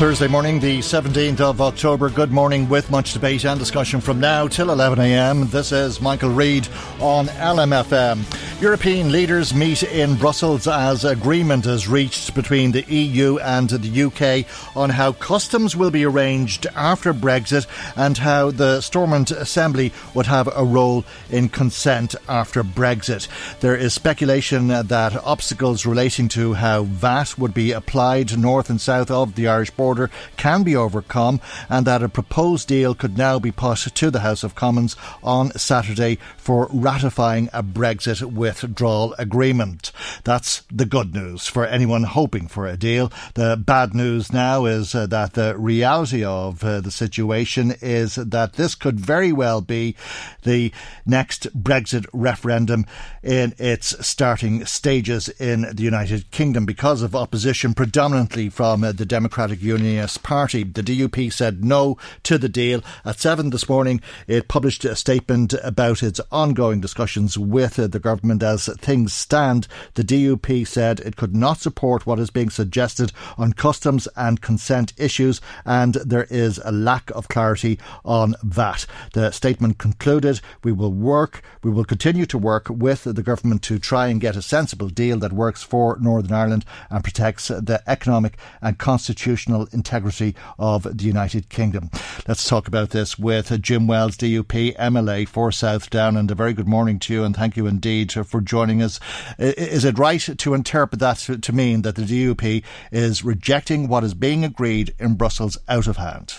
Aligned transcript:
Thursday 0.00 0.28
morning, 0.28 0.60
the 0.60 0.78
17th 0.78 1.40
of 1.40 1.60
October. 1.60 2.08
Good 2.08 2.32
morning 2.32 2.70
with 2.70 2.90
much 2.90 3.12
debate 3.12 3.44
and 3.44 3.60
discussion 3.60 4.00
from 4.00 4.18
now 4.18 4.48
till 4.48 4.68
11am. 4.68 5.50
This 5.50 5.72
is 5.72 6.00
Michael 6.00 6.30
Reade 6.30 6.66
on 7.00 7.26
LMFM. 7.26 8.22
European 8.62 9.12
leaders 9.12 9.52
meet 9.52 9.82
in 9.82 10.16
Brussels 10.16 10.66
as 10.66 11.04
agreement 11.04 11.66
is 11.66 11.86
reached 11.86 12.34
between 12.34 12.72
the 12.72 12.82
EU 12.84 13.38
and 13.40 13.68
the 13.68 14.04
UK 14.04 14.46
on 14.74 14.88
how 14.88 15.12
customs 15.12 15.76
will 15.76 15.90
be 15.90 16.06
arranged 16.06 16.66
after 16.74 17.12
Brexit 17.12 17.66
and 17.94 18.16
how 18.16 18.50
the 18.50 18.80
Stormont 18.80 19.30
Assembly 19.30 19.92
would 20.14 20.26
have 20.26 20.48
a 20.56 20.64
role 20.64 21.04
in 21.28 21.50
consent 21.50 22.14
after 22.26 22.64
Brexit. 22.64 23.28
There 23.60 23.76
is 23.76 23.92
speculation 23.92 24.68
that 24.68 25.16
obstacles 25.24 25.84
relating 25.84 26.28
to 26.28 26.54
how 26.54 26.84
VAT 26.84 27.38
would 27.38 27.52
be 27.52 27.72
applied 27.72 28.38
north 28.38 28.70
and 28.70 28.80
south 28.80 29.10
of 29.10 29.34
the 29.34 29.46
Irish 29.46 29.70
border 29.70 29.89
border 29.90 30.08
can 30.36 30.62
be 30.62 30.76
overcome 30.76 31.40
and 31.68 31.84
that 31.84 32.00
a 32.00 32.08
proposed 32.08 32.68
deal 32.68 32.94
could 32.94 33.18
now 33.18 33.40
be 33.40 33.50
put 33.50 33.78
to 33.92 34.08
the 34.08 34.20
House 34.20 34.44
of 34.44 34.54
Commons 34.54 34.94
on 35.20 35.50
Saturday 35.58 36.16
for 36.36 36.68
ratifying 36.72 37.48
a 37.52 37.60
Brexit 37.60 38.22
withdrawal 38.32 39.14
agreement. 39.18 39.90
That's 40.22 40.62
the 40.70 40.86
good 40.86 41.12
news 41.12 41.48
for 41.48 41.66
anyone 41.66 42.04
hoping 42.04 42.46
for 42.46 42.68
a 42.68 42.76
deal. 42.76 43.12
The 43.34 43.56
bad 43.56 43.92
news 43.92 44.32
now 44.32 44.66
is 44.66 44.94
uh, 44.94 45.06
that 45.06 45.32
the 45.32 45.58
reality 45.58 46.22
of 46.22 46.62
uh, 46.62 46.80
the 46.80 46.92
situation 46.92 47.74
is 47.80 48.14
that 48.14 48.52
this 48.52 48.76
could 48.76 49.00
very 49.00 49.32
well 49.32 49.60
be 49.60 49.96
the 50.42 50.72
next 51.04 51.48
Brexit 51.60 52.06
referendum 52.12 52.86
in 53.24 53.54
its 53.58 54.06
starting 54.06 54.64
stages 54.66 55.28
in 55.40 55.62
the 55.74 55.82
United 55.82 56.30
Kingdom 56.30 56.64
because 56.64 57.02
of 57.02 57.16
opposition 57.16 57.74
predominantly 57.74 58.48
from 58.48 58.84
uh, 58.84 58.92
the 58.92 59.06
Democratic 59.06 59.60
Union 59.60 59.79
Party. 60.22 60.62
The 60.62 60.82
DUP 60.82 61.32
said 61.32 61.64
no 61.64 61.96
to 62.24 62.36
the 62.36 62.48
deal. 62.48 62.82
At 63.04 63.18
7 63.18 63.48
this 63.48 63.68
morning, 63.68 64.02
it 64.26 64.46
published 64.46 64.84
a 64.84 64.94
statement 64.94 65.54
about 65.62 66.02
its 66.02 66.20
ongoing 66.30 66.80
discussions 66.80 67.38
with 67.38 67.76
the 67.76 67.98
government 67.98 68.42
as 68.42 68.66
things 68.78 69.14
stand. 69.14 69.68
The 69.94 70.04
DUP 70.04 70.66
said 70.66 71.00
it 71.00 71.16
could 71.16 71.34
not 71.34 71.60
support 71.60 72.06
what 72.06 72.18
is 72.18 72.28
being 72.30 72.50
suggested 72.50 73.12
on 73.38 73.54
customs 73.54 74.06
and 74.16 74.42
consent 74.42 74.92
issues, 74.98 75.40
and 75.64 75.94
there 75.94 76.26
is 76.30 76.60
a 76.62 76.72
lack 76.72 77.10
of 77.12 77.28
clarity 77.28 77.78
on 78.04 78.34
that. 78.44 78.84
The 79.14 79.30
statement 79.30 79.78
concluded 79.78 80.40
We 80.62 80.72
will 80.72 80.92
work, 80.92 81.42
we 81.62 81.70
will 81.70 81.84
continue 81.84 82.26
to 82.26 82.38
work 82.38 82.66
with 82.68 83.04
the 83.04 83.22
government 83.22 83.62
to 83.62 83.78
try 83.78 84.08
and 84.08 84.20
get 84.20 84.36
a 84.36 84.42
sensible 84.42 84.88
deal 84.88 85.18
that 85.20 85.32
works 85.32 85.62
for 85.62 85.96
Northern 86.00 86.32
Ireland 86.32 86.66
and 86.90 87.02
protects 87.02 87.48
the 87.48 87.82
economic 87.86 88.36
and 88.60 88.78
constitutional 88.78 89.68
integrity 89.72 90.34
of 90.58 90.82
the 90.96 91.04
United 91.04 91.48
Kingdom. 91.48 91.90
Let's 92.26 92.48
talk 92.48 92.68
about 92.68 92.90
this 92.90 93.18
with 93.18 93.60
Jim 93.62 93.86
Wells, 93.86 94.16
DUP 94.16 94.76
MLA 94.76 95.26
for 95.26 95.52
South 95.52 95.90
Down, 95.90 96.16
and 96.16 96.30
a 96.30 96.34
very 96.34 96.52
good 96.52 96.68
morning 96.68 96.98
to 97.00 97.14
you, 97.14 97.24
and 97.24 97.34
thank 97.34 97.56
you 97.56 97.66
indeed 97.66 98.12
for 98.12 98.40
joining 98.40 98.82
us. 98.82 99.00
Is 99.38 99.84
it 99.84 99.98
right 99.98 100.20
to 100.20 100.54
interpret 100.54 101.00
that 101.00 101.18
to 101.18 101.52
mean 101.52 101.82
that 101.82 101.96
the 101.96 102.02
DUP 102.02 102.62
is 102.92 103.24
rejecting 103.24 103.88
what 103.88 104.04
is 104.04 104.14
being 104.14 104.44
agreed 104.44 104.94
in 104.98 105.14
Brussels 105.14 105.58
out 105.68 105.86
of 105.86 105.96
hand? 105.96 106.34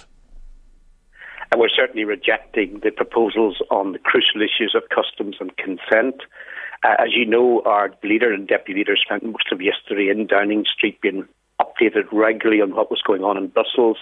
And 1.52 1.60
we're 1.60 1.70
certainly 1.70 2.06
rejecting 2.06 2.80
the 2.82 2.92
proposals 2.92 3.62
on 3.70 3.92
the 3.92 4.00
crucial 4.00 4.42
issues 4.42 4.74
of 4.76 4.84
customs 4.90 5.36
and 5.40 5.56
consent. 5.58 6.22
Uh, 6.84 6.96
as 6.98 7.10
you 7.14 7.26
know, 7.26 7.62
our 7.66 7.92
leader 8.04 8.34
and 8.34 8.48
deputy 8.48 8.80
leader 8.80 8.96
spent 8.96 9.24
most 9.24 9.52
of 9.52 9.62
yesterday 9.62 10.10
in 10.10 10.28
Downing 10.28 10.66
Street 10.74 11.02
being 11.02 11.28
updated 11.62 12.06
regularly 12.12 12.62
on 12.62 12.76
what 12.76 12.90
was 12.90 13.02
going 13.06 13.24
on 13.24 13.38
in 13.38 13.48
Brussels. 13.48 13.98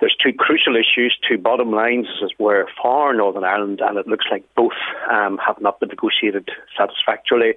There's 0.00 0.16
two 0.22 0.32
crucial 0.32 0.74
issues, 0.74 1.16
two 1.28 1.38
bottom 1.38 1.70
lines 1.70 2.06
where 2.38 2.66
for 2.82 3.14
Northern 3.14 3.44
Ireland, 3.44 3.80
and 3.80 3.96
it 3.96 4.08
looks 4.08 4.26
like 4.30 4.44
both 4.56 4.72
um, 5.10 5.38
have 5.38 5.60
not 5.60 5.78
been 5.78 5.90
negotiated 5.90 6.48
satisfactorily. 6.76 7.54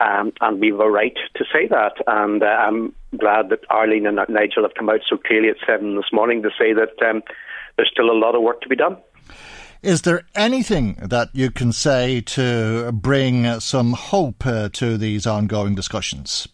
Um, 0.00 0.32
and 0.40 0.60
we 0.60 0.70
have 0.70 0.80
a 0.80 0.90
right 0.90 1.16
to 1.36 1.44
say 1.52 1.68
that. 1.68 1.94
And 2.06 2.42
uh, 2.42 2.46
I'm 2.46 2.94
glad 3.16 3.48
that 3.50 3.60
Arlene 3.70 4.06
and 4.06 4.18
Nigel 4.28 4.62
have 4.62 4.74
come 4.76 4.90
out 4.90 5.00
so 5.08 5.16
clearly 5.16 5.48
at 5.48 5.56
seven 5.66 5.96
this 5.96 6.12
morning 6.12 6.42
to 6.42 6.50
say 6.58 6.72
that 6.72 7.00
um, 7.08 7.22
there's 7.76 7.90
still 7.92 8.10
a 8.10 8.18
lot 8.18 8.34
of 8.34 8.42
work 8.42 8.60
to 8.62 8.68
be 8.68 8.76
done. 8.76 8.96
Is 9.82 10.02
there 10.02 10.22
anything 10.34 10.94
that 10.94 11.28
you 11.34 11.50
can 11.50 11.72
say 11.72 12.22
to 12.22 12.90
bring 12.92 13.60
some 13.60 13.92
hope 13.92 14.46
uh, 14.46 14.70
to 14.70 14.96
these 14.96 15.26
ongoing 15.26 15.74
discussions? 15.74 16.48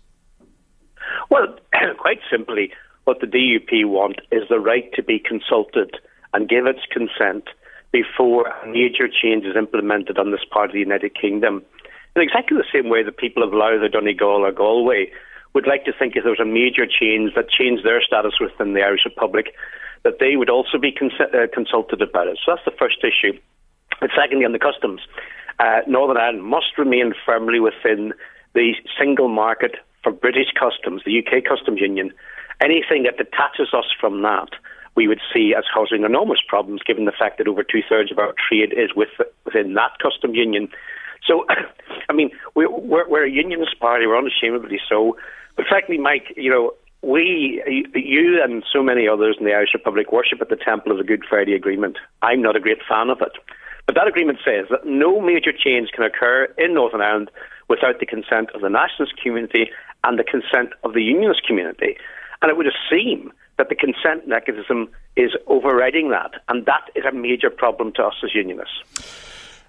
Quite 2.00 2.20
simply, 2.30 2.72
what 3.04 3.20
the 3.20 3.26
DUP 3.26 3.84
want 3.84 4.20
is 4.32 4.48
the 4.48 4.58
right 4.58 4.90
to 4.94 5.02
be 5.02 5.18
consulted 5.18 5.98
and 6.32 6.48
give 6.48 6.64
its 6.64 6.80
consent 6.90 7.44
before 7.92 8.48
a 8.48 8.66
major 8.66 9.06
change 9.06 9.44
is 9.44 9.54
implemented 9.54 10.16
on 10.16 10.30
this 10.30 10.40
part 10.50 10.70
of 10.70 10.72
the 10.72 10.80
United 10.80 11.14
Kingdom. 11.14 11.62
In 12.16 12.22
exactly 12.22 12.56
the 12.56 12.72
same 12.72 12.88
way 12.88 13.02
that 13.02 13.18
people 13.18 13.42
of 13.42 13.52
Louth 13.52 13.84
Donegal 13.92 14.46
or 14.46 14.50
Galway 14.50 15.12
would 15.52 15.66
like 15.66 15.84
to 15.84 15.92
think 15.92 16.16
if 16.16 16.22
there 16.24 16.32
was 16.32 16.40
a 16.40 16.46
major 16.46 16.86
change 16.86 17.34
that 17.36 17.50
changed 17.50 17.84
their 17.84 18.00
status 18.00 18.40
within 18.40 18.72
the 18.72 18.80
Irish 18.80 19.04
Republic, 19.04 19.52
that 20.02 20.20
they 20.20 20.36
would 20.36 20.48
also 20.48 20.78
be 20.78 20.92
cons- 20.92 21.20
uh, 21.20 21.52
consulted 21.52 22.00
about 22.00 22.28
it. 22.28 22.38
So 22.42 22.54
that's 22.54 22.64
the 22.64 22.80
first 22.80 23.04
issue. 23.04 23.38
But 24.00 24.08
secondly, 24.16 24.46
on 24.46 24.52
the 24.52 24.58
customs, 24.58 25.02
uh, 25.58 25.80
Northern 25.86 26.16
Ireland 26.16 26.44
must 26.44 26.78
remain 26.78 27.12
firmly 27.26 27.60
within 27.60 28.14
the 28.54 28.72
single 28.98 29.28
market 29.28 29.76
for 30.02 30.12
British 30.12 30.52
customs, 30.58 31.02
the 31.04 31.18
UK 31.18 31.44
Customs 31.44 31.80
Union, 31.80 32.12
anything 32.60 33.04
that 33.04 33.18
detaches 33.18 33.74
us 33.74 33.86
from 33.98 34.22
that, 34.22 34.50
we 34.96 35.08
would 35.08 35.20
see 35.32 35.54
as 35.56 35.64
causing 35.72 36.04
enormous 36.04 36.40
problems, 36.46 36.82
given 36.82 37.04
the 37.04 37.12
fact 37.12 37.38
that 37.38 37.48
over 37.48 37.62
two 37.62 37.82
thirds 37.88 38.10
of 38.10 38.18
our 38.18 38.34
trade 38.48 38.72
is 38.72 38.90
with, 38.94 39.08
within 39.44 39.74
that 39.74 39.92
customs 40.02 40.36
union. 40.36 40.68
So, 41.26 41.46
I 42.08 42.12
mean, 42.12 42.30
we're, 42.54 42.70
we're 42.70 43.24
a 43.24 43.30
unionist 43.30 43.78
party, 43.78 44.06
we're 44.06 44.18
unashamedly 44.18 44.80
so. 44.88 45.16
But 45.56 45.66
frankly, 45.66 45.98
Mike, 45.98 46.34
you 46.36 46.50
know, 46.50 46.74
we, 47.02 47.62
you 47.94 48.42
and 48.42 48.62
so 48.70 48.82
many 48.82 49.08
others 49.08 49.36
in 49.38 49.46
the 49.46 49.52
Irish 49.52 49.70
Republic 49.72 50.12
worship 50.12 50.40
at 50.40 50.50
the 50.50 50.56
temple 50.56 50.92
of 50.92 50.98
the 50.98 51.04
Good 51.04 51.24
Friday 51.28 51.54
Agreement. 51.54 51.96
I'm 52.20 52.42
not 52.42 52.56
a 52.56 52.60
great 52.60 52.80
fan 52.86 53.08
of 53.08 53.22
it. 53.22 53.32
But 53.86 53.94
that 53.94 54.06
agreement 54.06 54.38
says 54.44 54.66
that 54.70 54.84
no 54.84 55.20
major 55.20 55.52
change 55.52 55.90
can 55.94 56.04
occur 56.04 56.44
in 56.58 56.74
Northern 56.74 57.00
Ireland 57.00 57.30
without 57.68 58.00
the 58.00 58.06
consent 58.06 58.50
of 58.54 58.60
the 58.60 58.68
nationalist 58.68 59.16
community 59.20 59.70
and 60.04 60.18
the 60.18 60.24
consent 60.24 60.70
of 60.84 60.94
the 60.94 61.02
unionist 61.02 61.46
community. 61.46 61.96
And 62.42 62.50
it 62.50 62.56
would 62.56 62.66
seem 62.90 63.32
that 63.58 63.68
the 63.68 63.74
consent 63.74 64.26
mechanism 64.26 64.88
is 65.16 65.32
overriding 65.46 66.10
that, 66.10 66.30
and 66.48 66.64
that 66.66 66.90
is 66.94 67.04
a 67.04 67.12
major 67.12 67.50
problem 67.50 67.92
to 67.96 68.04
us 68.04 68.14
as 68.24 68.34
unionists. 68.34 68.82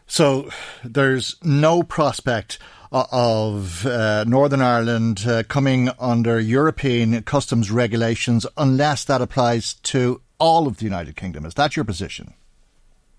So 0.08 0.50
there's 0.84 1.36
no 1.44 1.84
prospect 1.84 2.60
of 2.92 3.86
uh, 3.86 4.26
Northern 4.26 4.62
Ireland 4.62 5.24
uh, 5.26 5.44
coming 5.44 5.90
under 6.00 6.40
European 6.40 7.22
customs 7.24 7.72
regulations 7.72 8.46
unless 8.58 9.06
that 9.06 9.22
applies 9.22 9.76
to 9.76 10.22
all 10.40 10.68
of 10.68 10.78
the 10.78 10.84
United 10.84 11.16
Kingdom. 11.16 11.46
Is 11.46 11.54
that 11.54 11.76
your 11.76 11.86
position? 11.86 12.34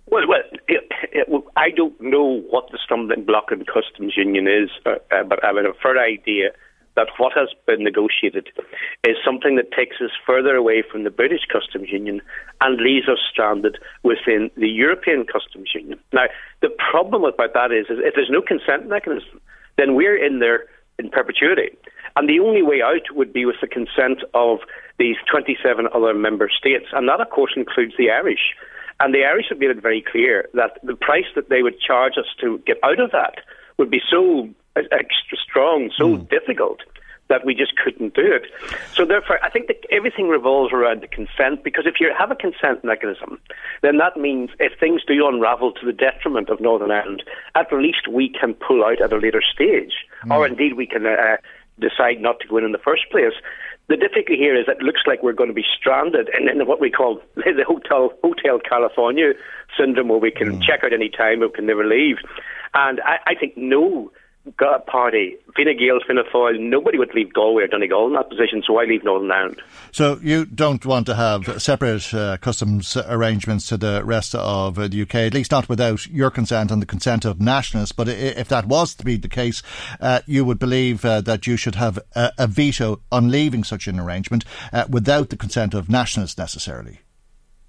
Well, 0.07 0.29
well, 0.29 0.43
it, 0.69 0.91
it, 1.13 1.45
I 1.57 1.71
don't 1.71 1.99
know 2.01 2.43
what 2.51 2.71
the 2.71 2.79
stumbling 2.85 3.25
block 3.25 3.51
in 3.51 3.65
customs 3.65 4.15
union 4.17 4.47
is, 4.47 4.69
uh, 4.85 4.97
uh 5.11 5.23
but 5.25 5.43
I 5.43 5.49
have 5.49 5.57
a 5.57 5.73
fair 5.83 5.99
idea 5.99 6.51
that 6.95 7.09
what 7.17 7.33
has 7.33 7.49
been 7.67 7.83
negotiated 7.83 8.49
is 9.05 9.17
something 9.25 9.57
that 9.57 9.73
takes 9.73 9.97
us 10.01 10.11
further 10.27 10.55
away 10.55 10.83
from 10.83 11.05
the 11.05 11.11
British 11.11 11.47
Customs 11.51 11.91
Union 11.91 12.21
and 12.61 12.81
leaves 12.81 13.09
us 13.09 13.19
stranded 13.31 13.79
within 14.03 14.51
the 14.57 14.69
European 14.69 15.25
Customs 15.25 15.71
Union. 15.75 15.99
Now, 16.13 16.27
the 16.61 16.69
problem 16.91 17.25
about 17.25 17.55
that 17.55 17.73
is, 17.73 17.87
is 17.89 17.99
if 18.01 18.15
there's 18.15 18.31
no 18.31 18.43
consent 18.43 18.89
mechanism, 18.89 19.41
then 19.79 19.95
we're 19.95 20.23
in 20.23 20.39
there 20.39 20.65
in 20.99 21.09
perpetuity. 21.09 21.77
And 22.17 22.29
the 22.29 22.41
only 22.41 22.63
way 22.63 22.83
out 22.83 23.15
would 23.17 23.33
be 23.33 23.47
with 23.47 23.57
the 23.61 23.67
consent 23.67 24.23
of 24.35 24.59
these 24.99 25.17
27 25.31 25.89
other 25.95 26.13
member 26.13 26.51
states. 26.51 26.87
And 26.93 27.09
that, 27.09 27.21
of 27.21 27.31
course, 27.31 27.53
includes 27.57 27.95
the 27.97 28.11
Irish. 28.11 28.53
And 29.01 29.15
the 29.15 29.25
Irish 29.25 29.47
have 29.49 29.59
made 29.59 29.71
it 29.71 29.81
very 29.81 30.03
clear 30.03 30.49
that 30.55 30.79
the 30.83 30.95
price 30.95 31.25
that 31.35 31.49
they 31.49 31.63
would 31.63 31.81
charge 31.81 32.19
us 32.19 32.29
to 32.41 32.59
get 32.67 32.77
out 32.85 33.01
of 33.01 33.11
that 33.13 33.37
would 33.79 33.91
be 33.91 34.01
so 34.11 34.49
extra 34.77 35.39
strong, 35.39 35.91
so 35.97 36.17
mm. 36.17 36.29
difficult 36.29 36.81
that 37.29 37.47
we 37.47 37.55
just 37.55 37.73
couldn't 37.77 38.15
do 38.15 38.31
it. 38.31 38.45
So 38.95 39.07
therefore, 39.07 39.39
I 39.43 39.49
think 39.49 39.69
that 39.69 39.81
everything 39.91 40.29
revolves 40.29 40.73
around 40.73 41.01
the 41.01 41.09
consent 41.09 41.65
because 41.65 41.87
if 41.87 41.95
you 41.99 42.13
have 42.17 42.31
a 42.31 42.35
consent 42.35 42.85
mechanism, 42.85 43.41
then 43.81 43.97
that 43.97 44.19
means 44.19 44.51
if 44.61 44.79
things 44.79 45.03
do 45.07 45.27
unravel 45.27 45.73
to 45.73 45.87
the 45.87 45.93
detriment 45.93 46.51
of 46.51 46.61
Northern 46.61 46.91
Ireland, 46.91 47.23
at 47.55 47.73
least 47.73 48.07
we 48.09 48.29
can 48.29 48.53
pull 48.55 48.85
out 48.85 49.01
at 49.01 49.13
a 49.13 49.17
later 49.17 49.43
stage, 49.43 49.95
mm. 50.25 50.35
or 50.35 50.47
indeed 50.47 50.75
we 50.75 50.87
can 50.87 51.07
uh, 51.07 51.37
decide 51.81 52.21
not 52.21 52.39
to 52.41 52.49
go 52.49 52.59
in 52.59 52.65
in 52.65 52.73
the 52.73 52.79
first 52.79 53.11
place. 53.11 53.33
the 53.89 53.97
difficulty 53.97 54.37
here 54.37 54.55
is 54.59 54.67
that 54.67 54.77
it 54.77 54.83
looks 54.83 55.03
like 55.07 55.23
we're 55.23 55.33
going 55.33 55.49
to 55.49 55.55
be 55.55 55.65
stranded 55.79 56.29
in, 56.39 56.49
in 56.49 56.67
what 56.67 56.81
we 56.81 56.91
call 56.91 57.21
the 57.37 57.65
Hotel 57.67 58.13
Hotel 58.23 58.59
California 58.61 59.33
syndrome, 59.79 60.09
where 60.09 60.19
we 60.19 60.31
can 60.31 60.59
mm. 60.59 60.63
check 60.63 60.85
out 60.85 60.93
any 60.93 61.09
time, 61.09 61.41
we 61.41 61.49
can 61.51 61.67
never 61.67 61.85
leave. 61.85 62.17
And 62.75 63.01
I, 63.01 63.19
I 63.27 63.35
think 63.35 63.57
no 63.57 64.11
God 64.57 64.85
party, 64.87 65.37
Fine 65.55 65.79
Gael, 65.79 66.01
Fianna 66.05 66.25
Fáil, 66.25 66.59
nobody 66.59 66.99
would 66.99 67.15
leave 67.15 67.33
Galway 67.33 67.63
or 67.63 67.67
Donegal 67.69 68.09
in 68.09 68.15
that 68.15 68.29
position, 68.29 68.61
so 68.67 68.77
I 68.77 68.85
leave 68.85 69.05
Northern 69.05 69.31
Ireland. 69.31 69.63
So 69.93 70.19
you 70.21 70.47
don't 70.47 70.85
want 70.85 71.07
to 71.07 71.15
have 71.15 71.63
separate 71.63 72.13
uh, 72.13 72.39
customs 72.39 72.97
arrangements 72.97 73.69
to 73.69 73.77
the 73.77 74.03
rest 74.05 74.35
of 74.35 74.79
uh, 74.79 74.89
the 74.89 75.03
UK, 75.03 75.15
at 75.15 75.35
least 75.35 75.53
not 75.53 75.69
without 75.69 76.07
your 76.09 76.31
consent 76.31 76.73
and 76.73 76.83
the 76.83 76.87
consent 76.87 77.25
of 77.25 77.41
nationalists. 77.41 77.93
But 77.93 78.09
if 78.09 78.49
that 78.49 78.67
was 78.67 78.97
to 78.97 79.05
be 79.05 79.17
the 79.17 79.29
case, 79.29 79.63
uh, 80.01 80.23
you 80.27 80.45
would 80.45 80.59
believe 80.59 81.05
uh, 81.05 81.21
that 81.21 81.47
you 81.47 81.57
should 81.57 81.77
have 81.77 82.01
a, 82.17 82.33
a, 82.37 82.47
veto 82.49 83.01
on 83.13 83.31
leaving 83.31 83.63
such 83.63 83.87
an 83.87 84.01
arrangement 84.01 84.45
uh, 84.73 84.87
without 84.91 85.31
the 85.31 85.37
consent 85.37 85.73
of 85.73 85.89
nationalists 85.89 86.37
necessarily. 86.37 87.01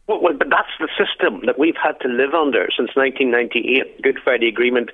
Well, 0.07 0.21
well, 0.21 0.33
but 0.33 0.49
that's 0.49 0.69
the 0.79 0.89
system 0.97 1.45
that 1.45 1.59
we've 1.59 1.77
had 1.81 1.99
to 2.01 2.07
live 2.07 2.33
under 2.33 2.67
since 2.75 2.89
1998. 2.95 4.01
Good 4.01 4.17
Friday 4.23 4.47
Agreement 4.47 4.89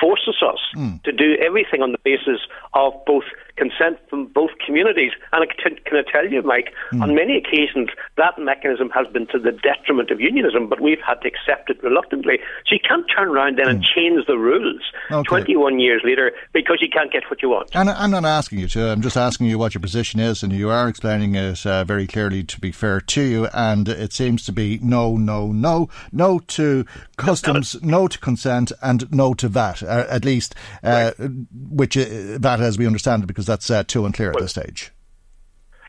forces 0.00 0.42
us 0.42 0.60
mm. 0.76 1.02
to 1.02 1.12
do 1.12 1.36
everything 1.44 1.82
on 1.82 1.92
the 1.92 1.98
basis 2.04 2.40
of 2.72 2.92
both 3.06 3.24
consent 3.56 3.98
from 4.08 4.26
both 4.26 4.50
communities. 4.64 5.12
And 5.32 5.46
can, 5.62 5.76
can 5.84 5.98
I 5.98 6.10
tell 6.10 6.26
you, 6.30 6.42
Mike, 6.42 6.72
mm. 6.92 7.02
on 7.02 7.14
many 7.14 7.36
occasions 7.36 7.88
that 8.16 8.38
mechanism 8.38 8.90
has 8.90 9.06
been 9.12 9.26
to 9.28 9.38
the 9.38 9.52
detriment 9.52 10.10
of 10.10 10.20
unionism, 10.20 10.68
but 10.68 10.80
we've 10.80 11.00
had 11.04 11.20
to 11.22 11.28
accept 11.28 11.70
it 11.70 11.82
reluctantly. 11.82 12.38
So 12.66 12.74
you 12.74 12.80
can't 12.86 13.06
turn 13.14 13.28
around 13.28 13.58
then 13.58 13.66
mm. 13.66 13.70
and 13.70 13.78
hmm. 13.78 14.00
change 14.00 14.26
the 14.26 14.38
rules 14.38 14.82
okay. 15.10 15.26
21 15.28 15.80
years 15.80 16.02
later 16.04 16.32
because 16.52 16.78
you 16.80 16.88
can't 16.88 17.12
get 17.12 17.24
what 17.28 17.42
you 17.42 17.50
want. 17.50 17.70
And 17.74 17.90
I'm 17.90 18.10
not 18.10 18.24
asking 18.24 18.60
you 18.60 18.68
to, 18.68 18.90
I'm 18.90 19.02
just 19.02 19.16
asking 19.16 19.46
you 19.46 19.58
what 19.58 19.74
your 19.74 19.80
position 19.80 20.20
is, 20.20 20.42
and 20.42 20.52
you 20.52 20.70
are 20.70 20.88
explaining 20.88 21.34
it 21.34 21.64
uh, 21.66 21.84
very 21.84 22.06
clearly 22.06 22.44
to 22.44 22.60
be 22.60 22.72
fair 22.72 23.00
to 23.00 23.22
you. 23.22 23.46
And 23.52 23.88
it 23.88 24.12
seems 24.12 24.44
to 24.46 24.52
be 24.52 24.78
no, 24.82 25.16
no, 25.16 25.52
no, 25.52 25.88
no 26.12 26.38
to 26.38 26.84
customs, 27.16 27.80
no, 27.82 28.00
no 28.00 28.08
to 28.08 28.18
consent, 28.18 28.72
and 28.82 29.10
no 29.12 29.34
to 29.34 29.48
VAT, 29.48 29.82
uh, 29.82 30.06
at 30.08 30.24
least, 30.24 30.54
uh, 30.82 31.12
right. 31.18 31.30
which 31.52 31.96
uh, 31.96 32.38
VAT 32.38 32.60
as 32.60 32.78
we 32.78 32.86
understand 32.86 33.22
it, 33.22 33.26
because 33.26 33.43
because 33.44 33.66
that's 33.66 33.70
uh, 33.70 33.84
too 33.84 34.06
unclear 34.06 34.30
well, 34.30 34.38
at 34.38 34.42
this 34.42 34.50
stage. 34.52 34.90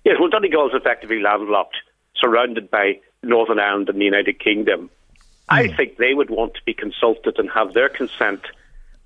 Yes, 0.04 0.18
well, 0.20 0.30
Donegal 0.30 0.68
is 0.68 0.74
effectively 0.76 1.20
landlocked, 1.22 1.78
surrounded 2.16 2.70
by 2.70 3.00
Northern 3.24 3.60
Ireland 3.60 3.90
and 3.90 4.00
the 4.00 4.06
United 4.06 4.40
Kingdom. 4.40 4.90
Mm. 4.90 5.20
I 5.50 5.68
hmm. 5.68 5.76
think 5.76 5.98
they 5.98 6.14
would 6.14 6.30
want 6.30 6.56
to 6.56 6.62
be 6.66 6.74
consulted 6.74 7.38
and 7.38 7.50
have 7.52 7.74
their 7.74 7.90
consent 7.90 8.42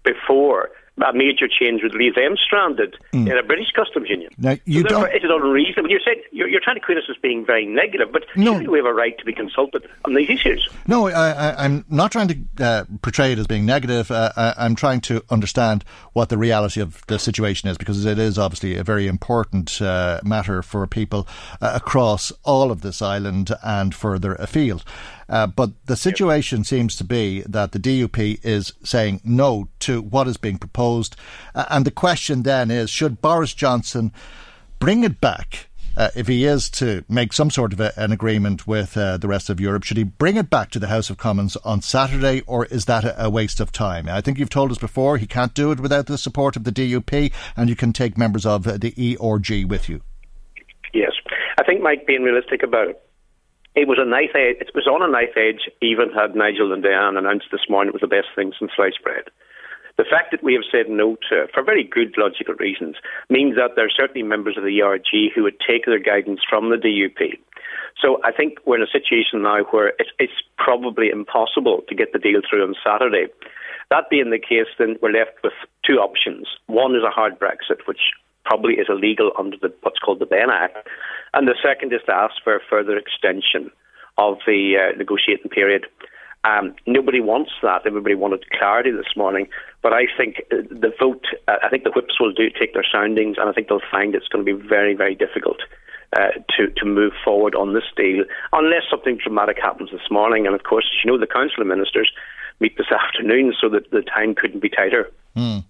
before 0.03 0.71
a 1.05 1.13
major 1.13 1.47
change 1.47 1.83
would 1.83 1.93
leave 1.95 2.15
them 2.15 2.35
stranded 2.37 2.95
mm. 3.13 3.29
in 3.29 3.37
a 3.37 3.43
British 3.43 3.71
customs 3.71 4.09
union. 4.09 4.31
Now, 4.37 4.57
you 4.65 4.81
so 4.81 4.87
don't... 4.87 5.15
Is 5.15 5.23
it 5.23 5.31
unreasonable? 5.31 5.89
You 5.89 5.99
said 6.03 6.15
you're, 6.31 6.47
you're, 6.47 6.61
trying 6.61 6.75
to 6.75 6.81
create 6.81 6.97
us 6.97 7.09
as 7.09 7.17
being 7.17 7.45
very 7.45 7.65
negative, 7.65 8.11
but 8.11 8.23
no. 8.35 8.53
we 8.53 8.77
have 8.77 8.85
a 8.85 8.93
right 8.93 9.17
to 9.17 9.25
be 9.25 9.33
consulted 9.33 9.87
on 10.05 10.13
these 10.13 10.29
issues. 10.29 10.67
No, 10.87 11.07
I, 11.07 11.65
am 11.65 11.85
not 11.89 12.11
trying 12.11 12.27
to 12.27 12.63
uh, 12.63 12.83
portray 13.01 13.31
it 13.31 13.39
as 13.39 13.47
being 13.47 13.65
negative. 13.65 14.11
Uh, 14.11 14.31
I, 14.35 14.65
am 14.65 14.75
trying 14.75 15.01
to 15.01 15.23
understand 15.29 15.83
what 16.13 16.29
the 16.29 16.37
reality 16.37 16.81
of 16.81 17.05
the 17.07 17.19
situation 17.19 17.69
is 17.69 17.77
because 17.77 18.05
it 18.05 18.19
is 18.19 18.37
obviously 18.37 18.75
a 18.75 18.83
very 18.83 19.07
important 19.07 19.81
uh, 19.81 20.19
matter 20.23 20.61
for 20.61 20.85
people 20.87 21.27
uh, 21.61 21.71
across 21.75 22.31
all 22.43 22.71
of 22.71 22.81
this 22.81 23.01
island 23.01 23.51
and 23.63 23.95
further 23.95 24.35
afield. 24.35 24.83
Uh, 25.29 25.47
but 25.47 25.71
the 25.85 25.95
situation 25.95 26.63
seems 26.63 26.95
to 26.95 27.03
be 27.03 27.41
that 27.41 27.71
the 27.71 27.79
DUP 27.79 28.39
is 28.43 28.73
saying 28.83 29.21
no 29.23 29.67
to 29.79 30.01
what 30.01 30.27
is 30.27 30.37
being 30.37 30.57
proposed. 30.57 31.15
Uh, 31.53 31.65
and 31.69 31.85
the 31.85 31.91
question 31.91 32.43
then 32.43 32.71
is 32.71 32.89
should 32.89 33.21
Boris 33.21 33.53
Johnson 33.53 34.11
bring 34.79 35.03
it 35.03 35.21
back? 35.21 35.67
Uh, 35.97 36.09
if 36.15 36.27
he 36.27 36.45
is 36.45 36.69
to 36.69 37.03
make 37.09 37.33
some 37.33 37.49
sort 37.49 37.73
of 37.73 37.79
a, 37.79 37.91
an 37.99 38.11
agreement 38.11 38.65
with 38.65 38.95
uh, 38.95 39.17
the 39.17 39.27
rest 39.27 39.49
of 39.49 39.59
Europe, 39.59 39.83
should 39.83 39.97
he 39.97 40.03
bring 40.03 40.37
it 40.37 40.49
back 40.49 40.71
to 40.71 40.79
the 40.79 40.87
House 40.87 41.09
of 41.09 41.17
Commons 41.17 41.57
on 41.57 41.81
Saturday, 41.81 42.41
or 42.41 42.65
is 42.67 42.85
that 42.85 43.03
a, 43.03 43.25
a, 43.25 43.29
waste 43.29 43.59
of 43.59 43.71
time? 43.71 44.07
I 44.07 44.21
think 44.21 44.37
you've 44.37 44.49
told 44.49 44.71
us 44.71 44.77
before 44.77 45.17
he 45.17 45.27
can't 45.27 45.53
do 45.53 45.71
it 45.71 45.79
without 45.79 46.05
the 46.05 46.17
support 46.17 46.55
of 46.55 46.63
the 46.63 46.71
DUP, 46.71 47.33
and 47.57 47.69
you 47.69 47.75
can 47.75 47.91
take 47.91 48.17
members 48.17 48.45
of 48.45 48.63
the 48.63 48.93
E 48.95 49.17
or 49.17 49.39
G 49.39 49.65
with 49.65 49.89
you. 49.89 50.01
Yes, 50.93 51.11
I 51.59 51.63
think 51.63 51.81
Mike 51.81 52.07
being 52.07 52.23
realistic 52.23 52.63
about 52.63 52.87
it 52.87 53.01
it 53.75 53.87
was 53.87 53.99
a 53.99 54.05
knife 54.05 54.35
edge. 54.35 54.57
It 54.59 54.73
was 54.73 54.87
on 54.87 55.01
a 55.01 55.11
knife 55.11 55.37
edge. 55.37 55.69
Even 55.81 56.09
had 56.09 56.35
Nigel 56.35 56.73
and 56.73 56.83
Diane 56.83 57.17
announced 57.17 57.47
this 57.51 57.69
morning 57.69 57.89
it 57.89 57.97
was 57.99 58.05
the 58.05 58.15
best 58.15 58.29
thing 58.35 58.51
since 58.57 58.71
sliced 58.75 59.03
bread. 59.03 59.29
The 59.97 60.07
fact 60.07 60.31
that 60.31 60.43
we 60.43 60.53
have 60.53 60.63
said 60.71 60.87
no 60.87 61.17
to, 61.29 61.47
for 61.53 61.61
very 61.61 61.83
good 61.83 62.15
logical 62.17 62.55
reasons, 62.55 62.95
means 63.29 63.55
that 63.57 63.75
there 63.75 63.85
are 63.85 63.91
certainly 63.91 64.23
members 64.23 64.55
of 64.57 64.63
the 64.63 64.81
ERG 64.81 65.35
who 65.35 65.43
would 65.43 65.59
take 65.59 65.85
their 65.85 65.99
guidance 65.99 66.39
from 66.49 66.69
the 66.69 66.77
DUP. 66.77 67.37
So 67.99 68.19
I 68.23 68.31
think 68.31 68.59
we're 68.65 68.77
in 68.77 68.87
a 68.87 68.87
situation 68.87 69.43
now 69.43 69.63
where 69.71 69.91
it's, 69.99 70.11
it's 70.17 70.39
probably 70.57 71.09
impossible 71.09 71.83
to 71.89 71.95
get 71.95 72.13
the 72.13 72.19
deal 72.19 72.39
through 72.47 72.63
on 72.63 72.75
Saturday. 72.79 73.27
That 73.91 74.09
being 74.09 74.29
the 74.29 74.39
case, 74.39 74.71
then 74.77 74.95
we're 75.01 75.11
left 75.11 75.43
with 75.43 75.53
two 75.85 75.99
options. 75.99 76.47
One 76.67 76.95
is 76.95 77.03
a 77.03 77.11
hard 77.11 77.37
Brexit, 77.37 77.85
which 77.85 78.15
probably 78.45 78.75
is 78.75 78.87
illegal 78.89 79.31
under 79.37 79.57
the, 79.61 79.73
what's 79.81 79.99
called 79.99 80.19
the 80.19 80.25
Benn 80.25 80.49
Act. 80.51 80.87
And 81.33 81.47
the 81.47 81.55
second 81.63 81.93
is 81.93 82.01
to 82.07 82.13
ask 82.13 82.35
for 82.43 82.55
a 82.55 82.59
further 82.69 82.97
extension 82.97 83.71
of 84.17 84.37
the 84.45 84.75
uh, 84.77 84.97
negotiating 84.97 85.49
period. 85.49 85.85
Um, 86.43 86.75
nobody 86.87 87.19
wants 87.19 87.51
that. 87.63 87.85
Everybody 87.85 88.15
wanted 88.15 88.49
clarity 88.51 88.91
this 88.91 89.15
morning. 89.15 89.47
But 89.81 89.93
I 89.93 90.03
think 90.17 90.41
uh, 90.51 90.57
the 90.69 90.91
vote, 90.99 91.25
uh, 91.47 91.57
I 91.63 91.69
think 91.69 91.83
the 91.83 91.91
whips 91.91 92.19
will 92.19 92.33
do 92.33 92.49
take 92.49 92.73
their 92.73 92.85
soundings, 92.89 93.37
and 93.37 93.49
I 93.49 93.53
think 93.53 93.67
they'll 93.67 93.81
find 93.91 94.15
it's 94.15 94.27
going 94.27 94.45
to 94.45 94.55
be 94.55 94.67
very, 94.67 94.95
very 94.95 95.15
difficult 95.15 95.57
uh, 96.17 96.31
to, 96.57 96.67
to 96.77 96.85
move 96.85 97.13
forward 97.23 97.55
on 97.55 97.73
this 97.73 97.83
deal, 97.95 98.23
unless 98.53 98.83
something 98.89 99.17
dramatic 99.21 99.57
happens 99.61 99.91
this 99.91 100.09
morning. 100.09 100.45
And 100.45 100.55
of 100.55 100.63
course, 100.63 100.85
you 101.03 101.11
know, 101.11 101.19
the 101.19 101.27
Council 101.27 101.61
of 101.61 101.67
Ministers 101.67 102.11
meet 102.59 102.77
this 102.77 102.87
afternoon, 102.91 103.53
so 103.59 103.69
that 103.69 103.91
the 103.91 104.01
time 104.01 104.33
couldn't 104.33 104.61
be 104.61 104.69
tighter. 104.69 105.11
Mm. 105.35 105.63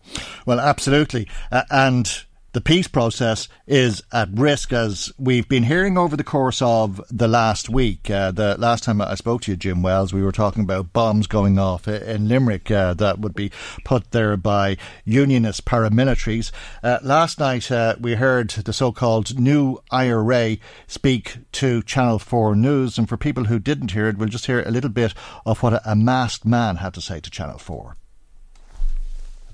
Well, 0.45 0.59
absolutely. 0.59 1.27
Uh, 1.51 1.63
and 1.69 2.25
the 2.51 2.61
peace 2.61 2.87
process 2.87 3.47
is 3.67 4.01
at 4.11 4.29
risk, 4.33 4.73
as 4.73 5.11
we've 5.19 5.47
been 5.47 5.63
hearing 5.63 5.97
over 5.97 6.17
the 6.17 6.23
course 6.23 6.61
of 6.61 6.99
the 7.11 7.27
last 7.27 7.69
week. 7.69 8.09
Uh, 8.09 8.31
the 8.31 8.57
last 8.57 8.83
time 8.83 9.01
I 9.01 9.15
spoke 9.15 9.41
to 9.43 9.51
you, 9.51 9.57
Jim 9.57 9.83
Wells, 9.83 10.13
we 10.13 10.23
were 10.23 10.31
talking 10.31 10.63
about 10.63 10.91
bombs 10.91 11.27
going 11.27 11.59
off 11.59 11.87
in 11.87 12.27
Limerick 12.27 12.71
uh, 12.71 12.95
that 12.95 13.19
would 13.19 13.35
be 13.35 13.51
put 13.83 14.11
there 14.11 14.35
by 14.35 14.77
unionist 15.05 15.65
paramilitaries. 15.65 16.51
Uh, 16.81 16.97
last 17.03 17.39
night, 17.39 17.71
uh, 17.71 17.95
we 17.99 18.15
heard 18.15 18.49
the 18.49 18.73
so 18.73 18.91
called 18.91 19.39
new 19.39 19.77
IRA 19.91 20.57
speak 20.87 21.37
to 21.51 21.83
Channel 21.83 22.17
4 22.17 22.55
News. 22.55 22.97
And 22.97 23.07
for 23.07 23.17
people 23.17 23.45
who 23.45 23.59
didn't 23.59 23.91
hear 23.91 24.07
it, 24.07 24.17
we'll 24.17 24.29
just 24.29 24.47
hear 24.47 24.61
a 24.61 24.71
little 24.71 24.89
bit 24.89 25.13
of 25.45 25.61
what 25.61 25.81
a 25.85 25.95
masked 25.95 26.45
man 26.45 26.77
had 26.77 26.95
to 26.95 27.01
say 27.01 27.19
to 27.19 27.29
Channel 27.29 27.59
4 27.59 27.95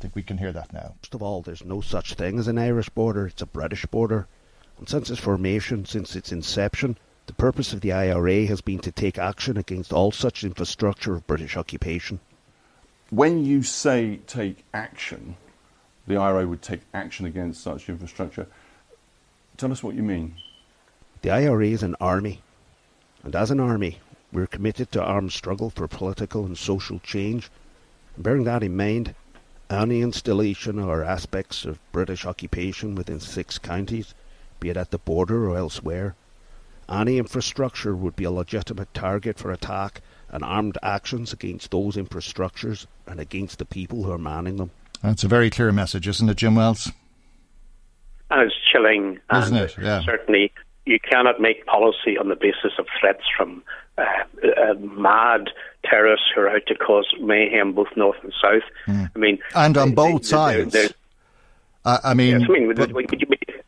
think 0.06 0.16
we 0.16 0.22
can 0.22 0.38
hear 0.38 0.52
that 0.52 0.72
now. 0.72 0.94
First 1.02 1.16
of 1.16 1.24
all, 1.24 1.42
there's 1.42 1.66
no 1.66 1.82
such 1.82 2.14
thing 2.14 2.38
as 2.38 2.48
an 2.48 2.60
Irish 2.60 2.90
border, 2.90 3.26
it's 3.26 3.42
a 3.42 3.48
British 3.48 3.88
border. 3.88 4.28
And 4.78 4.88
since 4.88 5.10
its 5.10 5.20
formation, 5.20 5.84
since 5.86 6.16
its 6.16 6.32
inception, 6.32 6.96
the 7.26 7.34
purpose 7.34 7.74
of 7.74 7.82
the 7.82 7.92
IRA 7.92 8.46
has 8.46 8.62
been 8.62 8.78
to 8.80 8.92
take 8.92 9.18
action 9.18 9.58
against 9.58 9.92
all 9.92 10.12
such 10.12 10.44
infrastructure 10.44 11.16
of 11.16 11.26
British 11.26 11.58
occupation. 11.58 12.20
When 13.10 13.44
you 13.44 13.64
say 13.64 14.20
take 14.28 14.64
action, 14.76 15.38
the 16.06 16.18
IRA 16.18 16.46
would 16.46 16.62
take 16.62 16.82
action 16.94 17.26
against 17.26 17.64
such 17.64 17.90
infrastructure. 17.90 18.46
Tell 19.58 19.72
us 19.72 19.82
what 19.82 19.96
you 19.96 20.04
mean. 20.04 20.36
The 21.24 21.32
IRA 21.32 21.70
is 21.70 21.82
an 21.82 21.96
army, 22.00 22.44
and 23.24 23.36
as 23.36 23.50
an 23.50 23.60
army, 23.60 23.98
we're 24.32 24.46
committed 24.46 24.92
to 24.92 25.02
armed 25.02 25.32
struggle 25.32 25.72
for 25.72 25.88
political 25.88 26.46
and 26.46 26.56
social 26.56 27.00
change. 27.00 27.50
And 28.16 28.24
bearing 28.24 28.44
that 28.44 28.62
in 28.62 28.78
mind, 28.78 29.16
any 29.70 30.02
installation 30.02 30.80
or 30.80 31.04
aspects 31.04 31.66
of 31.66 31.80
British 31.92 32.26
occupation 32.26 32.96
within 32.96 33.20
six 33.20 33.58
counties, 33.58 34.14
be 34.60 34.70
it 34.70 34.78
at 34.78 34.92
the 34.92 34.98
border 34.98 35.50
or 35.50 35.58
elsewhere, 35.58 36.16
any 36.88 37.18
infrastructure 37.18 37.96
would 37.96 38.16
be 38.16 38.24
a 38.24 38.32
legitimate 38.32 38.94
target 38.94 39.38
for 39.38 39.52
attack 39.52 40.02
and 40.30 40.44
armed 40.44 40.78
actions 40.84 41.34
against 41.34 41.72
those 41.72 41.96
infrastructures 41.96 42.86
and 43.08 43.20
against 43.20 43.60
the 43.60 43.66
people 43.66 44.04
who 44.04 44.12
are 44.12 44.18
manning 44.18 44.58
them. 44.58 44.72
That's 45.02 45.24
a 45.24 45.28
very 45.28 45.50
clear 45.50 45.72
message, 45.72 46.08
isn't 46.08 46.30
it, 46.30 46.38
Jim 46.38 46.56
Wells? 46.56 46.92
And 48.32 48.42
it's 48.42 48.56
chilling. 48.72 49.20
Isn't 49.34 49.56
it? 49.56 49.76
Yeah. 49.80 50.02
Certainly, 50.04 50.52
you 50.86 51.00
cannot 51.00 51.42
make 51.42 51.66
policy 51.66 52.18
on 52.20 52.30
the 52.30 52.36
basis 52.36 52.74
of 52.78 52.88
threats 53.00 53.24
from 53.36 53.64
uh, 53.98 54.04
uh, 54.44 54.74
mad 54.76 55.50
terrorists 55.84 56.28
who 56.34 56.42
are 56.42 56.50
out 56.50 56.66
to 56.68 56.76
cause 56.76 57.08
mayhem 57.20 57.74
both 57.74 57.88
north 57.96 58.18
and 58.24 58.34
south. 58.42 58.64
Mm. 58.88 59.12
I 59.16 59.20
mean, 59.20 59.40
and 59.56 59.78
on 59.78 59.94
both 59.94 60.24
they, 60.24 60.28
sides. 60.28 60.74
They're, 60.74 60.88
they're, 60.88 60.96
uh, 61.86 62.00
I 62.04 62.14
mean, 62.14 62.40
yes, 62.40 62.50
I 62.50 62.52
mean, 62.52 62.74
but, 62.74 62.92
but, 62.92 63.08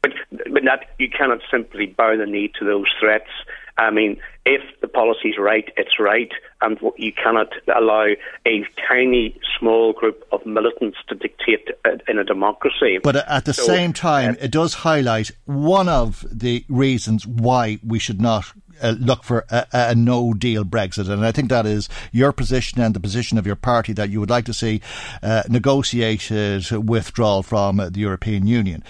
but, 0.01 0.11
but, 0.51 0.63
that 0.63 0.89
you 0.97 1.07
cannot 1.09 1.39
simply 1.51 1.85
bow 1.85 2.17
the 2.17 2.25
knee 2.25 2.51
to 2.59 2.65
those 2.65 2.87
threats. 2.99 3.29
I 3.77 3.91
mean, 3.91 4.19
if 4.47 4.61
the 4.79 4.87
policy 4.87 5.29
is 5.29 5.37
right, 5.37 5.69
it's 5.75 5.99
right, 5.99 6.31
and 6.61 6.79
you 6.95 7.11
cannot 7.11 7.49
allow 7.75 8.07
a 8.47 8.65
tiny, 8.87 9.37
small 9.59 9.91
group 9.91 10.25
of 10.31 10.45
militants 10.45 10.97
to 11.09 11.15
dictate 11.15 11.67
in 12.07 12.17
a 12.17 12.23
democracy. 12.23 12.97
But 13.03 13.17
at 13.17 13.43
the 13.43 13.53
so, 13.53 13.63
same 13.63 13.91
time, 13.91 14.31
uh, 14.31 14.45
it 14.45 14.51
does 14.51 14.73
highlight 14.73 15.31
one 15.45 15.89
of 15.89 16.25
the 16.31 16.63
reasons 16.69 17.27
why 17.27 17.79
we 17.85 17.99
should 17.99 18.21
not 18.21 18.53
uh, 18.81 18.95
look 18.97 19.25
for 19.25 19.45
a, 19.49 19.67
a, 19.73 19.95
no 19.95 20.33
deal 20.33 20.63
Brexit. 20.63 21.09
And 21.09 21.25
I 21.25 21.33
think 21.33 21.49
that 21.49 21.65
is 21.65 21.89
your 22.13 22.31
position 22.31 22.79
and 22.79 22.95
the 22.95 23.01
position 23.01 23.37
of 23.37 23.45
your 23.45 23.55
party 23.57 23.91
that 23.93 24.09
you 24.09 24.21
would 24.21 24.29
like 24.29 24.45
to 24.45 24.53
see 24.53 24.81
uh, 25.21 25.43
negotiated 25.49 26.71
withdrawal 26.71 27.43
from 27.43 27.77
the 27.77 27.99
European 27.99 28.47
Union. 28.47 28.81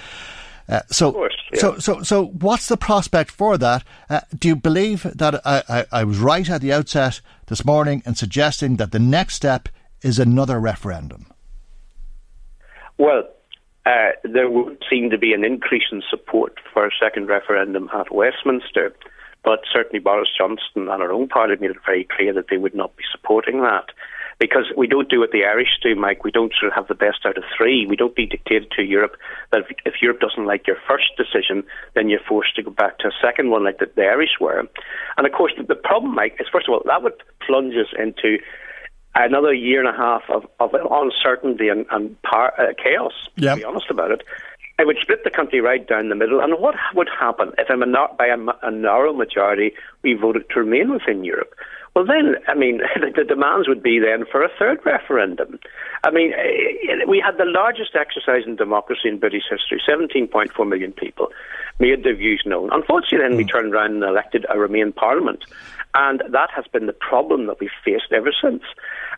Uh, 0.69 0.81
so, 0.87 1.13
course, 1.13 1.36
yeah. 1.53 1.59
so, 1.59 1.77
so, 1.79 2.01
so, 2.01 2.25
what's 2.25 2.67
the 2.67 2.77
prospect 2.77 3.31
for 3.31 3.57
that? 3.57 3.83
Uh, 4.09 4.21
do 4.37 4.47
you 4.49 4.55
believe 4.55 5.03
that 5.03 5.41
I, 5.45 5.63
I, 5.69 5.85
I 5.91 6.03
was 6.03 6.19
right 6.19 6.49
at 6.49 6.61
the 6.61 6.73
outset 6.73 7.21
this 7.47 7.63
morning 7.63 8.03
in 8.05 8.15
suggesting 8.15 8.77
that 8.77 8.91
the 8.91 8.99
next 8.99 9.35
step 9.35 9.69
is 10.01 10.19
another 10.19 10.59
referendum? 10.59 11.27
Well, 12.97 13.23
uh, 13.85 14.11
there 14.23 14.49
would 14.49 14.83
seem 14.89 15.09
to 15.09 15.17
be 15.17 15.33
an 15.33 15.45
increase 15.45 15.85
in 15.91 16.03
support 16.09 16.59
for 16.73 16.85
a 16.85 16.91
second 17.01 17.27
referendum 17.27 17.89
at 17.93 18.13
Westminster, 18.13 18.93
but 19.43 19.61
certainly 19.71 19.99
Boris 19.99 20.29
Johnson 20.37 20.89
and 20.89 20.89
our 20.89 21.11
own 21.11 21.29
party 21.29 21.55
made 21.59 21.71
it 21.71 21.77
very 21.85 22.05
clear 22.05 22.33
that 22.33 22.45
they 22.49 22.57
would 22.57 22.75
not 22.75 22.97
be 22.97 23.03
supporting 23.11 23.61
that 23.61 23.85
because 24.39 24.65
we 24.77 24.87
don't 24.87 25.09
do 25.09 25.19
what 25.19 25.31
the 25.31 25.45
Irish 25.45 25.79
do, 25.81 25.95
Mike. 25.95 26.23
We 26.23 26.31
don't 26.31 26.53
sort 26.59 26.71
of 26.71 26.75
have 26.75 26.87
the 26.87 26.95
best 26.95 27.25
out 27.25 27.37
of 27.37 27.43
three. 27.57 27.87
We 27.87 27.95
don't 27.95 28.15
be 28.15 28.27
dictated 28.27 28.71
to 28.71 28.83
Europe 28.83 29.15
that 29.51 29.61
if, 29.61 29.75
if 29.85 30.01
Europe 30.01 30.19
doesn't 30.19 30.45
like 30.45 30.67
your 30.67 30.77
first 30.87 31.11
decision, 31.17 31.63
then 31.95 32.09
you're 32.09 32.19
forced 32.27 32.55
to 32.55 32.63
go 32.63 32.71
back 32.71 32.99
to 32.99 33.07
a 33.07 33.11
second 33.21 33.49
one 33.49 33.63
like 33.63 33.79
the, 33.79 33.89
the 33.95 34.03
Irish 34.03 34.37
were. 34.39 34.59
And 35.17 35.25
of 35.25 35.33
course, 35.33 35.53
the, 35.57 35.63
the 35.63 35.75
problem, 35.75 36.13
Mike, 36.13 36.37
is 36.39 36.47
first 36.51 36.67
of 36.67 36.73
all, 36.73 36.83
that 36.85 37.01
would 37.01 37.13
plunge 37.45 37.73
us 37.75 37.91
into 37.97 38.37
another 39.15 39.53
year 39.53 39.83
and 39.83 39.89
a 39.89 39.97
half 39.97 40.23
of, 40.29 40.45
of 40.59 40.75
uncertainty 40.91 41.69
and, 41.69 41.85
and 41.91 42.21
par, 42.21 42.53
uh, 42.59 42.73
chaos, 42.81 43.13
yep. 43.35 43.55
to 43.55 43.61
be 43.61 43.65
honest 43.65 43.89
about 43.89 44.11
it. 44.11 44.21
It 44.79 44.85
would 44.85 44.97
split 45.01 45.23
the 45.23 45.31
country 45.31 45.59
right 45.59 45.87
down 45.87 46.09
the 46.09 46.15
middle. 46.15 46.39
And 46.39 46.53
what 46.59 46.75
would 46.93 47.09
happen 47.19 47.51
if, 47.57 47.67
a, 47.69 48.15
by 48.15 48.27
a, 48.27 48.37
a 48.61 48.69
narrow 48.69 49.11
majority, 49.11 49.73
we 50.03 50.13
voted 50.13 50.43
to 50.51 50.59
remain 50.59 50.91
within 50.91 51.23
Europe? 51.23 51.55
Well, 51.97 52.05
then, 52.05 52.35
I 52.47 52.53
mean, 52.53 52.81
the 53.15 53.23
demands 53.23 53.67
would 53.67 53.81
be 53.81 53.97
then 53.97 54.23
for 54.31 54.43
a 54.43 54.49
third 54.59 54.85
referendum. 54.85 55.57
I 56.03 56.11
mean, 56.11 56.31
eh, 56.31 57.05
we 57.07 57.19
had 57.19 57.39
the 57.39 57.45
largest 57.45 57.95
exercise 57.95 58.43
in 58.45 58.55
democracy 58.55 59.09
in 59.09 59.17
British 59.17 59.45
history. 59.49 59.81
17.4 59.89 60.69
million 60.69 60.91
people 60.91 61.29
made 61.79 62.03
their 62.03 62.15
views 62.15 62.43
known. 62.45 62.69
Unfortunately, 62.71 63.17
then 63.17 63.33
mm. 63.33 63.37
we 63.37 63.45
turned 63.45 63.73
around 63.73 63.95
and 63.95 64.03
elected 64.03 64.45
a 64.47 64.59
Remain 64.59 64.91
Parliament. 64.91 65.43
And 65.95 66.21
that 66.29 66.51
has 66.55 66.65
been 66.71 66.85
the 66.85 66.93
problem 66.93 67.47
that 67.47 67.59
we've 67.59 67.71
faced 67.83 68.11
ever 68.15 68.31
since. 68.43 68.61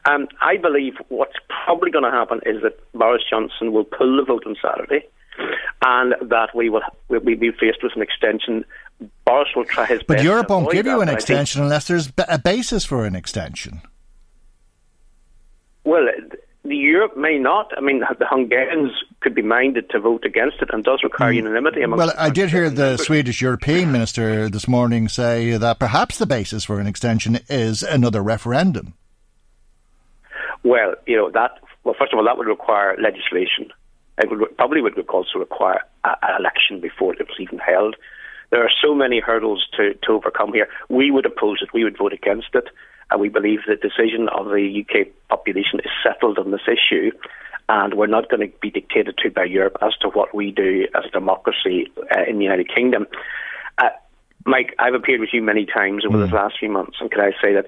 Um, 0.05 0.29
I 0.39 0.55
believe 0.55 0.93
what's 1.09 1.35
probably 1.49 1.91
going 1.91 2.05
to 2.05 2.11
happen 2.11 2.39
is 2.45 2.61
that 2.63 2.79
Boris 2.93 3.23
Johnson 3.29 3.73
will 3.73 3.83
pull 3.83 4.15
the 4.15 4.23
vote 4.23 4.45
on 4.47 4.55
Saturday 4.61 5.05
and 5.83 6.15
that 6.29 6.55
we 6.55 6.69
will 6.69 6.81
we'll 7.09 7.19
be 7.19 7.51
faced 7.51 7.83
with 7.83 7.93
an 7.95 8.01
extension 8.01 8.63
Boris 9.25 9.49
will 9.55 9.65
try 9.65 9.85
his 9.85 9.99
but 9.99 10.07
best. 10.07 10.17
But 10.17 10.23
Europe 10.23 10.49
won't 10.49 10.71
give 10.71 10.85
you 10.85 11.01
an 11.01 11.09
extension 11.09 11.61
unless 11.61 11.87
there's 11.87 12.11
a 12.27 12.39
basis 12.39 12.85
for 12.85 13.05
an 13.05 13.15
extension. 13.15 13.81
Well, 15.83 16.07
the 16.65 16.75
Europe 16.75 17.17
may 17.17 17.37
not. 17.37 17.71
I 17.77 17.81
mean, 17.81 17.99
the 17.99 18.27
Hungarians 18.27 18.91
could 19.21 19.33
be 19.33 19.41
minded 19.41 19.89
to 19.91 19.99
vote 19.99 20.25
against 20.25 20.57
it 20.61 20.69
and 20.71 20.83
does 20.83 21.01
require 21.03 21.31
mm. 21.31 21.37
unanimity. 21.37 21.85
Well, 21.85 22.13
I 22.17 22.29
did 22.29 22.49
hear 22.49 22.69
the 22.69 22.97
Swedish 22.97 23.41
European 23.41 23.91
minister 23.91 24.49
this 24.49 24.67
morning 24.67 25.07
say 25.07 25.57
that 25.57 25.79
perhaps 25.79 26.17
the 26.17 26.25
basis 26.25 26.65
for 26.65 26.79
an 26.79 26.87
extension 26.87 27.39
is 27.49 27.81
another 27.81 28.21
referendum. 28.21 28.93
Well, 30.63 30.95
you 31.07 31.15
know 31.15 31.31
that. 31.31 31.59
Well, 31.83 31.95
first 31.97 32.13
of 32.13 32.19
all, 32.19 32.25
that 32.25 32.37
would 32.37 32.47
require 32.47 32.97
legislation. 33.01 33.71
It 34.17 34.29
would 34.29 34.57
probably 34.57 34.81
would 34.81 34.99
also 35.09 35.39
require 35.39 35.81
an 36.03 36.35
election 36.37 36.81
before 36.81 37.13
it 37.13 37.19
was 37.19 37.37
even 37.39 37.57
held. 37.57 37.95
There 38.51 38.63
are 38.63 38.71
so 38.81 38.95
many 38.95 39.19
hurdles 39.19 39.67
to, 39.77 39.93
to 40.05 40.11
overcome 40.13 40.53
here. 40.53 40.67
We 40.89 41.11
would 41.11 41.25
oppose 41.25 41.59
it. 41.61 41.69
We 41.73 41.83
would 41.83 41.97
vote 41.97 42.13
against 42.13 42.49
it. 42.53 42.65
And 43.11 43.21
we 43.21 43.29
believe 43.29 43.59
the 43.67 43.75
decision 43.75 44.29
of 44.29 44.45
the 44.47 44.83
UK 44.83 45.07
population 45.29 45.79
is 45.79 45.91
settled 46.03 46.37
on 46.37 46.51
this 46.51 46.67
issue. 46.67 47.11
And 47.67 47.93
we're 47.93 48.07
not 48.07 48.29
going 48.29 48.49
to 48.49 48.57
be 48.59 48.71
dictated 48.71 49.17
to 49.19 49.29
by 49.29 49.43
Europe 49.43 49.77
as 49.81 49.93
to 50.01 50.09
what 50.09 50.33
we 50.33 50.51
do 50.51 50.87
as 50.95 51.05
a 51.05 51.11
democracy 51.11 51.91
uh, 52.15 52.23
in 52.27 52.37
the 52.37 52.43
United 52.43 52.73
Kingdom. 52.73 53.05
Uh, 53.77 53.89
Mike, 54.45 54.73
I've 54.79 54.95
appeared 54.95 55.19
with 55.19 55.29
you 55.33 55.43
many 55.43 55.65
times 55.65 56.03
over 56.05 56.17
mm. 56.17 56.29
the 56.29 56.35
last 56.35 56.55
few 56.59 56.69
months, 56.69 56.97
and 56.99 57.11
can 57.11 57.21
I 57.21 57.31
say 57.41 57.53
that 57.53 57.67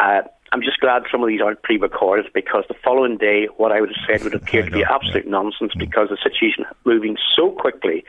uh, 0.00 0.26
I'm 0.52 0.62
just 0.62 0.80
glad 0.80 1.02
some 1.10 1.22
of 1.22 1.28
these 1.28 1.42
aren't 1.42 1.62
pre-recorded 1.62 2.32
because 2.32 2.64
the 2.68 2.74
following 2.82 3.18
day, 3.18 3.48
what 3.56 3.72
I 3.72 3.80
would 3.80 3.90
have 3.90 4.04
said 4.06 4.24
would 4.24 4.34
appear 4.40 4.62
to 4.62 4.70
be 4.70 4.82
absolute 4.82 5.26
nonsense 5.26 5.72
mm. 5.74 5.78
because 5.78 6.08
the 6.08 6.18
situation 6.22 6.64
moving 6.84 7.16
so 7.36 7.50
quickly 7.50 8.04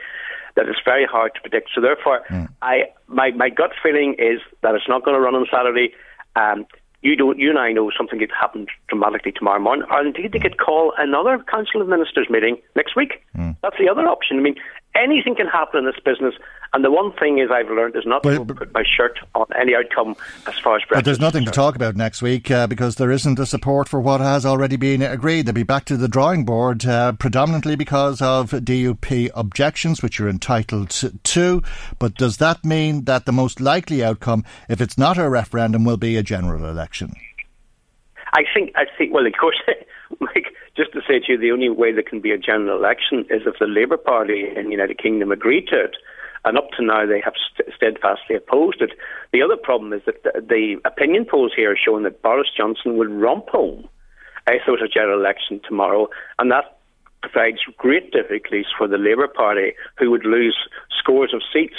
that 0.56 0.66
it's 0.68 0.80
very 0.84 1.06
hard 1.06 1.32
to 1.34 1.40
predict. 1.40 1.70
So 1.74 1.80
therefore, 1.80 2.22
mm. 2.28 2.48
I 2.62 2.84
my 3.06 3.30
my 3.30 3.48
gut 3.48 3.72
feeling 3.82 4.14
is 4.18 4.40
that 4.62 4.74
it's 4.74 4.88
not 4.88 5.04
going 5.04 5.14
to 5.14 5.20
run 5.20 5.34
on 5.34 5.46
Saturday. 5.50 5.94
Um, 6.34 6.66
you 7.02 7.14
don't, 7.14 7.38
you 7.38 7.50
and 7.50 7.58
I 7.58 7.72
know 7.72 7.92
something 7.96 8.18
could 8.18 8.32
happen 8.32 8.66
dramatically 8.88 9.30
tomorrow 9.30 9.60
morning, 9.60 9.86
or 9.90 10.04
indeed 10.04 10.32
they 10.32 10.40
could 10.40 10.58
call 10.58 10.92
another 10.98 11.38
Council 11.48 11.80
of 11.80 11.88
Ministers 11.88 12.26
meeting 12.28 12.56
next 12.74 12.96
week. 12.96 13.22
Mm. 13.36 13.56
That's 13.62 13.76
the 13.78 13.88
other 13.88 14.08
option. 14.08 14.38
I 14.38 14.40
mean, 14.40 14.56
anything 14.96 15.34
can 15.34 15.46
happen 15.46 15.80
in 15.80 15.86
this 15.86 16.00
business, 16.04 16.34
and 16.72 16.84
the 16.84 16.90
one 16.90 17.12
thing 17.12 17.38
is 17.38 17.50
I've 17.50 17.68
learned 17.68 17.96
is 17.96 18.04
not 18.06 18.22
but, 18.22 18.34
to 18.34 18.54
put 18.54 18.72
my 18.74 18.82
shirt 18.96 19.18
on 19.34 19.46
any 19.58 19.74
outcome 19.74 20.16
as 20.46 20.58
far 20.58 20.76
as 20.76 20.82
Brexit. 20.82 20.94
But 20.94 21.04
there's 21.04 21.20
nothing 21.20 21.44
to 21.44 21.50
talk 21.50 21.76
about 21.76 21.96
next 21.96 22.22
week 22.22 22.50
uh, 22.50 22.66
because 22.66 22.96
there 22.96 23.10
isn't 23.10 23.36
the 23.36 23.46
support 23.46 23.88
for 23.88 24.00
what 24.00 24.20
has 24.20 24.44
already 24.44 24.76
been 24.76 25.02
agreed. 25.02 25.46
They'll 25.46 25.54
be 25.54 25.62
back 25.62 25.84
to 25.86 25.96
the 25.96 26.08
drawing 26.08 26.44
board, 26.44 26.84
uh, 26.84 27.12
predominantly 27.12 27.76
because 27.76 28.20
of 28.20 28.50
DUP 28.50 29.30
objections, 29.34 30.02
which 30.02 30.18
you're 30.18 30.28
entitled 30.28 30.90
to. 30.90 31.62
But 31.98 32.14
does 32.14 32.38
that 32.38 32.64
mean 32.64 33.04
that 33.04 33.26
the 33.26 33.32
most 33.32 33.60
likely 33.60 34.02
outcome, 34.02 34.44
if 34.68 34.80
it's 34.80 34.98
not 34.98 35.18
a 35.18 35.28
referendum, 35.28 35.84
will 35.84 35.96
be 35.96 36.16
a 36.16 36.22
general 36.22 36.68
election? 36.68 37.14
I 38.32 38.42
think. 38.52 38.72
I 38.74 38.84
think. 38.98 39.12
Well, 39.12 39.26
of 39.26 39.32
course. 39.38 39.60
Like, 40.20 40.54
just 40.76 40.92
to 40.92 41.00
say 41.08 41.18
to 41.20 41.32
you, 41.32 41.38
the 41.38 41.52
only 41.52 41.70
way 41.70 41.92
there 41.92 42.02
can 42.02 42.20
be 42.20 42.30
a 42.30 42.38
general 42.38 42.78
election 42.78 43.20
is 43.30 43.42
if 43.46 43.58
the 43.58 43.66
Labour 43.66 43.96
Party 43.96 44.46
in 44.54 44.66
the 44.66 44.70
United 44.70 44.98
Kingdom 44.98 45.32
agree 45.32 45.64
to 45.66 45.84
it 45.84 45.96
and 46.44 46.56
up 46.56 46.70
to 46.76 46.84
now 46.84 47.04
they 47.04 47.20
have 47.20 47.34
st- 47.52 47.74
steadfastly 47.74 48.36
opposed 48.36 48.80
it. 48.80 48.92
The 49.32 49.42
other 49.42 49.56
problem 49.56 49.92
is 49.92 50.02
that 50.06 50.22
the, 50.22 50.40
the 50.40 50.76
opinion 50.84 51.26
polls 51.28 51.52
here 51.54 51.72
are 51.72 51.76
showing 51.76 52.04
that 52.04 52.22
Boris 52.22 52.48
Johnson 52.56 52.96
will 52.96 53.08
romp 53.08 53.48
home 53.48 53.88
if 54.46 54.62
there 54.64 54.72
was 54.72 54.82
a 54.82 54.88
general 54.88 55.18
election 55.18 55.60
tomorrow, 55.66 56.08
and 56.38 56.52
that 56.52 56.78
provides 57.20 57.58
great 57.76 58.12
difficulties 58.12 58.66
for 58.78 58.86
the 58.86 58.96
Labour 58.96 59.26
Party, 59.26 59.72
who 59.98 60.12
would 60.12 60.24
lose 60.24 60.56
scores 60.96 61.34
of 61.34 61.42
seats. 61.52 61.74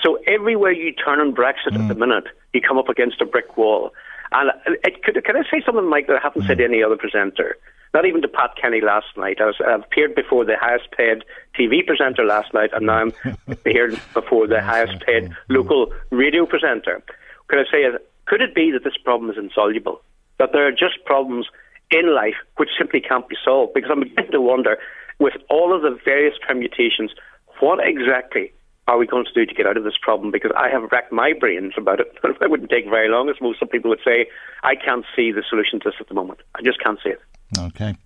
So 0.00 0.18
everywhere 0.28 0.70
you 0.70 0.92
turn 0.92 1.18
on 1.18 1.34
Brexit 1.34 1.72
mm. 1.72 1.80
at 1.80 1.88
the 1.88 1.96
minute, 1.96 2.28
you 2.52 2.60
come 2.60 2.78
up 2.78 2.88
against 2.88 3.20
a 3.20 3.26
brick 3.26 3.56
wall. 3.56 3.92
And 4.30 4.52
it, 4.84 5.02
could, 5.02 5.22
can 5.24 5.36
I 5.36 5.42
say 5.50 5.62
something, 5.66 5.88
Mike, 5.88 6.06
that 6.06 6.16
I 6.16 6.22
haven't 6.22 6.42
mm. 6.42 6.46
said 6.46 6.60
any 6.60 6.80
other 6.82 6.96
presenter? 6.96 7.56
Not 7.94 8.06
even 8.06 8.22
to 8.22 8.28
Pat 8.28 8.50
Kenny 8.60 8.80
last 8.80 9.06
night. 9.16 9.38
I 9.40 9.46
was 9.46 9.56
I 9.66 9.74
appeared 9.74 10.14
before 10.14 10.44
the 10.44 10.56
highest 10.58 10.90
paid 10.96 11.24
TV 11.58 11.86
presenter 11.86 12.24
last 12.24 12.52
night, 12.54 12.70
and 12.72 12.86
now 12.86 12.98
I'm 12.98 13.12
here 13.64 13.92
before 14.14 14.46
the 14.46 14.62
highest 14.62 15.04
paid 15.04 15.30
local 15.48 15.92
radio 16.10 16.46
presenter. 16.46 17.02
Could 17.48 17.58
I 17.58 17.70
say, 17.70 17.84
could 18.26 18.40
it 18.40 18.54
be 18.54 18.70
that 18.72 18.84
this 18.84 18.96
problem 19.04 19.30
is 19.30 19.36
insoluble? 19.36 20.00
That 20.38 20.50
there 20.52 20.66
are 20.66 20.72
just 20.72 21.04
problems 21.04 21.46
in 21.90 22.14
life 22.14 22.36
which 22.56 22.70
simply 22.78 23.00
can't 23.00 23.28
be 23.28 23.36
solved? 23.44 23.74
Because 23.74 23.90
I'm 23.92 24.00
beginning 24.00 24.32
to 24.32 24.40
wonder, 24.40 24.78
with 25.18 25.34
all 25.50 25.74
of 25.74 25.82
the 25.82 25.98
various 26.04 26.34
permutations, 26.46 27.12
what 27.60 27.78
exactly 27.86 28.52
are 28.88 28.98
we 28.98 29.06
going 29.06 29.24
to 29.24 29.32
do 29.32 29.46
to 29.46 29.54
get 29.54 29.66
out 29.66 29.76
of 29.76 29.84
this 29.84 29.98
problem? 30.00 30.30
Because 30.30 30.50
I 30.56 30.70
have 30.70 30.90
racked 30.90 31.12
my 31.12 31.34
brains 31.38 31.74
about 31.76 32.00
it. 32.00 32.16
it 32.24 32.50
wouldn't 32.50 32.70
take 32.70 32.86
very 32.88 33.10
long, 33.10 33.28
as 33.28 33.36
most 33.40 33.62
people 33.70 33.90
would 33.90 34.00
say. 34.04 34.26
I 34.62 34.74
can't 34.74 35.04
see 35.14 35.30
the 35.30 35.44
solution 35.48 35.78
to 35.80 35.90
this 35.90 36.00
at 36.00 36.08
the 36.08 36.14
moment. 36.14 36.40
I 36.54 36.62
just 36.62 36.80
can't 36.82 36.98
see 37.04 37.10
it. 37.10 37.20
Okay. 37.58 37.96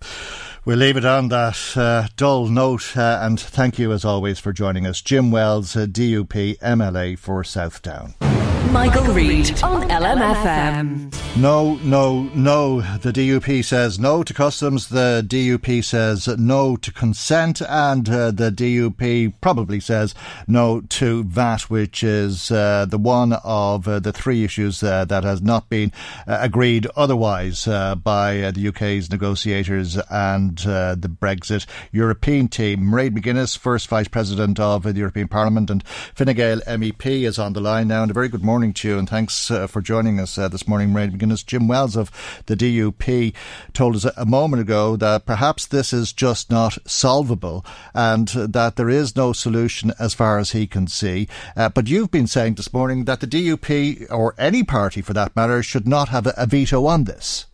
We'll 0.65 0.79
leave 0.79 0.97
it 0.97 1.05
on 1.05 1.29
that 1.29 1.77
uh, 1.77 2.09
dull 2.17 2.49
note 2.49 2.97
uh, 2.97 3.21
and 3.23 3.39
thank 3.39 3.79
you 3.79 3.93
as 3.93 4.05
always 4.05 4.41
for 4.41 4.53
joining 4.53 4.87
us. 4.87 5.01
Jim 5.01 5.31
Wells, 5.31 5.77
uh, 5.77 5.87
DUP 5.87 6.59
MLA 6.59 7.19
for 7.19 7.45
South 7.45 7.81
Southdown. 7.83 8.46
Michael, 8.73 9.05
Reade 9.15 9.63
on 9.63 9.89
LMFM. 9.89 11.07
No, 11.37 11.75
no, 11.85 12.23
no. 12.35 12.81
The 12.81 13.13
DUP 13.13 13.63
says 13.63 13.99
no 13.99 14.23
to 14.23 14.33
customs. 14.33 14.89
The 14.89 15.23
DUP 15.27 15.85
says 15.85 16.27
no 16.27 16.77
to 16.77 16.91
consent. 16.91 17.61
And 17.61 18.09
uh, 18.09 18.31
the 18.31 18.51
DUP 18.51 19.35
probably 19.43 19.79
says 19.79 20.15
no 20.49 20.81
to 20.81 21.25
VAT, 21.25 21.69
which 21.69 22.03
is 22.03 22.51
uh, 22.51 22.87
the 22.89 22.97
one 22.97 23.35
of 23.45 23.87
uh, 23.87 24.01
the 24.01 24.15
three 24.15 24.45
issues 24.45 24.83
uh, 24.83 25.05
that 25.05 25.25
has 25.25 25.43
not 25.43 25.69
been 25.69 25.93
uh, 26.27 26.39
agreed 26.41 26.87
otherwise 26.97 27.69
uh, 27.69 27.97
by 27.97 28.51
the 28.53 28.69
UK's 28.69 29.11
negotiators 29.11 29.99
and 30.11 30.57
the 30.57 31.17
Brexit 31.21 31.67
European 31.93 32.49
team. 32.49 32.87
Mairead 32.87 33.15
McGuinness, 33.15 33.59
first 33.59 33.89
Vice 33.89 34.09
President 34.09 34.59
of 34.59 34.85
the 34.85 34.95
European 34.95 35.29
Parliament, 35.29 35.69
and 35.69 35.87
Fine 35.87 36.35
Gael 36.35 36.61
MEP 36.63 37.27
is 37.27 37.39
on 37.39 37.53
the 37.53 37.61
line 37.61 37.89
now. 37.89 38.01
And 38.01 38.11
a 38.11 38.15
very 38.15 38.29
good 38.29 38.43
morning 38.43 38.56
morning 38.57 38.73
to 38.73 38.89
you, 38.89 38.99
and 38.99 39.07
thanks 39.07 39.51
uh, 39.51 39.67
for 39.67 39.83
joining 39.83 40.19
us 40.19 40.39
uh, 40.39 40.49
this 40.49 40.67
morning, 40.67 40.89
Mairead 40.89 41.15
McGuinness. 41.15 41.45
Jim 41.45 41.69
Wells 41.69 41.95
of 41.95 42.11
the 42.47 42.57
DUP 42.57 43.35
told 43.75 43.95
us 43.95 44.07
a 44.17 44.25
moment 44.25 44.63
ago 44.63 44.97
that 44.97 45.27
perhaps 45.27 45.67
this 45.67 45.93
is 45.93 46.11
just 46.11 46.51
not 46.51 46.79
solvable 46.89 47.67
and 47.93 48.29
that 48.29 48.77
there 48.77 48.89
is 48.89 49.15
no 49.15 49.35
solution 49.35 49.93
as 49.99 50.15
far 50.15 50.39
as 50.39 50.53
he 50.53 50.67
can 50.67 50.87
see. 50.87 51.29
Uh, 51.55 51.69
but 51.69 51.87
you've 51.87 52.11
been 52.11 52.27
saying 52.27 52.55
this 52.55 52.73
morning 52.73 53.05
that 53.05 53.21
the 53.21 53.27
DUP, 53.27 54.07
or 54.11 54.35
any 54.39 54.65
party 54.65 55.03
for 55.03 55.13
that 55.13 55.37
matter, 55.37 55.63
should 55.63 55.87
not 55.87 56.09
have 56.09 56.27
a, 56.27 56.33
a 56.39 56.47
veto 56.47 56.87
on 56.87 57.05
this. 57.05 57.45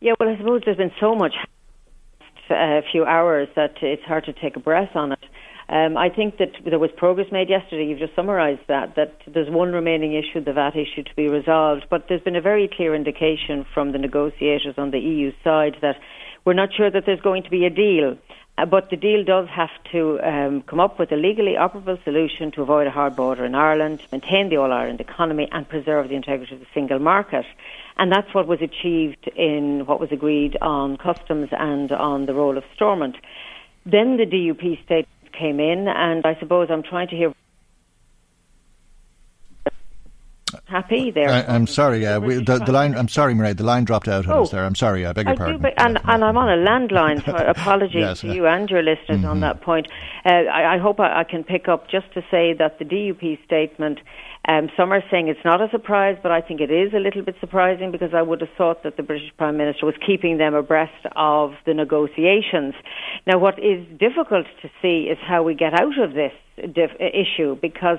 Yeah, 0.00 0.14
well, 0.18 0.30
I 0.30 0.38
suppose 0.38 0.62
there's 0.64 0.78
been 0.78 0.92
so 0.98 1.14
much 1.14 1.34
a 2.48 2.80
few 2.90 3.04
hours 3.04 3.48
that 3.54 3.74
it's 3.82 4.04
hard 4.04 4.24
to 4.24 4.32
take 4.32 4.56
a 4.56 4.60
breath 4.60 4.96
on 4.96 5.12
it. 5.12 5.18
Um, 5.70 5.96
I 5.96 6.08
think 6.08 6.38
that 6.38 6.50
there 6.68 6.80
was 6.80 6.90
progress 6.96 7.30
made 7.30 7.48
yesterday. 7.48 7.86
You've 7.86 8.00
just 8.00 8.16
summarised 8.16 8.62
that, 8.66 8.96
that 8.96 9.14
there's 9.32 9.48
one 9.48 9.72
remaining 9.72 10.14
issue, 10.14 10.42
the 10.42 10.52
VAT 10.52 10.74
issue, 10.74 11.04
to 11.04 11.14
be 11.14 11.28
resolved. 11.28 11.86
But 11.88 12.06
there's 12.08 12.22
been 12.22 12.34
a 12.34 12.40
very 12.40 12.68
clear 12.68 12.92
indication 12.92 13.64
from 13.72 13.92
the 13.92 13.98
negotiators 13.98 14.74
on 14.78 14.90
the 14.90 14.98
EU 14.98 15.32
side 15.44 15.76
that 15.80 15.96
we're 16.44 16.54
not 16.54 16.70
sure 16.74 16.90
that 16.90 17.06
there's 17.06 17.20
going 17.20 17.44
to 17.44 17.50
be 17.50 17.66
a 17.66 17.70
deal. 17.70 18.18
Uh, 18.58 18.66
but 18.66 18.90
the 18.90 18.96
deal 18.96 19.22
does 19.22 19.46
have 19.48 19.70
to 19.92 20.18
um, 20.24 20.62
come 20.62 20.80
up 20.80 20.98
with 20.98 21.12
a 21.12 21.16
legally 21.16 21.54
operable 21.56 22.02
solution 22.02 22.50
to 22.50 22.62
avoid 22.62 22.88
a 22.88 22.90
hard 22.90 23.14
border 23.14 23.44
in 23.44 23.54
Ireland, 23.54 24.02
maintain 24.10 24.48
the 24.48 24.56
All 24.56 24.72
Ireland 24.72 25.00
economy, 25.00 25.48
and 25.52 25.68
preserve 25.68 26.08
the 26.08 26.16
integrity 26.16 26.52
of 26.52 26.60
the 26.60 26.66
single 26.74 26.98
market. 26.98 27.46
And 27.96 28.10
that's 28.10 28.34
what 28.34 28.48
was 28.48 28.60
achieved 28.60 29.30
in 29.36 29.86
what 29.86 30.00
was 30.00 30.10
agreed 30.10 30.58
on 30.60 30.96
customs 30.96 31.50
and 31.52 31.92
on 31.92 32.26
the 32.26 32.34
role 32.34 32.58
of 32.58 32.64
Stormont. 32.74 33.16
Then 33.86 34.16
the 34.16 34.26
DUP 34.26 34.82
statement 34.84 35.08
came 35.40 35.60
in, 35.60 35.88
and 35.88 36.24
I 36.26 36.36
suppose 36.38 36.68
I'm 36.70 36.82
trying 36.82 37.08
to 37.08 37.16
hear 37.16 37.32
happy 40.70 41.10
there. 41.10 41.28
I, 41.28 41.54
am 41.54 41.66
sorry, 41.66 42.06
uh, 42.06 42.20
we, 42.20 42.34
the, 42.36 42.58
the, 42.58 42.72
line. 42.72 42.94
I'm 42.94 43.08
sorry, 43.08 43.34
Mairead. 43.34 43.56
The 43.56 43.64
line 43.64 43.84
dropped 43.84 44.08
out 44.08 44.26
on 44.26 44.32
oh, 44.32 44.42
us 44.42 44.50
there. 44.50 44.64
I'm 44.64 44.74
sorry. 44.74 45.06
I 45.06 45.12
beg 45.12 45.26
your 45.26 45.34
I 45.34 45.36
pardon. 45.36 45.60
Do, 45.60 45.68
and, 45.76 45.98
and, 46.04 46.24
I'm 46.24 46.36
on 46.36 46.48
a 46.48 46.62
landline, 46.64 47.24
so 47.24 47.34
apologies 47.56 47.94
yes, 47.94 48.20
to 48.20 48.32
you 48.32 48.46
and 48.46 48.68
your 48.70 48.82
listeners 48.82 49.18
mm-hmm. 49.18 49.26
on 49.26 49.40
that 49.40 49.60
point. 49.60 49.88
Uh, 50.24 50.30
I, 50.30 50.76
I, 50.76 50.78
hope 50.78 51.00
I, 51.00 51.20
I, 51.20 51.24
can 51.24 51.44
pick 51.44 51.68
up 51.68 51.90
just 51.90 52.12
to 52.14 52.22
say 52.30 52.54
that 52.54 52.78
the 52.78 52.84
DUP 52.84 53.44
statement. 53.44 53.98
Um, 54.48 54.70
some 54.76 54.90
are 54.92 55.02
saying 55.10 55.28
it's 55.28 55.44
not 55.44 55.60
a 55.60 55.68
surprise, 55.70 56.16
but 56.22 56.32
I 56.32 56.40
think 56.40 56.60
it 56.60 56.70
is 56.70 56.92
a 56.94 56.98
little 56.98 57.22
bit 57.22 57.36
surprising 57.40 57.92
because 57.92 58.14
I 58.14 58.22
would 58.22 58.40
have 58.40 58.50
thought 58.56 58.82
that 58.84 58.96
the 58.96 59.02
British 59.02 59.30
Prime 59.36 59.58
Minister 59.58 59.84
was 59.84 59.94
keeping 60.04 60.38
them 60.38 60.54
abreast 60.54 61.06
of 61.14 61.52
the 61.66 61.74
negotiations. 61.74 62.74
Now, 63.26 63.38
what 63.38 63.58
is 63.58 63.86
difficult 63.98 64.46
to 64.62 64.70
see 64.80 65.08
is 65.10 65.18
how 65.20 65.42
we 65.42 65.54
get 65.54 65.78
out 65.78 65.98
of 65.98 66.14
this 66.14 66.32
issue 66.56 67.56
because 67.60 67.98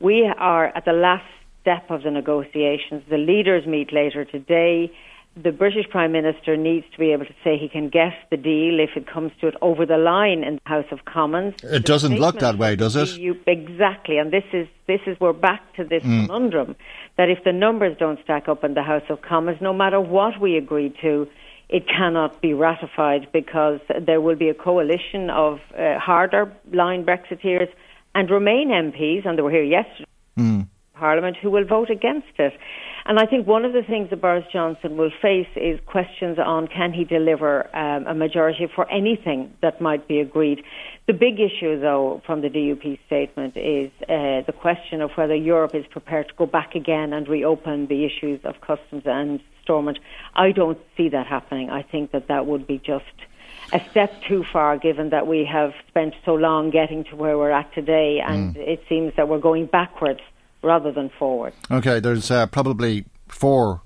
we 0.00 0.30
are 0.38 0.66
at 0.74 0.84
the 0.86 0.92
last 0.92 1.24
step 1.60 1.90
of 1.90 2.02
the 2.02 2.10
negotiations. 2.10 3.02
The 3.10 3.18
leaders 3.18 3.66
meet 3.66 3.92
later 3.92 4.24
today. 4.24 4.90
The 5.36 5.50
British 5.50 5.88
Prime 5.90 6.12
Minister 6.12 6.56
needs 6.56 6.86
to 6.92 6.98
be 6.98 7.10
able 7.12 7.24
to 7.24 7.34
say 7.42 7.58
he 7.58 7.68
can 7.68 7.88
get 7.88 8.12
the 8.30 8.36
deal 8.36 8.78
if 8.78 8.90
it 8.96 9.06
comes 9.06 9.32
to 9.40 9.48
it 9.48 9.54
over 9.60 9.84
the 9.84 9.98
line 9.98 10.44
in 10.44 10.54
the 10.54 10.60
House 10.68 10.86
of 10.92 11.04
Commons. 11.06 11.54
It 11.62 11.70
the 11.70 11.80
doesn't 11.80 12.16
look 12.18 12.38
that 12.38 12.56
way, 12.56 12.76
does 12.76 12.94
it? 12.94 13.18
EU, 13.18 13.34
exactly, 13.46 14.18
and 14.18 14.32
this 14.32 14.44
is 14.52 14.68
this 14.86 15.00
is 15.06 15.18
we're 15.18 15.32
back 15.32 15.60
to 15.74 15.82
this 15.82 16.04
mm. 16.04 16.26
conundrum 16.26 16.76
that 17.16 17.30
if 17.30 17.42
the 17.42 17.52
numbers 17.52 17.96
don't 17.98 18.20
stack 18.22 18.48
up 18.48 18.62
in 18.62 18.74
the 18.74 18.82
House 18.84 19.02
of 19.08 19.22
Commons, 19.22 19.60
no 19.60 19.72
matter 19.72 20.00
what 20.00 20.40
we 20.40 20.56
agree 20.56 20.94
to, 21.02 21.26
it 21.68 21.88
cannot 21.88 22.40
be 22.40 22.54
ratified 22.54 23.26
because 23.32 23.80
there 24.00 24.20
will 24.20 24.36
be 24.36 24.50
a 24.50 24.54
coalition 24.54 25.30
of 25.30 25.58
uh, 25.76 25.98
harder 25.98 26.52
line 26.72 27.04
Brexiteers 27.04 27.68
and 28.14 28.30
Remain 28.30 28.68
MPs, 28.68 29.26
and 29.26 29.36
they 29.36 29.42
were 29.42 29.50
here 29.50 29.64
yesterday. 29.64 30.06
Mm 30.38 30.68
Parliament 30.94 31.36
who 31.40 31.50
will 31.50 31.64
vote 31.64 31.90
against 31.90 32.38
it. 32.38 32.52
And 33.06 33.18
I 33.18 33.26
think 33.26 33.46
one 33.46 33.66
of 33.66 33.72
the 33.74 33.82
things 33.82 34.08
that 34.10 34.22
Boris 34.22 34.46
Johnson 34.50 34.96
will 34.96 35.10
face 35.20 35.48
is 35.56 35.78
questions 35.84 36.38
on 36.38 36.68
can 36.68 36.92
he 36.92 37.04
deliver 37.04 37.74
um, 37.76 38.06
a 38.06 38.14
majority 38.14 38.66
for 38.74 38.90
anything 38.90 39.52
that 39.60 39.80
might 39.80 40.08
be 40.08 40.20
agreed. 40.20 40.62
The 41.06 41.12
big 41.12 41.38
issue, 41.38 41.78
though, 41.78 42.22
from 42.24 42.40
the 42.40 42.48
DUP 42.48 42.98
statement 43.06 43.58
is 43.58 43.90
uh, 44.02 44.40
the 44.46 44.54
question 44.58 45.02
of 45.02 45.10
whether 45.16 45.34
Europe 45.34 45.74
is 45.74 45.84
prepared 45.90 46.28
to 46.28 46.34
go 46.34 46.46
back 46.46 46.74
again 46.74 47.12
and 47.12 47.28
reopen 47.28 47.88
the 47.88 48.06
issues 48.06 48.40
of 48.44 48.54
customs 48.62 49.02
and 49.04 49.40
Stormont. 49.62 49.98
I 50.34 50.52
don't 50.52 50.78
see 50.96 51.10
that 51.10 51.26
happening. 51.26 51.68
I 51.68 51.82
think 51.82 52.12
that 52.12 52.28
that 52.28 52.46
would 52.46 52.66
be 52.66 52.78
just 52.78 53.04
a 53.72 53.80
step 53.90 54.12
too 54.28 54.44
far 54.50 54.78
given 54.78 55.10
that 55.10 55.26
we 55.26 55.44
have 55.44 55.72
spent 55.88 56.14
so 56.24 56.34
long 56.34 56.70
getting 56.70 57.04
to 57.04 57.16
where 57.16 57.36
we're 57.36 57.50
at 57.50 57.72
today 57.74 58.20
and 58.24 58.54
mm. 58.54 58.58
it 58.58 58.82
seems 58.88 59.12
that 59.16 59.28
we're 59.28 59.38
going 59.38 59.66
backwards 59.66 60.20
rather 60.64 60.90
than 60.90 61.10
forward. 61.18 61.52
Okay, 61.70 62.00
there's 62.00 62.30
uh, 62.30 62.46
probably 62.46 63.04
four 63.28 63.82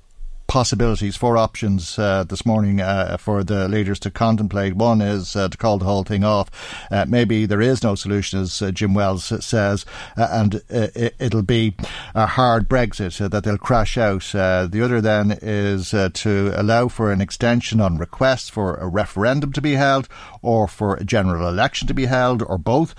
possibilities, 0.48 1.14
four 1.14 1.36
options 1.36 1.98
uh, 1.98 2.24
this 2.24 2.46
morning 2.46 2.80
uh, 2.80 3.18
for 3.18 3.44
the 3.44 3.68
leaders 3.68 4.00
to 4.00 4.10
contemplate. 4.10 4.74
One 4.74 5.02
is 5.02 5.36
uh, 5.36 5.50
to 5.50 5.58
call 5.58 5.76
the 5.76 5.84
whole 5.84 6.04
thing 6.04 6.24
off. 6.24 6.50
Uh, 6.90 7.04
maybe 7.06 7.44
there 7.44 7.60
is 7.60 7.84
no 7.84 7.94
solution, 7.94 8.40
as 8.40 8.62
uh, 8.62 8.70
Jim 8.70 8.94
Wells 8.94 9.26
says, 9.44 9.84
uh, 10.16 10.26
and 10.30 10.62
it, 10.70 11.34
will 11.34 11.42
be 11.42 11.74
a 12.14 12.26
hard 12.26 12.66
Brexit 12.66 13.30
that 13.30 13.44
they'll 13.44 13.58
crash 13.58 13.98
out. 13.98 14.22
the 14.22 14.80
other 14.82 15.02
then 15.02 15.38
is 15.42 15.90
to 15.90 16.52
allow 16.56 16.88
for 16.88 17.12
an 17.12 17.20
extension 17.20 17.80
on 17.80 17.98
request 17.98 18.50
for 18.50 18.76
a 18.76 18.88
referendum 18.88 19.52
to 19.52 19.60
be 19.60 19.74
held, 19.74 20.08
or 20.40 20.66
for 20.66 20.96
a 20.96 21.04
general 21.04 21.46
election 21.46 21.86
to 21.86 21.94
be 21.94 22.06
held, 22.06 22.42
or 22.42 22.56
both. 22.56 22.94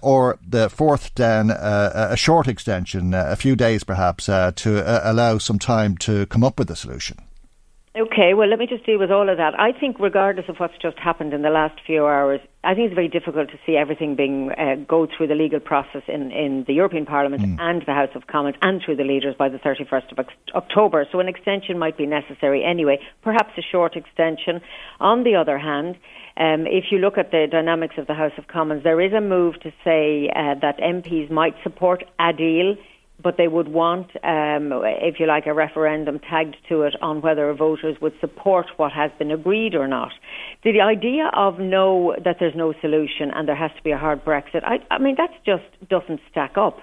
or 0.00 0.38
the 0.46 0.70
fourth 0.70 1.10
then, 1.16 1.50
a 1.50 2.16
short 2.16 2.46
extension, 2.46 3.12
a 3.12 3.34
few 3.34 3.56
days 3.56 3.82
perhaps, 3.82 4.26
to 4.26 5.10
allow 5.10 5.38
some 5.38 5.58
time 5.58 5.96
to 5.96 6.26
come 6.26 6.44
up 6.44 6.56
with 6.56 6.68
this 6.68 6.83
solution. 6.84 7.18
Okay, 7.96 8.34
well, 8.34 8.48
let 8.48 8.58
me 8.58 8.66
just 8.66 8.84
deal 8.84 8.98
with 8.98 9.12
all 9.12 9.28
of 9.28 9.36
that. 9.36 9.54
I 9.56 9.70
think, 9.70 10.00
regardless 10.00 10.46
of 10.48 10.56
what's 10.56 10.74
just 10.82 10.98
happened 10.98 11.32
in 11.32 11.42
the 11.42 11.48
last 11.48 11.80
few 11.86 12.04
hours, 12.04 12.40
I 12.64 12.74
think 12.74 12.86
it's 12.86 12.94
very 12.96 13.06
difficult 13.06 13.50
to 13.50 13.58
see 13.64 13.76
everything 13.76 14.16
being 14.16 14.50
uh, 14.50 14.74
go 14.88 15.06
through 15.06 15.28
the 15.28 15.36
legal 15.36 15.60
process 15.60 16.02
in, 16.08 16.32
in 16.32 16.64
the 16.66 16.74
European 16.74 17.06
Parliament 17.06 17.42
mm. 17.44 17.56
and 17.60 17.82
the 17.86 17.94
House 17.94 18.08
of 18.16 18.26
Commons 18.26 18.56
and 18.62 18.82
through 18.84 18.96
the 18.96 19.04
leaders 19.04 19.36
by 19.38 19.48
the 19.48 19.58
31st 19.58 20.10
of 20.10 20.26
October. 20.56 21.06
So 21.12 21.20
an 21.20 21.28
extension 21.28 21.78
might 21.78 21.96
be 21.96 22.04
necessary 22.04 22.64
anyway, 22.64 22.98
perhaps 23.22 23.52
a 23.56 23.62
short 23.62 23.94
extension. 23.94 24.60
On 24.98 25.22
the 25.22 25.36
other 25.36 25.56
hand, 25.56 25.94
um, 26.36 26.66
if 26.66 26.86
you 26.90 26.98
look 26.98 27.16
at 27.16 27.30
the 27.30 27.46
dynamics 27.48 27.94
of 27.96 28.08
the 28.08 28.14
House 28.14 28.32
of 28.38 28.48
Commons, 28.48 28.82
there 28.82 29.00
is 29.00 29.12
a 29.12 29.20
move 29.20 29.60
to 29.60 29.70
say 29.84 30.28
uh, 30.34 30.58
that 30.62 30.78
MPs 30.78 31.30
might 31.30 31.54
support 31.62 32.02
a 32.18 32.32
deal 32.32 32.74
but 33.24 33.38
they 33.38 33.48
would 33.48 33.68
want, 33.68 34.10
um, 34.22 34.70
if 34.84 35.18
you 35.18 35.26
like, 35.26 35.46
a 35.46 35.54
referendum 35.54 36.20
tagged 36.20 36.56
to 36.68 36.82
it 36.82 36.94
on 37.00 37.22
whether 37.22 37.52
voters 37.54 37.96
would 38.00 38.12
support 38.20 38.66
what 38.76 38.92
has 38.92 39.10
been 39.18 39.32
agreed 39.32 39.74
or 39.74 39.88
not. 39.88 40.12
The 40.62 40.82
idea 40.82 41.30
of 41.34 41.58
no, 41.58 42.14
that 42.22 42.36
there's 42.38 42.54
no 42.54 42.74
solution 42.82 43.30
and 43.34 43.48
there 43.48 43.56
has 43.56 43.70
to 43.76 43.82
be 43.82 43.90
a 43.90 43.98
hard 43.98 44.24
Brexit, 44.24 44.62
I, 44.62 44.78
I 44.90 44.98
mean, 44.98 45.16
that 45.16 45.30
just 45.44 45.64
doesn't 45.88 46.20
stack 46.30 46.56
up. 46.56 46.78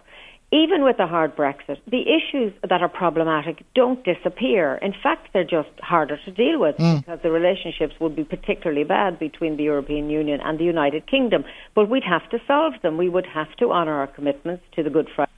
Even 0.53 0.83
with 0.83 0.99
a 0.99 1.07
hard 1.07 1.37
Brexit, 1.37 1.77
the 1.89 2.01
issues 2.01 2.51
that 2.67 2.81
are 2.81 2.89
problematic 2.89 3.63
don't 3.73 4.03
disappear. 4.03 4.75
In 4.81 4.93
fact, 5.01 5.29
they're 5.31 5.45
just 5.45 5.69
harder 5.79 6.17
to 6.25 6.31
deal 6.31 6.59
with 6.59 6.75
mm. 6.75 6.99
because 6.99 7.19
the 7.23 7.31
relationships 7.31 7.93
would 8.01 8.17
be 8.17 8.25
particularly 8.25 8.83
bad 8.83 9.17
between 9.17 9.55
the 9.55 9.63
European 9.63 10.09
Union 10.09 10.41
and 10.43 10.59
the 10.59 10.65
United 10.65 11.07
Kingdom. 11.07 11.45
But 11.73 11.89
we'd 11.89 12.03
have 12.03 12.29
to 12.31 12.39
solve 12.47 12.73
them. 12.81 12.97
We 12.97 13.07
would 13.07 13.27
have 13.27 13.55
to 13.59 13.71
honour 13.71 13.93
our 13.93 14.07
commitments 14.07 14.63
to 14.75 14.83
the 14.83 14.89
Good 14.89 15.07
Friday 15.15 15.31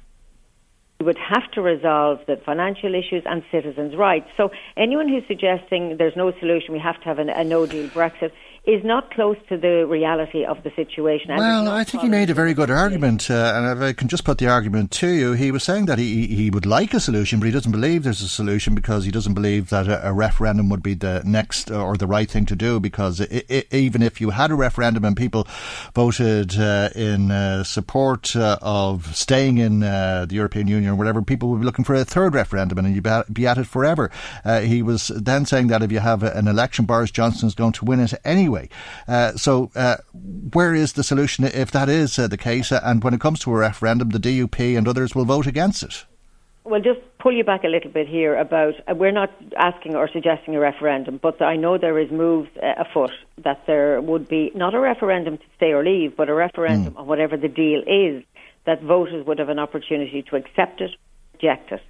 we 1.03 1.07
would 1.07 1.17
have 1.17 1.51
to 1.51 1.61
resolve 1.61 2.19
the 2.27 2.37
financial 2.45 2.95
issues 2.95 3.23
and 3.25 3.43
citizens' 3.51 3.93
rights. 3.93 4.27
So 4.37 4.51
anyone 4.77 5.09
who's 5.09 5.23
suggesting 5.27 5.97
there's 5.97 6.15
no 6.15 6.31
solution, 6.39 6.71
we 6.71 6.79
have 6.79 6.97
to 7.01 7.05
have 7.05 7.19
a, 7.19 7.25
a 7.27 7.43
no 7.43 7.65
deal 7.65 7.89
Brexit, 7.89 8.31
is 8.65 8.81
not 8.85 9.11
close 9.11 9.35
to 9.49 9.57
the 9.57 9.85
reality 9.85 10.45
of 10.45 10.63
the 10.63 10.71
situation. 10.73 11.35
Well, 11.35 11.67
I 11.67 11.83
think 11.83 12.01
he 12.01 12.07
made 12.07 12.29
a 12.29 12.33
very 12.33 12.53
good 12.53 12.69
argument, 12.69 13.29
uh, 13.29 13.53
and 13.55 13.77
if 13.77 13.83
I 13.83 13.91
can 13.91 14.07
just 14.07 14.23
put 14.23 14.37
the 14.37 14.47
argument 14.47 14.89
to 14.91 15.09
you, 15.09 15.33
he 15.33 15.51
was 15.51 15.63
saying 15.63 15.87
that 15.87 15.99
he 15.99 16.27
he 16.27 16.49
would 16.49 16.65
like 16.65 16.93
a 16.93 17.01
solution, 17.01 17.41
but 17.41 17.45
he 17.47 17.51
doesn't 17.51 17.73
believe 17.73 18.03
there's 18.03 18.21
a 18.21 18.29
solution 18.29 18.73
because 18.73 19.03
he 19.03 19.11
doesn't 19.11 19.33
believe 19.33 19.69
that 19.69 19.89
a, 19.89 20.07
a 20.07 20.13
referendum 20.13 20.69
would 20.69 20.81
be 20.81 20.93
the 20.93 21.21
next 21.25 21.71
or 21.71 21.97
the 21.97 22.07
right 22.07 22.31
thing 22.31 22.45
to 22.45 22.55
do. 22.55 22.79
Because 22.79 23.19
it, 23.19 23.45
it, 23.49 23.73
even 23.73 24.01
if 24.01 24.21
you 24.21 24.29
had 24.29 24.49
a 24.49 24.55
referendum 24.55 25.03
and 25.03 25.17
people 25.17 25.45
voted 25.93 26.57
uh, 26.57 26.89
in 26.95 27.31
uh, 27.31 27.65
support 27.65 28.33
uh, 28.33 28.57
of 28.61 29.13
staying 29.13 29.57
in 29.57 29.83
uh, 29.83 30.25
the 30.25 30.35
European 30.35 30.69
Union 30.69 30.91
or 30.91 30.95
whatever, 30.95 31.21
people 31.21 31.49
would 31.49 31.59
be 31.59 31.65
looking 31.65 31.83
for 31.83 31.95
a 31.95 32.05
third 32.05 32.33
referendum, 32.33 32.77
and 32.77 32.95
you'd 32.95 33.33
be 33.33 33.45
at 33.45 33.57
it 33.57 33.67
forever. 33.67 34.09
Uh, 34.45 34.61
he 34.61 34.81
was 34.81 35.09
then 35.09 35.45
saying 35.45 35.67
that 35.67 35.83
if 35.83 35.91
you 35.91 35.99
have 35.99 36.23
an 36.23 36.47
election, 36.47 36.85
Boris 36.85 37.11
Johnson 37.11 37.47
is 37.47 37.55
going 37.55 37.73
to 37.73 37.83
win 37.83 37.99
it 37.99 38.13
anyway 38.23 38.52
anyway. 38.53 38.69
Uh, 39.07 39.31
so, 39.33 39.71
uh, 39.75 39.97
where 40.53 40.73
is 40.73 40.93
the 40.93 41.03
solution 41.03 41.45
if 41.45 41.71
that 41.71 41.89
is 41.89 42.17
uh, 42.19 42.27
the 42.27 42.37
case? 42.37 42.71
Uh, 42.71 42.81
and 42.83 43.03
when 43.03 43.13
it 43.13 43.21
comes 43.21 43.39
to 43.39 43.51
a 43.51 43.57
referendum, 43.57 44.09
the 44.09 44.19
DUP 44.19 44.77
and 44.77 44.87
others 44.87 45.15
will 45.15 45.25
vote 45.25 45.47
against 45.47 45.83
it. 45.83 46.05
Well, 46.65 46.79
just 46.79 47.01
pull 47.19 47.33
you 47.33 47.43
back 47.43 47.65
a 47.65 47.67
little 47.67 47.91
bit 47.91 48.07
here 48.07 48.37
about 48.37 48.75
uh, 48.87 48.95
we're 48.95 49.11
not 49.11 49.31
asking 49.57 49.95
or 49.95 50.07
suggesting 50.07 50.55
a 50.55 50.59
referendum, 50.59 51.19
but 51.21 51.41
I 51.41 51.57
know 51.57 51.77
there 51.77 51.99
is 51.99 52.09
moves 52.09 52.49
uh, 52.61 52.75
afoot 52.77 53.11
that 53.43 53.63
there 53.67 53.99
would 53.99 54.29
be 54.29 54.51
not 54.55 54.73
a 54.73 54.79
referendum 54.79 55.37
to 55.37 55.43
stay 55.57 55.73
or 55.73 55.83
leave, 55.83 56.15
but 56.15 56.29
a 56.29 56.33
referendum 56.33 56.93
mm. 56.93 56.99
on 56.99 57.07
whatever 57.07 57.35
the 57.35 57.49
deal 57.49 57.81
is, 57.85 58.23
that 58.65 58.81
voters 58.81 59.25
would 59.25 59.39
have 59.39 59.49
an 59.49 59.59
opportunity 59.59 60.23
to 60.29 60.37
accept 60.37 60.79
it, 60.79 60.91
or 60.91 61.33
reject 61.33 61.73
it. 61.73 61.81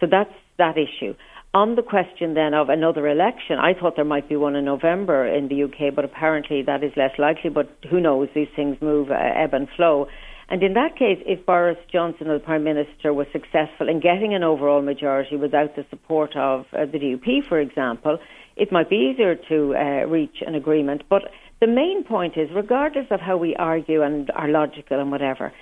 So 0.00 0.06
that's 0.06 0.32
that 0.56 0.78
issue. 0.78 1.14
On 1.54 1.74
the 1.74 1.82
question 1.82 2.32
then 2.32 2.54
of 2.54 2.70
another 2.70 3.06
election, 3.06 3.58
I 3.58 3.74
thought 3.74 3.96
there 3.96 4.06
might 4.06 4.26
be 4.26 4.36
one 4.36 4.56
in 4.56 4.64
November 4.64 5.26
in 5.26 5.48
the 5.48 5.64
UK, 5.64 5.94
but 5.94 6.02
apparently 6.02 6.62
that 6.62 6.82
is 6.82 6.92
less 6.96 7.10
likely. 7.18 7.50
But 7.50 7.68
who 7.90 8.00
knows? 8.00 8.30
These 8.34 8.48
things 8.56 8.78
move, 8.80 9.10
uh, 9.10 9.14
ebb 9.14 9.52
and 9.52 9.68
flow. 9.76 10.08
And 10.48 10.62
in 10.62 10.72
that 10.74 10.96
case, 10.96 11.22
if 11.26 11.44
Boris 11.44 11.76
Johnson, 11.92 12.28
the 12.28 12.38
Prime 12.38 12.64
Minister, 12.64 13.12
was 13.12 13.26
successful 13.32 13.90
in 13.90 14.00
getting 14.00 14.32
an 14.34 14.42
overall 14.42 14.80
majority 14.80 15.36
without 15.36 15.76
the 15.76 15.84
support 15.90 16.34
of 16.36 16.64
uh, 16.72 16.86
the 16.86 16.98
DUP, 16.98 17.46
for 17.46 17.60
example, 17.60 18.18
it 18.56 18.72
might 18.72 18.88
be 18.88 19.12
easier 19.12 19.34
to 19.34 19.74
uh, 19.76 20.06
reach 20.08 20.42
an 20.46 20.54
agreement. 20.54 21.02
But 21.10 21.24
the 21.60 21.66
main 21.66 22.02
point 22.02 22.38
is, 22.38 22.48
regardless 22.54 23.08
of 23.10 23.20
how 23.20 23.36
we 23.36 23.54
argue 23.56 24.02
and 24.02 24.30
are 24.30 24.48
logical 24.48 25.00
and 25.00 25.10
whatever, 25.10 25.52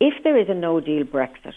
if 0.00 0.22
there 0.22 0.38
is 0.38 0.50
a 0.50 0.54
no 0.54 0.80
deal 0.80 1.04
Brexit, 1.04 1.54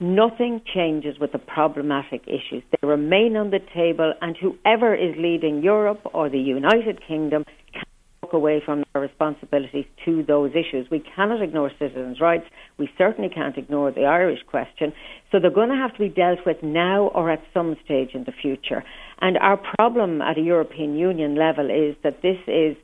Nothing 0.00 0.60
changes 0.74 1.18
with 1.20 1.32
the 1.32 1.38
problematic 1.38 2.22
issues. 2.26 2.62
They 2.72 2.86
remain 2.86 3.36
on 3.36 3.50
the 3.50 3.60
table, 3.74 4.12
and 4.20 4.36
whoever 4.36 4.94
is 4.94 5.14
leading 5.16 5.62
Europe 5.62 6.00
or 6.12 6.28
the 6.28 6.38
United 6.38 7.00
Kingdom 7.06 7.44
can 7.72 7.84
walk 8.20 8.32
away 8.32 8.60
from 8.64 8.82
their 8.92 9.02
responsibilities 9.02 9.84
to 10.04 10.24
those 10.24 10.50
issues. 10.50 10.88
We 10.90 11.04
cannot 11.14 11.42
ignore 11.42 11.70
citizens' 11.78 12.20
rights. 12.20 12.44
We 12.76 12.90
certainly 12.98 13.30
can't 13.30 13.56
ignore 13.56 13.92
the 13.92 14.04
Irish 14.04 14.40
question. 14.50 14.92
So 15.30 15.38
they're 15.38 15.50
going 15.52 15.70
to 15.70 15.76
have 15.76 15.92
to 15.92 16.00
be 16.00 16.08
dealt 16.08 16.40
with 16.44 16.56
now 16.62 17.12
or 17.14 17.30
at 17.30 17.42
some 17.54 17.76
stage 17.84 18.10
in 18.14 18.24
the 18.24 18.32
future. 18.32 18.82
And 19.20 19.38
our 19.38 19.56
problem 19.56 20.20
at 20.20 20.38
a 20.38 20.42
European 20.42 20.96
Union 20.96 21.36
level 21.36 21.70
is 21.70 21.94
that 22.02 22.20
this 22.20 22.38
is 22.48 22.76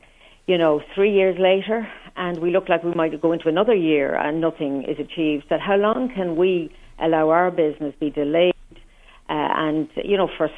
you 0.46 0.59
know, 0.59 0.81
three 0.96 1.12
years 1.12 1.37
later, 1.38 1.87
and 2.16 2.40
we 2.40 2.51
look 2.51 2.68
like 2.68 2.83
we 2.83 2.92
might 2.92 3.20
go 3.23 3.31
into 3.31 3.49
another 3.49 3.75
year 3.75 4.16
and 4.16 4.40
nothing 4.40 4.83
is 4.83 4.99
achieved. 4.99 5.44
That 5.49 5.61
how 5.61 5.77
long 5.77 6.11
can 6.12 6.35
we 6.35 6.75
allow 7.01 7.31
our 7.31 7.51
business 7.51 7.95
be 7.99 8.11
delayed, 8.11 8.55
uh, 8.73 8.79
and 9.29 9.89
you 9.97 10.17
know, 10.17 10.29
first 10.39 10.55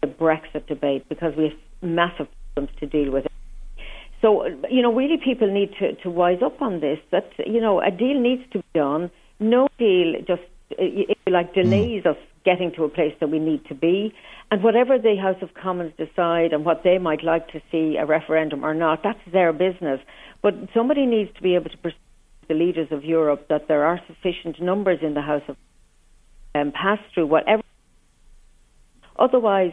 the 0.00 0.06
Brexit 0.06 0.66
debate 0.66 1.08
because 1.08 1.34
we 1.36 1.44
have 1.44 1.58
massive 1.82 2.28
problems 2.54 2.76
to 2.80 2.86
deal 2.86 3.12
with. 3.12 3.26
So 4.22 4.46
you 4.70 4.82
know, 4.82 4.94
really, 4.94 5.16
people 5.22 5.52
need 5.52 5.70
to, 5.78 5.94
to 6.02 6.10
wise 6.10 6.42
up 6.44 6.60
on 6.60 6.80
this. 6.80 6.98
That 7.10 7.30
you 7.46 7.60
know, 7.60 7.80
a 7.80 7.90
deal 7.90 8.20
needs 8.20 8.42
to 8.52 8.58
be 8.58 8.64
done. 8.74 9.10
No 9.38 9.68
deal 9.78 10.14
just 10.26 10.42
you 10.78 11.06
like 11.26 11.54
delays 11.54 12.04
mm. 12.04 12.10
us 12.10 12.16
getting 12.44 12.72
to 12.72 12.84
a 12.84 12.88
place 12.88 13.14
that 13.20 13.28
we 13.28 13.38
need 13.38 13.64
to 13.66 13.74
be. 13.74 14.14
And 14.50 14.62
whatever 14.62 14.98
the 14.98 15.16
House 15.16 15.40
of 15.42 15.54
Commons 15.54 15.92
decide 15.96 16.52
and 16.52 16.64
what 16.64 16.82
they 16.82 16.98
might 16.98 17.22
like 17.22 17.48
to 17.48 17.60
see 17.70 17.96
a 17.96 18.06
referendum 18.06 18.64
or 18.64 18.74
not, 18.74 19.02
that's 19.02 19.20
their 19.32 19.52
business. 19.52 20.00
But 20.42 20.54
somebody 20.74 21.06
needs 21.06 21.30
to 21.36 21.42
be 21.42 21.54
able 21.54 21.70
to 21.70 21.76
persuade 21.76 21.98
the 22.50 22.54
leaders 22.54 22.88
of 22.90 23.04
Europe 23.04 23.46
that 23.48 23.68
there 23.68 23.84
are 23.86 24.00
sufficient 24.08 24.60
numbers 24.60 24.98
in 25.02 25.14
the 25.14 25.22
House 25.22 25.46
of 25.48 25.56
um, 26.56 26.72
pass 26.72 26.98
through 27.14 27.28
whatever. 27.28 27.62
Otherwise, 29.16 29.72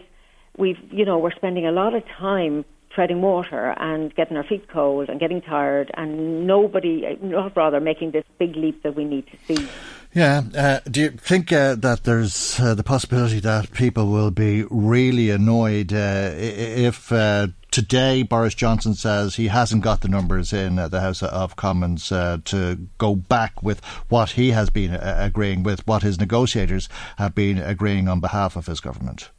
we've 0.57 0.77
you 0.91 1.03
know 1.03 1.17
we're 1.17 1.37
spending 1.41 1.65
a 1.65 1.71
lot 1.71 1.95
of 1.95 2.03
time 2.19 2.63
treading 2.93 3.21
water 3.21 3.75
and 3.77 4.13
getting 4.15 4.37
our 4.37 4.43
feet 4.43 4.67
cold 4.69 5.09
and 5.09 5.19
getting 5.19 5.41
tired, 5.41 5.89
and 5.95 6.45
nobody, 6.45 7.17
not 7.21 7.57
rather, 7.57 7.79
making 7.79 8.11
this 8.11 8.23
big 8.37 8.55
leap 8.55 8.83
that 8.83 8.95
we 8.95 9.05
need 9.05 9.25
to 9.27 9.37
see. 9.47 9.67
Yeah. 10.13 10.41
Uh, 10.55 10.79
do 10.89 11.01
you 11.01 11.09
think 11.09 11.51
uh, 11.51 11.75
that 11.75 12.03
there's 12.03 12.59
uh, 12.59 12.75
the 12.75 12.83
possibility 12.83 13.39
that 13.39 13.71
people 13.71 14.07
will 14.07 14.31
be 14.31 14.65
really 14.69 15.29
annoyed 15.31 15.93
uh, 15.93 16.31
if 16.35 17.11
uh, 17.11 17.47
today 17.77 18.23
Boris 18.23 18.55
Johnson 18.55 18.95
says 18.95 19.35
he 19.35 19.49
hasn't 19.49 19.83
got 19.83 20.01
the 20.01 20.07
numbers 20.07 20.51
in 20.51 20.79
uh, 20.79 20.87
the 20.87 20.99
House 20.99 21.21
of 21.21 21.55
Commons 21.55 22.07
to 22.09 22.79
go 22.97 23.15
back 23.15 23.61
with 23.61 23.85
what 24.09 24.31
he 24.31 24.49
has 24.49 24.71
been 24.71 24.95
agreeing 24.95 25.61
with, 25.61 25.85
what 25.85 26.01
his 26.01 26.19
negotiators 26.19 26.89
have 27.19 27.35
been 27.35 27.59
agreeing 27.59 28.07
on 28.07 28.19
behalf 28.19 28.55
of 28.55 28.65
his 28.65 28.79
government? 28.79 29.29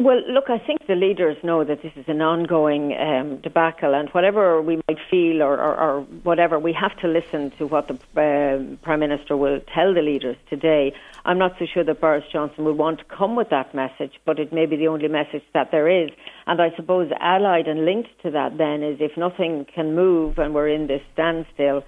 Well, 0.00 0.22
look, 0.28 0.44
I 0.48 0.58
think 0.58 0.86
the 0.86 0.94
leaders 0.94 1.36
know 1.42 1.64
that 1.64 1.82
this 1.82 1.90
is 1.96 2.04
an 2.06 2.22
ongoing 2.22 2.96
um, 2.96 3.38
debacle, 3.38 3.96
and 3.96 4.08
whatever 4.10 4.62
we 4.62 4.76
might 4.88 4.98
feel 5.10 5.42
or, 5.42 5.58
or, 5.58 5.74
or, 5.74 6.00
whatever, 6.22 6.56
we 6.56 6.72
have 6.72 6.96
to 7.00 7.08
listen 7.08 7.50
to 7.58 7.66
what 7.66 7.88
the 7.88 7.94
uh, 7.94 8.76
Prime 8.84 9.00
Minister 9.00 9.36
will 9.36 9.60
tell 9.74 9.92
the 9.92 10.00
leaders 10.00 10.36
today. 10.48 10.92
I'm 11.24 11.36
not 11.36 11.56
so 11.58 11.66
sure 11.66 11.82
that 11.82 12.00
Boris 12.00 12.22
Johnson 12.32 12.64
will 12.64 12.74
want 12.74 13.00
to 13.00 13.04
come 13.06 13.34
with 13.34 13.50
that 13.50 13.74
message, 13.74 14.12
but 14.24 14.38
it 14.38 14.52
may 14.52 14.66
be 14.66 14.76
the 14.76 14.86
only 14.86 15.08
message 15.08 15.42
that 15.52 15.72
there 15.72 15.88
is. 15.88 16.10
And 16.46 16.62
I 16.62 16.70
suppose 16.76 17.10
allied 17.18 17.66
and 17.66 17.84
linked 17.84 18.22
to 18.22 18.30
that 18.30 18.56
then 18.56 18.84
is 18.84 18.98
if 19.00 19.16
nothing 19.16 19.66
can 19.74 19.96
move 19.96 20.38
and 20.38 20.54
we're 20.54 20.68
in 20.68 20.86
this 20.86 21.02
standstill, 21.12 21.82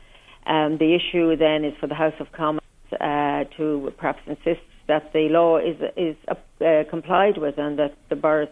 um, 0.46 0.78
the 0.78 0.96
issue 0.96 1.36
then 1.36 1.64
is 1.64 1.74
for 1.78 1.86
the 1.86 1.94
House 1.94 2.18
of 2.18 2.32
Commons 2.32 2.60
uh, 3.00 3.44
to 3.56 3.92
perhaps 3.98 4.22
insist 4.26 4.62
that 4.90 5.12
the 5.12 5.28
law 5.30 5.56
is 5.56 5.76
is 5.96 6.16
uh, 6.28 6.82
complied 6.90 7.38
with 7.38 7.56
and 7.58 7.78
that 7.78 7.92
the 8.08 8.16
Boris, 8.16 8.50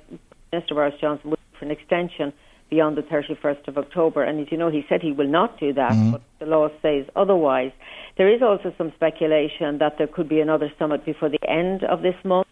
Minister 0.52 0.74
Boris 0.74 0.94
Johnson 1.00 1.30
will 1.30 1.38
for 1.58 1.64
an 1.64 1.72
extension 1.72 2.32
beyond 2.70 2.96
the 2.96 3.02
31st 3.02 3.66
of 3.66 3.76
October. 3.76 4.22
And 4.22 4.40
as 4.40 4.46
you 4.52 4.58
know, 4.58 4.70
he 4.70 4.84
said 4.88 5.02
he 5.02 5.10
will 5.10 5.26
not 5.40 5.58
do 5.58 5.72
that, 5.72 5.92
mm-hmm. 5.92 6.12
but 6.12 6.22
the 6.38 6.46
law 6.46 6.68
says 6.80 7.06
otherwise. 7.16 7.72
There 8.16 8.32
is 8.32 8.40
also 8.40 8.72
some 8.78 8.92
speculation 8.94 9.78
that 9.78 9.98
there 9.98 10.06
could 10.06 10.28
be 10.28 10.40
another 10.40 10.70
summit 10.78 11.04
before 11.04 11.28
the 11.28 11.42
end 11.48 11.82
of 11.82 12.02
this 12.02 12.14
month. 12.24 12.46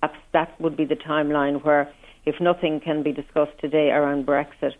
Perhaps 0.00 0.18
that 0.32 0.60
would 0.60 0.76
be 0.76 0.84
the 0.84 0.96
timeline 0.96 1.62
where, 1.64 1.92
if 2.26 2.40
nothing 2.40 2.80
can 2.80 3.02
be 3.02 3.12
discussed 3.12 3.56
today 3.60 3.90
around 3.90 4.26
Brexit, 4.26 4.72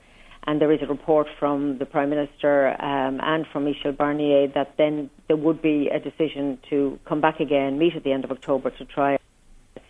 and 0.49 0.63
there 0.63 0.73
is 0.73 0.81
a 0.81 0.87
report 0.87 1.27
from 1.39 1.77
the 1.77 1.85
Prime 1.85 2.09
Minister 2.09 2.69
um, 2.83 3.21
and 3.23 3.47
from 3.53 3.65
Michel 3.65 3.93
Barnier 3.93 4.49
that 4.55 4.73
then 4.79 5.11
there 5.27 5.37
would 5.37 5.61
be 5.61 5.91
a 5.93 6.01
decision 6.01 6.59
to 6.71 6.99
come 7.07 7.21
back 7.21 7.39
again, 7.39 7.79
meet 7.79 7.95
at 7.95 8.03
the 8.03 8.13
end 8.13 8.25
of 8.25 8.31
October 8.31 8.71
to 8.71 8.85
try 8.87 9.11
and 9.11 9.21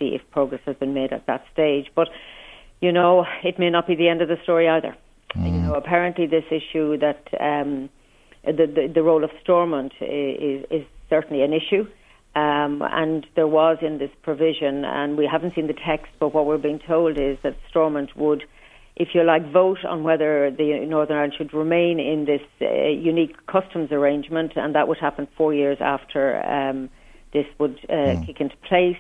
see 0.01 0.17
if 0.17 0.21
progress 0.33 0.61
has 0.67 0.75
been 0.75 0.95
made 0.95 1.13
at 1.13 1.27
that 1.27 1.45
stage. 1.53 1.87
But, 1.95 2.09
you 2.81 2.91
know, 2.91 3.25
it 3.45 3.61
may 3.61 3.71
not 3.71 3.87
be 3.87 3.95
the 3.95 4.09
end 4.09 4.21
of 4.21 4.27
the 4.27 4.37
story 4.43 4.69
either. 4.69 4.97
Mm. 5.37 5.45
You 5.45 5.61
know, 5.61 5.75
apparently 5.75 6.27
this 6.27 6.45
issue 6.51 6.99
that 6.99 7.23
um, 7.39 7.89
the, 8.45 8.67
the, 8.67 8.91
the 8.93 9.03
role 9.05 9.23
of 9.23 9.31
Stormont 9.41 9.93
is, 10.01 10.65
is 10.73 10.85
certainly 11.09 11.45
an 11.45 11.53
issue. 11.53 11.87
Um, 12.35 12.83
and 12.83 13.25
there 13.37 13.47
was 13.47 13.79
in 13.81 13.99
this 13.99 14.11
provision, 14.23 14.85
and 14.85 15.17
we 15.17 15.29
haven't 15.31 15.55
seen 15.55 15.69
the 15.69 15.73
text, 15.87 16.11
but 16.19 16.35
what 16.35 16.47
we're 16.47 16.59
being 16.59 16.81
told 16.81 17.17
is 17.17 17.39
that 17.45 17.55
Stormont 17.71 18.17
would 18.17 18.43
if 18.99 19.15
you 19.15 19.23
like, 19.23 19.51
vote 19.53 19.85
on 19.85 20.03
whether 20.03 20.51
the 20.51 20.85
Northern 20.87 21.17
Ireland 21.17 21.35
should 21.39 21.55
remain 21.55 22.01
in 22.01 22.25
this 22.25 22.43
uh, 22.61 22.89
unique 22.89 23.47
customs 23.47 23.93
arrangement, 23.93 24.53
and 24.57 24.75
that 24.75 24.89
would 24.89 24.99
happen 24.99 25.29
four 25.37 25.55
years 25.55 25.79
after 25.81 26.45
um, 26.45 26.91
this 27.33 27.47
would 27.59 27.79
uh, 27.89 27.93
mm. 27.93 28.27
kick 28.27 28.41
into 28.41 28.57
place, 28.69 28.99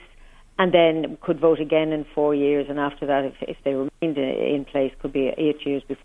and 0.57 0.73
then 0.73 1.19
could 1.21 1.41
vote 1.41 1.61
again 1.61 1.93
in 1.93 2.07
four 2.15 2.33
years, 2.33 2.67
and 2.69 2.79
after 2.79 3.07
that, 3.07 3.25
if, 3.25 3.35
if 3.43 3.57
they 3.65 3.75
remained 3.75 4.19
in 4.19 4.65
place, 4.71 4.93
could 5.03 5.13
be 5.13 5.33
eight 5.37 5.67
years 5.67 5.83
before. 5.83 6.05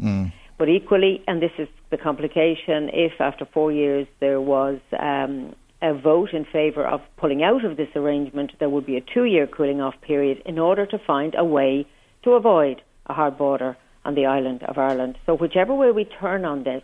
Mm. 0.00 0.32
But 0.56 0.68
equally, 0.68 1.22
and 1.26 1.42
this 1.42 1.52
is 1.58 1.68
the 1.90 1.96
complication, 1.96 2.88
if 2.92 3.20
after 3.20 3.44
four 3.44 3.72
years 3.72 4.06
there 4.20 4.40
was 4.40 4.78
um, 4.98 5.56
a 5.82 5.92
vote 5.92 6.32
in 6.32 6.44
favour 6.44 6.86
of 6.86 7.00
pulling 7.16 7.42
out 7.42 7.64
of 7.64 7.76
this 7.76 7.88
arrangement, 7.96 8.52
there 8.60 8.70
would 8.70 8.86
be 8.86 8.96
a 8.96 9.00
two 9.00 9.24
year 9.24 9.46
cooling 9.46 9.80
off 9.80 9.94
period 10.00 10.40
in 10.46 10.58
order 10.58 10.86
to 10.86 10.98
find 10.98 11.34
a 11.36 11.44
way 11.44 11.86
to 12.26 12.32
avoid 12.32 12.82
a 13.06 13.14
hard 13.14 13.38
border 13.38 13.76
on 14.04 14.16
the 14.16 14.26
island 14.26 14.64
of 14.64 14.76
Ireland. 14.76 15.16
So, 15.26 15.36
whichever 15.36 15.72
way 15.72 15.92
we 15.92 16.04
turn 16.04 16.44
on 16.44 16.64
this, 16.64 16.82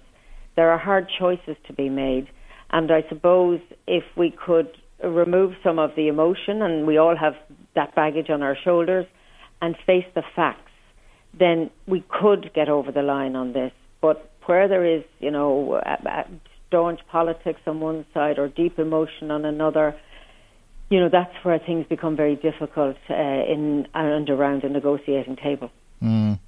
there 0.55 0.71
are 0.71 0.79
hard 0.79 1.09
choices 1.19 1.57
to 1.67 1.73
be 1.73 1.89
made. 1.89 2.29
And 2.71 2.91
I 2.93 3.03
suppose 3.09 3.61
if 3.89 4.05
we 4.17 4.31
could 4.31 4.69
remove 5.05 5.55
some 5.65 5.81
of 5.81 5.91
the 5.97 6.07
emotion, 6.07 6.63
and 6.63 6.87
we 6.87 6.97
all 6.97 7.17
have 7.17 7.35
that 7.75 7.95
baggage 7.97 8.31
on 8.31 8.41
our 8.43 8.57
shoulders, 8.65 9.05
and 9.61 9.75
face 9.85 10.07
the 10.15 10.23
facts, 10.37 10.71
then 11.37 11.71
we 11.89 12.05
could 12.09 12.53
get 12.55 12.69
over 12.69 12.93
the 12.93 13.03
line 13.03 13.35
on 13.35 13.53
this. 13.53 13.73
But 14.01 14.31
where 14.47 14.69
there 14.69 14.85
is, 14.85 15.03
you 15.19 15.33
know, 15.33 15.83
staunch 16.69 17.01
politics 17.11 17.61
on 17.67 17.81
one 17.81 18.07
side 18.15 18.39
or 18.39 18.49
deep 18.49 18.79
emotion 18.79 19.33
on 19.33 19.45
another, 19.45 19.97
you 20.93 21.01
know, 21.01 21.09
that's 21.09 21.35
where 21.43 21.59
things 21.59 21.87
become 21.89 22.17
very 22.17 22.37
difficult 22.37 22.99
uh, 23.09 23.15
in 23.15 23.89
and 23.95 24.29
around 24.29 24.63
a 24.63 24.69
negotiating 24.69 25.37
table. 25.37 25.71
Mm. 26.03 26.39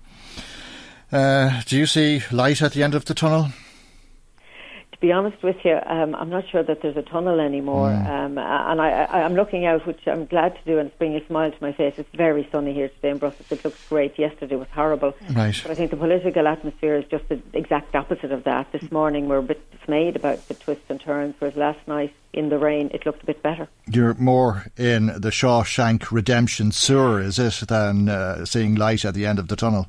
Uh, 1.11 1.63
do 1.65 1.79
you 1.79 1.87
see 1.87 2.23
light 2.31 2.61
at 2.61 2.73
the 2.73 2.83
end 2.83 2.95
of 2.95 3.07
the 3.07 3.15
tunnel? 3.15 3.49
To 4.95 5.01
be 5.01 5.11
honest 5.11 5.43
with 5.43 5.57
you, 5.65 5.77
um, 5.87 6.15
I'm 6.15 6.31
not 6.31 6.49
sure 6.49 6.63
that 6.63 6.81
there's 6.81 6.97
a 6.97 7.03
tunnel 7.03 7.41
anymore. 7.41 7.89
Mm. 7.89 8.07
Um, 8.07 8.39
and 8.39 8.81
I, 8.81 9.23
am 9.23 9.35
looking 9.35 9.67
out, 9.67 9.85
which 9.89 10.07
I'm 10.07 10.25
glad 10.27 10.55
to 10.55 10.65
do, 10.65 10.79
and 10.79 10.89
it's 10.89 10.97
bringing 10.97 11.21
a 11.21 11.27
smile 11.27 11.51
to 11.51 11.57
my 11.61 11.73
face. 11.73 11.95
It's 11.99 12.09
very 12.15 12.49
sunny 12.53 12.73
here 12.73 12.89
today 12.89 13.11
in 13.11 13.19
Brussels. 13.19 13.51
It 13.51 13.65
looks 13.65 13.89
great. 13.89 14.17
Yesterday 14.21 14.55
was 14.55 14.69
horrible. 14.73 15.13
Right. 15.35 15.59
But 15.61 15.73
I 15.73 15.75
think 15.75 15.91
the 15.91 15.97
political 15.97 16.47
atmosphere 16.47 16.95
is 16.95 17.05
just 17.11 17.29
the 17.29 17.43
exact 17.55 17.97
opposite 17.97 18.31
of 18.31 18.45
that. 18.45 18.71
This 18.71 18.89
morning 18.93 19.29
we're 19.29 19.39
a 19.39 19.43
bit 19.43 19.69
dismayed 19.73 20.15
about 20.15 20.47
the 20.47 20.55
twists 20.55 20.85
and 20.89 21.01
turns, 21.01 21.35
whereas 21.41 21.57
last 21.57 21.89
night 21.89 22.15
in 22.33 22.49
the 22.49 22.59
rain, 22.59 22.91
it 22.95 23.05
looked 23.05 23.25
a 23.25 23.27
bit 23.27 23.43
better. 23.43 23.69
You're 23.91 24.15
more 24.15 24.67
in 24.77 25.07
the 25.07 25.31
Shawshank 25.31 26.13
Redemption 26.13 26.71
sewer, 26.71 27.21
is 27.21 27.41
it, 27.41 27.67
than 27.67 28.09
uh, 28.09 28.45
seeing 28.45 28.77
light 28.77 29.05
at 29.05 29.15
the 29.15 29.27
end 29.27 29.41
of 29.41 29.49
the 29.49 29.57
tunnel? 29.57 29.89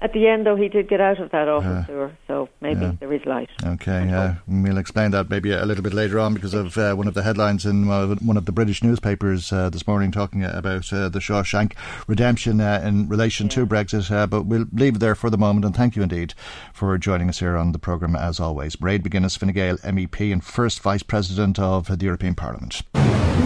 At 0.00 0.12
the 0.12 0.28
end, 0.28 0.46
though, 0.46 0.54
he 0.54 0.68
did 0.68 0.88
get 0.88 1.00
out 1.00 1.18
of 1.18 1.32
that 1.32 1.48
office, 1.48 1.88
uh, 1.90 2.10
so 2.28 2.48
maybe 2.60 2.82
yeah. 2.82 2.92
there 3.00 3.12
is 3.12 3.24
light. 3.26 3.50
Okay, 3.64 4.08
uh, 4.12 4.34
we'll 4.46 4.78
explain 4.78 5.10
that 5.10 5.28
maybe 5.28 5.50
a 5.50 5.66
little 5.66 5.82
bit 5.82 5.92
later 5.92 6.20
on 6.20 6.34
because 6.34 6.54
of 6.54 6.78
uh, 6.78 6.94
one 6.94 7.08
of 7.08 7.14
the 7.14 7.24
headlines 7.24 7.66
in 7.66 7.90
uh, 7.90 8.14
one 8.16 8.36
of 8.36 8.46
the 8.46 8.52
British 8.52 8.84
newspapers 8.84 9.52
uh, 9.52 9.68
this 9.70 9.88
morning 9.88 10.12
talking 10.12 10.44
about 10.44 10.92
uh, 10.92 11.08
the 11.08 11.18
Shawshank 11.18 11.72
redemption 12.06 12.60
in 12.60 13.08
relation 13.08 13.46
yeah. 13.46 13.54
to 13.54 13.66
Brexit. 13.66 14.30
but 14.30 14.44
we'll 14.44 14.66
leave 14.72 14.96
it 14.96 14.98
there 15.00 15.16
for 15.16 15.30
the 15.30 15.38
moment, 15.38 15.64
and 15.64 15.74
thank 15.74 15.96
you 15.96 16.02
indeed 16.02 16.32
for 16.72 16.96
joining 16.96 17.28
us 17.28 17.40
here 17.40 17.56
on 17.56 17.72
the 17.72 17.78
programme 17.80 18.14
as 18.14 18.38
always. 18.38 18.76
Mairead 18.76 19.02
McGuinness, 19.02 19.36
Fine 19.36 19.52
Gael 19.52 19.78
MEP 19.78 20.32
and 20.32 20.44
first 20.44 20.80
Vice 20.80 21.02
President 21.02 21.58
of 21.58 21.98
the 21.98 22.04
European 22.04 22.36
Parliament. 22.36 22.82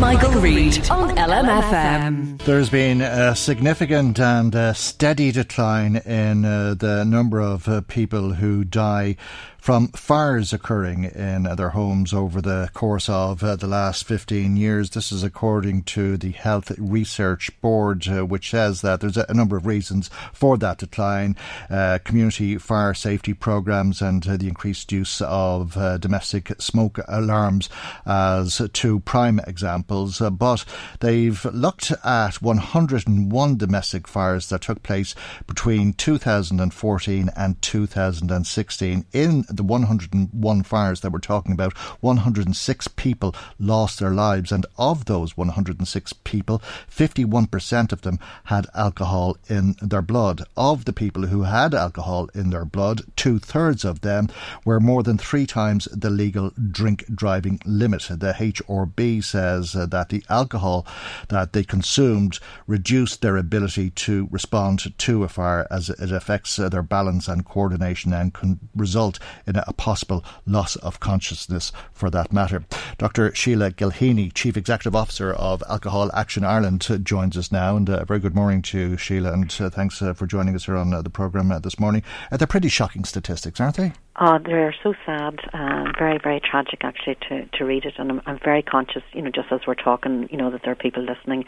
Michael 0.03 0.33
Reade 0.41 0.91
on 0.91 1.17
LMFM. 1.17 2.43
There's 2.43 2.69
been 2.69 3.01
a 3.01 3.37
significant 3.37 4.19
and 4.19 4.53
a 4.53 4.75
steady 4.75 5.31
decline 5.31 5.95
in 5.95 6.45
uh, 6.45 6.75
the 6.75 7.05
number 7.05 7.41
of 7.41 7.69
uh, 7.69 7.83
people 7.83 8.33
who 8.33 8.65
die 8.65 9.15
from 9.62 9.87
fires 9.92 10.53
occurring 10.53 11.05
in 11.05 11.44
their 11.44 11.68
homes 11.68 12.12
over 12.12 12.40
the 12.40 12.68
course 12.75 13.09
of 13.09 13.44
uh, 13.44 13.55
the 13.55 13.66
last 13.68 14.05
15 14.05 14.57
years. 14.57 14.90
This 14.90 15.12
is 15.12 15.22
according 15.22 15.85
to 15.85 16.16
the 16.16 16.33
Health 16.33 16.72
Research 16.79 17.48
Board, 17.61 18.09
uh, 18.09 18.27
which 18.27 18.51
says 18.51 18.81
that 18.81 19.01
there's 19.01 19.16
a, 19.16 19.33
number 19.33 19.57
of 19.57 19.64
reasons 19.64 20.11
for 20.33 20.59
that 20.59 20.79
decline 20.79 21.37
uh, 21.70 22.01
community 22.05 22.59
fire 22.59 22.92
safety 22.92 23.35
programs 23.35 24.03
and 24.03 24.25
the 24.25 24.48
increased 24.48 24.90
use 24.90 25.20
of 25.20 25.75
domestic 26.01 26.61
smoke 26.61 26.98
alarms 27.07 27.68
as 28.05 28.61
two 28.72 28.98
prime 29.01 29.40
examples. 29.46 30.18
But 30.18 30.64
they've 30.98 31.44
looked 31.44 31.92
at 32.05 32.42
101 32.42 33.57
domestic 33.59 34.09
fires 34.09 34.48
that 34.48 34.62
took 34.62 34.83
place 34.83 35.14
between 35.46 35.92
2014 35.92 37.31
and 37.37 37.62
2016 37.62 39.07
in 39.12 39.44
the 39.57 39.62
101 39.62 40.62
fires 40.62 41.01
that 41.01 41.12
we're 41.12 41.19
talking 41.19 41.53
about, 41.53 41.77
106 42.01 42.88
people 42.88 43.35
lost 43.59 43.99
their 43.99 44.11
lives. 44.11 44.53
And 44.53 44.67
of 44.79 45.05
those 45.07 45.37
106 45.37 46.12
people, 46.25 46.62
51% 46.91 47.93
of 47.93 48.03
them 48.03 48.19
had 48.45 48.67
alcohol 48.75 49.37
in 49.49 49.77
their 49.81 50.03
blood. 50.03 50.43
Of 50.57 50.85
the 50.85 50.93
people 50.93 51.27
who 51.27 51.43
had 51.43 51.75
alcohol 51.75 52.29
in 52.35 52.51
their 52.51 52.65
blood, 52.65 53.03
two 53.17 53.38
thirds 53.38 53.85
of 53.85 54.01
them 54.01 54.29
were 54.65 54.81
more 54.81 55.03
than 55.03 55.19
three 55.19 55.47
times 55.47 55.87
the 55.93 56.11
legal 56.11 56.53
drink 56.71 57.05
driving 57.15 57.61
limit. 57.65 58.09
The 58.11 58.35
HRB 58.38 59.23
says 59.23 59.73
that 59.73 60.09
the 60.09 60.25
alcohol 60.29 60.87
that 61.29 61.53
they 61.53 61.65
consumed 61.65 62.38
reduced 62.67 63.23
their 63.23 63.37
ability 63.37 63.91
to 63.91 64.29
respond 64.31 64.99
to 64.99 65.25
a 65.25 65.29
fire 65.29 65.67
as 65.71 65.91
it 65.91 66.12
affects 66.12 66.57
their 66.57 66.83
balance 66.83 67.29
and 67.29 67.45
coordination 67.45 68.12
and 68.12 68.33
can 68.33 68.59
result 68.75 69.19
in 69.47 69.57
a 69.57 69.73
possible 69.73 70.25
loss 70.47 70.77
of 70.77 71.01
consciousness 71.01 71.73
for 71.93 72.11
that 72.11 72.33
matter. 72.33 72.65
Dr. 72.99 73.35
Sheila 73.35 73.71
Gilheany, 73.71 74.33
Chief 74.33 74.57
Executive 74.57 74.95
Officer 74.95 75.33
of 75.33 75.63
Alcohol 75.69 76.11
Action 76.15 76.45
Ireland, 76.45 76.87
joins 77.05 77.37
us 77.37 77.53
now. 77.53 77.77
And 77.77 77.89
a 77.89 78.03
uh, 78.03 78.05
very 78.05 78.21
good 78.21 78.35
morning 78.35 78.63
to 78.63 78.97
Sheila, 78.97 79.33
and 79.33 79.55
uh, 79.61 79.71
thanks 79.71 80.01
uh, 80.03 80.13
for 80.15 80.27
joining 80.27 80.55
us 80.55 80.67
here 80.67 80.77
on 80.77 80.91
the 80.91 81.11
programme 81.11 81.49
this 81.63 81.79
morning. 81.79 82.03
They're 82.31 82.47
pretty 82.47 82.69
shocking 82.69 83.05
statistics, 83.05 83.61
aren't 83.61 83.77
they? 83.77 83.93
Oh, 84.20 84.38
they're 84.44 84.75
so 84.83 84.92
sad, 85.07 85.38
and 85.55 85.96
very, 85.98 86.18
very 86.22 86.38
tragic 86.38 86.81
actually 86.85 87.16
to, 87.29 87.46
to 87.46 87.64
read 87.64 87.87
it. 87.87 87.94
And 87.96 88.11
I'm, 88.11 88.22
I'm 88.27 88.38
very 88.44 88.62
conscious, 88.62 89.03
you 89.14 89.22
know, 89.22 89.31
just 89.31 89.51
as 89.51 89.61
we're 89.66 89.75
talking, 89.75 90.29
you 90.31 90.37
know, 90.37 90.51
that 90.51 90.61
there 90.62 90.72
are 90.72 90.77
people 90.77 91.03
listening 91.03 91.44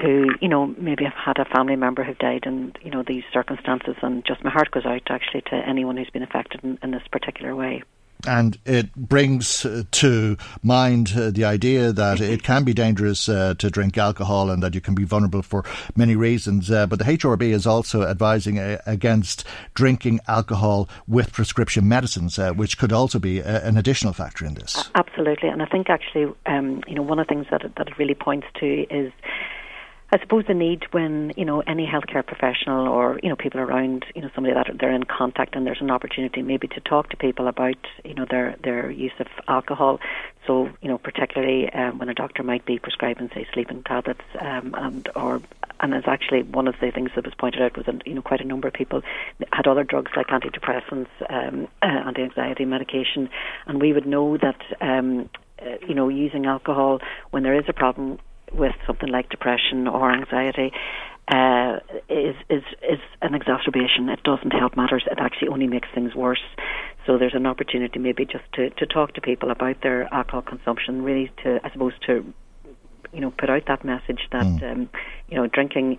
who, 0.00 0.30
you 0.40 0.48
know, 0.48 0.66
maybe 0.66 1.04
have 1.04 1.14
had 1.14 1.38
a 1.38 1.44
family 1.44 1.76
member 1.76 2.02
who 2.02 2.14
died 2.14 2.42
in, 2.44 2.72
you 2.82 2.90
know, 2.90 3.04
these 3.06 3.22
circumstances. 3.32 3.94
And 4.02 4.24
just 4.26 4.42
my 4.42 4.50
heart 4.50 4.72
goes 4.72 4.84
out 4.84 5.02
actually 5.10 5.42
to 5.42 5.54
anyone 5.54 5.96
who's 5.96 6.10
been 6.10 6.24
affected 6.24 6.64
in, 6.64 6.76
in 6.82 6.90
this 6.90 7.06
particular 7.12 7.54
way 7.54 7.84
and 8.26 8.58
it 8.64 8.94
brings 8.94 9.64
uh, 9.64 9.84
to 9.90 10.36
mind 10.62 11.12
uh, 11.16 11.30
the 11.30 11.44
idea 11.44 11.92
that 11.92 12.20
it 12.20 12.42
can 12.42 12.64
be 12.64 12.72
dangerous 12.72 13.28
uh, 13.28 13.54
to 13.58 13.70
drink 13.70 13.98
alcohol 13.98 14.50
and 14.50 14.62
that 14.62 14.74
you 14.74 14.80
can 14.80 14.94
be 14.94 15.04
vulnerable 15.04 15.42
for 15.42 15.64
many 15.96 16.16
reasons. 16.16 16.70
Uh, 16.70 16.86
but 16.86 16.98
the 16.98 17.04
HRB 17.04 17.42
is 17.42 17.66
also 17.66 18.02
advising 18.02 18.58
uh, 18.58 18.78
against 18.86 19.44
drinking 19.74 20.20
alcohol 20.28 20.88
with 21.08 21.32
prescription 21.32 21.88
medicines, 21.88 22.38
uh, 22.38 22.52
which 22.52 22.78
could 22.78 22.92
also 22.92 23.18
be 23.18 23.40
an 23.40 23.76
additional 23.76 24.12
factor 24.12 24.44
in 24.44 24.54
this. 24.54 24.90
Absolutely, 24.94 25.48
and 25.48 25.62
I 25.62 25.66
think 25.66 25.90
actually, 25.90 26.32
um, 26.46 26.82
you 26.86 26.94
know, 26.94 27.02
one 27.02 27.18
of 27.18 27.26
the 27.26 27.34
things 27.34 27.46
that 27.50 27.62
it, 27.62 27.74
that 27.76 27.88
it 27.88 27.98
really 27.98 28.14
points 28.14 28.46
to 28.60 28.86
is 28.90 29.12
I 30.14 30.18
suppose 30.18 30.44
the 30.46 30.52
need 30.52 30.84
when 30.92 31.32
you 31.38 31.46
know 31.46 31.60
any 31.60 31.86
healthcare 31.86 32.24
professional 32.26 32.86
or 32.86 33.18
you 33.22 33.30
know 33.30 33.36
people 33.36 33.60
around 33.60 34.04
you 34.14 34.20
know 34.20 34.28
somebody 34.34 34.52
that 34.52 34.70
they're 34.78 34.92
in 34.92 35.04
contact 35.04 35.56
and 35.56 35.66
there's 35.66 35.80
an 35.80 35.90
opportunity 35.90 36.42
maybe 36.42 36.68
to 36.68 36.80
talk 36.80 37.08
to 37.10 37.16
people 37.16 37.48
about 37.48 37.78
you 38.04 38.12
know 38.12 38.26
their 38.28 38.54
their 38.62 38.90
use 38.90 39.14
of 39.20 39.26
alcohol. 39.48 40.00
So 40.46 40.68
you 40.82 40.88
know 40.88 40.98
particularly 40.98 41.72
um, 41.72 41.98
when 41.98 42.10
a 42.10 42.14
doctor 42.14 42.42
might 42.42 42.66
be 42.66 42.78
prescribing 42.78 43.30
say 43.32 43.46
sleeping 43.54 43.84
tablets 43.84 44.20
um, 44.38 44.74
and 44.76 45.08
or 45.16 45.40
and 45.80 45.94
it's 45.94 46.06
actually 46.06 46.42
one 46.42 46.68
of 46.68 46.74
the 46.78 46.90
things 46.90 47.12
that 47.14 47.24
was 47.24 47.34
pointed 47.34 47.62
out 47.62 47.74
was 47.74 47.86
that 47.86 48.06
you 48.06 48.12
know 48.12 48.22
quite 48.22 48.42
a 48.42 48.46
number 48.46 48.68
of 48.68 48.74
people 48.74 49.00
had 49.50 49.66
other 49.66 49.82
drugs 49.82 50.12
like 50.14 50.26
antidepressants, 50.26 51.08
um, 51.30 51.68
uh, 51.80 51.86
anti-anxiety 51.86 52.66
medication, 52.66 53.30
and 53.66 53.80
we 53.80 53.94
would 53.94 54.06
know 54.06 54.36
that 54.36 54.60
um, 54.82 55.30
uh, 55.62 55.76
you 55.88 55.94
know 55.94 56.10
using 56.10 56.44
alcohol 56.44 57.00
when 57.30 57.44
there 57.44 57.58
is 57.58 57.64
a 57.66 57.72
problem 57.72 58.18
with 58.54 58.74
something 58.86 59.08
like 59.08 59.28
depression 59.28 59.88
or 59.88 60.12
anxiety 60.12 60.72
uh, 61.28 61.78
is 62.08 62.34
is 62.50 62.62
is 62.82 62.98
an 63.20 63.34
exacerbation. 63.34 64.08
It 64.08 64.22
doesn't 64.24 64.50
help 64.50 64.76
matters. 64.76 65.04
It 65.10 65.18
actually 65.18 65.48
only 65.48 65.66
makes 65.66 65.88
things 65.94 66.14
worse. 66.14 66.42
So 67.06 67.18
there's 67.18 67.34
an 67.34 67.46
opportunity 67.46 67.98
maybe 67.98 68.24
just 68.24 68.44
to, 68.54 68.70
to 68.70 68.86
talk 68.86 69.14
to 69.14 69.20
people 69.20 69.50
about 69.50 69.82
their 69.82 70.12
alcohol 70.12 70.42
consumption, 70.42 71.02
really 71.02 71.30
to 71.44 71.60
I 71.64 71.70
suppose 71.70 71.92
to 72.06 72.32
you 73.12 73.20
know 73.20 73.30
put 73.30 73.50
out 73.50 73.62
that 73.68 73.84
message 73.84 74.20
that 74.32 74.44
mm. 74.44 74.72
um, 74.72 74.90
you 75.28 75.36
know 75.36 75.46
drinking 75.46 75.98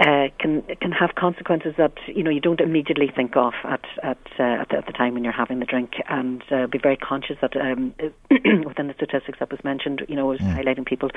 uh, 0.00 0.28
can 0.38 0.62
can 0.80 0.92
have 0.92 1.16
consequences 1.16 1.74
that 1.76 1.92
you 2.06 2.22
know 2.22 2.30
you 2.30 2.40
don't 2.40 2.60
immediately 2.60 3.10
think 3.14 3.36
of 3.36 3.52
at 3.64 3.84
at, 4.02 4.18
uh, 4.38 4.42
at, 4.42 4.68
the, 4.68 4.76
at, 4.76 4.86
the, 4.86 4.92
time 4.92 5.14
when 5.14 5.24
you're 5.24 5.32
having 5.32 5.58
the 5.58 5.66
drink, 5.66 5.94
and 6.08 6.42
uh, 6.52 6.68
be 6.68 6.78
very 6.78 6.96
conscious 6.96 7.36
that 7.40 7.56
um, 7.56 7.92
within 8.30 8.86
the 8.86 8.94
statistics 8.94 9.40
that 9.40 9.50
was 9.50 9.62
mentioned, 9.64 10.02
you 10.08 10.14
know, 10.14 10.26
was 10.26 10.40
yeah. 10.40 10.56
highlighting 10.56 10.86
people 10.86 11.10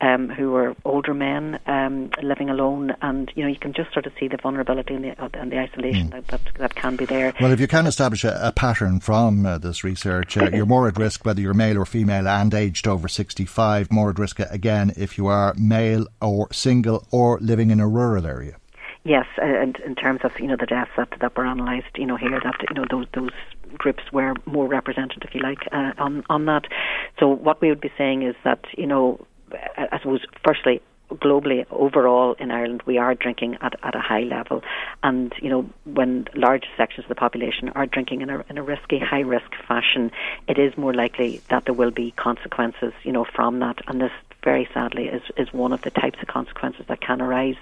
um, 0.00 0.28
who 0.28 0.52
were 0.52 0.76
older 0.84 1.12
men 1.12 1.58
um, 1.66 2.08
living 2.22 2.48
alone, 2.48 2.94
and 3.02 3.32
you 3.34 3.42
know 3.42 3.48
you 3.48 3.58
can 3.58 3.72
just 3.72 3.92
sort 3.92 4.06
of 4.06 4.12
see 4.20 4.28
the 4.28 4.36
vulnerability 4.36 4.94
and 4.94 5.04
the, 5.04 5.40
and 5.40 5.50
the 5.50 5.58
isolation 5.58 6.10
mm. 6.10 6.26
that, 6.28 6.40
that, 6.58 6.74
can 6.76 6.94
be 6.94 7.06
there. 7.06 7.34
Well, 7.40 7.50
if 7.50 7.58
you 7.58 7.66
can 7.66 7.86
establish 7.86 8.22
a, 8.22 8.38
a 8.40 8.52
pattern 8.52 9.00
from 9.00 9.44
uh, 9.44 9.58
this 9.58 9.82
research, 9.82 10.36
uh, 10.36 10.50
you're 10.52 10.66
more 10.66 10.86
at 10.86 10.96
risk 10.96 11.24
whether 11.24 11.40
you're 11.40 11.52
male 11.52 11.78
or 11.78 11.84
female 11.84 12.28
and 12.28 12.54
aged 12.54 12.86
over 12.86 13.08
65. 13.08 13.90
More 13.90 14.10
at 14.10 14.20
risk 14.20 14.38
again 14.38 14.92
if 14.96 15.18
you 15.18 15.26
are 15.26 15.52
male 15.58 16.06
or 16.22 16.46
single 16.52 17.08
or 17.10 17.40
living 17.40 17.70
in 17.70 17.80
a 17.80 17.88
rural 17.88 18.19
rural 18.20 18.38
area. 18.38 18.56
Yes, 19.02 19.26
and 19.38 19.78
in 19.78 19.94
terms 19.94 20.20
of 20.24 20.38
you 20.38 20.46
know 20.46 20.56
the 20.56 20.66
deaths 20.66 20.90
that 20.96 21.08
that 21.20 21.36
were 21.36 21.46
analysed, 21.46 21.96
you 21.96 22.06
know 22.06 22.16
here 22.16 22.38
that 22.42 22.56
you 22.68 22.74
know 22.74 22.84
those 22.90 23.06
those 23.14 23.30
groups 23.78 24.02
were 24.12 24.34
more 24.44 24.66
represented, 24.66 25.22
if 25.24 25.34
you 25.34 25.40
like, 25.40 25.66
uh, 25.72 25.92
on 25.98 26.22
on 26.28 26.44
that. 26.46 26.64
So 27.18 27.28
what 27.28 27.60
we 27.60 27.68
would 27.70 27.80
be 27.80 27.92
saying 27.96 28.22
is 28.22 28.34
that 28.44 28.64
you 28.76 28.86
know, 28.86 29.26
I 29.78 29.98
suppose 29.98 30.20
firstly 30.44 30.82
globally 31.10 31.66
overall 31.72 32.34
in 32.38 32.52
Ireland 32.52 32.82
we 32.86 32.96
are 32.96 33.16
drinking 33.16 33.58
at, 33.62 33.74
at 33.82 33.96
a 33.96 34.00
high 34.00 34.20
level 34.20 34.62
and 35.02 35.34
you 35.42 35.50
know 35.50 35.68
when 35.84 36.28
large 36.36 36.66
sections 36.76 37.04
of 37.04 37.08
the 37.08 37.16
population 37.16 37.68
are 37.70 37.84
drinking 37.84 38.20
in 38.20 38.30
a, 38.30 38.44
in 38.48 38.58
a 38.58 38.62
risky 38.62 39.00
high 39.00 39.20
risk 39.20 39.50
fashion 39.66 40.12
it 40.46 40.56
is 40.56 40.76
more 40.76 40.94
likely 40.94 41.40
that 41.50 41.64
there 41.64 41.74
will 41.74 41.90
be 41.90 42.12
consequences 42.12 42.92
you 43.02 43.10
know 43.10 43.24
from 43.24 43.58
that 43.58 43.80
and 43.88 44.00
this 44.00 44.12
very 44.44 44.68
sadly 44.72 45.06
is 45.08 45.22
is 45.36 45.52
one 45.52 45.72
of 45.72 45.82
the 45.82 45.90
types 45.90 46.18
of 46.20 46.28
consequences 46.28 46.84
that 46.88 47.00
can 47.00 47.20
arise 47.20 47.56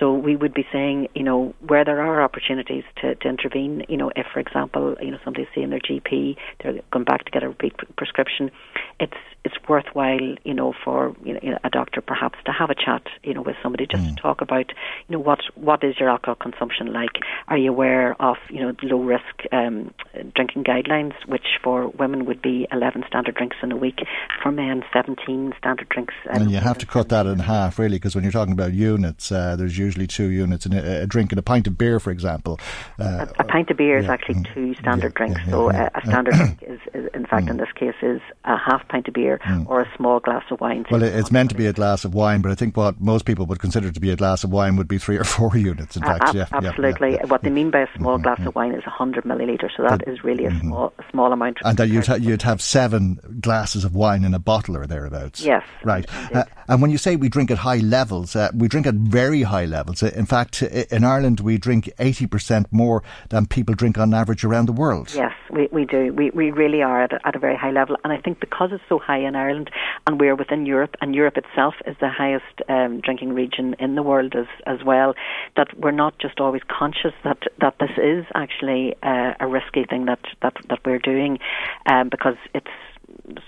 so 0.00 0.14
we 0.14 0.34
would 0.34 0.54
be 0.54 0.66
saying, 0.72 1.08
you 1.14 1.22
know, 1.22 1.54
where 1.60 1.84
there 1.84 2.00
are 2.00 2.22
opportunities 2.22 2.84
to, 3.02 3.14
to 3.14 3.28
intervene, 3.28 3.84
you 3.88 3.96
know, 3.96 4.10
if, 4.16 4.26
for 4.32 4.40
example, 4.40 4.96
you 5.00 5.10
know, 5.10 5.18
somebody's 5.22 5.48
seeing 5.54 5.70
their 5.70 5.78
GP, 5.78 6.36
they're 6.62 6.80
going 6.90 7.04
back 7.04 7.24
to 7.26 7.30
get 7.30 7.42
a 7.42 7.48
repeat 7.48 7.74
prescription, 7.96 8.50
it's 8.98 9.14
it's 9.42 9.54
worthwhile, 9.68 10.34
you 10.44 10.52
know, 10.52 10.74
for 10.84 11.14
you 11.24 11.32
know, 11.32 11.58
a 11.64 11.70
doctor 11.70 12.00
perhaps 12.00 12.38
to 12.44 12.52
have 12.52 12.68
a 12.68 12.74
chat, 12.74 13.02
you 13.22 13.32
know, 13.32 13.40
with 13.42 13.56
somebody 13.62 13.86
just 13.86 14.02
mm. 14.02 14.14
to 14.14 14.20
talk 14.20 14.40
about, 14.40 14.68
you 15.08 15.16
know, 15.16 15.18
what 15.18 15.40
what 15.54 15.82
is 15.84 15.98
your 15.98 16.10
alcohol 16.10 16.34
consumption 16.34 16.92
like? 16.92 17.16
Are 17.48 17.56
you 17.56 17.70
aware 17.70 18.20
of, 18.20 18.36
you 18.50 18.60
know, 18.60 18.74
low 18.82 19.02
risk 19.02 19.24
um, 19.52 19.94
drinking 20.34 20.64
guidelines, 20.64 21.14
which 21.26 21.46
for 21.62 21.88
women 21.88 22.26
would 22.26 22.42
be 22.42 22.66
11 22.72 23.04
standard 23.06 23.34
drinks 23.34 23.56
in 23.62 23.72
a 23.72 23.76
week, 23.76 24.00
for 24.42 24.52
men 24.52 24.82
17 24.92 25.54
standard 25.58 25.88
drinks 25.88 26.14
and 26.28 26.50
you 26.50 26.58
have 26.58 26.78
to 26.78 26.86
cut 26.86 27.08
that 27.10 27.26
in 27.26 27.38
half, 27.38 27.78
really, 27.78 27.96
because 27.96 28.14
when 28.14 28.24
you're 28.24 28.32
talking 28.32 28.52
about 28.52 28.72
units, 28.72 29.32
uh, 29.32 29.56
there's 29.56 29.76
usually 29.78 29.89
two 30.06 30.28
units. 30.28 30.66
In 30.66 30.72
a, 30.72 31.02
a, 31.02 31.06
drink 31.06 31.32
and 31.32 31.38
a 31.38 31.42
pint 31.42 31.66
of 31.66 31.76
beer, 31.76 32.00
for 32.00 32.10
example. 32.10 32.58
Uh, 32.98 33.26
a, 33.38 33.42
a, 33.42 33.44
pint 33.44 33.70
of 33.70 33.76
beer 33.76 33.98
is 33.98 34.08
actually 34.08 34.36
mm, 34.36 34.54
two 34.54 34.74
standard 34.74 35.12
yeah, 35.12 35.18
drinks. 35.18 35.40
Yeah, 35.44 35.50
so 35.50 35.72
yeah, 35.72 35.88
a 35.94 36.06
standard 36.06 36.34
drink 36.34 36.62
is, 36.62 36.80
is, 36.94 37.10
in 37.14 37.26
fact, 37.26 37.46
mm. 37.46 37.50
in 37.50 37.56
this 37.56 37.72
case, 37.74 37.94
is 38.02 38.20
a 38.44 38.56
half 38.56 38.86
pint 38.88 39.08
of 39.08 39.14
beer 39.14 39.40
mm. 39.44 39.66
or 39.68 39.80
a 39.80 39.96
small 39.96 40.20
glass 40.20 40.44
of 40.50 40.60
wine. 40.60 40.86
Well, 40.90 41.02
it's 41.02 41.30
meant 41.30 41.50
to 41.50 41.56
be 41.56 41.66
a 41.66 41.72
glass 41.72 42.04
of 42.04 42.14
wine, 42.14 42.40
but 42.42 42.52
I 42.52 42.54
think 42.54 42.76
what 42.76 43.00
most 43.00 43.24
people 43.24 43.46
would 43.46 43.58
consider 43.58 43.90
to 43.90 44.00
be 44.00 44.10
a 44.10 44.16
glass 44.16 44.44
of 44.44 44.50
wine 44.50 44.76
would 44.76 44.88
be 44.88 44.98
three 44.98 45.16
or 45.16 45.24
four 45.24 45.56
units. 45.56 45.96
In 45.96 46.02
fact, 46.02 46.34
yeah, 46.34 46.46
absolutely. 46.52 47.18
What 47.26 47.42
they 47.42 47.50
mean 47.50 47.70
by 47.70 47.80
a 47.80 47.88
small 47.96 48.14
mm-hmm. 48.14 48.22
glass 48.22 48.46
of 48.46 48.54
wine 48.54 48.72
is 48.72 48.84
100 48.84 49.24
milliliters, 49.24 49.70
so 49.76 49.82
that 49.82 50.06
is 50.06 50.22
really 50.24 50.44
a 50.44 50.50
mm-hmm. 50.50 50.68
small, 50.68 50.92
a 50.98 51.04
small 51.10 51.32
amount. 51.32 51.58
And 51.64 51.76
that 51.78 51.88
you'd, 51.88 52.06
ha- 52.06 52.14
you'd 52.14 52.42
have 52.42 52.62
seven 52.62 53.20
glasses 53.40 53.84
of 53.84 53.94
wine 53.94 54.24
in 54.24 54.34
a 54.34 54.38
bottle 54.38 54.76
or 54.76 54.86
thereabouts. 54.86 55.42
Yes. 55.42 55.64
Right. 55.84 56.06
Uh, 56.32 56.44
and 56.68 56.80
when 56.80 56.90
you 56.90 56.98
say 56.98 57.16
we 57.16 57.28
drink 57.28 57.50
at 57.50 57.58
high 57.58 57.78
levels, 57.78 58.36
uh, 58.36 58.50
we 58.54 58.68
drink 58.68 58.86
at 58.86 58.94
very 58.94 59.42
high 59.42 59.64
levels. 59.64 59.79
Uh, 59.88 60.06
in 60.08 60.26
fact, 60.26 60.62
in 60.62 61.04
Ireland, 61.04 61.40
we 61.40 61.58
drink 61.58 61.90
80% 61.98 62.66
more 62.70 63.02
than 63.28 63.46
people 63.46 63.74
drink 63.74 63.98
on 63.98 64.12
average 64.14 64.44
around 64.44 64.66
the 64.66 64.72
world. 64.72 65.12
Yes, 65.14 65.32
we, 65.50 65.68
we 65.72 65.84
do. 65.84 66.12
We, 66.12 66.30
we 66.30 66.50
really 66.50 66.82
are 66.82 67.02
at 67.02 67.12
a, 67.12 67.26
at 67.26 67.36
a 67.36 67.38
very 67.38 67.56
high 67.56 67.70
level. 67.70 67.96
And 68.04 68.12
I 68.12 68.18
think 68.18 68.40
because 68.40 68.70
it's 68.72 68.82
so 68.88 68.98
high 68.98 69.18
in 69.18 69.36
Ireland 69.36 69.70
and 70.06 70.20
we're 70.20 70.34
within 70.34 70.66
Europe, 70.66 70.96
and 71.00 71.14
Europe 71.14 71.36
itself 71.36 71.74
is 71.86 71.96
the 72.00 72.08
highest 72.08 72.44
um, 72.68 73.00
drinking 73.00 73.32
region 73.32 73.74
in 73.78 73.94
the 73.94 74.02
world 74.02 74.34
as, 74.34 74.46
as 74.66 74.84
well, 74.84 75.14
that 75.56 75.78
we're 75.78 75.90
not 75.90 76.18
just 76.18 76.40
always 76.40 76.62
conscious 76.68 77.12
that, 77.24 77.38
that 77.60 77.76
this 77.78 77.90
is 77.96 78.24
actually 78.34 78.94
uh, 79.02 79.34
a 79.40 79.46
risky 79.46 79.84
thing 79.84 80.06
that, 80.06 80.20
that, 80.42 80.54
that 80.68 80.80
we're 80.84 80.98
doing 80.98 81.38
um, 81.86 82.08
because 82.08 82.36
it's 82.54 82.68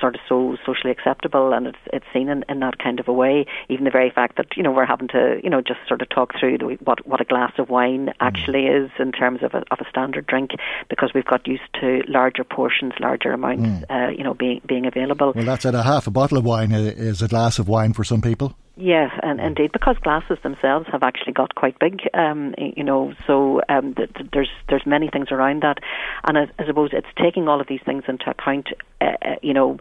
sort 0.01 0.15
of 0.15 0.21
so 0.29 0.57
socially 0.65 0.91
acceptable 0.91 1.53
and 1.53 1.67
it's 1.67 1.79
it's 1.93 2.05
seen 2.13 2.29
in, 2.29 2.45
in 2.49 2.61
that 2.61 2.79
kind 2.79 3.01
of 3.01 3.09
a 3.09 3.13
way. 3.13 3.47
Even 3.69 3.85
the 3.85 3.91
very 3.91 4.11
fact 4.11 4.37
that 4.37 4.57
you 4.57 4.63
know 4.63 4.73
we're 4.73 4.87
having 4.87 5.09
to 5.09 5.41
you 5.43 5.51
know 5.51 5.61
just 5.61 5.81
sort 5.89 6.03
of 6.03 6.09
talk 6.09 6.33
through 6.39 6.59
the, 6.59 6.79
what 6.85 7.07
what 7.07 7.21
a 7.21 7.25
glass 7.25 7.53
of 7.59 7.69
wine 7.69 8.07
mm. 8.07 8.13
actually 8.21 8.67
is 8.67 8.91
in 8.99 9.13
terms 9.13 9.43
of 9.43 9.55
a, 9.55 9.65
of 9.71 9.79
a 9.81 9.89
standard 9.89 10.27
drink 10.27 10.53
because 10.89 11.13
we've 11.15 11.25
got 11.25 11.47
used 11.47 11.63
to 11.81 12.03
larger 12.09 12.45
portions, 12.45 12.93
larger 13.01 13.33
amounts, 13.33 13.63
mm. 13.63 13.85
uh, 13.91 14.11
you 14.11 14.25
know, 14.25 14.35
being 14.35 14.61
being 14.67 14.87
available. 14.87 15.33
Well, 15.35 15.45
that's 15.45 15.67
at 15.67 15.75
a 15.75 15.83
half 15.83 16.07
a 16.07 16.11
bottle 16.11 16.39
of 16.39 16.45
wine 16.45 16.73
is 16.73 17.23
a 17.23 17.29
glass 17.29 17.59
of 17.59 17.69
wine 17.69 17.93
for 17.93 18.05
some 18.05 18.23
people. 18.23 18.57
Yes, 18.75 19.11
and 19.23 19.39
indeed, 19.39 19.71
because 19.71 19.97
glasses 19.99 20.39
themselves 20.43 20.87
have 20.91 21.03
actually 21.03 21.35
got 21.35 21.55
quite 21.55 21.79
big, 21.79 22.09
um, 22.15 22.55
you 22.59 22.83
know. 22.83 23.13
So 23.27 23.61
um, 23.69 23.95
th- 23.95 24.15
th- 24.15 24.31
there's 24.33 24.49
there's 24.71 24.87
many 24.87 25.11
things 25.11 25.29
around 25.31 25.63
that, 25.63 25.79
and 26.25 26.39
I, 26.39 26.47
I 26.59 26.67
suppose 26.67 26.91
it's 26.95 27.07
taking 27.21 27.49
all 27.49 27.61
of 27.61 27.67
these 27.67 27.83
things 27.85 28.05
into 28.09 28.31
account. 28.31 28.69
Uh, 29.01 29.13
uh 29.23 29.35
you 29.43 29.53
know, 29.53 29.79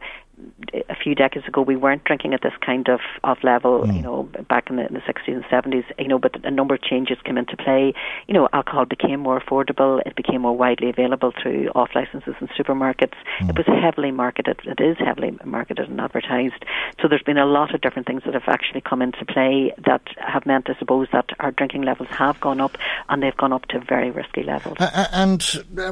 a 0.89 0.95
few 0.95 1.15
decades 1.15 1.47
ago 1.47 1.61
we 1.61 1.75
weren't 1.75 2.03
drinking 2.03 2.33
at 2.33 2.41
this 2.41 2.53
kind 2.65 2.87
of, 2.87 2.99
of 3.23 3.37
level, 3.43 3.81
mm. 3.81 3.95
you 3.95 4.01
know, 4.01 4.23
back 4.47 4.69
in 4.69 4.77
the, 4.77 4.87
in 4.87 4.93
the 4.93 5.01
60s 5.01 5.27
and 5.27 5.43
70s, 5.45 5.83
you 5.99 6.07
know, 6.07 6.19
but 6.19 6.43
a 6.45 6.51
number 6.51 6.75
of 6.75 6.81
changes 6.81 7.17
came 7.23 7.37
into 7.37 7.57
play. 7.57 7.93
You 8.27 8.33
know, 8.33 8.47
alcohol 8.53 8.85
became 8.85 9.19
more 9.19 9.39
affordable, 9.39 10.01
it 10.05 10.15
became 10.15 10.41
more 10.41 10.55
widely 10.55 10.89
available 10.89 11.33
through 11.41 11.69
off 11.75 11.89
licenses 11.95 12.35
and 12.39 12.49
supermarkets. 12.49 13.15
Mm. 13.41 13.49
It 13.49 13.57
was 13.57 13.67
heavily 13.67 14.11
marketed, 14.11 14.59
it 14.65 14.79
is 14.79 14.97
heavily 14.99 15.37
marketed 15.45 15.89
and 15.89 15.99
advertised. 15.99 16.63
So 17.01 17.07
there's 17.07 17.23
been 17.23 17.37
a 17.37 17.45
lot 17.45 17.73
of 17.73 17.81
different 17.81 18.07
things 18.07 18.23
that 18.25 18.33
have 18.33 18.47
actually 18.47 18.81
come 18.81 19.01
into 19.01 19.25
play 19.25 19.73
that 19.85 20.01
have 20.17 20.45
meant, 20.45 20.69
I 20.69 20.77
suppose, 20.77 21.07
that 21.11 21.29
our 21.39 21.51
drinking 21.51 21.83
levels 21.83 22.09
have 22.09 22.39
gone 22.39 22.61
up 22.61 22.77
and 23.09 23.21
they've 23.21 23.35
gone 23.37 23.53
up 23.53 23.65
to 23.67 23.79
very 23.79 24.11
risky 24.11 24.43
levels. 24.43 24.77
Uh, 24.79 25.07
and 25.11 25.43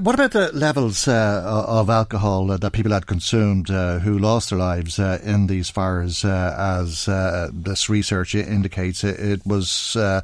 what 0.02 0.16
about 0.16 0.32
the 0.32 0.52
levels 0.54 1.08
uh, 1.08 1.66
of 1.68 1.90
alcohol 1.90 2.48
that 2.48 2.72
people 2.74 2.92
had 2.92 3.08
consumed 3.08 3.70
uh, 3.70 4.00
who 4.00 4.18
lost 4.18 4.39
lost 4.40 4.52
their 4.52 4.60
lives 4.60 5.00
uh, 5.00 5.20
in 5.22 5.48
these 5.48 5.70
fires, 5.70 6.24
uh, 6.24 6.56
as 6.58 7.10
uh, 7.10 7.50
this 7.52 7.90
research 7.90 8.36
indicates. 8.36 9.04
It, 9.04 9.20
it 9.20 9.46
was. 9.46 9.98
Uh, 9.98 10.22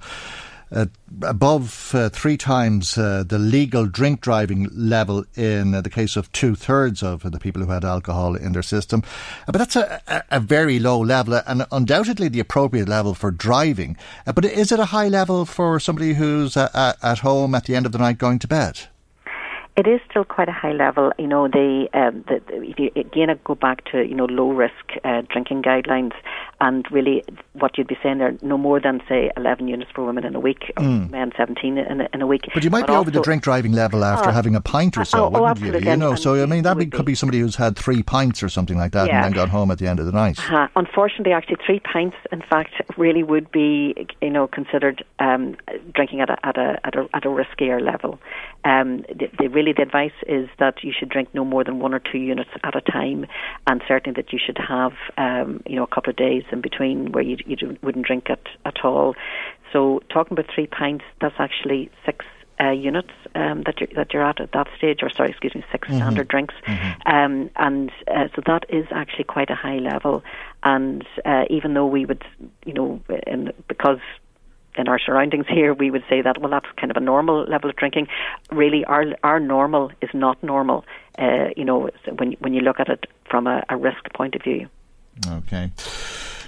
above 1.22 1.92
uh, 1.94 2.10
three 2.10 2.38
times 2.38 2.98
uh, 2.98 3.24
the 3.26 3.38
legal 3.38 3.86
drink 3.86 4.20
driving 4.20 4.68
level 4.74 5.24
in 5.36 5.72
the 5.72 5.90
case 5.92 6.16
of 6.18 6.30
two 6.32 6.56
thirds 6.56 7.04
of 7.04 7.22
the 7.22 7.40
people 7.40 7.64
who 7.64 7.72
had 7.72 7.86
alcohol 7.86 8.36
in 8.36 8.52
their 8.52 8.64
system. 8.64 9.04
but 9.46 9.60
that's 9.60 9.76
a, 9.76 10.02
a, 10.32 10.40
very 10.40 10.80
low 10.80 11.00
level 11.00 11.40
and 11.46 11.68
undoubtedly 11.72 12.28
the 12.30 12.40
appropriate 12.40 12.90
level 12.90 13.14
for 13.14 13.30
driving. 13.30 13.96
but 14.26 14.44
is 14.44 14.72
it 14.72 14.80
a 14.80 14.86
high 14.86 15.08
level 15.08 15.46
for 15.46 15.80
somebody 15.80 16.16
who's 16.16 16.58
at 16.58 17.20
home 17.20 17.54
at 17.54 17.66
the 17.66 17.76
end 17.76 17.86
of 17.86 17.92
the 17.92 18.00
night 18.00 18.18
going 18.18 18.40
to 18.40 18.48
bed? 18.48 18.88
It 19.78 19.88
is 19.88 20.00
still 20.10 20.24
quite 20.24 20.48
a 20.48 20.54
high 20.54 20.72
level. 20.72 21.12
You 21.18 21.28
know, 21.28 21.48
the, 21.48 21.88
um, 21.94 22.24
the, 22.28 22.42
the 22.48 22.64
if 22.64 22.80
you 22.80 22.92
again 22.96 23.38
go 23.44 23.56
back 23.56 23.84
to 23.92 24.08
you 24.08 24.16
know 24.16 24.26
low 24.26 24.52
risk 24.52 24.74
uh, 25.04 25.22
drinking 25.30 25.64
guidelines, 25.64 26.14
and 26.62 26.86
really 26.92 27.24
what 27.54 27.78
you'd 27.78 27.88
be 27.88 27.98
saying 28.02 28.20
there, 28.20 28.38
no 28.42 28.58
more 28.58 28.80
than 28.80 29.02
say 29.08 29.32
11 29.38 29.68
units 29.68 29.92
for 29.94 30.06
women 30.06 30.26
in 30.26 30.36
a 30.36 30.40
week, 30.40 30.72
or 30.78 30.84
mm. 30.84 31.10
men 31.10 31.32
17 31.38 31.78
in 31.78 32.02
a, 32.02 32.10
in 32.14 32.22
a 32.22 32.28
week. 32.28 32.42
But 32.54 32.64
you 32.64 32.70
might 32.70 32.82
but 32.82 32.94
be 32.94 32.94
over 32.94 33.12
the 33.12 33.22
drink 33.22 33.44
driving 33.44 33.74
level 33.74 34.04
after 34.04 34.30
uh, 34.30 34.34
having 34.34 34.56
a 34.56 34.62
pint 34.62 34.98
or 34.98 35.06
so, 35.06 35.26
oh, 35.26 35.32
oh 35.34 35.42
wouldn't 35.42 35.60
you? 35.60 35.92
You 35.92 35.98
know, 35.98 36.16
so 36.16 36.42
I 36.42 36.46
mean 36.46 36.64
that 36.64 36.78
be, 36.78 36.86
could 36.86 37.06
be 37.06 37.16
somebody 37.16 37.40
who's 37.40 37.56
had 37.56 37.78
three 37.78 38.04
pints 38.04 38.42
or 38.42 38.50
something 38.50 38.78
like 38.78 38.94
that, 38.94 39.08
yeah. 39.08 39.18
and 39.18 39.26
then 39.26 39.32
got 39.34 39.50
home 39.50 39.72
at 39.72 39.80
the 39.80 39.88
end 39.88 40.00
of 40.00 40.06
the 40.06 40.12
night. 40.12 40.40
Uh, 40.52 40.68
unfortunately, 40.76 41.34
actually, 41.34 41.58
three 41.66 41.80
pints, 41.80 42.18
in 42.32 42.42
fact, 42.42 42.74
really 42.98 43.24
would 43.24 43.52
be 43.52 44.08
you 44.22 44.30
know 44.30 44.48
considered 44.48 45.04
um, 45.20 45.56
drinking 45.94 46.22
at 46.22 46.30
a, 46.30 46.46
at 46.46 46.58
a 46.58 46.80
at 46.84 46.96
a 46.96 47.08
at 47.14 47.26
a 47.26 47.30
riskier 47.30 47.82
level. 47.82 48.20
Um, 48.64 49.06
the, 49.10 49.30
the, 49.38 49.48
really 49.48 49.74
the 49.74 49.84
advice 49.84 50.18
is 50.28 50.50
that 50.58 50.84
you 50.84 50.92
should 50.98 51.10
drink 51.10 51.30
no 51.34 51.46
more 51.46 51.64
than 51.64 51.80
one 51.80 51.94
or 51.94 52.00
two 52.00 52.18
units 52.18 52.50
at 52.64 52.76
a 52.76 52.82
time, 52.82 53.28
and 53.68 53.82
certainly 53.88 54.20
that 54.20 54.34
you 54.34 54.40
should 54.44 54.58
have 54.58 54.94
um, 55.18 55.62
you 55.66 55.76
know 55.76 55.84
a 55.84 55.88
couple 55.88 56.10
of 56.10 56.16
days 56.16 56.45
in 56.52 56.62
between 56.62 57.12
where 57.12 57.24
you 57.24 57.38
you 57.46 57.78
wouldn't 57.82 58.06
drink 58.06 58.30
it 58.30 58.48
at 58.66 58.84
all. 58.84 59.16
So 59.72 60.02
talking 60.10 60.38
about 60.38 60.50
three 60.54 60.68
pints, 60.68 61.06
that's 61.20 61.36
actually 61.40 61.90
six 62.06 62.26
uh, 62.60 62.72
units 62.72 63.12
um, 63.36 63.64
that 63.64 63.80
you're 63.80 63.90
that 63.96 64.14
you're 64.14 64.24
at 64.24 64.40
at 64.40 64.52
that 64.54 64.68
stage, 64.78 65.00
or 65.04 65.10
sorry, 65.10 65.30
excuse 65.30 65.54
me, 65.56 65.64
6 65.72 65.88
mm-hmm. 65.88 65.98
standard 65.98 66.28
drinks, 66.28 66.54
mm-hmm. 66.66 67.14
um, 67.14 67.50
and 67.58 67.92
uh, 68.08 68.28
so 68.36 68.42
that 68.46 68.66
is 68.70 68.86
actually 68.92 69.26
quite 69.26 69.50
a 69.50 69.56
high 69.56 69.78
level. 69.78 70.24
And 70.64 71.06
uh, 71.26 71.46
even 71.50 71.74
though 71.74 71.86
we 71.86 72.06
would, 72.06 72.24
you 72.66 72.74
know, 72.74 73.02
in, 73.28 73.52
because 73.68 74.00
in 74.78 74.88
our 74.88 75.00
surroundings 75.00 75.46
here, 75.50 75.74
we 75.74 75.92
would 75.92 76.04
say 76.10 76.22
that 76.22 76.40
well, 76.40 76.50
that's 76.50 76.68
kind 76.78 76.92
of 76.92 76.98
a 76.98 77.02
normal 77.02 77.44
level 77.44 77.70
of 77.70 77.76
drinking. 77.76 78.08
Really, 78.52 78.86
our 78.86 79.06
our 79.24 79.40
normal 79.40 79.92
is 80.02 80.10
not 80.14 80.42
normal. 80.42 80.86
Uh, 81.20 81.50
you 81.58 81.66
know, 81.66 81.90
when 82.18 82.34
when 82.40 82.54
you 82.54 82.62
look 82.62 82.80
at 82.80 82.88
it 82.88 83.06
from 83.30 83.48
a, 83.48 83.64
a 83.70 83.76
risk 83.76 84.12
point 84.14 84.36
of 84.36 84.44
view. 84.44 84.68
Okay. 85.28 85.72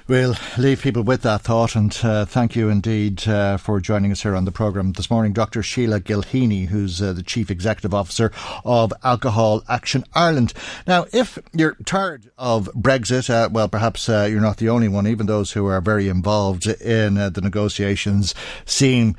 We'll 0.07 0.35
leave 0.57 0.81
people 0.81 1.03
with 1.03 1.23
that 1.23 1.41
thought 1.41 1.75
and 1.75 1.99
uh, 2.01 2.23
thank 2.23 2.55
you 2.55 2.69
indeed 2.69 3.27
uh, 3.27 3.57
for 3.57 3.81
joining 3.81 4.13
us 4.13 4.23
here 4.23 4.37
on 4.37 4.45
the 4.45 4.53
programme 4.53 4.93
this 4.93 5.11
morning. 5.11 5.33
Dr. 5.33 5.61
Sheila 5.61 5.99
Gilheany, 5.99 6.67
who's 6.67 7.01
uh, 7.01 7.11
the 7.11 7.23
Chief 7.23 7.51
Executive 7.51 7.93
Officer 7.93 8.31
of 8.63 8.93
Alcohol 9.03 9.63
Action 9.67 10.05
Ireland. 10.13 10.53
Now, 10.87 11.07
if 11.11 11.37
you're 11.51 11.75
tired 11.83 12.31
of 12.37 12.69
Brexit, 12.73 13.29
uh, 13.29 13.49
well, 13.51 13.67
perhaps 13.67 14.07
uh, 14.07 14.29
you're 14.31 14.39
not 14.39 14.57
the 14.57 14.69
only 14.69 14.87
one. 14.87 15.07
Even 15.07 15.25
those 15.25 15.51
who 15.51 15.65
are 15.65 15.81
very 15.81 16.07
involved 16.07 16.67
in 16.67 17.17
uh, 17.17 17.29
the 17.29 17.41
negotiations 17.41 18.33
seem 18.63 19.13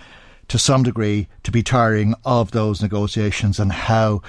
to 0.49 0.59
some 0.59 0.85
degree 0.85 1.29
to 1.43 1.51
be 1.51 1.63
tiring 1.63 2.15
of 2.25 2.53
those 2.53 2.81
negotiations 2.81 3.61
and 3.61 3.73
how 3.73 4.23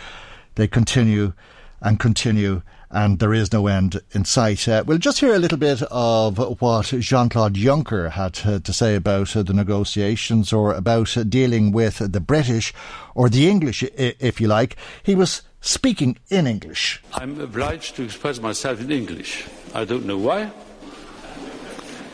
they 0.55 0.67
continue 0.67 1.31
and 1.79 2.01
continue 2.01 2.63
and 2.91 3.19
there 3.19 3.33
is 3.33 3.53
no 3.53 3.67
end 3.67 4.01
in 4.11 4.25
sight. 4.25 4.67
Uh, 4.67 4.83
we'll 4.85 4.97
just 4.97 5.19
hear 5.19 5.33
a 5.33 5.39
little 5.39 5.57
bit 5.57 5.81
of 5.83 6.37
what 6.61 6.87
Jean 6.87 7.29
Claude 7.29 7.53
Juncker 7.53 8.11
had 8.11 8.39
uh, 8.45 8.59
to 8.59 8.73
say 8.73 8.95
about 8.95 9.35
uh, 9.35 9.43
the 9.43 9.53
negotiations 9.53 10.51
or 10.51 10.73
about 10.73 11.15
uh, 11.17 11.23
dealing 11.23 11.71
with 11.71 11.99
the 11.99 12.19
British 12.19 12.73
or 13.15 13.29
the 13.29 13.49
English, 13.49 13.83
if 13.83 14.41
you 14.41 14.47
like. 14.47 14.75
He 15.03 15.15
was 15.15 15.43
speaking 15.61 16.17
in 16.29 16.47
English. 16.47 17.01
I'm 17.13 17.39
obliged 17.39 17.95
to 17.97 18.03
express 18.03 18.41
myself 18.41 18.81
in 18.81 18.91
English. 18.91 19.45
I 19.75 19.85
don't 19.85 20.05
know 20.05 20.17
why. 20.17 20.51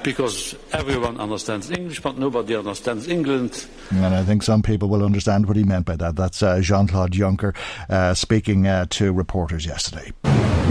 Because 0.03 0.55
everyone 0.71 1.19
understands 1.19 1.71
English, 1.71 1.99
but 2.01 2.15
nobody 2.19 2.55
understands 2.55 3.07
England. 3.07 3.65
And 3.89 4.13
I 4.13 4.23
think 4.23 4.43
some 4.43 4.61
people 4.61 4.87
will 4.87 5.03
understand 5.03 5.47
what 5.47 5.57
he 5.57 5.63
meant 5.63 5.87
by 5.87 5.95
that. 5.95 6.15
That's 6.15 6.43
uh, 6.43 6.59
Jean 6.61 6.85
Claude 6.87 7.11
Juncker 7.11 7.55
uh, 7.89 8.13
speaking 8.13 8.65
to 8.65 9.13
reporters 9.13 9.65
yesterday. 9.65 10.11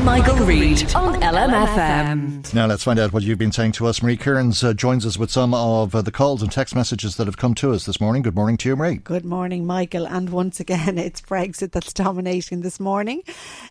Michael, 0.05 0.37
Reade 0.45 0.95
on 0.95 1.15
LMFM. 1.23 2.53
Now 2.53 2.67
let's 2.67 2.85
find 2.85 2.99
out 2.99 3.15
what 3.15 3.23
you've 3.23 3.39
been 3.39 3.53
saying 3.53 3.73
to 3.73 3.87
us. 3.87 4.03
Marie 4.03 4.19
Kearns 4.19 4.63
uh, 4.63 4.75
joins 4.75 5.07
us 5.07 5.17
with 5.17 5.31
some 5.31 5.55
of 5.55 5.95
uh, 5.95 6.03
the 6.03 6.13
calls 6.13 6.43
and 6.43 6.53
text 6.53 6.75
messages 6.75 7.17
that 7.17 7.27
have 7.27 7.39
come 7.39 7.55
to 7.55 7.73
us 7.73 7.87
this 7.87 8.03
morning. 8.03 8.21
Good 8.21 8.35
morning 8.35 8.59
to 8.59 8.69
you, 8.69 8.77
Marie. 8.77 8.97
Good 8.97 9.25
morning, 9.25 9.67
Michael. 9.67 10.07
And 10.07 10.29
once 10.29 10.61
again, 10.61 10.99
it's 10.99 11.23
Brexit 11.23 11.73
that's 11.73 11.95
dominating 11.95 12.61
this 12.61 12.79
morning. 12.79 13.23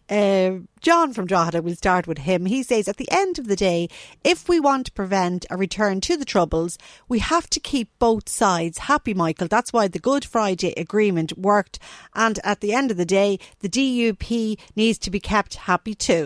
Uh, 0.10 0.54
John 0.82 1.14
from 1.14 1.28
Drogheda, 1.28 1.62
we'll 1.62 1.76
start 1.76 2.08
with 2.08 2.18
him. 2.18 2.46
He 2.46 2.64
says, 2.64 2.88
at 2.88 2.98
the 2.98 3.10
end 3.10 3.40
of 3.40 3.48
the 3.48 3.56
day, 3.56 3.88
if 4.24 4.50
we 4.50 4.60
want 4.60 4.88
to 4.88 4.92
prevent 4.92 5.46
a 5.50 5.56
return 5.56 6.02
to 6.02 6.18
the 6.18 6.26
Troubles, 6.26 6.78
we 7.08 7.20
have 7.20 7.50
to 7.52 7.60
keep 7.60 7.90
both 8.00 8.28
sides 8.28 8.80
happy, 8.80 9.14
Michael. 9.14 9.48
That's 9.48 9.72
why 9.72 9.88
the 9.88 10.00
Good 10.00 10.26
Friday 10.26 10.74
Agreement 10.76 11.38
worked. 11.38 11.80
And 12.16 12.40
at 12.44 12.60
the 12.60 12.74
end 12.74 12.92
of 12.92 12.98
the 12.98 13.06
day, 13.06 13.40
the 13.60 13.70
DUP 13.70 14.60
needs 14.76 14.98
to 14.98 15.12
be 15.12 15.20
kept 15.20 15.56
happy 15.56 15.96
too. 15.96 16.23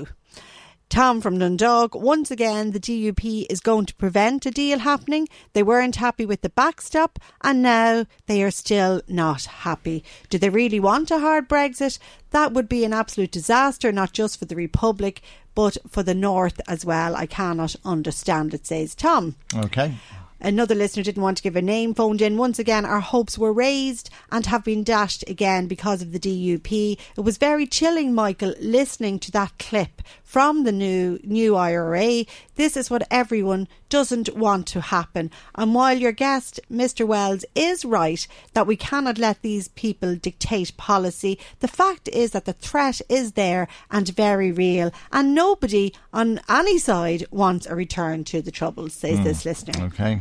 Tom 0.90 1.20
from 1.20 1.38
Dundalk, 1.38 1.94
once 1.96 2.32
again, 2.32 2.72
the 2.72 2.80
DUP 2.80 3.46
is 3.50 3.60
going 3.60 3.86
to 3.88 3.96
prevent 3.96 4.46
a 4.46 4.52
deal 4.52 4.80
happening. 4.80 5.28
They 5.52 5.62
weren't 5.62 5.98
happy 5.98 6.26
with 6.26 6.42
the 6.42 6.50
backstop 6.50 7.20
and 7.42 7.62
now 7.62 8.06
they 8.28 8.42
are 8.42 8.52
still 8.52 9.02
not 9.08 9.44
happy. 9.46 10.04
Do 10.30 10.38
they 10.38 10.50
really 10.50 10.80
want 10.80 11.12
a 11.12 11.20
hard 11.20 11.50
Brexit? 11.50 12.00
That 12.32 12.54
would 12.54 12.70
be 12.70 12.86
an 12.86 12.94
absolute 12.94 13.32
disaster, 13.32 13.92
not 13.92 14.14
just 14.14 14.40
for 14.40 14.46
the 14.46 14.56
Republic, 14.56 15.22
but 15.56 15.78
for 15.90 16.04
the 16.04 16.16
North 16.16 16.62
as 16.70 16.86
well. 16.86 17.16
I 17.16 17.26
cannot 17.26 17.76
understand 17.84 18.54
it, 18.54 18.66
says 18.66 18.96
Tom. 18.96 19.36
Okay. 19.56 19.96
Another 20.40 20.76
listener 20.76 21.02
didn't 21.02 21.24
want 21.24 21.38
to 21.38 21.44
give 21.44 21.56
a 21.56 21.62
name, 21.64 21.96
phoned 21.96 22.22
in. 22.22 22.38
Once 22.38 22.60
again, 22.60 22.86
our 22.86 23.00
hopes 23.00 23.40
were 23.40 23.52
raised 23.52 24.12
and 24.32 24.46
have 24.46 24.64
been 24.64 24.84
dashed 24.84 25.24
again 25.28 25.68
because 25.68 26.04
of 26.04 26.12
the 26.12 26.20
DUP. 26.20 27.00
It 27.18 27.22
was 27.22 27.38
very 27.38 27.66
chilling, 27.66 28.14
Michael, 28.14 28.54
listening 28.60 29.18
to 29.20 29.32
that 29.32 29.58
clip 29.58 30.04
from 30.28 30.66
the 30.66 30.72
new 30.74 31.18
new 31.24 31.56
IRA. 31.56 32.26
This 32.56 32.76
is 32.76 32.90
what 32.92 33.08
everyone 33.10 33.68
doesn't 33.88 34.36
want 34.36 34.68
to 34.68 34.82
happen. 34.82 35.32
And 35.56 35.74
while 35.74 35.98
your 35.98 36.12
guest, 36.12 36.60
Mr. 36.70 37.08
Wells, 37.08 37.46
is 37.56 37.86
right 37.86 38.28
that 38.54 38.68
we 38.68 38.76
cannot 38.76 39.18
let 39.18 39.42
these 39.42 39.70
people 39.70 40.16
dictate 40.16 40.76
policy, 40.76 41.40
the 41.62 41.70
fact 41.70 42.10
is 42.10 42.32
that 42.32 42.44
the 42.44 42.54
threat 42.54 43.00
is 43.08 43.32
there 43.34 43.70
and 43.90 44.10
very 44.10 44.52
real. 44.52 44.92
And 45.14 45.34
nobody 45.34 45.94
on 46.12 46.42
any 46.50 46.78
side 46.78 47.26
wants 47.32 47.66
a 47.66 47.76
return 47.76 48.26
to 48.26 48.42
the 48.42 48.52
Troubles, 48.52 48.94
says 48.94 49.20
Mm. 49.20 49.24
this 49.24 49.46
listener. 49.46 49.86
Okay. 49.86 50.20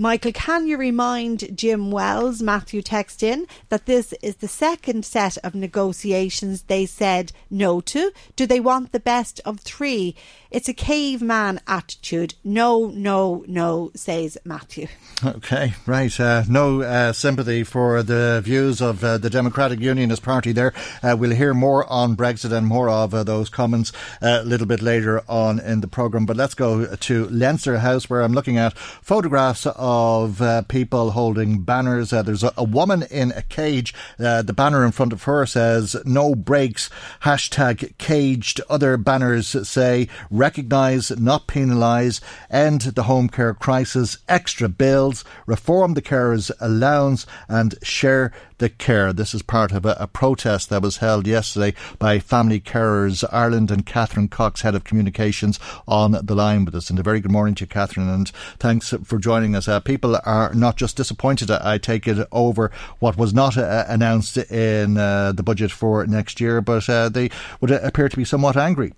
Michael, 0.00 0.30
can 0.30 0.68
you 0.68 0.76
remind 0.76 1.58
Jim 1.58 1.90
Wells, 1.90 2.40
Matthew 2.40 2.82
text 2.82 3.20
in, 3.20 3.48
that 3.68 3.86
this 3.86 4.14
is 4.22 4.36
the 4.36 4.46
second 4.46 5.04
set 5.04 5.36
of 5.38 5.56
negotiations 5.56 6.62
they 6.62 6.86
said 6.86 7.32
no 7.50 7.80
to? 7.80 8.12
Do 8.36 8.46
they 8.46 8.60
want 8.60 8.92
the 8.92 9.00
best 9.00 9.40
of 9.44 9.58
three? 9.58 10.14
It's 10.52 10.68
a 10.68 10.72
caveman 10.72 11.60
attitude. 11.66 12.34
No, 12.44 12.86
no, 12.86 13.44
no, 13.48 13.90
says 13.96 14.38
Matthew. 14.44 14.86
Okay, 15.24 15.74
right. 15.84 16.18
Uh, 16.20 16.44
no 16.48 16.82
uh, 16.82 17.12
sympathy 17.12 17.64
for 17.64 18.04
the 18.04 18.40
views 18.42 18.80
of 18.80 19.02
uh, 19.02 19.18
the 19.18 19.28
Democratic 19.28 19.80
Unionist 19.80 20.22
Party 20.22 20.52
there. 20.52 20.72
Uh, 21.02 21.16
we'll 21.18 21.34
hear 21.34 21.52
more 21.54 21.84
on 21.90 22.16
Brexit 22.16 22.52
and 22.52 22.68
more 22.68 22.88
of 22.88 23.12
uh, 23.12 23.24
those 23.24 23.48
comments 23.48 23.92
uh, 24.22 24.42
a 24.42 24.44
little 24.44 24.66
bit 24.68 24.80
later 24.80 25.22
on 25.28 25.58
in 25.58 25.80
the 25.80 25.88
programme. 25.88 26.24
But 26.24 26.36
let's 26.36 26.54
go 26.54 26.86
to 26.86 27.28
Leinster 27.30 27.78
House 27.78 28.08
where 28.08 28.22
I'm 28.22 28.32
looking 28.32 28.58
at 28.58 28.78
photographs 28.78 29.66
of 29.66 29.87
uh, 29.88 30.62
people 30.62 31.12
holding 31.12 31.62
banners. 31.62 32.12
Uh, 32.12 32.22
there's 32.22 32.42
a, 32.42 32.52
a 32.56 32.64
woman 32.64 33.04
in 33.10 33.32
a 33.32 33.42
cage. 33.42 33.94
Uh, 34.18 34.42
the 34.42 34.52
banner 34.52 34.84
in 34.84 34.92
front 34.92 35.12
of 35.12 35.22
her 35.24 35.46
says, 35.46 35.96
no 36.04 36.34
breaks, 36.34 36.90
hashtag 37.22 37.96
caged. 37.98 38.60
Other 38.68 38.96
banners 38.96 39.68
say, 39.68 40.08
recognise, 40.30 41.10
not 41.18 41.46
penalise, 41.46 42.20
end 42.50 42.82
the 42.82 43.04
home 43.04 43.28
care 43.28 43.54
crisis, 43.54 44.18
extra 44.28 44.68
bills, 44.68 45.24
reform 45.46 45.94
the 45.94 46.02
carers 46.02 46.50
allowance 46.60 47.26
and 47.48 47.74
share 47.82 48.32
the 48.58 48.68
care. 48.68 49.12
This 49.12 49.34
is 49.34 49.42
part 49.42 49.72
of 49.72 49.86
a, 49.86 49.96
a 49.98 50.06
protest 50.06 50.68
that 50.70 50.82
was 50.82 50.98
held 50.98 51.26
yesterday 51.26 51.74
by 51.98 52.18
Family 52.18 52.60
Carers 52.60 53.24
Ireland 53.30 53.70
and 53.70 53.86
Catherine 53.86 54.28
Cox, 54.28 54.62
Head 54.62 54.74
of 54.74 54.84
Communications, 54.84 55.58
on 55.86 56.12
the 56.22 56.34
line 56.34 56.64
with 56.64 56.74
us. 56.74 56.90
And 56.90 56.98
a 56.98 57.02
very 57.02 57.20
good 57.20 57.30
morning 57.30 57.54
to 57.56 57.64
you, 57.64 57.68
Catherine, 57.68 58.08
and 58.08 58.28
thanks 58.58 58.92
for 59.04 59.18
joining 59.18 59.54
us. 59.54 59.68
Uh, 59.78 59.80
people 59.80 60.18
are 60.24 60.52
not 60.54 60.76
just 60.76 60.96
disappointed, 60.96 61.52
I 61.52 61.78
take 61.78 62.08
it, 62.08 62.26
over 62.32 62.72
what 62.98 63.16
was 63.16 63.32
not 63.32 63.56
uh, 63.56 63.84
announced 63.86 64.36
in 64.36 64.98
uh, 64.98 65.30
the 65.30 65.44
budget 65.44 65.70
for 65.70 66.04
next 66.04 66.40
year, 66.40 66.60
but 66.60 66.88
uh, 66.88 67.08
they 67.08 67.30
would 67.60 67.70
appear 67.70 68.08
to 68.08 68.16
be 68.16 68.24
somewhat 68.24 68.56
angry. 68.56 68.92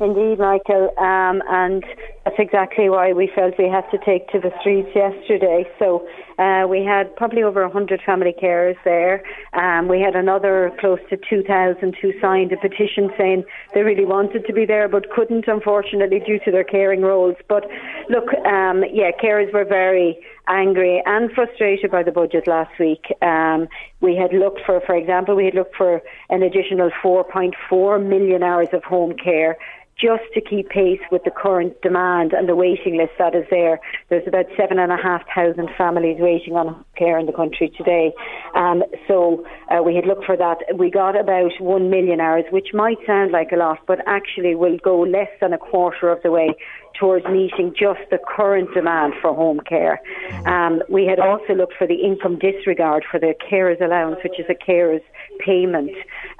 Indeed, 0.00 0.40
Michael, 0.40 0.90
um, 0.98 1.40
and 1.48 1.84
that's 2.24 2.36
exactly 2.38 2.90
why 2.90 3.12
we 3.12 3.30
felt 3.32 3.54
we 3.56 3.68
had 3.68 3.88
to 3.92 3.98
take 4.04 4.28
to 4.30 4.40
the 4.40 4.50
streets 4.60 4.88
yesterday. 4.92 5.64
So 5.78 6.04
uh, 6.36 6.66
we 6.68 6.84
had 6.84 7.14
probably 7.14 7.44
over 7.44 7.62
100 7.62 8.02
family 8.04 8.34
carers 8.42 8.76
there. 8.84 9.22
Um, 9.52 9.86
we 9.86 10.00
had 10.00 10.16
another 10.16 10.72
close 10.80 10.98
to 11.10 11.16
2,000 11.16 11.94
who 12.02 12.12
signed 12.20 12.50
a 12.50 12.56
petition 12.56 13.10
saying 13.16 13.44
they 13.72 13.82
really 13.82 14.04
wanted 14.04 14.44
to 14.46 14.52
be 14.52 14.66
there 14.66 14.88
but 14.88 15.10
couldn't, 15.10 15.46
unfortunately, 15.46 16.18
due 16.26 16.40
to 16.44 16.50
their 16.50 16.64
caring 16.64 17.02
roles. 17.02 17.36
But 17.48 17.62
look, 18.10 18.34
um, 18.44 18.82
yeah, 18.92 19.12
carers 19.22 19.52
were 19.52 19.64
very 19.64 20.18
angry 20.48 21.02
and 21.06 21.30
frustrated 21.32 21.90
by 21.90 22.02
the 22.02 22.12
budget 22.12 22.46
last 22.46 22.78
week. 22.78 23.06
Um, 23.22 23.68
we 24.00 24.16
had 24.16 24.32
looked 24.32 24.60
for, 24.64 24.80
for 24.86 24.94
example, 24.94 25.34
we 25.34 25.46
had 25.46 25.54
looked 25.54 25.76
for 25.76 26.02
an 26.30 26.42
additional 26.42 26.90
4.4 27.02 28.06
million 28.06 28.42
hours 28.42 28.68
of 28.72 28.84
home 28.84 29.14
care 29.22 29.56
just 30.00 30.24
to 30.34 30.40
keep 30.40 30.68
pace 30.70 31.00
with 31.10 31.22
the 31.24 31.30
current 31.30 31.80
demand 31.82 32.32
and 32.32 32.48
the 32.48 32.56
waiting 32.56 32.96
list 32.96 33.12
that 33.18 33.34
is 33.34 33.44
there. 33.50 33.78
There's 34.08 34.26
about 34.26 34.46
seven 34.56 34.78
and 34.78 34.90
a 34.90 34.96
half 34.96 35.22
thousand 35.34 35.70
families 35.78 36.16
waiting 36.18 36.56
on 36.56 36.84
care 36.96 37.18
in 37.18 37.26
the 37.26 37.32
country 37.32 37.72
today. 37.76 38.12
Um, 38.54 38.82
so 39.06 39.46
uh, 39.70 39.82
we 39.82 39.94
had 39.94 40.04
looked 40.04 40.24
for 40.24 40.36
that. 40.36 40.58
We 40.76 40.90
got 40.90 41.18
about 41.18 41.52
one 41.60 41.90
million 41.90 42.20
hours, 42.20 42.44
which 42.50 42.68
might 42.74 42.98
sound 43.06 43.30
like 43.30 43.52
a 43.52 43.56
lot, 43.56 43.78
but 43.86 44.00
actually 44.06 44.54
will 44.54 44.78
go 44.78 45.00
less 45.00 45.30
than 45.40 45.52
a 45.52 45.58
quarter 45.58 46.10
of 46.10 46.22
the 46.22 46.30
way 46.30 46.56
towards 46.98 47.26
meeting 47.26 47.74
just 47.78 48.00
the 48.10 48.18
current 48.18 48.72
demand 48.74 49.14
for 49.20 49.34
home 49.34 49.60
care. 49.60 50.00
Um, 50.46 50.82
we 50.88 51.06
had 51.06 51.18
also 51.18 51.54
looked 51.54 51.74
for 51.76 51.86
the 51.86 51.94
income 51.94 52.38
disregard 52.38 53.04
for 53.10 53.18
the 53.18 53.34
carers 53.50 53.80
allowance, 53.80 54.18
which 54.22 54.38
is 54.38 54.46
a 54.48 54.54
carers 54.54 55.02
payment, 55.38 55.90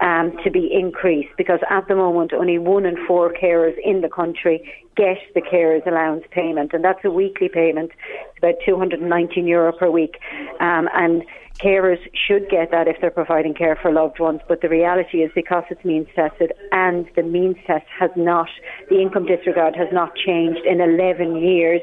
um, 0.00 0.36
to 0.44 0.50
be 0.50 0.70
increased 0.72 1.30
because 1.36 1.60
at 1.70 1.88
the 1.88 1.96
moment 1.96 2.32
only 2.32 2.58
one 2.58 2.86
in 2.86 2.96
four 3.06 3.32
carers 3.32 3.74
in 3.84 4.00
the 4.00 4.08
country 4.08 4.62
get 4.96 5.18
the 5.34 5.42
carers 5.42 5.84
allowance 5.86 6.24
payment, 6.30 6.72
and 6.72 6.84
that's 6.84 7.04
a 7.04 7.10
weekly 7.10 7.48
payment. 7.48 7.90
It's 8.30 8.38
about 8.38 8.54
219 8.64 9.46
euro 9.46 9.72
per 9.72 9.90
week, 9.90 10.18
um, 10.60 10.88
and 10.94 11.24
carers 11.62 11.98
should 12.14 12.48
get 12.50 12.70
that 12.70 12.88
if 12.88 12.96
they're 13.00 13.10
providing 13.10 13.54
care 13.54 13.78
for 13.80 13.92
loved 13.92 14.18
ones. 14.18 14.40
But 14.48 14.60
the 14.60 14.68
reality 14.68 15.18
is 15.18 15.30
because 15.34 15.64
it's 15.70 15.84
means 15.84 16.08
tested 16.14 16.52
and 16.72 17.06
the 17.16 17.22
means 17.22 17.56
test 17.66 17.86
has 17.98 18.10
not, 18.16 18.48
the 18.90 19.00
income 19.00 19.26
disregard 19.26 19.76
has 19.76 19.88
not 19.92 20.14
changed 20.16 20.60
in 20.66 20.80
11 20.80 21.36
years. 21.36 21.82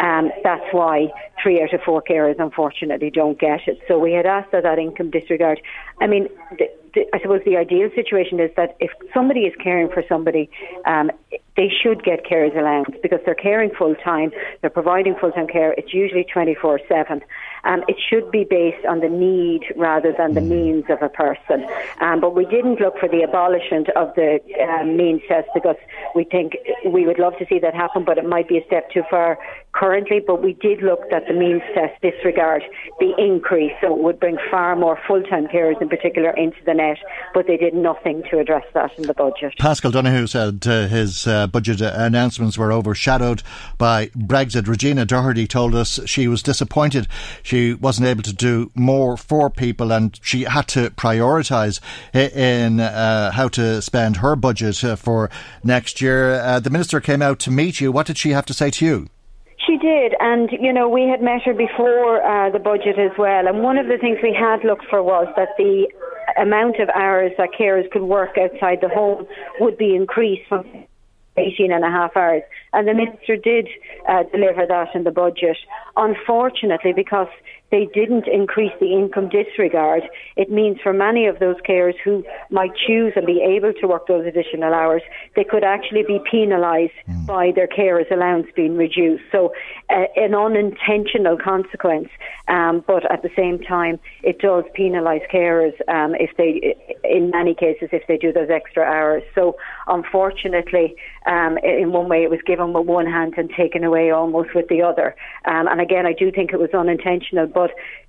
Um, 0.00 0.30
that's 0.42 0.64
why 0.72 1.08
three 1.42 1.62
out 1.62 1.74
of 1.74 1.82
four 1.82 2.02
carers 2.02 2.38
unfortunately 2.38 3.10
don't 3.10 3.38
get 3.38 3.68
it. 3.68 3.80
So 3.86 3.98
we 3.98 4.12
had 4.12 4.26
asked 4.26 4.52
that 4.52 4.62
that 4.62 4.78
income 4.78 5.10
disregard. 5.10 5.60
I 6.00 6.06
mean, 6.06 6.28
the, 6.58 6.70
the, 6.94 7.06
I 7.14 7.20
suppose 7.20 7.42
the 7.44 7.56
ideal 7.56 7.90
situation 7.94 8.40
is 8.40 8.50
that 8.56 8.76
if 8.80 8.90
somebody 9.12 9.40
is 9.40 9.54
caring 9.62 9.88
for 9.88 10.02
somebody, 10.08 10.50
um, 10.86 11.10
they 11.56 11.68
should 11.68 12.02
get 12.02 12.24
carers 12.24 12.56
allowance 12.58 12.96
because 13.02 13.20
they're 13.26 13.34
caring 13.34 13.70
full 13.70 13.94
time, 13.96 14.32
they're 14.60 14.70
providing 14.70 15.14
full 15.14 15.32
time 15.32 15.46
care. 15.46 15.72
It's 15.72 15.92
usually 15.92 16.24
24 16.24 16.80
7. 16.88 17.20
Um, 17.64 17.84
it 17.86 17.96
should 18.08 18.30
be 18.30 18.44
based 18.44 18.86
on 18.86 19.00
the 19.00 19.08
need 19.08 19.64
rather 19.76 20.14
than 20.16 20.32
the 20.32 20.40
means 20.40 20.84
of 20.88 21.02
a 21.02 21.10
person. 21.10 21.66
Um, 22.00 22.20
but 22.20 22.34
we 22.34 22.46
didn't 22.46 22.80
look 22.80 22.98
for 22.98 23.08
the 23.08 23.22
abolishment 23.22 23.90
of 23.90 24.14
the 24.14 24.40
um, 24.66 24.96
means 24.96 25.20
test 25.28 25.48
because 25.52 25.76
we 26.14 26.24
think 26.24 26.56
we 26.86 27.04
would 27.06 27.18
love 27.18 27.36
to 27.38 27.46
see 27.46 27.58
that 27.58 27.74
happen, 27.74 28.04
but 28.04 28.16
it 28.16 28.24
might 28.24 28.48
be 28.48 28.56
a 28.56 28.64
step 28.64 28.90
too 28.90 29.02
far 29.10 29.38
currently. 29.80 30.20
But 30.24 30.42
we 30.42 30.52
did 30.52 30.82
look 30.82 31.00
that 31.10 31.24
the 31.26 31.34
means 31.34 31.62
test 31.74 32.00
disregard 32.02 32.62
the 33.00 33.14
increase, 33.18 33.72
so 33.80 33.96
it 33.96 34.02
would 34.02 34.20
bring 34.20 34.36
far 34.50 34.76
more 34.76 34.98
full 35.08 35.22
time 35.22 35.46
carers 35.46 35.80
in 35.80 35.88
particular 35.88 36.30
into 36.30 36.58
the 36.66 36.74
net. 36.74 36.98
But 37.34 37.46
they 37.46 37.56
did 37.56 37.74
nothing 37.74 38.22
to 38.30 38.38
address 38.38 38.64
that 38.74 38.96
in 38.98 39.06
the 39.06 39.14
budget. 39.14 39.54
Paschal 39.58 39.90
Donohoe 39.90 40.26
said 40.26 40.66
uh, 40.66 40.86
his 40.86 41.26
uh, 41.26 41.46
budget 41.46 41.80
announcements 41.80 42.58
were 42.58 42.72
overshadowed 42.72 43.42
by 43.78 44.08
Brexit. 44.08 44.68
Regina 44.68 45.06
Doherty 45.06 45.46
told 45.46 45.74
us 45.74 45.98
she 46.06 46.28
was 46.28 46.42
disappointed 46.42 47.06
she 47.42 47.74
wasn't 47.74 48.06
able 48.06 48.22
to 48.22 48.32
do 48.32 48.70
more 48.74 49.16
for 49.16 49.50
people 49.50 49.92
and 49.92 50.18
she 50.22 50.44
had 50.44 50.68
to 50.68 50.90
prioritise 50.90 51.80
in 52.14 52.80
uh, 52.80 53.32
how 53.32 53.48
to 53.48 53.80
spend 53.82 54.18
her 54.18 54.36
budget 54.36 54.82
uh, 54.84 54.96
for 54.96 55.30
next 55.64 56.00
year. 56.00 56.34
Uh, 56.34 56.60
the 56.60 56.70
minister 56.70 57.00
came 57.00 57.22
out 57.22 57.38
to 57.40 57.50
meet 57.50 57.80
you. 57.80 57.92
What 57.92 58.06
did 58.06 58.18
she 58.18 58.30
have 58.30 58.46
to 58.46 58.54
say 58.54 58.70
to 58.70 58.84
you? 58.84 59.08
She 59.66 59.76
did, 59.76 60.14
and 60.20 60.48
you 60.52 60.72
know 60.72 60.88
we 60.88 61.08
had 61.08 61.20
met 61.20 61.42
her 61.44 61.52
before 61.52 62.22
uh, 62.22 62.50
the 62.50 62.58
budget 62.58 62.98
as 62.98 63.12
well. 63.18 63.46
And 63.46 63.62
one 63.62 63.76
of 63.76 63.86
the 63.86 63.98
things 63.98 64.18
we 64.22 64.34
had 64.34 64.64
looked 64.64 64.86
for 64.88 65.02
was 65.02 65.28
that 65.36 65.50
the 65.58 65.86
amount 66.40 66.80
of 66.80 66.88
hours 66.90 67.32
that 67.36 67.50
carers 67.58 67.90
could 67.90 68.02
work 68.02 68.38
outside 68.38 68.78
the 68.80 68.88
home 68.88 69.26
would 69.60 69.76
be 69.76 69.94
increased 69.94 70.48
from 70.48 70.64
18 71.36 71.72
and 71.72 71.84
a 71.84 71.90
half 71.90 72.16
hours. 72.16 72.42
And 72.72 72.88
the 72.88 72.94
minister 72.94 73.36
did 73.36 73.68
uh, 74.08 74.24
deliver 74.32 74.66
that 74.66 74.94
in 74.94 75.04
the 75.04 75.10
budget. 75.10 75.56
Unfortunately, 75.96 76.92
because 76.94 77.28
they 77.70 77.86
didn't 77.94 78.26
increase 78.26 78.72
the 78.80 78.92
income 78.92 79.28
disregard, 79.28 80.02
it 80.36 80.50
means 80.50 80.78
for 80.82 80.92
many 80.92 81.26
of 81.26 81.38
those 81.38 81.56
carers 81.68 81.94
who 82.04 82.24
might 82.50 82.72
choose 82.74 83.12
and 83.16 83.26
be 83.26 83.40
able 83.42 83.72
to 83.74 83.86
work 83.86 84.06
those 84.08 84.26
additional 84.26 84.74
hours, 84.74 85.02
they 85.36 85.44
could 85.44 85.64
actually 85.64 86.02
be 86.02 86.20
penalised 86.30 86.92
mm. 87.08 87.26
by 87.26 87.52
their 87.54 87.68
carers' 87.68 88.10
allowance 88.10 88.48
being 88.56 88.76
reduced. 88.76 89.22
So, 89.30 89.52
uh, 89.88 90.04
an 90.16 90.34
unintentional 90.34 91.36
consequence, 91.38 92.08
um, 92.48 92.84
but 92.86 93.10
at 93.10 93.22
the 93.22 93.30
same 93.36 93.58
time, 93.60 93.98
it 94.22 94.38
does 94.40 94.64
penalise 94.76 95.28
carers 95.30 95.74
um, 95.88 96.14
if 96.16 96.36
they, 96.36 96.76
in 97.04 97.30
many 97.30 97.54
cases, 97.54 97.88
if 97.92 98.06
they 98.08 98.16
do 98.16 98.32
those 98.32 98.50
extra 98.50 98.82
hours. 98.82 99.22
So, 99.34 99.56
unfortunately, 99.86 100.96
um, 101.26 101.58
in 101.58 101.92
one 101.92 102.08
way, 102.08 102.24
it 102.24 102.30
was 102.30 102.40
given 102.46 102.72
with 102.72 102.86
one 102.86 103.06
hand 103.06 103.34
and 103.36 103.50
taken 103.50 103.84
away 103.84 104.10
almost 104.10 104.54
with 104.54 104.68
the 104.68 104.82
other. 104.82 105.14
Um, 105.44 105.68
and 105.68 105.80
again, 105.80 106.06
I 106.06 106.12
do 106.12 106.32
think 106.32 106.52
it 106.52 106.58
was 106.58 106.70
unintentional, 106.74 107.46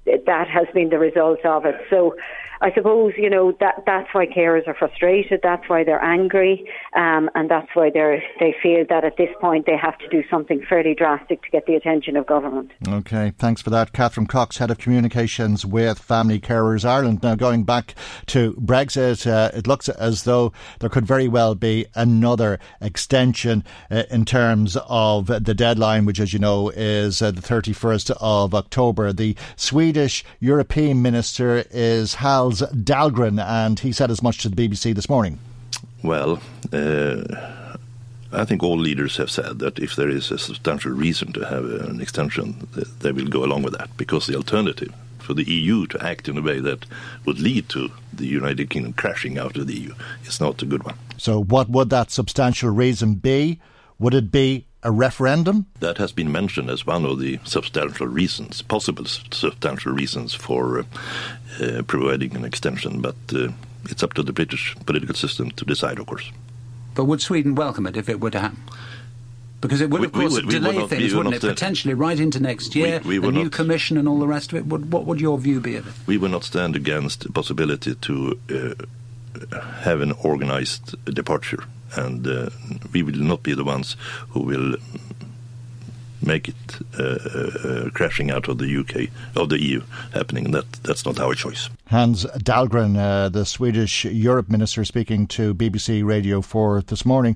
but 0.05 0.25
that 0.25 0.47
has 0.47 0.67
been 0.73 0.89
the 0.89 0.99
result 0.99 1.45
of 1.45 1.65
it. 1.65 1.75
So 1.89 2.15
I 2.61 2.71
suppose 2.75 3.13
you 3.17 3.29
know 3.29 3.53
that 3.59 3.83
that's 3.87 4.07
why 4.13 4.27
carers 4.27 4.67
are 4.67 4.75
frustrated. 4.75 5.39
That's 5.41 5.67
why 5.67 5.83
they're 5.83 6.03
angry, 6.03 6.69
um, 6.95 7.27
and 7.33 7.49
that's 7.49 7.69
why 7.73 7.89
they 7.91 8.23
they 8.39 8.55
feel 8.61 8.85
that 8.87 9.03
at 9.03 9.17
this 9.17 9.29
point 9.41 9.65
they 9.65 9.75
have 9.75 9.97
to 9.97 10.07
do 10.09 10.23
something 10.29 10.63
fairly 10.69 10.93
drastic 10.93 11.41
to 11.41 11.49
get 11.49 11.65
the 11.65 11.73
attention 11.73 12.15
of 12.15 12.27
government. 12.27 12.71
Okay, 12.87 13.33
thanks 13.39 13.63
for 13.63 13.71
that, 13.71 13.93
Catherine 13.93 14.27
Cox, 14.27 14.57
head 14.57 14.69
of 14.69 14.77
communications 14.77 15.65
with 15.65 15.97
Family 15.97 16.39
Carers 16.39 16.85
Ireland. 16.85 17.23
Now 17.23 17.33
going 17.33 17.63
back 17.63 17.95
to 18.27 18.53
Brexit, 18.53 19.25
uh, 19.25 19.49
it 19.57 19.65
looks 19.65 19.89
as 19.89 20.23
though 20.23 20.53
there 20.79 20.89
could 20.89 21.07
very 21.07 21.27
well 21.27 21.55
be 21.55 21.87
another 21.95 22.59
extension 22.79 23.63
uh, 23.89 24.03
in 24.11 24.23
terms 24.23 24.77
of 24.87 25.25
the 25.25 25.55
deadline, 25.55 26.05
which, 26.05 26.19
as 26.19 26.31
you 26.31 26.37
know, 26.37 26.69
is 26.69 27.23
uh, 27.23 27.31
the 27.31 27.41
thirty 27.41 27.73
first 27.73 28.11
of 28.11 28.53
October. 28.53 29.11
The 29.11 29.35
Swedish 29.55 30.23
European 30.39 31.01
Minister 31.01 31.65
is 31.71 32.15
Hans 32.15 32.50
Dahlgren, 32.59 33.43
and 33.43 33.79
he 33.79 33.91
said 33.91 34.11
as 34.11 34.21
much 34.21 34.39
to 34.39 34.49
the 34.49 34.55
BBC 34.55 34.93
this 34.93 35.09
morning. 35.09 35.39
Well, 36.03 36.41
uh, 36.73 37.23
I 38.33 38.45
think 38.45 38.63
all 38.63 38.77
leaders 38.77 39.17
have 39.17 39.29
said 39.29 39.59
that 39.59 39.79
if 39.79 39.95
there 39.95 40.09
is 40.09 40.31
a 40.31 40.37
substantial 40.37 40.91
reason 40.91 41.33
to 41.33 41.45
have 41.45 41.65
an 41.65 42.01
extension, 42.01 42.67
they 42.99 43.11
will 43.11 43.27
go 43.27 43.43
along 43.43 43.63
with 43.63 43.77
that 43.77 43.95
because 43.97 44.27
the 44.27 44.35
alternative 44.35 44.93
for 45.19 45.33
the 45.33 45.43
EU 45.43 45.85
to 45.87 46.03
act 46.03 46.27
in 46.27 46.37
a 46.37 46.41
way 46.41 46.59
that 46.59 46.85
would 47.25 47.39
lead 47.39 47.69
to 47.69 47.91
the 48.11 48.25
United 48.25 48.69
Kingdom 48.69 48.93
crashing 48.93 49.37
out 49.37 49.55
of 49.55 49.67
the 49.67 49.75
EU 49.75 49.93
is 50.25 50.39
not 50.39 50.61
a 50.61 50.65
good 50.65 50.83
one. 50.83 50.95
So, 51.17 51.43
what 51.43 51.69
would 51.69 51.89
that 51.91 52.09
substantial 52.09 52.69
reason 52.69 53.15
be? 53.15 53.59
Would 53.99 54.13
it 54.13 54.31
be 54.31 54.65
a 54.83 54.91
referendum? 54.91 55.65
That 55.79 55.97
has 55.97 56.11
been 56.11 56.31
mentioned 56.31 56.69
as 56.69 56.85
one 56.85 57.05
of 57.05 57.19
the 57.19 57.39
substantial 57.43 58.07
reasons, 58.07 58.61
possible 58.61 59.05
substantial 59.05 59.91
reasons 59.91 60.33
for 60.33 60.79
uh, 60.79 60.83
uh, 61.61 61.81
providing 61.83 62.35
an 62.35 62.45
extension, 62.45 63.01
but 63.01 63.15
uh, 63.33 63.49
it's 63.89 64.03
up 64.03 64.13
to 64.13 64.23
the 64.23 64.33
British 64.33 64.75
political 64.85 65.15
system 65.15 65.51
to 65.51 65.65
decide, 65.65 65.99
of 65.99 66.07
course. 66.07 66.31
But 66.95 67.05
would 67.05 67.21
Sweden 67.21 67.55
welcome 67.55 67.87
it 67.87 67.95
if 67.95 68.09
it 68.09 68.19
were 68.19 68.31
to 68.31 68.39
happen? 68.39 68.61
Because 69.61 69.79
it 69.79 69.91
would, 69.91 70.03
of 70.03 70.11
course, 70.11 70.33
would, 70.33 70.49
delay 70.49 70.75
not, 70.75 70.89
things, 70.89 71.13
wouldn't 71.13 71.35
it? 71.35 71.41
Potentially 71.41 71.93
right 71.93 72.19
into 72.19 72.39
next 72.39 72.75
year, 72.75 72.99
we, 73.05 73.19
we 73.19 73.27
a 73.27 73.31
new 73.31 73.43
not, 73.43 73.51
commission 73.51 73.95
and 73.95 74.07
all 74.07 74.19
the 74.19 74.27
rest 74.27 74.51
of 74.51 74.57
it. 74.57 74.65
Would, 74.65 74.91
what 74.91 75.05
would 75.05 75.21
your 75.21 75.37
view 75.37 75.59
be 75.59 75.75
of 75.75 75.87
it? 75.87 75.93
We 76.07 76.17
will 76.17 76.29
not 76.29 76.43
stand 76.43 76.75
against 76.75 77.21
the 77.21 77.31
possibility 77.31 77.93
to 77.93 78.39
uh, 78.49 79.55
have 79.81 80.01
an 80.01 80.13
organised 80.13 80.95
departure 81.05 81.63
and 81.95 82.25
uh, 82.27 82.49
we 82.93 83.03
will 83.03 83.15
not 83.15 83.43
be 83.43 83.53
the 83.53 83.63
ones 83.63 83.95
who 84.29 84.41
will 84.41 84.75
make 86.21 86.49
it 86.49 86.55
uh, 86.99 87.03
uh, 87.03 87.89
crashing 87.91 88.31
out 88.31 88.47
of 88.47 88.57
the 88.57 88.77
UK 88.77 89.09
of 89.35 89.49
the 89.49 89.61
EU 89.61 89.81
happening. 90.13 90.51
That 90.51 90.71
that's 90.83 91.05
not 91.05 91.19
our 91.19 91.33
choice. 91.33 91.69
Hans 91.87 92.25
Dahlgren, 92.25 92.97
uh, 92.97 93.29
the 93.29 93.45
Swedish 93.45 94.05
Europe 94.05 94.49
minister, 94.49 94.85
speaking 94.85 95.27
to 95.27 95.53
BBC 95.53 96.03
Radio 96.05 96.41
Four 96.41 96.81
this 96.81 97.05
morning. 97.05 97.35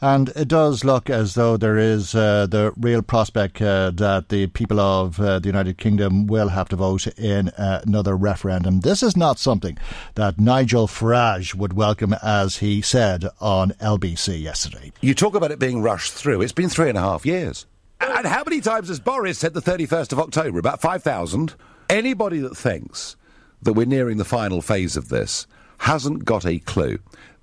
And 0.00 0.28
it 0.36 0.48
does 0.48 0.84
look 0.84 1.08
as 1.08 1.32
though 1.32 1.56
there 1.56 1.78
is 1.78 2.14
uh, 2.14 2.46
the 2.46 2.74
real 2.76 3.00
prospect 3.00 3.62
uh, 3.62 3.90
that 3.92 4.28
the 4.28 4.48
people 4.48 4.78
of 4.78 5.18
uh, 5.18 5.38
the 5.38 5.46
United 5.46 5.78
Kingdom 5.78 6.26
will 6.26 6.48
have 6.48 6.68
to 6.68 6.76
vote 6.76 7.06
in 7.18 7.50
another 7.56 8.14
referendum. 8.14 8.80
This 8.80 9.02
is 9.02 9.16
not 9.16 9.38
something 9.38 9.78
that 10.14 10.38
Nigel 10.38 10.86
Farage 10.86 11.54
would 11.54 11.72
welcome, 11.72 12.14
as 12.22 12.58
he 12.58 12.82
said 12.82 13.24
on 13.40 13.70
LBC 13.80 14.42
yesterday. 14.42 14.92
You 15.00 15.14
talk 15.14 15.34
about 15.34 15.52
it 15.52 15.58
being 15.58 15.80
rushed 15.80 16.12
through. 16.12 16.42
It's 16.42 16.52
been 16.52 16.68
three 16.68 16.90
and 16.90 16.98
a 16.98 17.00
half 17.00 17.24
years. 17.24 17.64
And 18.00 18.26
how 18.26 18.42
many 18.44 18.60
times 18.60 18.88
has 18.88 19.00
Boris 19.00 19.38
said 19.38 19.54
the 19.54 19.62
31st 19.62 20.12
of 20.12 20.20
October? 20.20 20.58
About 20.58 20.80
5,000? 20.80 21.54
Anybody 21.88 22.38
that 22.38 22.56
thinks 22.56 23.16
that 23.62 23.72
we're 23.72 23.86
nearing 23.86 24.18
the 24.18 24.24
final 24.24 24.60
phase 24.60 24.96
of 24.96 25.08
this 25.08 25.46
hasn't 25.78 26.24
got 26.24 26.46
a 26.46 26.58
clue. 26.58 26.98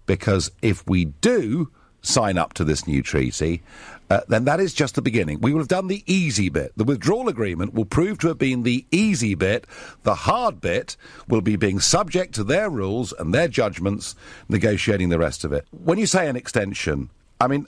Because 0.06 0.52
if 0.62 0.88
we 0.88 1.06
do, 1.06 1.72
sign 2.02 2.38
up 2.38 2.54
to 2.54 2.64
this 2.64 2.88
new 2.88 3.02
treaty, 3.02 3.62
uh, 4.10 4.22
then 4.28 4.46
that 4.46 4.60
is 4.60 4.74
just 4.74 4.96
the 4.96 5.02
beginning. 5.02 5.40
We 5.40 5.54
will 5.54 5.60
have 5.62 5.68
done 5.68 5.88
the 5.88 6.04
easy 6.06 6.50
bit. 6.50 6.74
The 6.76 6.84
withdrawal 6.84 7.30
agreement 7.30 7.74
will 7.74 7.86
prove 7.86 8.20
to 8.20 8.28
have 8.28 8.38
been 8.38 8.64
the 8.64 8.86
easy 8.92 9.36
bit. 9.36 9.66
The 10.04 10.16
hard 10.16 10.60
bit 10.60 10.98
will 11.28 11.42
be 11.42 11.56
being 11.56 11.80
subject 11.80 12.36
to 12.36 12.44
their 12.44 12.70
rules 12.70 13.14
and 13.14 13.34
their 13.34 13.48
judgments, 13.48 14.16
negotiating 14.50 15.10
the 15.10 15.20
rest 15.20 15.46
of 15.46 15.54
it. 15.54 15.66
When 15.72 15.98
you 15.98 16.08
say 16.08 16.28
an 16.28 16.36
extension, 16.36 17.10
I 17.40 17.48
mean. 17.48 17.68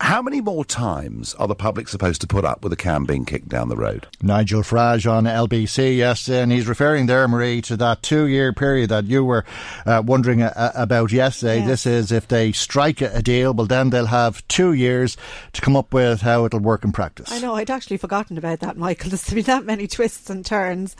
How 0.00 0.22
many 0.22 0.40
more 0.40 0.64
times 0.64 1.34
are 1.34 1.48
the 1.48 1.56
public 1.56 1.88
supposed 1.88 2.20
to 2.20 2.28
put 2.28 2.44
up 2.44 2.62
with 2.62 2.72
a 2.72 2.76
can 2.76 3.04
being 3.04 3.24
kicked 3.24 3.48
down 3.48 3.68
the 3.68 3.76
road? 3.76 4.06
Nigel 4.22 4.62
Farage 4.62 5.10
on 5.10 5.24
LBC, 5.24 5.96
yes, 5.96 6.28
and 6.28 6.52
he's 6.52 6.68
referring 6.68 7.06
there, 7.06 7.26
Marie, 7.26 7.60
to 7.62 7.76
that 7.78 8.02
two 8.02 8.26
year 8.26 8.52
period 8.52 8.90
that 8.90 9.06
you 9.06 9.24
were 9.24 9.44
uh, 9.86 10.00
wondering 10.06 10.42
uh, 10.42 10.72
about 10.76 11.10
yesterday. 11.10 11.58
Yes. 11.58 11.66
This 11.66 11.86
is 11.86 12.12
if 12.12 12.28
they 12.28 12.52
strike 12.52 13.00
a 13.00 13.20
deal, 13.20 13.52
well, 13.52 13.66
then 13.66 13.90
they'll 13.90 14.06
have 14.06 14.46
two 14.46 14.72
years 14.72 15.16
to 15.52 15.60
come 15.60 15.74
up 15.74 15.92
with 15.92 16.20
how 16.20 16.44
it'll 16.44 16.60
work 16.60 16.84
in 16.84 16.92
practice. 16.92 17.32
I 17.32 17.40
know, 17.40 17.56
I'd 17.56 17.70
actually 17.70 17.96
forgotten 17.96 18.38
about 18.38 18.60
that, 18.60 18.76
Michael. 18.76 19.10
There's 19.10 19.28
been 19.28 19.42
that 19.44 19.64
many 19.64 19.88
twists 19.88 20.30
and 20.30 20.46
turns, 20.46 20.94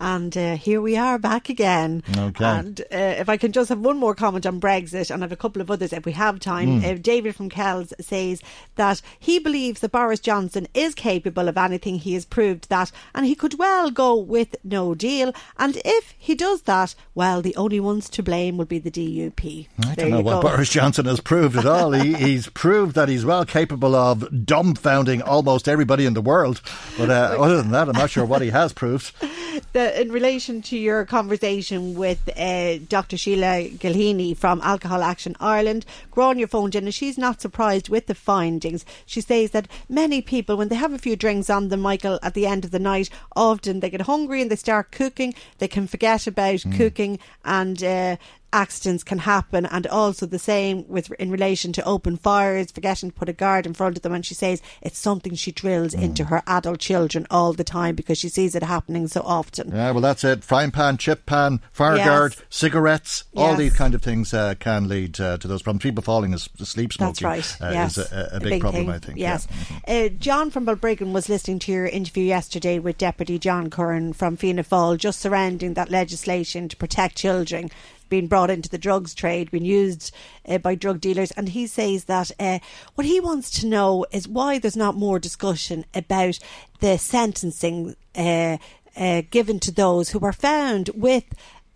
and 0.00 0.36
uh, 0.36 0.56
here 0.56 0.80
we 0.80 0.96
are 0.96 1.18
back 1.18 1.48
again. 1.48 2.02
Okay. 2.16 2.44
And 2.44 2.80
uh, 2.80 2.84
if 3.20 3.28
I 3.28 3.36
can 3.36 3.52
just 3.52 3.68
have 3.68 3.78
one 3.78 3.96
more 3.96 4.16
comment 4.16 4.44
on 4.44 4.60
Brexit, 4.60 5.10
and 5.10 5.22
I 5.22 5.24
have 5.24 5.32
a 5.32 5.36
couple 5.36 5.62
of 5.62 5.70
others 5.70 5.92
if 5.92 6.04
we 6.04 6.12
have 6.12 6.40
time. 6.40 6.82
Mm. 6.82 7.00
David 7.00 7.36
from 7.36 7.48
Kells 7.48 7.94
says, 8.00 8.39
that 8.76 9.02
he 9.18 9.38
believes 9.38 9.80
that 9.80 9.92
Boris 9.92 10.20
Johnson 10.20 10.66
is 10.74 10.94
capable 10.94 11.48
of 11.48 11.56
anything. 11.56 11.98
He 11.98 12.14
has 12.14 12.24
proved 12.24 12.68
that, 12.68 12.90
and 13.14 13.26
he 13.26 13.34
could 13.34 13.58
well 13.58 13.90
go 13.90 14.16
with 14.16 14.56
no 14.64 14.94
deal. 14.94 15.32
And 15.58 15.80
if 15.84 16.14
he 16.18 16.34
does 16.34 16.62
that, 16.62 16.94
well, 17.14 17.42
the 17.42 17.56
only 17.56 17.80
ones 17.80 18.08
to 18.10 18.22
blame 18.22 18.56
will 18.56 18.64
be 18.64 18.78
the 18.78 18.90
DUP. 18.90 19.68
I 19.84 19.94
there 19.94 20.08
don't 20.08 20.10
know 20.10 20.20
what 20.20 20.42
Boris 20.42 20.70
Johnson 20.70 21.06
has 21.06 21.20
proved 21.20 21.56
at 21.56 21.66
all. 21.66 21.92
he, 21.92 22.14
he's 22.26 22.48
proved 22.48 22.94
that 22.94 23.08
he's 23.08 23.24
well 23.24 23.44
capable 23.44 23.94
of 23.94 24.20
dumbfounding 24.20 25.22
almost 25.26 25.68
everybody 25.68 26.06
in 26.06 26.14
the 26.14 26.20
world. 26.20 26.60
But 26.96 27.10
uh, 27.10 27.36
other 27.38 27.56
than 27.56 27.72
that, 27.72 27.88
I'm 27.88 27.96
not 27.96 28.10
sure 28.10 28.24
what 28.24 28.42
he 28.42 28.50
has 28.50 28.72
proved. 28.72 29.12
The, 29.72 30.00
in 30.00 30.10
relation 30.10 30.62
to 30.62 30.78
your 30.78 31.04
conversation 31.04 31.94
with 31.94 32.28
uh, 32.36 32.78
Dr. 32.88 33.16
Sheila 33.16 33.68
Gilheany 33.68 34.36
from 34.36 34.60
Alcohol 34.62 35.02
Action 35.02 35.36
Ireland, 35.38 35.84
Grania 36.10 36.46
phoned 36.46 36.74
in 36.74 36.84
and 36.84 36.94
she's 36.94 37.18
not 37.18 37.40
surprised 37.40 37.88
with 37.88 38.06
the 38.06 38.14
findings. 38.30 38.84
She 39.06 39.20
says 39.20 39.50
that 39.50 39.66
many 39.88 40.22
people, 40.22 40.56
when 40.56 40.68
they 40.68 40.76
have 40.76 40.92
a 40.92 40.98
few 40.98 41.16
drinks 41.16 41.50
on 41.50 41.66
them, 41.68 41.80
Michael, 41.80 42.20
at 42.22 42.34
the 42.34 42.46
end 42.46 42.64
of 42.64 42.70
the 42.70 42.78
night, 42.78 43.10
often 43.34 43.80
they 43.80 43.90
get 43.90 44.02
hungry 44.02 44.40
and 44.40 44.48
they 44.48 44.54
start 44.54 44.92
cooking. 44.92 45.34
They 45.58 45.66
can 45.66 45.88
forget 45.88 46.28
about 46.28 46.60
mm. 46.60 46.76
cooking 46.76 47.18
and 47.44 47.82
uh, 47.82 48.16
accidents 48.52 49.04
can 49.04 49.18
happen 49.18 49.66
and 49.66 49.86
also 49.86 50.26
the 50.26 50.38
same 50.38 50.86
with 50.88 51.10
in 51.12 51.30
relation 51.30 51.72
to 51.72 51.84
open 51.84 52.16
fires 52.16 52.70
forgetting 52.70 53.10
to 53.10 53.16
put 53.16 53.28
a 53.28 53.32
guard 53.32 53.66
in 53.66 53.74
front 53.74 53.96
of 53.96 54.02
them 54.02 54.12
and 54.12 54.26
she 54.26 54.34
says 54.34 54.62
it's 54.82 54.98
something 54.98 55.34
she 55.34 55.52
drills 55.52 55.94
mm. 55.94 56.02
into 56.02 56.24
her 56.24 56.42
adult 56.46 56.78
children 56.78 57.26
all 57.30 57.52
the 57.52 57.64
time 57.64 57.94
because 57.94 58.18
she 58.18 58.28
sees 58.28 58.54
it 58.54 58.62
happening 58.62 59.06
so 59.06 59.20
often 59.24 59.70
yeah 59.70 59.90
well 59.90 60.00
that's 60.00 60.24
it 60.24 60.42
frying 60.42 60.70
pan 60.70 60.96
chip 60.96 61.26
pan 61.26 61.60
fire 61.72 61.96
yes. 61.96 62.06
guard 62.06 62.36
cigarettes 62.48 63.24
yes. 63.32 63.42
all 63.42 63.56
these 63.56 63.74
kind 63.74 63.94
of 63.94 64.02
things 64.02 64.34
uh, 64.34 64.54
can 64.58 64.88
lead 64.88 65.20
uh, 65.20 65.36
to 65.38 65.46
those 65.46 65.62
problems 65.62 65.82
people 65.82 66.02
falling 66.02 66.34
asleep 66.34 66.92
smoking 66.92 67.06
that's 67.06 67.22
right 67.22 67.56
uh, 67.60 67.72
yes. 67.72 67.98
is 67.98 68.12
a, 68.12 68.30
a, 68.32 68.40
big, 68.40 68.50
big 68.50 68.60
problem 68.60 68.86
thing. 68.86 68.94
I 68.94 68.98
think 68.98 69.18
yes 69.18 69.46
yeah. 69.50 70.08
mm-hmm. 70.08 70.18
John 70.18 70.50
from 70.50 70.66
Balbriggan 70.66 71.12
was 71.12 71.28
listening 71.28 71.58
to 71.60 71.72
your 71.72 71.86
interview 71.86 72.24
yesterday 72.24 72.78
with 72.78 72.98
Deputy 72.98 73.38
John 73.38 73.70
Curran 73.70 74.12
from 74.12 74.36
Fianna 74.36 74.64
Fáil 74.64 74.98
just 74.98 75.20
surrounding 75.20 75.74
that 75.74 75.90
legislation 75.90 76.68
to 76.68 76.76
protect 76.76 77.16
children 77.16 77.70
being 78.10 78.26
brought 78.26 78.50
into 78.50 78.68
the 78.68 78.76
drugs 78.76 79.14
trade, 79.14 79.50
being 79.50 79.64
used 79.64 80.14
uh, 80.46 80.58
by 80.58 80.74
drug 80.74 81.00
dealers. 81.00 81.30
And 81.32 81.48
he 81.48 81.66
says 81.66 82.04
that 82.04 82.30
uh, 82.38 82.58
what 82.96 83.06
he 83.06 83.20
wants 83.20 83.50
to 83.60 83.66
know 83.66 84.04
is 84.12 84.28
why 84.28 84.58
there's 84.58 84.76
not 84.76 84.94
more 84.94 85.18
discussion 85.18 85.86
about 85.94 86.38
the 86.80 86.98
sentencing 86.98 87.96
uh, 88.14 88.58
uh 88.96 89.22
given 89.30 89.60
to 89.60 89.70
those 89.70 90.10
who 90.10 90.18
were 90.18 90.32
found 90.32 90.90
with 90.94 91.24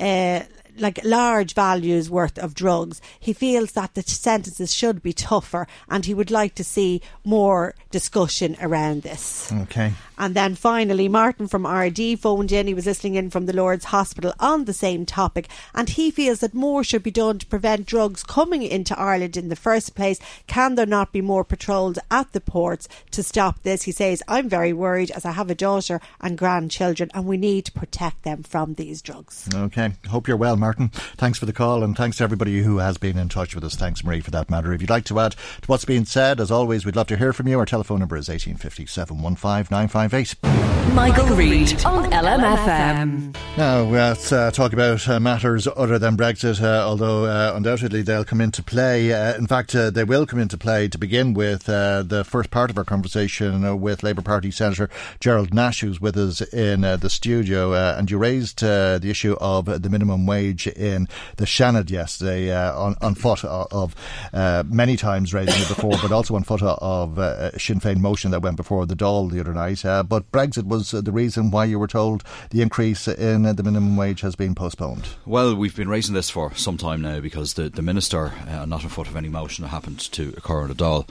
uh, 0.00 0.40
like 0.76 1.04
large 1.04 1.54
values 1.54 2.10
worth 2.10 2.38
of 2.38 2.54
drugs. 2.54 3.00
He 3.20 3.32
feels 3.32 3.72
that 3.72 3.94
the 3.94 4.02
sentences 4.02 4.74
should 4.74 5.02
be 5.02 5.12
tougher 5.12 5.66
and 5.88 6.04
he 6.04 6.14
would 6.14 6.30
like 6.30 6.54
to 6.56 6.64
see 6.64 7.00
more 7.24 7.74
discussion 7.90 8.56
around 8.60 9.02
this. 9.02 9.52
Okay. 9.52 9.92
And 10.18 10.34
then 10.34 10.54
finally, 10.54 11.08
Martin 11.08 11.48
from 11.48 11.64
Ardee 11.64 12.18
phoned 12.18 12.52
in. 12.52 12.66
He 12.66 12.74
was 12.74 12.86
listening 12.86 13.14
in 13.14 13.30
from 13.30 13.46
the 13.46 13.52
Lourdes 13.52 13.86
Hospital 13.86 14.32
on 14.38 14.64
the 14.64 14.72
same 14.72 15.06
topic, 15.06 15.48
and 15.74 15.88
he 15.88 16.10
feels 16.10 16.40
that 16.40 16.54
more 16.54 16.84
should 16.84 17.02
be 17.02 17.10
done 17.10 17.38
to 17.38 17.46
prevent 17.46 17.86
drugs 17.86 18.22
coming 18.22 18.62
into 18.62 18.98
Ireland 18.98 19.36
in 19.36 19.48
the 19.48 19.56
first 19.56 19.94
place. 19.94 20.20
Can 20.46 20.74
there 20.74 20.86
not 20.86 21.12
be 21.12 21.20
more 21.20 21.44
patrolled 21.44 21.98
at 22.10 22.32
the 22.32 22.40
ports 22.40 22.88
to 23.10 23.22
stop 23.22 23.62
this? 23.62 23.82
He 23.82 23.92
says, 23.92 24.22
I'm 24.28 24.48
very 24.48 24.72
worried 24.72 25.10
as 25.10 25.24
I 25.24 25.32
have 25.32 25.50
a 25.50 25.54
daughter 25.54 26.00
and 26.20 26.38
grandchildren, 26.38 27.10
and 27.14 27.26
we 27.26 27.36
need 27.36 27.64
to 27.66 27.72
protect 27.72 28.22
them 28.22 28.42
from 28.42 28.74
these 28.74 29.02
drugs. 29.02 29.48
Okay. 29.54 29.92
Hope 30.08 30.28
you're 30.28 30.36
well, 30.36 30.56
Martin. 30.56 30.88
Thanks 31.16 31.38
for 31.38 31.46
the 31.46 31.52
call, 31.52 31.82
and 31.82 31.96
thanks 31.96 32.18
to 32.18 32.24
everybody 32.24 32.62
who 32.62 32.78
has 32.78 32.98
been 32.98 33.18
in 33.18 33.28
touch 33.28 33.54
with 33.54 33.64
us. 33.64 33.74
Thanks, 33.74 34.04
Marie, 34.04 34.20
for 34.20 34.30
that 34.30 34.50
matter. 34.50 34.72
If 34.72 34.80
you'd 34.80 34.90
like 34.90 35.04
to 35.06 35.18
add 35.20 35.32
to 35.32 35.66
what's 35.66 35.84
been 35.84 36.06
said, 36.06 36.40
as 36.40 36.50
always, 36.50 36.84
we'd 36.84 36.96
love 36.96 37.08
to 37.08 37.16
hear 37.16 37.32
from 37.32 37.48
you. 37.48 37.58
Our 37.58 37.66
telephone 37.66 38.00
number 38.00 38.16
is 38.16 38.28
1850 38.28 38.86
715 38.86 40.03
958. 40.08 40.74
Michael, 40.92 41.34
Reade 41.34 41.84
on 41.84 42.10
LMFM. 42.12 43.34
Now, 43.56 43.82
let's 43.82 44.30
uh, 44.32 44.50
talk 44.50 44.72
about 44.72 45.08
uh, 45.08 45.18
matters 45.18 45.66
other 45.76 45.98
than 45.98 46.16
Brexit, 46.16 46.62
uh, 46.62 46.86
although 46.86 47.24
uh, 47.24 47.52
undoubtedly 47.54 48.02
they'll 48.02 48.24
come 48.24 48.40
into 48.40 48.62
play. 48.62 49.12
Uh, 49.12 49.36
in 49.36 49.46
fact, 49.46 49.74
uh, 49.74 49.90
they 49.90 50.04
will 50.04 50.26
come 50.26 50.38
into 50.38 50.58
play 50.58 50.86
to 50.88 50.98
begin 50.98 51.34
with. 51.34 51.64
the 51.64 52.24
first 52.28 52.50
part 52.50 52.70
of 52.70 52.78
our 52.78 52.84
conversation 52.84 53.80
with 53.80 54.02
Labour 54.02 54.22
Party 54.22 54.50
Senator 54.50 54.90
Gerald 55.20 55.54
Nash, 55.54 55.80
who's 55.80 56.00
with 56.00 56.16
us 56.16 56.42
in 56.52 56.82
the 56.82 57.10
studio, 57.10 57.74
and 57.74 58.10
you 58.10 58.18
raised 58.18 58.60
the 58.60 59.00
issue 59.02 59.36
of 59.40 59.66
the 59.82 59.88
minimum 59.88 60.26
wage 60.26 60.66
in 60.66 61.08
the 61.36 61.44
Seanad 61.44 61.90
yesterday 61.90 62.54
on, 62.54 62.96
on 63.00 63.14
foot 63.14 63.44
of 63.44 63.94
many 64.32 64.96
times 64.96 65.32
raising 65.34 65.60
it 65.62 65.68
before, 65.68 65.94
but 66.02 66.12
also 66.12 66.34
on 66.36 66.44
foot 66.44 66.62
of 66.62 67.18
a 67.18 67.58
Sinn 67.58 67.80
Féin 67.80 67.98
motion 67.98 68.30
that 68.32 68.42
went 68.42 68.56
before 68.56 68.86
the 68.86 68.96
Dáil 68.96 69.30
the 69.30 69.40
other 69.40 69.54
night. 69.54 69.84
But 70.02 70.30
Brexit 70.32 70.64
was 70.64 70.90
the 70.90 71.12
reason 71.12 71.50
why 71.50 71.64
you 71.64 71.78
were 71.78 71.86
told 71.86 72.24
the 72.50 72.62
increase 72.62 73.06
in 73.06 73.42
the 73.42 73.62
minimum 73.62 73.96
wage 73.96 74.20
has 74.20 74.34
been 74.36 74.54
postponed. 74.54 75.08
Well, 75.26 75.54
we've 75.54 75.76
been 75.76 75.88
raising 75.88 76.14
this 76.14 76.30
for 76.30 76.54
some 76.54 76.76
time 76.76 77.02
now 77.02 77.20
because 77.20 77.54
the, 77.54 77.68
the 77.68 77.82
minister, 77.82 78.32
uh, 78.48 78.64
not 78.66 78.82
in 78.82 78.88
foot 78.88 79.08
of 79.08 79.16
any 79.16 79.28
motion 79.28 79.62
that 79.62 79.68
happened 79.68 80.00
to 80.12 80.34
occur 80.36 80.66
the 80.66 80.74
Dáil, 80.74 81.08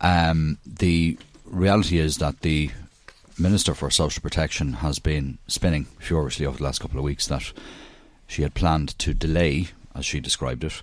um, 0.00 0.58
the 0.66 1.18
reality 1.44 1.98
is 1.98 2.18
that 2.18 2.40
the 2.40 2.70
Minister 3.38 3.74
for 3.74 3.88
Social 3.88 4.20
Protection 4.20 4.74
has 4.74 4.98
been 4.98 5.38
spinning 5.46 5.84
furiously 6.00 6.44
over 6.44 6.58
the 6.58 6.64
last 6.64 6.80
couple 6.80 6.98
of 6.98 7.04
weeks 7.04 7.28
that 7.28 7.52
she 8.26 8.42
had 8.42 8.54
planned 8.54 8.98
to 8.98 9.14
delay, 9.14 9.68
as 9.94 10.04
she 10.04 10.18
described 10.18 10.64
it, 10.64 10.82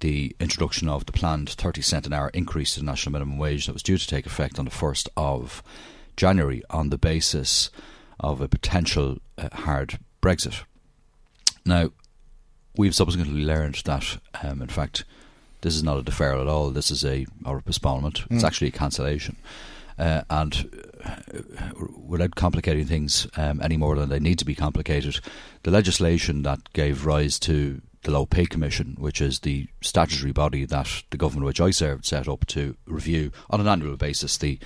the 0.00 0.34
introduction 0.38 0.88
of 0.88 1.06
the 1.06 1.12
planned 1.12 1.50
30 1.50 1.82
cent 1.82 2.06
an 2.06 2.12
hour 2.12 2.30
increase 2.32 2.74
to 2.74 2.80
the 2.80 2.86
national 2.86 3.12
minimum 3.12 3.38
wage 3.38 3.66
that 3.66 3.72
was 3.72 3.82
due 3.82 3.98
to 3.98 4.06
take 4.06 4.26
effect 4.26 4.58
on 4.58 4.64
the 4.64 4.70
1st 4.70 5.08
of 5.16 5.62
January 6.16 6.62
on 6.70 6.90
the 6.90 6.98
basis 6.98 7.70
of 8.20 8.40
a 8.40 8.48
potential 8.48 9.18
uh, 9.38 9.48
hard 9.52 9.98
Brexit. 10.22 10.64
Now, 11.64 11.90
we've 12.76 12.94
subsequently 12.94 13.44
learned 13.44 13.82
that, 13.84 14.18
um, 14.42 14.62
in 14.62 14.68
fact, 14.68 15.04
this 15.60 15.74
is 15.74 15.82
not 15.82 15.98
a 15.98 16.02
deferral 16.02 16.42
at 16.42 16.48
all. 16.48 16.70
This 16.70 16.90
is 16.90 17.04
a 17.04 17.26
or 17.44 17.58
a 17.58 17.62
postponement. 17.62 18.28
Mm. 18.28 18.36
It's 18.36 18.44
actually 18.44 18.68
a 18.68 18.72
cancellation. 18.72 19.36
Uh, 19.98 20.22
and 20.28 20.68
uh, 21.04 21.16
without 22.06 22.34
complicating 22.34 22.84
things 22.84 23.26
um, 23.36 23.60
any 23.62 23.76
more 23.76 23.96
than 23.96 24.10
they 24.10 24.20
need 24.20 24.38
to 24.38 24.44
be 24.44 24.54
complicated, 24.54 25.20
the 25.62 25.70
legislation 25.70 26.42
that 26.42 26.72
gave 26.74 27.06
rise 27.06 27.38
to 27.38 27.80
the 28.02 28.10
Low 28.10 28.26
Pay 28.26 28.46
Commission, 28.46 28.94
which 28.98 29.20
is 29.20 29.40
the 29.40 29.66
statutory 29.80 30.32
body 30.32 30.64
that 30.66 31.02
the 31.10 31.16
government 31.16 31.46
which 31.46 31.60
I 31.60 31.70
served 31.70 32.04
set 32.04 32.28
up 32.28 32.46
to 32.46 32.76
review 32.86 33.32
on 33.48 33.60
an 33.60 33.66
annual 33.66 33.96
basis 33.96 34.36
the 34.36 34.58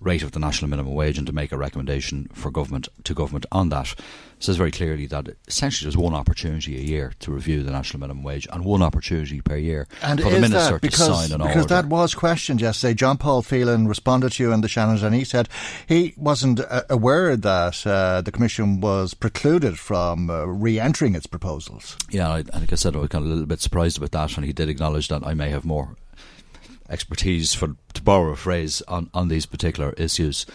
rate 0.00 0.22
of 0.22 0.32
the 0.32 0.38
national 0.38 0.70
minimum 0.70 0.94
wage 0.94 1.18
and 1.18 1.26
to 1.26 1.32
make 1.32 1.52
a 1.52 1.56
recommendation 1.56 2.28
for 2.32 2.50
government 2.50 2.88
to 3.04 3.14
government 3.14 3.46
on 3.50 3.68
that 3.70 3.92
It 3.92 4.44
says 4.44 4.56
very 4.56 4.70
clearly 4.70 5.06
that 5.06 5.28
essentially 5.48 5.86
there's 5.86 5.96
one 5.96 6.14
opportunity 6.14 6.76
a 6.76 6.80
year 6.80 7.14
to 7.20 7.32
review 7.32 7.62
the 7.62 7.72
national 7.72 8.00
minimum 8.00 8.22
wage 8.22 8.46
and 8.52 8.64
one 8.64 8.82
opportunity 8.82 9.40
per 9.40 9.56
year 9.56 9.88
and 10.02 10.20
for 10.20 10.30
the 10.30 10.40
minister 10.40 10.78
because, 10.78 10.98
to 10.98 11.14
sign 11.14 11.32
an 11.32 11.38
because 11.46 11.64
order. 11.64 11.74
that 11.74 11.86
was 11.86 12.14
questioned 12.14 12.60
yesterday. 12.60 12.94
John 12.94 13.18
Paul 13.18 13.42
Phelan 13.42 13.88
responded 13.88 14.32
to 14.32 14.42
you 14.42 14.52
in 14.52 14.60
the 14.60 14.68
Seanad 14.68 15.02
and 15.02 15.14
he 15.14 15.24
said 15.24 15.48
he 15.86 16.14
wasn't 16.16 16.60
uh, 16.60 16.82
aware 16.88 17.36
that 17.36 17.86
uh, 17.86 18.20
the 18.20 18.30
Commission 18.30 18.80
was 18.80 19.14
precluded 19.14 19.78
from 19.78 20.30
uh, 20.30 20.44
re-entering 20.44 21.14
its 21.16 21.26
proposals. 21.26 21.96
Yeah, 22.10 22.28
I, 22.28 22.36
like 22.36 22.72
I 22.72 22.76
said, 22.76 22.94
I 22.94 23.00
was 23.00 23.08
kind 23.08 23.24
of 23.24 23.30
a 23.30 23.34
little 23.34 23.46
bit 23.46 23.60
surprised 23.60 23.98
about 23.98 24.12
that 24.12 24.36
and 24.36 24.46
he 24.46 24.52
did 24.52 24.68
acknowledge 24.68 25.08
that 25.08 25.26
I 25.26 25.34
may 25.34 25.50
have 25.50 25.64
more 25.64 25.96
expertise, 26.90 27.52
for 27.54 27.76
to 27.98 28.02
borrow 28.02 28.32
a 28.32 28.36
phrase, 28.36 28.82
on, 28.88 29.10
on 29.12 29.28
these 29.28 29.46
particular 29.46 29.92
issues. 29.96 30.46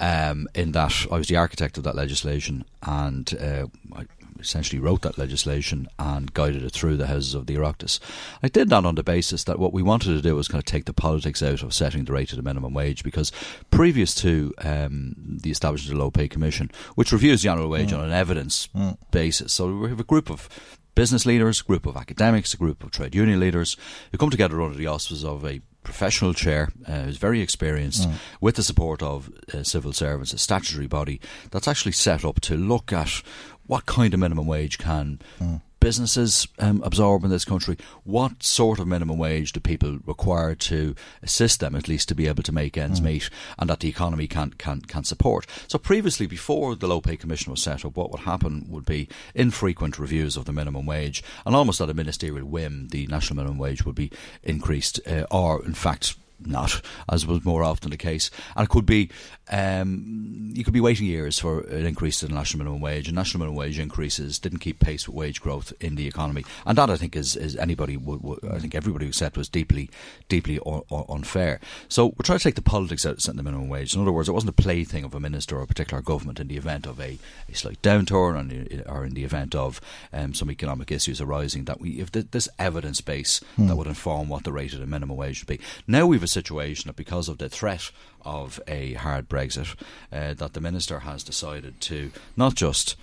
Um, 0.00 0.46
in 0.54 0.70
that 0.72 0.94
I 1.10 1.18
was 1.18 1.26
the 1.26 1.36
architect 1.36 1.76
of 1.76 1.82
that 1.82 1.96
legislation, 1.96 2.64
and 2.84 3.34
uh, 3.34 3.66
I 3.96 4.06
essentially 4.38 4.78
wrote 4.80 5.02
that 5.02 5.18
legislation 5.18 5.88
and 5.98 6.32
guided 6.32 6.62
it 6.62 6.70
through 6.70 6.96
the 6.96 7.08
houses 7.08 7.34
of 7.34 7.46
the 7.46 7.56
Oireachtas. 7.56 7.98
I 8.40 8.46
did 8.46 8.68
that 8.68 8.84
on 8.84 8.94
the 8.94 9.02
basis 9.02 9.42
that 9.44 9.58
what 9.58 9.72
we 9.72 9.82
wanted 9.82 10.14
to 10.14 10.22
do 10.22 10.36
was 10.36 10.46
kind 10.46 10.60
of 10.60 10.66
take 10.66 10.84
the 10.84 10.92
politics 10.92 11.42
out 11.42 11.64
of 11.64 11.74
setting 11.74 12.04
the 12.04 12.12
rate 12.12 12.30
of 12.30 12.36
the 12.36 12.44
minimum 12.44 12.74
wage, 12.74 13.02
because 13.02 13.32
previous 13.72 14.14
to 14.16 14.54
um, 14.58 15.16
the 15.42 15.50
establishment 15.50 15.92
of 15.92 15.98
the 15.98 16.04
Low 16.04 16.12
Pay 16.12 16.28
Commission, 16.28 16.70
which 16.94 17.10
reviews 17.10 17.42
the 17.42 17.48
annual 17.48 17.68
wage 17.68 17.90
mm. 17.90 17.98
on 17.98 18.04
an 18.04 18.12
evidence 18.12 18.68
mm. 18.68 18.96
basis, 19.10 19.52
so 19.52 19.74
we 19.74 19.88
have 19.88 19.98
a 19.98 20.04
group 20.04 20.30
of 20.30 20.48
business 20.94 21.26
leaders, 21.26 21.60
a 21.60 21.64
group 21.64 21.86
of 21.86 21.96
academics, 21.96 22.54
a 22.54 22.56
group 22.56 22.84
of 22.84 22.92
trade 22.92 23.14
union 23.14 23.40
leaders 23.40 23.76
who 24.12 24.18
come 24.18 24.30
together 24.30 24.62
under 24.62 24.76
the 24.76 24.86
auspices 24.86 25.24
of 25.24 25.44
a 25.44 25.60
professional 25.82 26.34
chair 26.34 26.70
uh, 26.86 27.02
who's 27.02 27.16
very 27.16 27.40
experienced 27.40 28.08
mm. 28.08 28.14
with 28.40 28.56
the 28.56 28.62
support 28.62 29.02
of 29.02 29.30
uh, 29.54 29.62
civil 29.62 29.92
servants, 29.92 30.32
a 30.32 30.38
statutory 30.38 30.86
body 30.86 31.20
that's 31.50 31.68
actually 31.68 31.92
set 31.92 32.24
up 32.24 32.40
to 32.40 32.56
look 32.56 32.92
at 32.92 33.22
what 33.66 33.86
kind 33.86 34.14
of 34.14 34.20
minimum 34.20 34.46
wage 34.46 34.78
can 34.78 35.20
mm 35.40 35.60
businesses 35.80 36.48
um, 36.58 36.82
absorb 36.84 37.24
in 37.24 37.30
this 37.30 37.44
country? 37.44 37.76
What 38.04 38.42
sort 38.42 38.78
of 38.78 38.86
minimum 38.86 39.18
wage 39.18 39.52
do 39.52 39.60
people 39.60 39.98
require 40.04 40.54
to 40.54 40.94
assist 41.22 41.60
them, 41.60 41.74
at 41.74 41.88
least 41.88 42.08
to 42.08 42.14
be 42.14 42.26
able 42.26 42.42
to 42.42 42.52
make 42.52 42.76
ends 42.76 43.00
mm. 43.00 43.04
meet, 43.04 43.30
and 43.58 43.70
that 43.70 43.80
the 43.80 43.88
economy 43.88 44.26
can, 44.26 44.50
can, 44.54 44.82
can 44.82 45.04
support? 45.04 45.46
So, 45.66 45.78
previously, 45.78 46.26
before 46.26 46.74
the 46.74 46.86
Low 46.86 47.00
Pay 47.00 47.16
Commission 47.16 47.50
was 47.50 47.62
set 47.62 47.84
up, 47.84 47.96
what 47.96 48.10
would 48.10 48.20
happen 48.20 48.66
would 48.68 48.86
be 48.86 49.08
infrequent 49.34 49.98
reviews 49.98 50.36
of 50.36 50.44
the 50.44 50.52
minimum 50.52 50.86
wage, 50.86 51.22
and 51.46 51.54
almost 51.54 51.80
at 51.80 51.90
a 51.90 51.94
ministerial 51.94 52.46
whim, 52.46 52.88
the 52.88 53.06
national 53.06 53.36
minimum 53.36 53.58
wage 53.58 53.84
would 53.84 53.94
be 53.94 54.10
increased, 54.42 55.00
uh, 55.06 55.26
or 55.30 55.64
in 55.64 55.74
fact, 55.74 56.16
not, 56.40 56.80
as 57.08 57.26
was 57.26 57.44
more 57.44 57.62
often 57.62 57.90
the 57.90 57.96
case. 57.96 58.30
And 58.56 58.64
it 58.64 58.70
could 58.70 58.86
be, 58.86 59.10
um, 59.50 60.52
you 60.54 60.64
could 60.64 60.74
be 60.74 60.80
waiting 60.80 61.06
years 61.06 61.38
for 61.38 61.60
an 61.60 61.86
increase 61.86 62.22
in 62.22 62.28
the 62.28 62.34
national 62.34 62.58
minimum 62.58 62.80
wage, 62.80 63.08
and 63.08 63.14
national 63.14 63.40
minimum 63.40 63.56
wage 63.56 63.78
increases 63.78 64.38
didn't 64.38 64.58
keep 64.58 64.80
pace 64.80 65.08
with 65.08 65.16
wage 65.16 65.40
growth 65.40 65.72
in 65.80 65.96
the 65.96 66.06
economy. 66.06 66.44
And 66.66 66.76
that, 66.78 66.90
I 66.90 66.96
think, 66.96 67.16
is, 67.16 67.36
is 67.36 67.56
anybody, 67.56 67.96
would, 67.96 68.22
would, 68.22 68.38
I 68.44 68.58
think 68.58 68.74
everybody 68.74 69.06
who 69.06 69.12
said 69.12 69.36
was 69.36 69.48
deeply, 69.48 69.90
deeply 70.28 70.60
un, 70.64 70.82
un, 70.90 71.04
unfair. 71.08 71.60
So 71.88 72.06
we're 72.06 72.24
trying 72.24 72.38
to 72.38 72.44
take 72.44 72.54
the 72.54 72.62
politics 72.62 73.06
out 73.06 73.14
of 73.14 73.22
setting 73.22 73.38
the 73.38 73.42
minimum 73.42 73.68
wage. 73.68 73.94
In 73.94 74.02
other 74.02 74.12
words, 74.12 74.28
it 74.28 74.32
wasn't 74.32 74.50
a 74.50 74.62
plaything 74.62 75.04
of 75.04 75.14
a 75.14 75.20
minister 75.20 75.56
or 75.56 75.62
a 75.62 75.66
particular 75.66 76.02
government 76.02 76.40
in 76.40 76.48
the 76.48 76.56
event 76.56 76.86
of 76.86 77.00
a, 77.00 77.18
a 77.48 77.54
slight 77.54 77.80
downturn 77.82 78.88
or 78.88 79.04
in 79.04 79.14
the 79.14 79.24
event 79.24 79.54
of 79.54 79.80
um, 80.12 80.34
some 80.34 80.50
economic 80.50 80.92
issues 80.92 81.20
arising. 81.20 81.64
That 81.64 81.80
we, 81.80 82.00
if 82.00 82.12
the, 82.12 82.22
this 82.22 82.48
evidence 82.58 83.00
base 83.00 83.40
hmm. 83.56 83.66
that 83.66 83.76
would 83.76 83.86
inform 83.86 84.28
what 84.28 84.44
the 84.44 84.52
rate 84.52 84.72
of 84.72 84.80
the 84.80 84.86
minimum 84.86 85.16
wage 85.16 85.38
should 85.38 85.48
be. 85.48 85.60
Now 85.86 86.06
we've 86.06 86.22
situation 86.28 86.88
that 86.88 86.96
because 86.96 87.28
of 87.28 87.38
the 87.38 87.48
threat 87.48 87.90
of 88.22 88.60
a 88.68 88.94
hard 88.94 89.28
Brexit, 89.28 89.74
uh, 90.12 90.34
that 90.34 90.52
the 90.52 90.60
minister 90.60 91.00
has 91.00 91.22
decided 91.22 91.80
to 91.82 92.10
not 92.36 92.54
just 92.54 92.96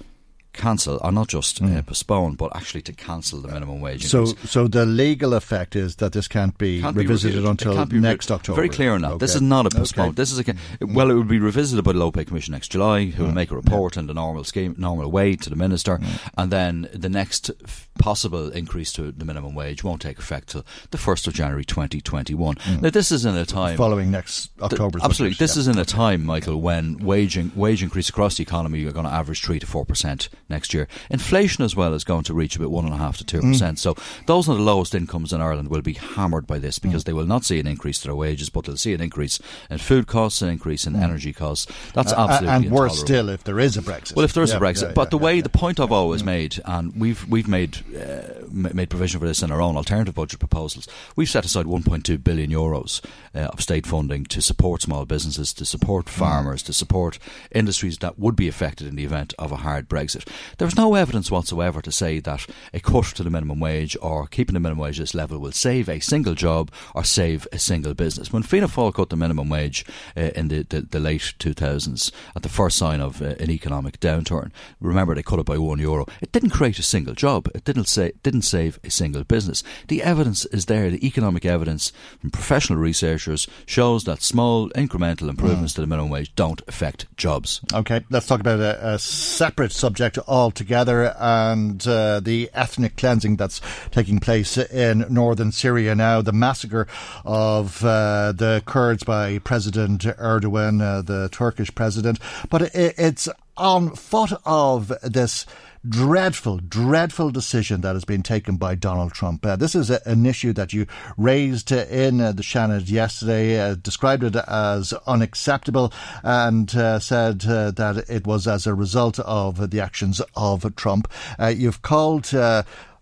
cancel, 0.56 1.00
or 1.04 1.12
not 1.12 1.28
just 1.28 1.62
mm. 1.62 1.78
uh, 1.78 1.82
postpone, 1.82 2.36
but 2.36 2.56
actually 2.56 2.82
to 2.84 2.94
cancel 2.94 3.42
the 3.42 3.48
minimum 3.48 3.82
wage. 3.82 4.06
So, 4.06 4.26
increase. 4.26 4.52
so 4.52 4.68
the 4.68 4.86
legal 4.86 5.34
effect 5.34 5.76
is 5.76 5.98
that 5.98 6.14
this 6.14 6.28
can't 6.28 6.58
be 6.58 6.82
can't 6.82 6.96
revisited 6.96 7.44
be 7.44 7.50
until 7.50 7.86
be 7.86 8.00
next 8.00 8.30
re- 8.30 8.36
October. 8.36 8.56
Very 8.56 8.70
clear 8.70 8.94
on 8.94 9.02
that. 9.02 9.12
Okay. 9.12 9.18
This 9.20 9.36
is 9.36 9.42
not 9.42 9.66
a 9.66 9.70
postpone. 9.70 10.10
Okay. 10.10 10.16
This 10.16 10.32
is 10.32 10.40
a 10.40 10.56
well, 10.82 11.12
it 11.12 11.14
will 11.14 11.24
be 11.24 11.40
revisited 11.40 11.84
by 11.84 11.94
the 11.94 12.00
Low 12.00 12.12
Pay 12.12 12.26
Commission 12.26 12.54
next 12.54 12.70
July, 12.70 13.06
who 13.06 13.24
mm. 13.24 13.28
will 13.28 13.34
make 13.34 13.52
a 13.52 13.56
report 13.56 13.96
yeah. 13.96 14.02
in 14.02 14.08
the 14.08 14.14
normal 14.14 14.44
scheme, 14.44 14.76
normal 14.78 15.12
way 15.12 15.36
to 15.36 15.50
the 15.50 15.56
minister, 15.56 15.98
mm. 15.98 16.30
and 16.38 16.52
then 16.52 16.90
the 16.94 17.10
next 17.10 17.52
possible 18.00 18.50
increase 18.50 18.92
to 18.94 19.12
the 19.12 19.26
minimum 19.26 19.56
wage 19.56 19.84
won't 19.84 20.02
take 20.02 20.20
effect 20.20 20.50
till 20.50 20.66
the 20.92 20.98
first 20.98 21.28
of 21.28 21.34
January 21.34 21.64
2021. 21.64 22.56
Mm. 22.56 22.82
Now, 22.82 22.90
this 22.90 23.12
is 23.12 23.26
in 23.26 23.36
a 23.36 23.46
time 23.46 23.78
following 23.78 24.12
next 24.12 24.52
October. 24.62 25.00
Absolutely, 25.02 25.38
this 25.38 25.58
is 25.58 25.68
in 25.68 25.78
a 25.78 25.86
time, 25.86 26.26
Michael, 26.26 26.62
when 26.62 26.98
wage 26.98 27.38
in, 27.38 27.52
wage 27.56 27.84
increase 27.84 28.10
across 28.10 28.38
the 28.38 28.44
economy 28.44 28.86
are 28.86 28.92
going 28.92 29.06
to 29.06 29.12
average 29.12 29.42
three 29.42 29.60
to 29.60 29.68
four 29.68 29.86
percent 29.86 30.30
next 30.50 30.74
year. 30.74 30.88
Inflation 31.10 31.64
as 31.64 31.76
well 31.76 31.94
is 31.94 32.04
going 32.04 32.24
to 32.24 32.34
reach 32.34 32.56
about 32.56 32.72
one 32.72 32.86
and 32.86 32.94
a 32.94 32.98
half 32.98 33.18
to 33.18 33.26
two 33.26 33.42
percent. 33.42 33.78
Mm. 33.78 33.80
So 33.80 33.96
those 34.26 34.48
on 34.48 34.58
the 34.58 34.64
lowest 34.64 34.96
incomes 34.96 35.34
in 35.34 35.42
Ireland 35.42 35.70
will 35.70 35.82
be 35.82 35.94
hammered 35.94 36.48
by 36.48 36.60
this 36.60 36.80
because 36.80 37.04
mm. 37.04 37.08
they 37.08 37.14
will 37.14 37.26
not 37.26 37.46
see 37.46 37.60
an 37.60 37.68
increase 37.68 38.00
to 38.02 38.08
their 38.08 38.16
wages, 38.16 38.50
but 38.50 38.66
they'll 38.66 38.78
see 38.78 38.94
an 38.94 39.02
increase 39.02 39.40
in 39.70 39.78
food 39.78 40.08
costs, 40.08 40.42
an 40.42 40.50
increase 40.50 40.86
in 40.86 40.94
mm. 40.94 41.04
energy 41.04 41.34
costs. 41.34 41.72
That's 41.94 42.14
uh, 42.14 42.28
absolutely 42.28 42.68
and 42.68 42.72
worse 42.72 43.00
still 43.00 43.30
if 43.30 43.44
there 43.44 43.60
is 43.60 43.78
a 43.78 43.82
Brexit. 43.82 44.16
Well, 44.16 44.26
if 44.26 44.34
there 44.34 44.44
is 44.44 44.52
yeah, 44.52 44.58
a 44.58 44.60
Brexit, 44.60 44.84
yeah, 44.84 44.94
but 44.94 45.08
yeah, 45.08 45.10
the 45.12 45.18
way 45.18 45.42
the 45.42 45.50
point 45.50 45.80
I've 45.80 45.92
always 45.92 46.24
made, 46.24 46.60
and 46.66 46.96
we've 46.96 47.28
we've 47.28 47.48
made 47.48 47.78
uh, 47.96 48.46
made 48.52 48.90
provision 48.90 49.20
for 49.20 49.28
this 49.28 49.42
in 49.42 49.52
our 49.52 49.62
own 49.62 49.78
alternative 49.78 50.16
budget 50.16 50.40
proposals. 50.40 50.88
We've 51.16 51.30
set 51.30 51.46
aside 51.46 51.66
1.2 51.66 52.24
billion 52.24 52.52
euros 52.52 53.04
uh, 53.34 53.40
of 53.40 53.62
state 53.62 53.86
funding 53.86 54.26
to 54.26 54.42
support 54.42 54.82
small 54.82 55.06
businesses, 55.06 55.54
to 55.54 55.66
support 55.66 56.10
farmers, 56.10 56.64
to 56.64 56.74
support 56.74 57.20
industries 57.52 57.98
that 58.00 58.20
would 58.20 58.36
be 58.36 58.48
affected 58.48 58.88
in 58.88 58.96
the 58.96 59.04
event 59.06 59.34
of 59.38 59.52
a 59.52 59.58
hard 59.58 59.90
Brexit. 59.90 60.28
There's 60.58 60.76
no 60.76 60.96
evidence 60.96 61.32
whatsoever 61.32 61.82
to 61.82 61.92
say 61.92 62.20
that 62.20 62.46
a 62.74 62.80
cut 62.80 63.06
to 63.06 63.24
the 63.24 63.30
minimum 63.30 63.60
wage 63.60 63.98
or 64.02 64.28
keeping 64.28 64.54
the 64.54 64.60
minimum 64.60 64.84
wage 64.84 65.00
at 65.00 65.04
this 65.04 65.14
level 65.14 65.40
will 65.40 65.52
save 65.52 65.90
a 65.90 66.00
single 66.00 66.34
job 66.34 66.72
or 66.94 67.04
save 67.04 67.48
a 67.52 67.60
single 67.60 67.94
business. 67.94 68.32
When 68.32 68.44
Fianna 68.44 68.68
Fáil 68.68 68.94
cut 68.94 69.10
the 69.10 69.16
minimum 69.16 69.50
wage 69.50 69.86
uh, 70.16 70.32
in 70.36 70.48
the, 70.48 70.64
the, 70.64 70.82
the, 70.82 71.00
late 71.00 71.34
2000s, 71.40 72.12
at 72.36 72.44
the 72.44 72.50
first 72.50 72.78
sign 72.78 73.02
of 73.02 73.22
uh, 73.22 73.36
an 73.40 73.52
economic 73.52 74.00
downturn, 74.00 74.52
remember 74.80 75.16
they 75.16 75.24
cut 75.24 75.40
it 75.40 75.46
by 75.46 75.58
one 75.58 75.80
euro. 75.80 76.06
It 76.22 76.32
didn't 76.32 76.52
create 76.52 76.80
a 76.80 76.84
single 76.84 77.14
job. 77.14 77.50
It 77.54 77.64
didn't 77.64 77.88
say 77.88 78.14
didn't 78.24 78.44
save 78.44 78.80
a 78.84 78.90
single 78.90 79.24
business. 79.24 79.64
The 79.88 80.04
evidence 80.04 80.46
is 80.46 80.66
there. 80.66 80.90
The 80.90 81.06
economic 81.06 81.46
evidence 81.46 81.92
from 82.20 82.32
professional 82.32 82.80
researchers 82.80 83.48
shows 83.66 84.04
that 84.06 84.22
small 84.22 84.70
incremental 84.72 85.30
improvements 85.30 85.74
mm. 85.74 85.76
to 85.76 85.82
the 85.82 85.88
minimum 85.88 86.10
wage 86.10 86.34
don't 86.36 86.62
affect 86.68 87.06
jobs. 87.18 87.62
Okay, 87.74 88.04
let's 88.10 88.28
talk 88.28 88.40
about 88.40 88.60
a, 88.60 88.94
a 88.94 89.00
separate 89.00 89.72
subject 89.72 90.18
altogether 90.28 91.16
and 91.20 91.86
uh, 91.88 92.20
the 92.20 92.50
ethnic 92.54 92.98
cleansing 92.98 93.36
that's 93.36 93.62
taking 93.92 94.20
place 94.20 94.58
in 94.58 95.06
northern 95.10 95.52
Syria 95.52 95.96
now. 95.96 96.22
The 96.22 96.32
massacre 96.32 96.88
of 97.24 97.84
uh, 97.84 98.32
the 98.32 98.64
Kurds 98.66 99.04
by 99.04 99.40
President 99.40 100.02
Erdogan, 100.04 100.82
uh, 100.82 101.02
the 101.02 101.30
Turkish 101.30 101.74
president. 101.74 102.20
But 102.50 102.64
it, 102.64 102.96
it's 102.98 103.30
on 103.58 103.96
foot 103.96 104.34
of 104.46 104.92
this 105.02 105.46
dreadful, 105.88 106.58
dreadful 106.58 107.32
decision 107.32 107.82
that 107.82 107.96
has 107.96 108.06
been 108.06 108.24
taken 108.24 108.58
by 108.58 108.76
Donald 108.76 109.14
Trump. 109.14 109.46
Uh, 109.46 109.56
this 109.56 109.76
is 109.76 109.90
a, 109.90 110.02
an 110.08 110.26
issue 110.26 110.54
that 110.54 110.74
you 110.74 110.88
raised 111.18 111.72
in 111.72 112.22
uh, 112.22 112.32
the 112.32 112.44
Seanad 112.44 112.90
yesterday, 112.90 113.60
uh, 113.60 113.76
described 113.76 114.24
it 114.24 114.36
as 114.36 114.94
unacceptable, 115.06 115.94
and 116.24 116.76
uh, 116.76 117.00
said 117.00 117.46
uh, 117.46 117.72
that 117.72 118.10
it 118.10 118.26
was 118.26 118.48
as 118.48 118.66
a 118.68 118.74
result 118.74 119.20
of 119.20 119.70
the 119.70 119.80
actions 119.80 120.22
of 120.36 120.76
Trump. 120.76 121.12
Uh, 121.40 121.48
you've 121.48 121.82
called 121.82 122.34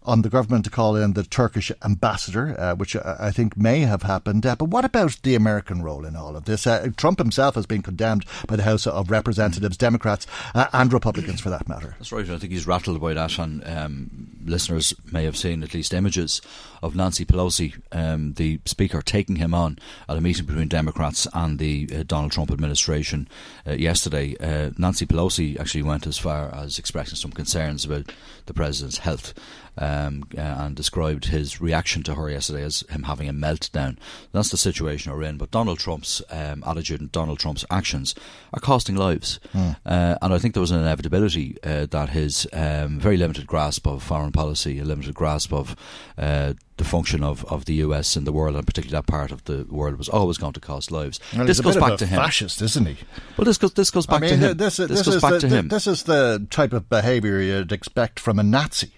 on 0.06 0.22
the 0.22 0.30
government 0.30 0.66
to 0.66 0.72
call 0.72 0.96
in 0.96 1.14
the 1.14 1.24
Turkish 1.24 1.72
ambassador, 1.84 2.60
uh, 2.60 2.76
which 2.76 2.96
I 2.96 3.32
think 3.32 3.58
may 3.58 3.82
have 3.82 4.04
happened. 4.04 4.46
Uh, 4.46 4.56
but 4.56 4.66
what 4.66 4.86
about 4.86 5.20
the 5.24 5.36
American 5.36 5.82
role 5.82 6.06
in 6.06 6.16
all 6.16 6.36
of 6.36 6.46
this? 6.46 6.68
Uh, 6.68 6.90
Trump 6.98 7.20
himself 7.20 7.56
has 7.56 7.66
been 7.66 7.82
condemned 7.82 8.26
by 8.48 8.56
the 8.56 8.64
House 8.64 8.88
of 8.88 9.10
Representatives, 9.10 9.78
Democrats 9.78 10.28
uh, 10.54 10.68
and 10.74 10.92
Republicans 10.92 11.42
for 11.42 11.50
that 11.50 11.68
matter. 11.68 11.96
That's 12.00 12.12
right. 12.12 12.30
I 12.30 12.38
think 12.38 12.52
he's 12.52 12.68
rattled 12.68 13.02
by 13.02 13.14
that, 13.14 13.38
and 13.40 13.66
um, 13.68 14.30
listeners 14.46 14.94
may 15.12 15.24
have 15.26 15.38
seen 15.38 15.64
at 15.64 15.74
least 15.74 15.94
images 15.94 16.42
of 16.84 16.96
Nancy 16.96 17.26
Pelosi, 17.26 17.74
um, 17.92 18.34
the 18.34 18.60
Speaker, 18.66 19.02
taking 19.02 19.38
him 19.38 19.54
on 19.54 19.80
at 20.08 20.18
a 20.18 20.22
meeting 20.22 20.46
between 20.46 20.68
Democrats 20.68 21.28
and 21.34 21.58
the 21.58 21.90
uh, 21.94 22.04
Donald 22.06 22.32
Trump 22.32 22.52
administration 22.52 23.28
uh, 23.66 23.72
yesterday. 23.72 24.36
Nancy 24.78 25.06
Pelosi 25.06 25.60
actually 25.60 25.84
went 25.84 26.06
as 26.06 26.18
far 26.18 26.54
as 26.54 26.78
expressing 26.78 27.16
some 27.16 27.32
concerns 27.32 27.86
about 27.86 28.12
the 28.46 28.54
president's 28.54 29.00
health 29.00 29.34
um, 29.78 30.24
uh, 30.38 30.42
and 30.42 30.76
described 30.76 31.26
his 31.26 31.62
reaction 31.62 32.04
to 32.04 32.16
her 32.16 32.30
yesterday 32.30 32.64
as 32.64 32.82
him 32.90 33.04
having 33.04 33.28
a 33.28 33.34
meltdown. 33.34 33.98
That's 34.32 34.50
the 34.50 34.58
situation 34.58 35.12
we're 35.12 35.24
in. 35.24 35.38
But 35.38 35.52
Donald 35.52 35.80
Trump's 35.80 36.22
um, 36.30 36.64
attitude 36.66 37.02
and 37.02 37.12
Donald 37.12 37.40
Trump's 37.40 37.66
actions 37.72 38.16
are 38.54 38.60
costing 38.60 38.96
lives. 38.96 39.40
Mm. 39.54 39.76
Uh, 39.86 40.18
and 40.22 40.34
I 40.34 40.38
think 40.38 40.54
there 40.54 40.62
was 40.62 40.72
an 40.72 40.82
inevitability 40.82 41.58
uh, 41.64 41.88
that 41.88 42.10
his 42.10 42.48
um, 42.54 43.00
very 43.00 43.18
limited 43.18 43.48
grasp 43.48 43.88
of 43.88 44.04
foreign 44.04 44.32
policy, 44.32 44.80
a 44.80 44.86
limited 44.86 45.16
grasp 45.16 45.54
of 45.54 45.76
uh, 46.18 46.54
the 46.78 46.84
function 46.84 47.24
of, 47.24 47.46
of 47.46 47.66
the 47.66 47.76
US 47.76 48.18
in 48.18 48.24
the 48.24 48.32
world, 48.32 48.56
and 48.56 48.66
particularly 48.66 49.00
that 49.00 49.08
part 49.08 49.32
of 49.32 49.44
the 49.46 49.66
world, 49.70 49.98
was 49.98 50.10
always 50.10 50.38
going 50.38 50.54
to 50.54 50.60
cost 50.60 50.92
lives. 50.92 51.20
Well, 51.36 51.46
this 51.46 51.60
goes 51.60 51.78
back 51.78 51.98
to 52.00 52.06
him. 52.06 52.20
Fascist, 52.20 52.62
isn't 52.62 52.86
he? 52.86 52.98
Well, 53.38 53.46
this 53.46 53.58
goes 53.58 53.74
this 53.74 53.92
goes 53.92 54.06
back 54.06 54.18
I 54.18 54.28
mean, 54.28 54.40
to 54.40 54.50
him. 54.50 54.58
This, 54.58 54.78
this, 54.78 54.90
this 54.90 55.02
goes 55.04 55.22
back 55.22 55.34
the, 55.34 55.40
to 55.42 55.50
him. 55.50 55.68
This 55.68 55.88
is 55.88 56.04
the 56.04 56.46
type 56.50 56.74
of 56.74 56.90
behaviour 56.90 57.40
you'd 57.40 57.72
expect 57.72 58.20
from 58.20 58.40
a 58.40 58.44
Nazi. 58.44 58.94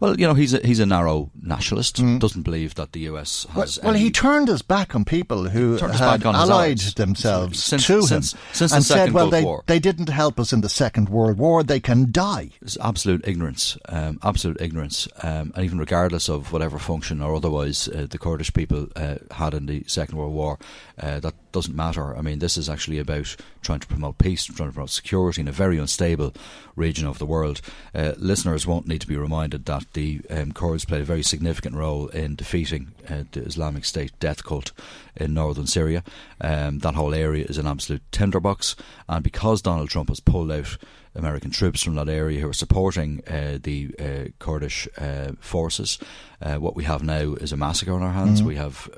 Well, 0.00 0.18
you 0.18 0.26
know, 0.26 0.34
he's 0.34 0.54
a, 0.54 0.58
he's 0.58 0.80
a 0.80 0.86
narrow 0.86 1.30
nationalist. 1.40 1.96
Mm. 1.96 2.20
Doesn't 2.20 2.42
believe 2.42 2.74
that 2.74 2.92
the 2.92 3.00
US 3.00 3.46
has. 3.50 3.78
Well, 3.78 3.92
well 3.92 4.00
he 4.00 4.10
turned 4.10 4.48
his 4.48 4.62
back 4.62 4.94
on 4.94 5.04
people 5.04 5.48
who 5.48 5.76
had 5.76 6.24
allied 6.24 6.78
themselves 6.78 7.62
since, 7.62 7.86
to 7.86 8.02
since, 8.02 8.32
him 8.32 8.38
since 8.52 8.72
and 8.72 8.84
said, 8.84 9.12
"Well, 9.12 9.30
they, 9.30 9.44
War. 9.44 9.64
they 9.66 9.78
didn't 9.78 10.08
help 10.08 10.38
us 10.38 10.52
in 10.52 10.60
the 10.60 10.68
Second 10.68 11.08
World 11.08 11.38
War. 11.38 11.62
They 11.62 11.80
can 11.80 12.10
die." 12.10 12.50
It's 12.60 12.76
absolute 12.80 13.26
ignorance, 13.26 13.78
um, 13.88 14.18
absolute 14.22 14.60
ignorance, 14.60 15.08
um, 15.22 15.52
and 15.54 15.64
even 15.64 15.78
regardless 15.78 16.28
of 16.28 16.52
whatever 16.52 16.78
function 16.78 17.20
or 17.22 17.34
otherwise 17.34 17.88
uh, 17.88 18.06
the 18.08 18.18
Kurdish 18.18 18.52
people 18.52 18.88
uh, 18.96 19.16
had 19.30 19.54
in 19.54 19.66
the 19.66 19.84
Second 19.86 20.18
World 20.18 20.34
War, 20.34 20.58
uh, 21.00 21.20
that 21.20 21.34
doesn't 21.56 21.74
matter. 21.74 22.14
I 22.14 22.20
mean, 22.20 22.38
this 22.38 22.58
is 22.58 22.68
actually 22.68 22.98
about 22.98 23.34
trying 23.62 23.80
to 23.80 23.86
promote 23.86 24.18
peace, 24.18 24.44
trying 24.44 24.68
to 24.68 24.74
promote 24.74 24.90
security 24.90 25.40
in 25.40 25.48
a 25.48 25.52
very 25.52 25.78
unstable 25.78 26.34
region 26.76 27.06
of 27.06 27.18
the 27.18 27.24
world. 27.24 27.62
Uh, 27.94 28.12
listeners 28.18 28.66
won't 28.66 28.86
need 28.86 29.00
to 29.00 29.06
be 29.06 29.16
reminded 29.16 29.64
that 29.64 29.90
the 29.94 30.20
um, 30.28 30.52
Kurds 30.52 30.84
played 30.84 31.00
a 31.00 31.04
very 31.06 31.22
significant 31.22 31.74
role 31.74 32.08
in 32.08 32.36
defeating 32.36 32.92
uh, 33.08 33.24
the 33.32 33.40
Islamic 33.40 33.86
State 33.86 34.12
death 34.20 34.44
cult 34.44 34.72
in 35.16 35.32
northern 35.32 35.66
Syria. 35.66 36.04
Um, 36.42 36.80
that 36.80 36.94
whole 36.94 37.14
area 37.14 37.46
is 37.46 37.56
an 37.56 37.66
absolute 37.66 38.02
tinderbox, 38.12 38.76
and 39.08 39.24
because 39.24 39.62
Donald 39.62 39.88
Trump 39.88 40.10
has 40.10 40.20
pulled 40.20 40.52
out 40.52 40.76
American 41.14 41.50
troops 41.50 41.82
from 41.82 41.94
that 41.94 42.10
area 42.10 42.40
who 42.40 42.50
are 42.50 42.52
supporting 42.52 43.22
uh, 43.26 43.56
the 43.62 43.94
uh, 43.98 44.28
Kurdish 44.38 44.86
uh, 44.98 45.32
forces, 45.40 45.98
uh, 46.42 46.56
what 46.56 46.76
we 46.76 46.84
have 46.84 47.02
now 47.02 47.32
is 47.32 47.52
a 47.52 47.56
massacre 47.56 47.94
on 47.94 48.02
our 48.02 48.12
hands. 48.12 48.40
Mm-hmm. 48.40 48.48
We 48.48 48.56
have 48.56 48.90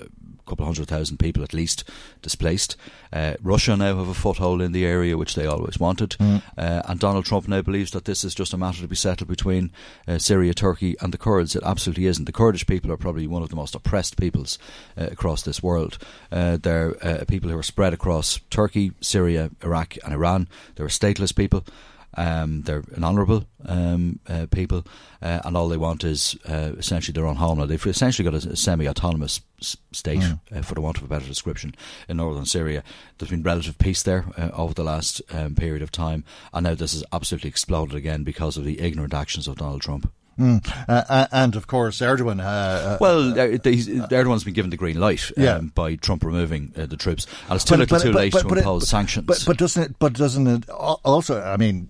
couple 0.49 0.65
of 0.65 0.69
hundred 0.69 0.89
thousand 0.89 1.19
people 1.19 1.43
at 1.43 1.55
least 1.55 1.85
displaced. 2.23 2.77
Uh, 3.13 3.35
Russia 3.43 3.77
now 3.77 3.97
have 3.97 4.09
a 4.09 4.15
foothold 4.15 4.61
in 4.63 4.73
the 4.73 4.87
area, 4.87 5.17
which 5.17 5.35
they 5.35 5.47
always 5.47 5.79
wanted. 5.79 6.11
Mm. 6.11 6.43
Uh, 6.57 6.83
and 6.87 7.01
Donald 7.01 7.25
Trump 7.25 7.49
now 7.49 7.63
believes 7.63 7.91
that 7.93 8.05
this 8.05 8.25
is 8.25 8.35
just 8.35 8.53
a 8.53 8.59
matter 8.59 8.81
to 8.81 8.89
be 8.89 8.97
settled 8.97 9.29
between 9.29 9.71
uh, 10.07 10.19
Syria, 10.19 10.55
Turkey, 10.55 10.97
and 11.01 11.13
the 11.13 11.19
Kurds. 11.19 11.55
It 11.55 11.63
absolutely 11.65 12.07
isn't. 12.07 12.25
The 12.25 12.33
Kurdish 12.33 12.67
people 12.67 12.91
are 12.93 12.97
probably 12.97 13.27
one 13.27 13.43
of 13.43 13.49
the 13.51 13.57
most 13.57 13.75
oppressed 13.75 14.17
peoples 14.17 14.59
uh, 14.97 15.09
across 15.11 15.43
this 15.43 15.63
world. 15.63 15.99
Uh, 16.33 16.57
they're 16.57 16.97
uh, 17.05 17.25
people 17.27 17.51
who 17.51 17.59
are 17.59 17.63
spread 17.63 17.93
across 17.93 18.41
Turkey, 18.51 18.93
Syria, 19.01 19.51
Iraq, 19.63 19.97
and 20.05 20.13
Iran. 20.13 20.49
They're 20.75 20.87
stateless 20.89 21.35
people. 21.35 21.65
Um, 22.15 22.63
they're 22.63 22.85
an 22.95 23.05
honourable 23.05 23.45
um, 23.67 24.19
uh, 24.29 24.47
people, 24.51 24.85
uh, 25.23 25.41
and 25.45 25.57
all 25.57 25.69
they 25.69 25.77
want 25.77 26.05
is 26.05 26.37
uh, 26.49 26.73
essentially 26.77 27.13
their 27.13 27.27
own 27.27 27.37
homeland. 27.37 27.71
They've 27.71 27.87
essentially 27.87 28.29
got 28.29 28.45
a, 28.45 28.51
a 28.51 28.57
semi-autonomous 28.57 29.41
s- 29.61 29.77
state, 29.93 30.21
mm. 30.21 30.41
Uh, 30.55 30.63
for 30.63 30.75
the 30.75 30.81
want 30.81 30.97
of 30.97 31.05
a 31.05 31.09
better 31.09 31.27
description, 31.27 31.75
in 32.09 32.17
northern 32.17 32.47
Syria. 32.47 32.83
There's 33.19 33.31
been 33.31 33.43
relative 33.43 33.79
peace 33.79 34.03
there 34.03 34.25
uh, 34.37 34.51
over 34.53 34.75
the 34.75 34.85
last 34.85 35.21
um, 35.31 35.55
period 35.55 35.83
of 35.83 35.93
time, 35.93 36.25
and 36.53 36.65
now 36.65 36.75
this 36.75 36.93
has 36.93 37.05
absolutely 37.13 37.51
exploded 37.51 37.95
again 37.95 38.25
because 38.25 38.57
of 38.57 38.65
the 38.65 38.81
ignorant 38.81 39.15
actions 39.15 39.47
of 39.47 39.57
Donald 39.57 39.83
Trump. 39.83 40.11
Mm. 40.39 40.85
Uh, 40.89 41.27
and 41.33 41.57
of 41.57 41.67
course, 41.67 41.99
Erdogan. 41.99 42.41
Uh, 42.41 42.45
uh 42.45 42.99
well, 43.01 43.33
uh, 43.33 43.49
Erdogan's 43.49 44.45
been 44.45 44.55
given 44.55 44.71
the 44.71 44.77
green 44.77 45.01
light 45.01 45.31
um, 45.37 45.43
yeah. 45.43 45.59
by 45.59 45.97
Trump 45.97 46.25
removing 46.25 46.73
uh, 46.77 46.87
the 46.87 46.97
troops, 46.97 47.27
and 47.49 47.57
it's 47.57 47.65
still 47.65 47.79
but, 47.79 47.91
little 47.91 47.99
but, 47.99 48.03
too 48.05 48.13
but, 48.13 48.19
late 48.19 48.33
to 48.33 48.59
impose 48.59 48.85
it, 48.85 48.87
sanctions. 48.87 49.27
But, 49.27 49.43
but 49.47 49.59
doesn't 49.59 49.83
it? 49.83 49.99
But 49.99 50.13
doesn't 50.13 50.47
it 50.47 50.71
also? 50.71 51.43
I 51.43 51.57
mean, 51.57 51.89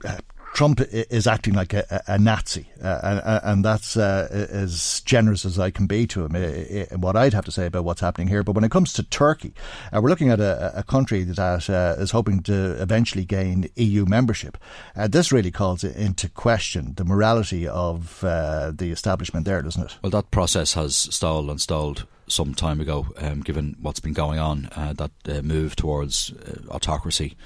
Trump 0.54 0.80
is 0.90 1.26
acting 1.26 1.54
like 1.54 1.72
a, 1.72 2.02
a 2.06 2.18
Nazi, 2.18 2.68
uh, 2.82 3.40
and 3.44 3.64
that's 3.64 3.96
uh, 3.96 4.28
as 4.50 5.02
generous 5.04 5.44
as 5.44 5.58
I 5.58 5.70
can 5.70 5.86
be 5.86 6.06
to 6.08 6.24
him. 6.24 7.00
what 7.00 7.16
I'd 7.16 7.34
have 7.34 7.44
to 7.44 7.52
say 7.52 7.66
about 7.66 7.84
what's 7.84 8.00
happening 8.00 8.28
here, 8.28 8.42
but 8.42 8.52
when 8.52 8.64
it 8.64 8.70
comes 8.70 8.92
to 8.94 9.02
Turkey, 9.02 9.52
uh, 9.92 10.00
we're 10.00 10.08
looking 10.08 10.30
at 10.30 10.40
a, 10.40 10.78
a 10.78 10.82
country 10.82 11.22
that 11.24 11.38
uh, 11.38 12.00
is 12.00 12.10
hoping 12.10 12.42
to 12.44 12.80
eventually 12.82 13.24
gain 13.24 13.68
EU 13.76 14.04
membership. 14.06 14.58
Uh, 14.96 15.06
this 15.06 15.30
really 15.30 15.50
calls 15.50 15.84
into 15.84 16.28
question 16.28 16.94
the 16.96 17.04
morality 17.04 17.68
of 17.68 18.24
uh, 18.24 18.72
the 18.74 18.90
establishment 18.90 19.44
there, 19.44 19.62
doesn't 19.62 19.84
it? 19.84 19.98
Well, 20.02 20.10
that 20.10 20.30
process 20.30 20.74
has 20.74 20.96
stalled 20.96 21.50
and 21.50 21.60
stalled 21.60 22.06
some 22.26 22.54
time 22.54 22.80
ago, 22.80 23.06
um, 23.18 23.40
given 23.40 23.76
what's 23.80 24.00
been 24.00 24.12
going 24.12 24.38
on. 24.38 24.68
that 24.74 25.44
move 25.44 25.76
towards 25.76 26.32
autocracy 26.68 27.36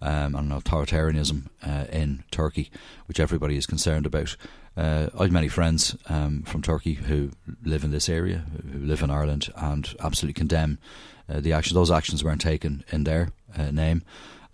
um, 0.00 0.34
and 0.34 0.52
authoritarianism 0.52 1.46
uh, 1.66 1.84
in 1.92 2.24
Turkey, 2.30 2.70
which 3.06 3.20
everybody 3.20 3.56
is 3.56 3.66
concerned 3.66 4.06
about. 4.06 4.36
Uh, 4.76 5.08
I 5.18 5.24
have 5.24 5.32
many 5.32 5.48
friends 5.48 5.96
um, 6.08 6.42
from 6.42 6.62
Turkey 6.62 6.94
who 6.94 7.30
live 7.64 7.84
in 7.84 7.90
this 7.90 8.08
area, 8.08 8.44
who 8.72 8.86
live 8.86 9.02
in 9.02 9.10
Ireland, 9.10 9.52
and 9.56 9.94
absolutely 10.00 10.38
condemn 10.38 10.78
uh, 11.28 11.40
the 11.40 11.52
actions. 11.52 11.74
Those 11.74 11.90
actions 11.90 12.22
weren't 12.22 12.40
taken 12.40 12.84
in 12.92 13.04
their 13.04 13.30
uh, 13.58 13.70
name, 13.70 14.02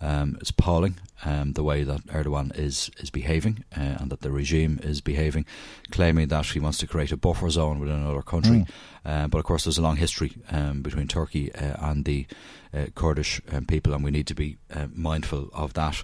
Um, 0.01 0.37
it's 0.41 0.51
appalling 0.51 0.97
um, 1.25 1.55
the 1.55 1.63
way 1.63 1.85
that 1.85 2.07
Erdogan 2.09 2.53
is 2.55 2.91
is 3.01 3.11
behaving 3.11 3.65
uh, 3.75 3.97
and 4.01 4.11
that 4.11 4.21
the 4.21 4.31
regime 4.31 4.79
is 4.83 5.01
behaving, 5.01 5.47
claiming 5.91 6.29
that 6.29 6.47
he 6.47 6.61
wants 6.61 6.79
to 6.79 6.87
create 6.87 7.13
a 7.13 7.17
buffer 7.17 7.51
zone 7.51 7.81
within 7.81 7.97
another 7.97 8.23
country. 8.23 8.59
Mm. 8.59 8.69
Uh, 9.05 9.29
but 9.29 9.39
of 9.39 9.45
course, 9.45 9.65
there's 9.65 9.79
a 9.79 9.83
long 9.83 9.97
history 9.97 10.33
um, 10.51 10.83
between 10.83 11.09
Turkey 11.09 11.51
uh, 11.55 11.91
and 11.91 12.05
the 12.05 12.27
uh, 12.77 12.87
Kurdish 12.95 13.41
um, 13.53 13.65
people, 13.65 13.93
and 13.95 14.05
we 14.05 14.11
need 14.11 14.27
to 14.27 14.35
be 14.35 14.59
uh, 14.75 14.89
mindful 14.95 15.51
of 15.53 15.73
that. 15.75 16.03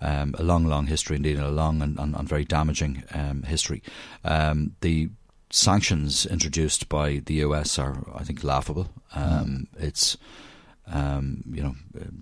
Um, 0.00 0.34
a 0.38 0.42
long, 0.42 0.66
long 0.66 0.86
history 0.86 1.16
indeed, 1.16 1.36
and 1.36 1.46
a 1.46 1.50
long 1.50 1.80
and, 1.80 1.98
and, 1.98 2.14
and 2.14 2.28
very 2.28 2.44
damaging 2.44 3.04
um, 3.12 3.42
history. 3.42 3.82
the 4.22 5.10
sanctions 5.50 6.26
introduced 6.26 6.88
by 6.88 7.22
the 7.26 7.34
US 7.34 7.78
are, 7.78 8.04
I 8.14 8.24
think, 8.24 8.42
laughable. 8.42 8.88
Um, 9.14 9.68
mm. 9.76 9.84
It's 9.84 10.16
um, 10.86 11.42
you 11.50 11.62
know, 11.62 11.74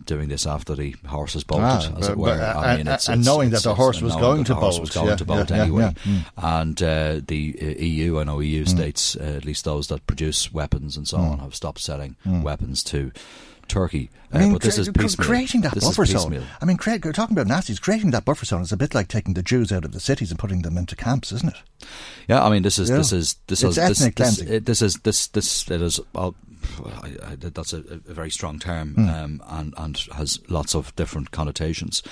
doing 0.05 0.29
this 0.29 0.47
after 0.47 0.77
the 0.77 0.95
horse 1.07 1.33
has 1.33 1.43
bolted, 1.43 1.65
ah, 1.65 1.99
as 1.99 2.07
but, 2.07 2.11
it 2.11 2.17
were. 2.17 2.39
But, 2.39 2.57
I 2.57 2.77
mean, 2.77 2.87
it's, 2.87 3.09
and 3.09 3.21
it's, 3.21 3.27
knowing 3.27 3.53
it's, 3.53 3.63
that 3.63 3.69
the 3.69 3.75
horse 3.75 4.01
was 4.01 4.15
going 4.15 4.45
to 4.45 4.55
bolt, 4.55 4.81
was 4.81 4.91
going 4.91 5.09
yeah, 5.09 5.17
to 5.17 5.25
bolt 5.25 5.51
yeah, 5.51 5.63
anyway, 5.63 5.95
yeah, 6.07 6.23
and 6.37 6.81
uh, 6.81 7.21
the 7.27 7.59
uh, 7.61 7.83
EU, 7.83 8.21
I 8.21 8.25
know 8.25 8.39
EU 8.39 8.65
mm. 8.65 8.69
states, 8.69 9.17
uh, 9.17 9.25
at 9.37 9.45
least 9.45 9.65
those 9.65 9.89
that 9.89 10.07
produce 10.07 10.53
weapons 10.53 10.97
and 10.97 11.09
so 11.09 11.19
mm. 11.19 11.33
on, 11.33 11.39
have 11.41 11.57
stopped 11.57 11.81
selling 11.81 12.17
mm. 12.25 12.43
weapons 12.43 12.85
to 12.85 13.11
Turkey. 13.73 14.11
I 14.31 14.39
mean, 14.39 14.51
uh, 14.51 14.53
but 14.55 14.63
this 14.63 14.77
is 14.77 14.91
piecemeal. 14.91 15.27
creating 15.27 15.63
that 15.63 15.73
this 15.73 15.85
buffer 15.85 16.05
zone. 16.05 16.45
I 16.61 16.65
mean, 16.67 16.77
Craig, 16.77 17.05
you're 17.05 17.15
talking 17.15 17.35
about 17.35 17.47
Nazis. 17.47 17.79
Creating 17.79 18.11
that 18.11 18.27
buffer 18.27 18.45
zone 18.45 18.61
is 18.61 18.71
a 18.71 18.77
bit 18.77 18.95
like 18.95 19.09
taking 19.09 19.33
the 19.33 19.43
Jews 19.43 19.73
out 19.73 19.87
of 19.87 19.93
the 19.93 20.01
cities 20.01 20.31
and 20.31 20.39
putting 20.39 20.61
them 20.61 20.77
into 20.77 20.95
camps, 20.95 21.33
isn't 21.33 21.55
it? 21.55 21.89
Yeah, 22.29 22.45
I 22.45 22.51
mean, 22.51 22.63
this 22.63 22.79
is 22.79 22.91
yeah. 22.91 22.97
this 22.97 23.13
is 23.13 23.37
this 23.47 23.63
it's 23.63 23.73
is 23.73 23.79
ethnic 23.79 24.17
this, 24.17 24.37
cleansing. 24.37 24.49
This, 24.49 24.63
this 24.65 24.83
is 24.83 24.95
this 25.01 25.27
this 25.29 25.71
it 25.71 25.81
is. 25.81 26.01
I'll, 26.15 26.35
I, 27.03 27.17
I, 27.25 27.35
that's 27.37 27.73
a, 27.73 27.79
a, 27.79 28.13
very 28.13 28.31
strong 28.31 28.59
term 28.59 28.95
mm. 28.95 29.13
um, 29.13 29.43
and, 29.49 29.75
and 29.77 29.97
has 30.15 30.39
lots 30.49 30.77
of 30.77 30.95
different 30.95 31.33
connotations. 31.33 32.03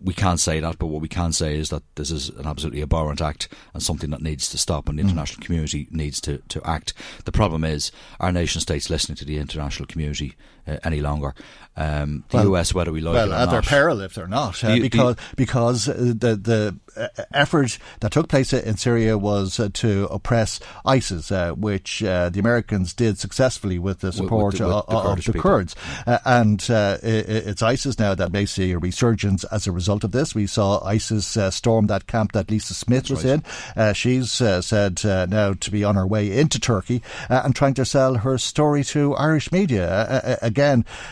We 0.00 0.14
can't 0.14 0.40
say 0.40 0.58
that, 0.60 0.78
but 0.78 0.86
what 0.86 1.02
we 1.02 1.08
can 1.08 1.32
say 1.32 1.56
is 1.56 1.68
that 1.68 1.82
this 1.96 2.10
is 2.10 2.30
an 2.30 2.46
absolutely 2.46 2.82
abhorrent 2.82 3.20
act 3.20 3.48
and 3.74 3.82
something 3.82 4.10
that 4.10 4.22
needs 4.22 4.48
to 4.50 4.58
stop, 4.58 4.88
and 4.88 4.98
the 4.98 5.02
mm. 5.02 5.08
international 5.08 5.44
community 5.44 5.88
needs 5.90 6.20
to, 6.22 6.38
to 6.48 6.62
act. 6.64 6.94
The 7.24 7.32
problem 7.32 7.62
is 7.62 7.92
our 8.20 8.32
nation 8.32 8.60
states 8.60 8.88
listening 8.88 9.16
to 9.16 9.24
the 9.24 9.38
international 9.38 9.86
community 9.86 10.34
uh, 10.70 10.78
any 10.84 11.00
longer. 11.00 11.34
Um, 11.76 12.24
the 12.28 12.38
well, 12.38 12.56
US, 12.56 12.74
whether 12.74 12.92
we 12.92 13.00
like 13.00 13.14
well, 13.14 13.28
it 13.28 13.30
or 13.30 13.36
at 13.36 13.44
not, 13.46 13.50
their 13.52 13.62
peril 13.62 14.00
if 14.02 14.14
they're 14.14 14.26
not, 14.26 14.62
uh, 14.62 14.76
because 14.80 15.16
because 15.36 15.88
uh, 15.88 15.94
the 15.94 16.36
the 16.36 16.78
uh, 16.94 17.08
effort 17.32 17.78
that 18.00 18.12
took 18.12 18.28
place 18.28 18.52
in 18.52 18.76
Syria 18.76 19.16
was 19.16 19.58
uh, 19.58 19.70
to 19.74 20.06
oppress 20.10 20.60
ISIS, 20.84 21.32
uh, 21.32 21.52
which 21.52 22.00
the 22.00 22.38
Americans 22.38 22.92
did 22.92 23.18
successfully 23.18 23.78
with 23.78 24.00
the 24.00 24.12
support 24.12 24.54
with, 24.54 24.60
with 24.60 24.68
the, 24.68 24.76
with 24.76 24.84
of, 24.88 25.04
the, 25.04 25.10
of 25.10 25.24
the 25.24 25.38
Kurds, 25.38 25.74
and 26.06 26.60
it, 26.68 27.28
it's 27.28 27.62
ISIS 27.62 27.98
now 27.98 28.14
that 28.14 28.30
may 28.30 28.44
see 28.44 28.72
a 28.72 28.78
resurgence 28.78 29.44
as 29.44 29.66
a 29.66 29.72
result 29.72 30.04
of 30.04 30.12
this. 30.12 30.34
We 30.34 30.46
saw 30.46 30.84
ISIS 30.84 31.38
storm 31.54 31.86
that 31.86 32.06
camp 32.06 32.32
that 32.32 32.50
Lisa 32.50 32.74
Smith 32.74 33.04
That's 33.08 33.24
was 33.24 33.24
right. 33.24 33.86
in. 33.86 33.94
she's 33.94 34.32
said 34.32 35.02
now 35.04 35.54
to 35.54 35.70
be 35.70 35.82
on 35.82 35.94
her 35.94 36.06
way 36.06 36.36
into 36.36 36.60
Turkey 36.60 37.00
and 37.30 37.56
trying 37.56 37.74
to 37.74 37.86
sell 37.86 38.16
her 38.16 38.36
story 38.36 38.84
to 38.84 39.14
Irish 39.14 39.50
media. 39.50 40.36
again, 40.42 40.59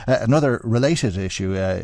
another 0.06 0.60
related 0.64 1.16
issue 1.16 1.54
uh, 1.56 1.76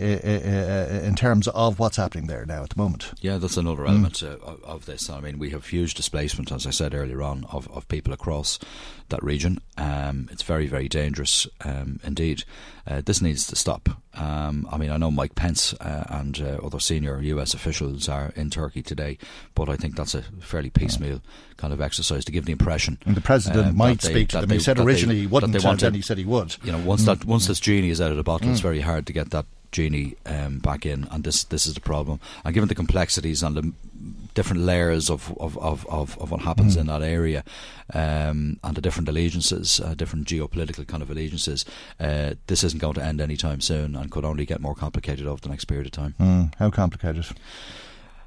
in 1.03 1.15
terms 1.15 1.49
of 1.49 1.79
what's 1.79 1.97
happening 1.97 2.27
there 2.27 2.45
now 2.47 2.63
at 2.63 2.71
the 2.71 2.79
moment. 2.79 3.13
Yeah, 3.21 3.39
that's 3.39 3.57
another 3.57 3.87
element 3.87 4.15
mm. 4.15 4.41
of, 4.43 4.63
of, 4.65 4.87
this. 4.87 5.09
I 5.11 5.21
mean, 5.21 5.39
we 5.39 5.51
have 5.51 5.67
huge 5.67 5.95
displacement, 5.95 6.53
as 6.53 6.67
I 6.67 6.71
said 6.71 6.95
earlier 6.95 7.23
on, 7.23 7.45
of, 7.51 7.71
of 7.71 7.89
people 7.89 8.13
across 8.13 8.59
that 9.09 9.23
region. 9.23 9.61
Um, 9.77 10.29
it's 10.31 10.43
very, 10.43 10.67
very 10.67 10.89
dangerous 10.89 11.47
um, 11.65 12.01
indeed. 12.05 12.45
Uh, 12.87 13.01
this 13.05 13.23
needs 13.23 13.47
to 13.47 13.57
stop. 13.57 13.89
Um, 14.15 14.69
I 14.71 14.77
mean, 14.77 14.91
I 14.91 14.97
know 14.97 15.11
Mike 15.11 15.35
Pence 15.35 15.73
uh, 15.75 16.05
and 16.09 16.39
uh, 16.41 16.65
other 16.65 16.79
senior 16.79 17.21
US 17.21 17.55
officials 17.55 18.09
are 18.09 18.33
in 18.37 18.51
Turkey 18.51 18.83
today, 18.83 19.19
but 19.55 19.69
I 19.69 19.77
think 19.77 19.97
that's 19.97 20.15
a 20.15 20.23
fairly 20.41 20.71
piecemeal 20.71 21.23
kind 21.57 21.73
of 21.73 21.81
exercise 21.81 22.25
to 22.27 22.33
give 22.33 22.45
the 22.45 22.53
impression. 22.53 22.99
And 23.07 23.17
the 23.17 23.21
president 23.21 23.69
um, 23.69 23.77
might 23.77 24.01
they, 24.01 24.11
speak 24.11 24.29
to 24.31 24.41
them. 24.41 24.49
They, 24.49 24.57
he 24.57 24.61
said 24.61 24.79
originally 24.79 25.17
they, 25.17 25.21
he 25.23 25.27
wouldn't, 25.27 25.55
and 25.55 25.81
then 25.81 25.95
he 25.95 26.03
said 26.03 26.19
he 26.19 26.25
would. 26.25 26.57
You 26.63 26.73
know, 26.73 26.79
once 26.79 27.03
mm. 27.03 27.07
that 27.07 27.25
once 27.25 27.47
this 27.47 27.61
genie 27.61 27.91
is 27.91 28.01
out 28.01 28.11
of 28.11 28.17
the 28.17 28.23
bottle, 28.23 28.49
mm. 28.49 28.53
it's 28.53 28.61
very 28.61 28.81
hard 28.81 29.07
to 29.07 29.13
get 29.13 29.31
that 29.31 29.47
genie 29.73 30.17
um, 30.27 30.61
back 30.61 30.87
in, 30.87 31.07
and 31.11 31.25
this 31.25 31.45
this 31.45 31.67
is 31.67 31.75
the 31.75 31.81
problem. 31.81 32.21
And 32.45 32.55
given 32.55 32.69
the 32.69 32.75
complexities 32.75 33.43
and 33.43 33.57
the 33.57 33.73
different 34.35 34.63
layers 34.63 35.11
of 35.11 35.37
of, 35.39 35.57
of, 35.59 35.87
of, 35.87 36.19
of 36.19 36.31
what 36.31 36.41
happens 36.41 36.77
mm. 36.77 36.81
in 36.81 36.87
that 36.87 37.03
area, 37.03 37.45
um, 37.93 38.59
and 38.63 38.75
the 38.75 38.81
different 38.81 39.09
allegiances, 39.09 39.81
uh, 39.81 39.95
different 39.95 40.27
geopolitical 40.27 40.87
kind 40.87 41.03
of 41.03 41.11
allegiances, 41.11 41.65
uh, 42.01 42.35
this 42.47 42.65
isn't 42.65 42.81
going 42.81 42.95
to 42.95 43.05
end 43.05 43.21
anytime 43.21 43.61
soon, 43.61 43.97
and 43.97 44.11
could 44.11 44.25
only 44.25 44.45
get 44.45 44.61
more 44.61 44.75
complicated 44.75 45.27
over 45.27 45.41
the 45.41 45.49
next 45.49 45.65
period 45.65 45.87
of 45.87 45.93
time. 45.93 46.15
Mm. 46.21 46.55
How 46.57 46.71
complicated? 46.71 47.27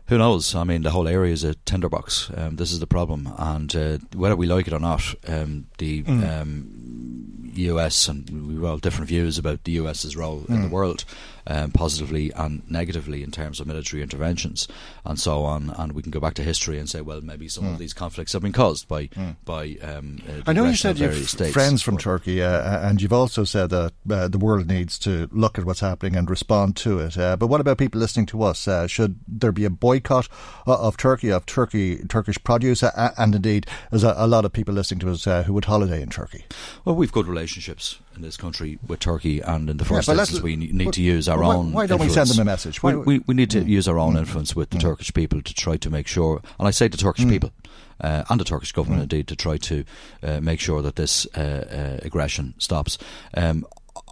who 0.07 0.17
knows? 0.17 0.55
I 0.55 0.63
mean, 0.63 0.83
the 0.83 0.91
whole 0.91 1.07
area 1.07 1.33
is 1.33 1.43
a 1.43 1.53
tinderbox. 1.53 2.31
Um, 2.35 2.55
this 2.55 2.71
is 2.71 2.79
the 2.79 2.87
problem, 2.87 3.29
and 3.37 3.75
uh, 3.75 3.97
whether 4.15 4.35
we 4.35 4.47
like 4.47 4.67
it 4.67 4.73
or 4.73 4.79
not, 4.79 5.03
um, 5.27 5.67
the 5.79 6.03
mm. 6.03 6.41
um, 6.41 7.51
US 7.55 8.07
and 8.07 8.47
we 8.47 8.55
have 8.55 8.63
all 8.63 8.77
different 8.77 9.09
views 9.09 9.37
about 9.37 9.63
the 9.63 9.73
US's 9.73 10.15
role 10.15 10.41
mm. 10.41 10.49
in 10.49 10.61
the 10.61 10.67
mm. 10.67 10.71
world 10.71 11.03
um, 11.47 11.71
positively 11.71 12.31
and 12.35 12.69
negatively 12.69 13.23
in 13.23 13.31
terms 13.31 13.59
of 13.59 13.67
military 13.67 14.03
interventions 14.03 14.67
and 15.05 15.19
so 15.19 15.43
on. 15.43 15.73
And 15.77 15.93
we 15.93 16.01
can 16.01 16.11
go 16.11 16.19
back 16.19 16.35
to 16.35 16.43
history 16.43 16.77
and 16.77 16.89
say, 16.89 17.01
well, 17.01 17.21
maybe 17.21 17.47
some 17.47 17.65
mm. 17.65 17.73
of 17.73 17.79
these 17.79 17.93
conflicts 17.93 18.33
have 18.33 18.41
been 18.41 18.51
caused 18.51 18.87
by 18.87 19.07
mm. 19.07 19.35
by. 19.45 19.77
Um, 19.81 20.21
uh, 20.27 20.41
I 20.45 20.53
know 20.53 20.65
you 20.65 20.75
said 20.75 20.99
you've 20.99 21.29
states. 21.29 21.53
friends 21.53 21.81
from 21.81 21.97
Turkey, 21.97 22.41
uh, 22.41 22.87
and 22.87 23.01
you've 23.01 23.13
also 23.13 23.43
said 23.43 23.69
that 23.71 23.93
uh, 24.09 24.27
the 24.27 24.37
world 24.37 24.67
needs 24.67 24.99
to 24.99 25.29
look 25.31 25.57
at 25.57 25.65
what's 25.65 25.79
happening 25.79 26.15
and 26.15 26.29
respond 26.29 26.75
to 26.77 26.99
it. 26.99 27.17
Uh, 27.17 27.35
but 27.35 27.47
what 27.47 27.61
about 27.61 27.77
people 27.77 27.99
listening 27.99 28.25
to 28.27 28.43
us? 28.43 28.67
Uh, 28.67 28.87
should 28.87 29.19
there 29.27 29.51
be 29.51 29.65
a 29.65 29.69
boycott 29.69 30.27
of 30.65 30.97
Turkey, 30.97 31.31
of 31.31 31.45
Turkey 31.45 31.97
Turkish 32.07 32.41
produce, 32.43 32.83
and 32.83 33.35
indeed, 33.35 33.65
there's 33.91 34.03
a, 34.03 34.13
a, 34.17 34.27
lot 34.27 34.45
of 34.45 34.53
people 34.53 34.73
listening 34.73 34.99
to 34.99 35.09
us 35.09 35.25
uh, 35.25 35.43
who 35.43 35.53
would 35.53 35.65
holiday 35.65 36.01
in 36.01 36.09
Turkey? 36.09 36.45
Well, 36.85 36.95
we've 36.95 37.11
good 37.11 37.27
relationships 37.27 37.99
in 38.17 38.23
this 38.23 38.35
country 38.35 38.77
with 38.85 38.99
Turkey, 38.99 39.39
and 39.39 39.69
in 39.69 39.77
the 39.77 39.85
first 39.85 40.07
yeah, 40.07 40.15
instance, 40.15 40.41
we 40.41 40.55
need 40.55 40.91
to 40.93 41.01
use 41.01 41.29
our 41.29 41.41
why, 41.41 41.55
own. 41.55 41.71
Why 41.71 41.85
don't 41.85 42.01
influence. 42.01 42.09
we 42.09 42.25
send 42.25 42.29
them 42.29 42.47
a 42.47 42.51
message? 42.51 42.83
We, 42.83 42.95
we, 42.95 43.19
we, 43.19 43.33
need 43.33 43.51
to 43.51 43.61
mm. 43.61 43.67
use 43.67 43.87
our 43.87 43.97
own 43.97 44.15
mm. 44.15 44.19
influence 44.19 44.55
with 44.55 44.71
the 44.71 44.77
mm. 44.77 44.81
Turkish 44.81 45.13
people 45.13 45.41
to 45.41 45.53
try 45.53 45.77
to 45.77 45.89
make 45.89 46.07
sure, 46.07 46.41
and 46.59 46.67
I 46.67 46.71
say 46.71 46.87
the 46.87 46.97
Turkish 46.97 47.25
mm. 47.25 47.29
people. 47.29 47.51
Uh, 47.99 48.23
and 48.29 48.39
the 48.39 48.45
Turkish 48.45 48.71
government, 48.73 48.99
mm. 48.99 49.03
indeed, 49.03 49.27
to 49.27 49.35
try 49.35 49.57
to 49.57 49.83
uh, 50.21 50.39
make 50.39 50.59
sure 50.59 50.83
that 50.83 50.97
this 50.97 51.25
uh, 51.35 51.97
uh 51.99 52.05
aggression 52.05 52.53
stops. 52.59 52.99
Um, 53.33 53.65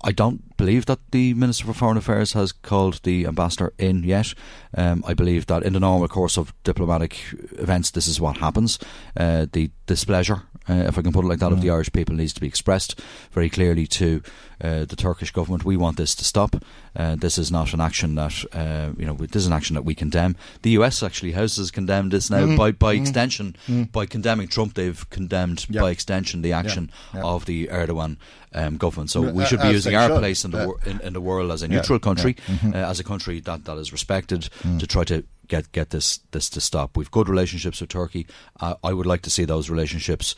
I 0.04 0.12
don't 0.12 0.55
believe 0.66 0.88
that 0.88 1.12
the 1.12 1.36
Minister 1.36 1.66
for 1.66 1.74
Foreign 1.74 1.98
Affairs 1.98 2.34
has 2.34 2.52
called 2.52 3.00
the 3.04 3.28
ambassador 3.28 3.72
in 3.78 4.04
yet. 4.04 4.34
Um, 4.76 5.04
I 5.06 5.14
believe 5.14 5.46
that 5.46 5.62
in 5.62 5.74
the 5.74 5.80
normal 5.80 6.08
course 6.08 6.38
of 6.38 6.56
diplomatic 6.64 7.20
events, 7.60 7.92
this 7.92 8.08
is 8.08 8.20
what 8.20 8.38
happens. 8.38 8.80
Uh, 9.16 9.46
the 9.52 9.70
displeasure, 9.86 10.42
uh, 10.68 10.86
if 10.88 10.98
I 10.98 11.04
can 11.04 11.12
put 11.12 11.24
it 11.24 11.28
like 11.28 11.38
that, 11.40 11.52
of 11.52 11.62
the 11.62 11.68
mm. 11.68 11.74
Irish 11.74 11.94
people 11.94 12.16
needs 12.16 12.34
to 12.34 12.42
be 12.42 12.48
expressed 12.48 13.00
very 13.32 13.48
clearly 13.48 13.86
to 13.86 14.24
uh, 14.60 14.86
the 14.86 14.96
Turkish 14.96 15.32
government. 15.32 15.66
We 15.66 15.78
want 15.78 15.98
this 15.98 16.16
to 16.16 16.24
stop. 16.24 16.56
Uh, 16.96 17.16
this 17.16 17.38
is 17.38 17.52
not 17.52 17.74
an 17.74 17.82
action 17.82 18.16
that 18.16 18.44
uh, 18.52 18.94
you 18.98 19.06
know. 19.06 19.14
This 19.14 19.44
is 19.44 19.48
an 19.48 19.54
action 19.54 19.76
that 19.76 19.86
we 19.86 19.94
condemn. 19.94 20.36
The 20.64 20.72
U.S. 20.72 21.04
actually 21.04 21.34
has 21.34 21.70
condemned 21.72 22.12
this 22.12 22.30
now 22.30 22.46
mm. 22.46 22.58
by 22.58 22.72
by 22.72 22.96
mm. 22.96 23.02
extension 23.02 23.56
mm. 23.68 23.92
by 23.92 24.06
condemning 24.06 24.48
Trump. 24.48 24.74
They've 24.74 25.08
condemned 25.10 25.68
yep. 25.70 25.82
by 25.82 25.92
extension 25.92 26.42
the 26.42 26.54
action 26.54 26.90
yep. 27.14 27.16
Yep. 27.16 27.26
of 27.26 27.46
the 27.46 27.68
Erdogan 27.68 28.18
um, 28.54 28.78
government. 28.78 29.12
So 29.12 29.22
we 29.22 29.46
should 29.46 29.62
be 29.62 29.70
using 29.70 29.96
our 29.96 30.10
place 30.10 30.46
in 30.46 30.52
the 30.56 30.68
wor- 30.68 30.80
in, 30.86 31.02
in, 31.02 31.14
the 31.14 31.22
world 31.22 31.52
as 31.52 31.62
a 31.62 31.68
neutral 31.68 32.00
country, 32.00 32.34
mm-hmm. 32.34 32.74
uh, 32.74 32.78
as 32.78 33.00
a 33.00 33.04
country 33.04 33.40
that, 33.42 33.66
that 33.66 33.78
is 33.78 33.92
respected, 33.92 34.50
mm. 34.64 34.80
to 34.80 34.88
try 34.88 35.04
to 35.04 35.24
get 35.48 35.72
get 35.72 35.90
this 35.92 36.20
this 36.32 36.50
to 36.52 36.62
stop. 36.62 36.98
We've 36.98 37.12
good 37.12 37.30
relationships 37.30 37.82
with 37.82 37.90
Turkey. 37.90 38.28
Uh, 38.60 38.76
I 38.84 38.94
would 38.94 39.06
like 39.06 39.22
to 39.24 39.30
see 39.30 39.46
those 39.46 39.70
relationships 39.70 40.36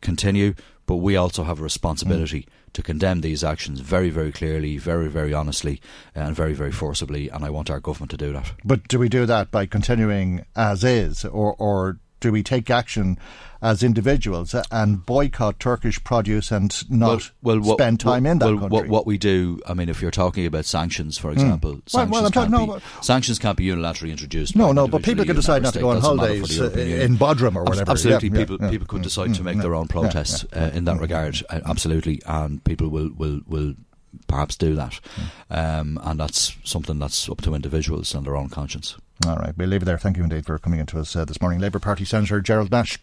continue, 0.00 0.54
but 0.86 0.96
we 0.96 1.16
also 1.16 1.44
have 1.44 1.60
a 1.60 1.62
responsibility 1.62 2.42
mm. 2.42 2.72
to 2.72 2.82
condemn 2.82 3.20
these 3.20 3.42
actions 3.44 3.80
very, 3.80 4.10
very 4.10 4.32
clearly, 4.32 4.78
very, 4.78 5.08
very 5.08 5.32
honestly, 5.32 5.80
and 6.14 6.34
very, 6.34 6.54
very 6.54 6.72
forcibly. 6.72 7.28
And 7.28 7.44
I 7.44 7.50
want 7.50 7.70
our 7.70 7.80
government 7.80 8.10
to 8.12 8.16
do 8.16 8.32
that. 8.32 8.52
But 8.64 8.88
do 8.88 8.98
we 8.98 9.08
do 9.08 9.26
that 9.26 9.50
by 9.50 9.66
continuing 9.66 10.44
as 10.54 10.84
is, 10.84 11.24
or 11.24 11.54
or 11.58 11.98
do 12.20 12.32
we 12.32 12.42
take 12.42 12.70
action 12.70 13.18
as 13.62 13.82
individuals 13.82 14.54
and 14.70 15.04
boycott 15.04 15.58
Turkish 15.58 16.02
produce 16.04 16.50
and 16.50 16.88
not 16.90 17.30
well, 17.42 17.60
well, 17.60 17.76
spend 17.76 18.00
time 18.00 18.24
well, 18.24 18.32
in 18.32 18.38
that 18.38 18.46
well, 18.46 18.58
country? 18.58 18.78
What, 18.80 18.88
what 18.88 19.06
we 19.06 19.18
do, 19.18 19.60
I 19.66 19.74
mean, 19.74 19.88
if 19.88 20.02
you're 20.02 20.10
talking 20.10 20.46
about 20.46 20.64
sanctions, 20.66 21.18
for 21.18 21.28
hmm. 21.28 21.34
example, 21.34 21.74
mm. 21.74 21.88
sanctions, 21.88 22.12
well, 22.12 22.30
can't 22.30 22.50
talking, 22.50 22.66
be, 22.66 22.72
no, 22.72 22.80
sanctions 23.00 23.38
can't 23.38 23.56
be 23.56 23.66
unilaterally 23.66 24.10
introduced. 24.10 24.56
No, 24.56 24.72
no, 24.72 24.86
but 24.86 25.02
people 25.02 25.24
can 25.24 25.36
decide 25.36 25.62
not 25.62 25.74
to 25.74 25.80
go 25.80 25.90
on 25.90 26.00
holidays 26.00 26.60
uh, 26.60 26.70
in 26.70 27.16
Bodrum 27.16 27.56
or 27.56 27.64
whatever. 27.64 27.90
Absolutely, 27.90 28.28
yeah, 28.28 28.38
people 28.38 28.58
yeah, 28.60 28.70
people 28.70 28.86
could 28.86 29.02
decide 29.02 29.34
to 29.34 29.42
make 29.42 29.58
their 29.58 29.74
own 29.74 29.88
protests 29.88 30.44
uh, 30.52 30.70
in 30.74 30.84
that 30.84 30.98
regard. 30.98 31.42
Uh, 31.48 31.60
absolutely, 31.66 32.22
and 32.26 32.62
people 32.64 32.88
will 32.88 33.10
will 33.16 33.40
will 33.46 33.74
perhaps 34.26 34.56
do 34.56 34.74
that. 34.74 35.00
Um, 35.50 35.98
and 36.02 36.20
that's 36.20 36.56
something 36.64 36.98
that's 36.98 37.28
up 37.28 37.42
to 37.42 37.54
individuals 37.54 38.14
and 38.14 38.26
their 38.26 38.36
own 38.36 38.48
conscience. 38.48 38.96
All 39.26 39.36
right, 39.36 39.56
we'll 39.56 39.68
leave 39.68 39.82
it 39.82 39.86
there. 39.86 39.96
Thank 39.98 40.18
you 40.18 40.24
indeed 40.24 40.44
for 40.44 40.58
coming 40.58 40.78
into 40.78 40.98
us 40.98 41.16
uh, 41.16 41.24
this 41.24 41.40
morning. 41.40 41.58
Labour 41.58 41.78
Party 41.78 42.04
Senator 42.04 42.40
Gerald 42.40 42.70
Nash. 42.70 42.98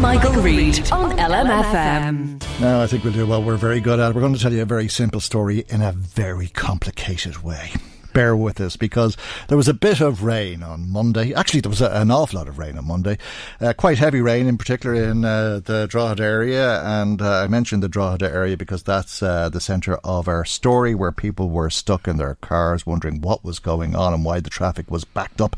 Michael, 0.00 0.32
Reade 0.42 0.90
on 0.90 1.16
LMFM. 1.16 2.60
Now, 2.60 2.82
I 2.82 2.86
think 2.86 3.04
we'll 3.04 3.12
do 3.12 3.26
well. 3.26 3.42
We're 3.42 3.56
very 3.56 3.80
good 3.80 4.00
at 4.00 4.10
it. 4.10 4.14
We're 4.14 4.22
going 4.22 4.34
to 4.34 4.40
tell 4.40 4.52
you 4.52 4.62
a 4.62 4.66
very 4.66 4.88
simple 4.88 5.20
story 5.20 5.64
in 5.68 5.80
a 5.80 5.92
very 5.92 6.48
complicated 6.48 7.42
way. 7.44 7.72
Bear 8.12 8.36
with 8.36 8.60
us 8.60 8.76
because 8.76 9.16
there 9.48 9.56
was 9.56 9.68
a 9.68 9.74
bit 9.74 10.00
of 10.00 10.22
rain 10.22 10.62
on 10.62 10.90
Monday. 10.90 11.32
Actually, 11.34 11.60
there 11.60 11.70
was 11.70 11.80
a, 11.80 11.90
an 11.90 12.10
awful 12.10 12.38
lot 12.38 12.48
of 12.48 12.58
rain 12.58 12.78
on 12.78 12.86
Monday. 12.86 13.18
Uh, 13.60 13.72
quite 13.72 13.98
heavy 13.98 14.20
rain, 14.20 14.46
in 14.46 14.58
particular 14.58 14.94
in 14.94 15.24
uh, 15.24 15.60
the 15.64 15.86
Drogheda 15.88 16.22
area. 16.22 16.82
And 16.82 17.20
uh, 17.20 17.42
I 17.42 17.48
mentioned 17.48 17.82
the 17.82 17.88
Drogheda 17.88 18.30
area 18.30 18.56
because 18.56 18.82
that's 18.82 19.22
uh, 19.22 19.48
the 19.48 19.60
centre 19.60 19.96
of 20.04 20.28
our 20.28 20.44
story 20.44 20.94
where 20.94 21.12
people 21.12 21.50
were 21.50 21.70
stuck 21.70 22.06
in 22.08 22.16
their 22.16 22.36
cars 22.36 22.86
wondering 22.86 23.20
what 23.20 23.44
was 23.44 23.58
going 23.58 23.94
on 23.96 24.12
and 24.12 24.24
why 24.24 24.40
the 24.40 24.50
traffic 24.50 24.90
was 24.90 25.04
backed 25.04 25.40
up 25.40 25.56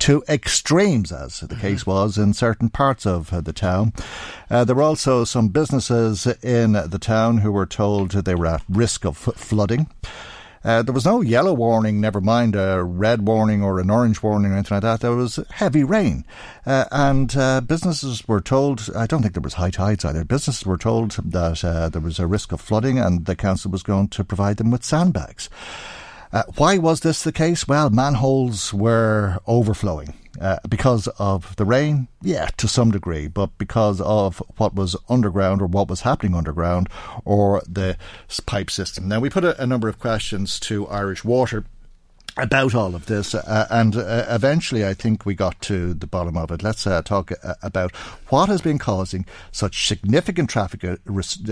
to 0.00 0.22
extremes, 0.28 1.10
as 1.10 1.40
the 1.40 1.56
case 1.56 1.80
mm-hmm. 1.80 1.90
was 1.90 2.18
in 2.18 2.32
certain 2.32 2.68
parts 2.68 3.06
of 3.06 3.32
uh, 3.32 3.40
the 3.40 3.52
town. 3.52 3.92
Uh, 4.50 4.64
there 4.64 4.76
were 4.76 4.82
also 4.82 5.24
some 5.24 5.48
businesses 5.48 6.26
in 6.42 6.72
the 6.72 6.98
town 7.00 7.38
who 7.38 7.52
were 7.52 7.66
told 7.66 8.10
they 8.10 8.34
were 8.34 8.46
at 8.46 8.62
risk 8.68 9.04
of 9.04 9.16
flooding. 9.16 9.88
Uh, 10.64 10.82
there 10.82 10.94
was 10.94 11.04
no 11.04 11.20
yellow 11.20 11.52
warning, 11.52 12.00
never 12.00 12.20
mind 12.20 12.56
a 12.56 12.82
red 12.82 13.26
warning 13.26 13.62
or 13.62 13.78
an 13.80 13.90
orange 13.90 14.22
warning 14.22 14.52
or 14.52 14.54
anything 14.54 14.76
like 14.76 14.82
that. 14.82 15.00
There 15.00 15.14
was 15.14 15.38
heavy 15.50 15.84
rain. 15.84 16.24
Uh, 16.66 16.84
and 16.90 17.36
uh, 17.36 17.60
businesses 17.60 18.26
were 18.26 18.40
told, 18.40 18.88
I 18.94 19.06
don't 19.06 19.22
think 19.22 19.34
there 19.34 19.42
was 19.42 19.54
high 19.54 19.70
tides 19.70 20.04
either, 20.04 20.24
businesses 20.24 20.66
were 20.66 20.78
told 20.78 21.12
that 21.12 21.64
uh, 21.64 21.88
there 21.88 22.00
was 22.00 22.18
a 22.18 22.26
risk 22.26 22.52
of 22.52 22.60
flooding 22.60 22.98
and 22.98 23.26
the 23.26 23.36
council 23.36 23.70
was 23.70 23.82
going 23.82 24.08
to 24.08 24.24
provide 24.24 24.56
them 24.56 24.70
with 24.70 24.84
sandbags. 24.84 25.48
Uh, 26.32 26.42
why 26.56 26.78
was 26.78 27.00
this 27.00 27.22
the 27.22 27.32
case? 27.32 27.66
Well, 27.66 27.90
manholes 27.90 28.74
were 28.74 29.38
overflowing. 29.46 30.14
Uh, 30.40 30.58
because 30.68 31.08
of 31.18 31.56
the 31.56 31.64
rain, 31.64 32.06
yeah, 32.22 32.46
to 32.56 32.68
some 32.68 32.92
degree, 32.92 33.26
but 33.26 33.50
because 33.58 34.00
of 34.00 34.40
what 34.56 34.72
was 34.72 34.94
underground 35.08 35.60
or 35.60 35.66
what 35.66 35.88
was 35.88 36.02
happening 36.02 36.32
underground 36.32 36.88
or 37.24 37.60
the 37.68 37.96
pipe 38.46 38.70
system. 38.70 39.08
Now, 39.08 39.18
we 39.18 39.30
put 39.30 39.44
a, 39.44 39.60
a 39.60 39.66
number 39.66 39.88
of 39.88 39.98
questions 39.98 40.60
to 40.60 40.86
Irish 40.86 41.24
Water 41.24 41.64
about 42.38 42.74
all 42.74 42.94
of 42.94 43.06
this, 43.06 43.34
uh, 43.34 43.66
and 43.70 43.96
uh, 43.96 44.24
eventually 44.28 44.86
I 44.86 44.94
think 44.94 45.26
we 45.26 45.34
got 45.34 45.60
to 45.62 45.92
the 45.92 46.06
bottom 46.06 46.36
of 46.36 46.50
it. 46.50 46.62
Let's 46.62 46.86
uh, 46.86 47.02
talk 47.02 47.32
uh, 47.42 47.54
about 47.62 47.94
what 48.28 48.48
has 48.48 48.60
been 48.60 48.78
causing 48.78 49.26
such 49.50 49.86
significant 49.88 50.48
traffic 50.48 50.84
uh, 50.84 50.96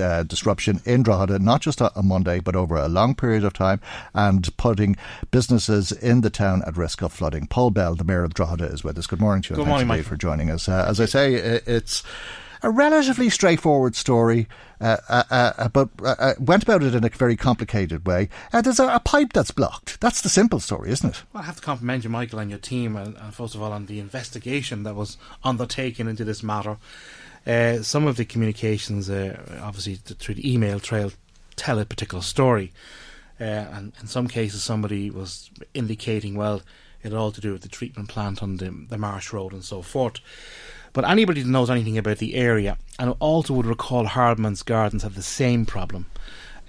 uh, 0.00 0.22
disruption 0.22 0.80
in 0.84 1.02
Drogheda, 1.02 1.40
not 1.40 1.60
just 1.60 1.82
on 1.82 1.90
Monday, 2.06 2.40
but 2.40 2.54
over 2.54 2.76
a 2.76 2.88
long 2.88 3.14
period 3.14 3.44
of 3.44 3.52
time, 3.52 3.80
and 4.14 4.56
putting 4.56 4.96
businesses 5.30 5.90
in 5.92 6.20
the 6.20 6.30
town 6.30 6.62
at 6.66 6.76
risk 6.76 7.02
of 7.02 7.12
flooding. 7.12 7.46
Paul 7.46 7.70
Bell, 7.70 7.94
the 7.94 8.04
Mayor 8.04 8.24
of 8.24 8.34
Drogheda, 8.34 8.66
is 8.66 8.84
with 8.84 8.96
us. 8.98 9.06
Good 9.06 9.20
morning 9.20 9.42
to 9.42 9.54
you. 9.54 9.56
Good 9.56 9.68
morning, 9.68 9.88
Mike. 9.88 10.04
for 10.04 10.16
joining 10.16 10.50
us. 10.50 10.68
as 10.68 11.00
I 11.00 11.06
say, 11.06 11.34
it's 11.34 12.02
a 12.62 12.70
relatively 12.70 13.30
straightforward 13.30 13.94
story, 13.94 14.48
uh, 14.80 14.96
uh, 15.08 15.22
uh, 15.30 15.68
but 15.68 15.88
uh, 16.02 16.14
uh, 16.18 16.34
went 16.38 16.62
about 16.62 16.82
it 16.82 16.94
in 16.94 17.04
a 17.04 17.08
very 17.08 17.36
complicated 17.36 18.06
way. 18.06 18.28
Uh, 18.52 18.60
there's 18.60 18.80
a, 18.80 18.88
a, 18.88 19.00
pipe 19.00 19.32
that's 19.32 19.50
blocked. 19.50 20.00
That's 20.00 20.20
the 20.20 20.28
simple 20.28 20.60
story, 20.60 20.90
isn't 20.90 21.10
it? 21.10 21.22
Well, 21.32 21.42
I 21.42 21.46
have 21.46 21.56
to 21.56 21.62
compliment 21.62 22.04
you, 22.04 22.10
Michael, 22.10 22.38
and 22.38 22.50
your 22.50 22.58
team, 22.58 22.96
and, 22.96 23.16
and 23.16 23.34
first 23.34 23.54
of 23.54 23.62
all, 23.62 23.72
on 23.72 23.86
the 23.86 24.00
investigation 24.00 24.82
that 24.82 24.94
was 24.94 25.16
undertaken 25.44 26.08
into 26.08 26.24
this 26.24 26.42
matter. 26.42 26.78
some 27.82 28.06
of 28.06 28.16
the 28.16 28.24
communications, 28.24 29.08
obviously 29.10 29.96
through 29.96 30.36
the 30.36 30.52
email 30.52 30.80
trail, 30.80 31.12
tell 31.56 31.78
a 31.78 31.84
particular 31.84 32.22
story. 32.22 32.72
and 33.38 33.92
in 34.00 34.06
some 34.06 34.28
cases, 34.28 34.62
somebody 34.62 35.10
was 35.10 35.50
indicating, 35.74 36.34
well, 36.34 36.62
it 37.02 37.12
had 37.12 37.18
all 37.18 37.30
to 37.32 37.40
do 37.40 37.52
with 37.52 37.62
the 37.62 37.68
treatment 37.68 38.08
plant 38.08 38.42
on 38.42 38.56
the, 38.56 38.70
the 38.88 38.98
Marsh 38.98 39.32
Road 39.32 39.52
and 39.52 39.64
so 39.64 39.80
forth. 39.80 40.20
But 40.96 41.04
anybody 41.04 41.42
that 41.42 41.50
knows 41.50 41.68
anything 41.68 41.98
about 41.98 42.16
the 42.16 42.36
area 42.36 42.78
and 42.98 43.14
also 43.18 43.52
would 43.52 43.66
recall 43.66 44.06
Hardman's 44.06 44.62
Gardens 44.62 45.02
had 45.02 45.12
the 45.12 45.20
same 45.20 45.66
problem. 45.66 46.06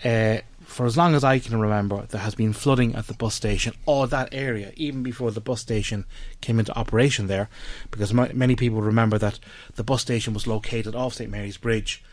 Uh, 0.03 0.39
for 0.65 0.85
as 0.85 0.97
long 0.97 1.15
as 1.15 1.23
I 1.23 1.39
can 1.39 1.57
remember, 1.57 2.05
there 2.07 2.19
has 2.19 2.35
been 2.35 2.51
flooding 2.51 2.93
at 2.93 3.07
the 3.07 3.13
bus 3.13 3.35
station 3.35 3.73
or 3.85 4.05
that 4.07 4.27
area, 4.33 4.73
even 4.75 5.01
before 5.01 5.31
the 5.31 5.39
bus 5.39 5.61
station 5.61 6.03
came 6.41 6.59
into 6.59 6.77
operation 6.77 7.27
there, 7.27 7.47
because 7.89 8.13
many 8.13 8.57
people 8.57 8.81
remember 8.81 9.17
that 9.17 9.39
the 9.75 9.83
bus 9.85 10.01
station 10.01 10.33
was 10.33 10.45
located 10.45 10.93
off 10.93 11.13
St 11.13 11.31
Mary's 11.31 11.55
Bridge 11.55 12.03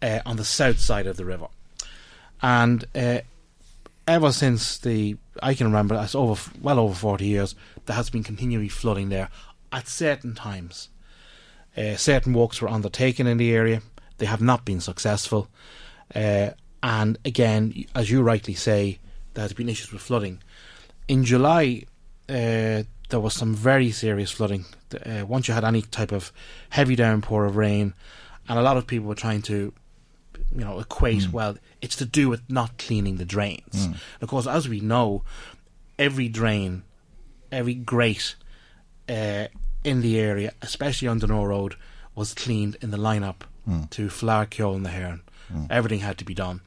uh, 0.00 0.20
on 0.24 0.36
the 0.36 0.44
south 0.44 0.78
side 0.78 1.08
of 1.08 1.16
the 1.16 1.24
river. 1.24 1.48
And 2.42 2.84
uh, 2.94 3.22
ever 4.06 4.30
since 4.30 4.78
the, 4.78 5.16
I 5.42 5.54
can 5.54 5.66
remember, 5.66 6.00
it's 6.00 6.14
over 6.14 6.40
well 6.62 6.78
over 6.78 6.94
40 6.94 7.26
years, 7.26 7.56
there 7.86 7.96
has 7.96 8.08
been 8.08 8.22
continually 8.22 8.68
flooding 8.68 9.08
there 9.08 9.30
at 9.72 9.88
certain 9.88 10.36
times. 10.36 10.90
Uh, 11.76 11.96
certain 11.96 12.32
works 12.32 12.60
were 12.60 12.68
undertaken 12.68 13.26
in 13.26 13.36
the 13.36 13.52
area. 13.52 13.82
They 14.18 14.26
have 14.26 14.40
not 14.40 14.64
been 14.64 14.80
successful. 14.80 15.48
Uh, 16.14 16.50
and 16.82 17.18
again, 17.24 17.84
as 17.94 18.10
you 18.10 18.22
rightly 18.22 18.54
say, 18.54 18.98
there 19.34 19.42
has 19.42 19.52
been 19.52 19.68
issues 19.68 19.92
with 19.92 20.02
flooding. 20.02 20.42
In 21.08 21.24
July, 21.24 21.84
uh, 22.28 22.82
there 23.08 23.20
was 23.20 23.34
some 23.34 23.54
very 23.54 23.90
serious 23.90 24.30
flooding. 24.30 24.64
Uh, 25.04 25.24
once 25.26 25.48
you 25.48 25.54
had 25.54 25.64
any 25.64 25.82
type 25.82 26.12
of 26.12 26.32
heavy 26.70 26.96
downpour 26.96 27.44
of 27.44 27.56
rain, 27.56 27.94
and 28.48 28.58
a 28.58 28.62
lot 28.62 28.76
of 28.76 28.86
people 28.86 29.08
were 29.08 29.14
trying 29.14 29.42
to, 29.42 29.72
you 30.54 30.64
know, 30.64 30.78
equate, 30.78 31.22
mm. 31.22 31.32
well, 31.32 31.56
it's 31.82 31.96
to 31.96 32.04
do 32.04 32.28
with 32.28 32.48
not 32.48 32.78
cleaning 32.78 33.16
the 33.16 33.24
drains. 33.24 33.88
Mm. 33.88 33.96
Of 34.20 34.28
course, 34.28 34.46
as 34.46 34.68
we 34.68 34.80
know, 34.80 35.22
every 35.98 36.28
drain, 36.28 36.84
every 37.52 37.74
grate 37.74 38.36
uh, 39.08 39.46
in 39.86 40.02
the 40.02 40.18
area, 40.18 40.52
especially 40.60 41.08
on 41.08 41.20
Donore 41.20 41.48
Road, 41.48 41.76
was 42.14 42.34
cleaned 42.34 42.76
in 42.82 42.90
the 42.90 42.96
lineup 42.96 43.42
mm. 43.68 43.88
to 43.90 44.08
Fleadh 44.08 44.50
Cheoil 44.50 44.74
and 44.74 44.84
the 44.84 44.90
Heron. 44.90 45.22
Mm. 45.52 45.68
Everything 45.70 46.00
had 46.00 46.18
to 46.18 46.24
be 46.24 46.34
done. 46.34 46.60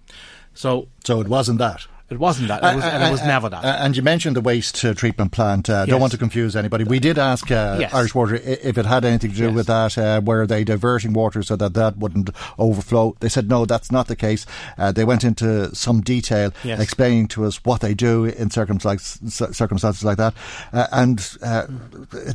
So, 0.54 0.88
so 1.04 1.20
it 1.20 1.28
wasn't 1.28 1.60
that. 1.60 1.86
It 2.10 2.18
wasn't 2.18 2.48
that. 2.48 2.64
It 2.64 2.76
was, 2.76 2.84
uh, 2.84 2.88
and 2.88 3.04
it 3.04 3.12
was 3.12 3.22
uh, 3.22 3.28
never 3.28 3.50
that. 3.50 3.64
Uh, 3.64 3.78
and 3.82 3.96
you 3.96 4.02
mentioned 4.02 4.36
the 4.36 4.42
waste 4.42 4.84
uh, 4.84 4.96
treatment 4.96 5.32
plant. 5.32 5.70
Uh, 5.70 5.86
yes. 5.86 5.90
Don't 5.90 6.02
want 6.02 6.12
to 6.12 6.18
confuse 6.18 6.56
anybody. 6.56 6.84
We 6.84 7.00
did 7.00 7.20
ask 7.20 7.52
uh, 7.52 7.78
yes. 7.80 7.94
Irish 7.94 8.16
Water 8.16 8.36
if 8.36 8.78
it 8.78 8.86
had 8.86 9.06
anything 9.06 9.32
to 9.32 9.38
do 9.38 9.46
yes. 9.46 9.54
with 9.54 9.68
that. 9.68 10.24
were 10.26 10.48
they 10.48 10.64
diverting 10.64 11.14
water 11.14 11.44
so 11.44 11.56
that 11.56 11.76
that 11.76 11.98
wouldn't 11.98 12.32
overflow? 12.58 13.16
They 13.20 13.30
said 13.30 13.48
no, 13.48 13.66
that's 13.66 13.92
not 13.92 14.08
the 14.08 14.16
case. 14.16 14.48
they 14.78 15.06
went 15.06 15.24
into 15.24 15.74
some 15.76 16.02
detail 16.02 16.52
explaining 16.64 17.28
to 17.30 17.46
us 17.46 17.64
what 17.64 17.82
they 17.82 17.94
do 17.94 18.26
in 18.26 18.50
circumstances, 18.50 19.36
circumstances 19.56 20.04
like 20.04 20.18
that, 20.18 20.34
and 20.72 21.38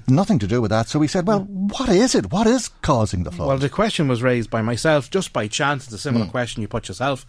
nothing 0.09 0.39
to 0.39 0.47
do 0.47 0.63
with 0.63 0.71
that. 0.71 0.89
So 0.89 0.99
we 0.99 1.09
said, 1.09 1.27
well, 1.27 1.41
what 1.41 1.89
is 1.89 2.15
it? 2.15 2.31
What 2.31 2.47
is 2.47 2.69
causing 2.83 3.25
the 3.25 3.33
flood? 3.33 3.49
Well, 3.49 3.59
the 3.59 3.69
question 3.69 4.07
was 4.07 4.23
raised 4.23 4.51
by 4.51 4.63
myself 4.63 5.11
just 5.11 5.33
by 5.33 5.49
chance. 5.49 5.85
It's 5.85 5.95
a 5.95 5.99
similar 5.99 6.27
mm. 6.27 6.31
question 6.31 6.63
you 6.63 6.69
put 6.69 6.89
yourself 6.89 7.27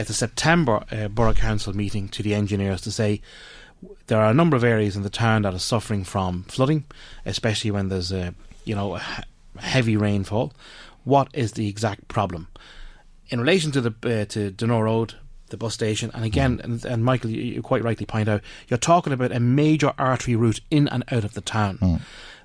at 0.00 0.06
the 0.06 0.14
September 0.14 0.82
uh, 0.90 1.08
Borough 1.08 1.34
Council 1.34 1.76
meeting 1.76 2.08
to 2.08 2.22
the 2.22 2.34
engineers 2.34 2.80
to 2.80 2.90
say 2.90 3.20
there 4.06 4.18
are 4.18 4.30
a 4.30 4.34
number 4.34 4.56
of 4.56 4.64
areas 4.64 4.96
in 4.96 5.02
the 5.02 5.10
town 5.10 5.42
that 5.42 5.54
are 5.54 5.58
suffering 5.58 6.04
from 6.04 6.44
flooding, 6.44 6.84
especially 7.26 7.70
when 7.70 7.88
there's 7.88 8.10
a 8.10 8.34
you 8.64 8.74
know 8.74 8.96
a 8.96 9.02
heavy 9.58 9.96
rainfall. 9.96 10.52
What 11.04 11.28
is 11.34 11.52
the 11.52 11.68
exact 11.68 12.08
problem? 12.08 12.48
In 13.28 13.40
relation 13.40 13.72
to 13.72 13.80
the 13.80 13.90
uh, 13.90 14.24
to 14.26 14.50
Donore 14.50 14.84
Road, 14.84 15.14
the 15.48 15.58
bus 15.58 15.74
station, 15.74 16.10
and 16.14 16.24
again, 16.24 16.58
mm. 16.58 16.64
and, 16.64 16.84
and, 16.84 17.04
Michael, 17.04 17.30
you, 17.30 17.42
you, 17.42 17.62
quite 17.62 17.84
rightly 17.84 18.06
point 18.06 18.28
out, 18.28 18.42
you're 18.68 18.78
talking 18.78 19.12
about 19.12 19.32
a 19.32 19.40
major 19.40 19.92
artery 19.98 20.34
route 20.34 20.60
in 20.70 20.88
and 20.88 21.04
out 21.12 21.24
of 21.24 21.34
the 21.34 21.40
town. 21.42 21.78
Mm. 21.78 22.00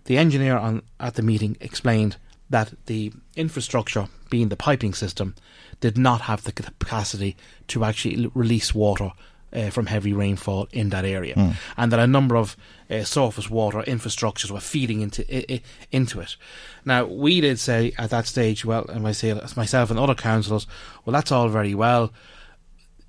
The 0.05 0.17
engineer 0.17 0.57
on 0.57 0.83
at 0.99 1.15
the 1.15 1.21
meeting 1.21 1.57
explained 1.61 2.17
that 2.49 2.73
the 2.85 3.13
infrastructure, 3.35 4.07
being 4.29 4.49
the 4.49 4.57
piping 4.57 4.93
system, 4.93 5.35
did 5.79 5.97
not 5.97 6.21
have 6.21 6.43
the 6.43 6.51
capacity 6.51 7.35
to 7.67 7.83
actually 7.83 8.31
release 8.33 8.73
water 8.73 9.11
uh, 9.55 9.69
from 9.69 9.85
heavy 9.85 10.13
rainfall 10.13 10.67
in 10.71 10.89
that 10.89 11.05
area, 11.05 11.33
mm. 11.35 11.55
and 11.77 11.91
that 11.91 11.99
a 11.99 12.07
number 12.07 12.35
of 12.35 12.57
uh, 12.89 13.03
surface 13.03 13.49
water 13.49 13.81
infrastructures 13.87 14.51
were 14.51 14.59
feeding 14.59 15.01
into 15.01 15.23
I- 15.33 15.61
into 15.91 16.19
it. 16.19 16.35
Now 16.83 17.05
we 17.05 17.41
did 17.41 17.59
say 17.59 17.93
at 17.97 18.09
that 18.09 18.27
stage, 18.27 18.65
well, 18.65 18.85
and 18.89 19.07
I 19.07 19.13
say 19.13 19.39
myself 19.55 19.89
and 19.89 19.99
other 19.99 20.15
councillors, 20.15 20.67
well, 21.03 21.13
that's 21.13 21.31
all 21.31 21.47
very 21.47 21.73
well. 21.73 22.11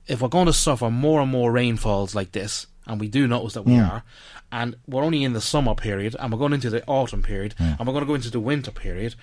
If 0.07 0.23
we're 0.23 0.29
going 0.29 0.47
to 0.47 0.53
suffer 0.53 0.89
more 0.91 1.21
and 1.21 1.31
more 1.31 1.51
rainfalls 1.51 2.15
like 2.15 2.33
this, 2.33 2.69
and 2.87 3.01
we 3.01 3.09
do 3.09 3.27
notice 3.27 3.55
that 3.55 3.63
we 3.63 3.73
mm. 3.73 3.91
are, 3.91 4.05
and 4.53 4.77
we're 4.87 5.03
only 5.03 5.25
in 5.25 5.33
the 5.33 5.41
summer 5.41 5.75
period, 5.75 6.15
and 6.21 6.33
we're 6.33 6.39
going 6.39 6.53
into 6.53 6.71
the 6.71 6.87
autumn 6.87 7.23
period, 7.23 7.57
mm. 7.59 7.77
and 7.77 7.87
we're 7.87 7.93
going 7.93 8.05
to 8.05 8.09
go 8.09 8.15
into 8.15 8.31
the 8.31 8.41
winter 8.41 8.71
period 8.71 9.17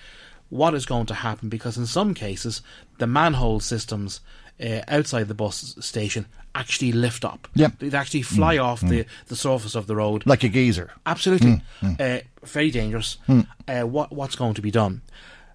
what 0.54 0.72
is 0.72 0.86
going 0.86 1.04
to 1.04 1.14
happen 1.14 1.48
because 1.48 1.76
in 1.76 1.84
some 1.84 2.14
cases 2.14 2.62
the 2.98 3.08
manhole 3.08 3.58
systems 3.58 4.20
uh, 4.62 4.82
outside 4.86 5.26
the 5.26 5.34
bus 5.34 5.74
station 5.80 6.26
actually 6.54 6.92
lift 6.92 7.24
up. 7.24 7.48
Yeah. 7.56 7.70
They 7.80 7.96
actually 7.96 8.22
fly 8.22 8.56
mm. 8.56 8.62
off 8.62 8.80
mm. 8.80 8.88
the, 8.88 9.06
the 9.26 9.34
surface 9.34 9.74
of 9.74 9.88
the 9.88 9.96
road. 9.96 10.24
Like 10.26 10.44
a 10.44 10.48
geyser. 10.48 10.92
Absolutely. 11.06 11.60
Mm. 11.82 11.96
mm. 11.96 12.20
Uh, 12.20 12.22
very 12.44 12.70
dangerous. 12.70 13.16
Mm. 13.28 13.48
Uh, 13.66 13.86
what 13.88 14.12
What's 14.12 14.36
going 14.36 14.54
to 14.54 14.62
be 14.62 14.70
done? 14.70 15.02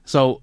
So, 0.03 0.41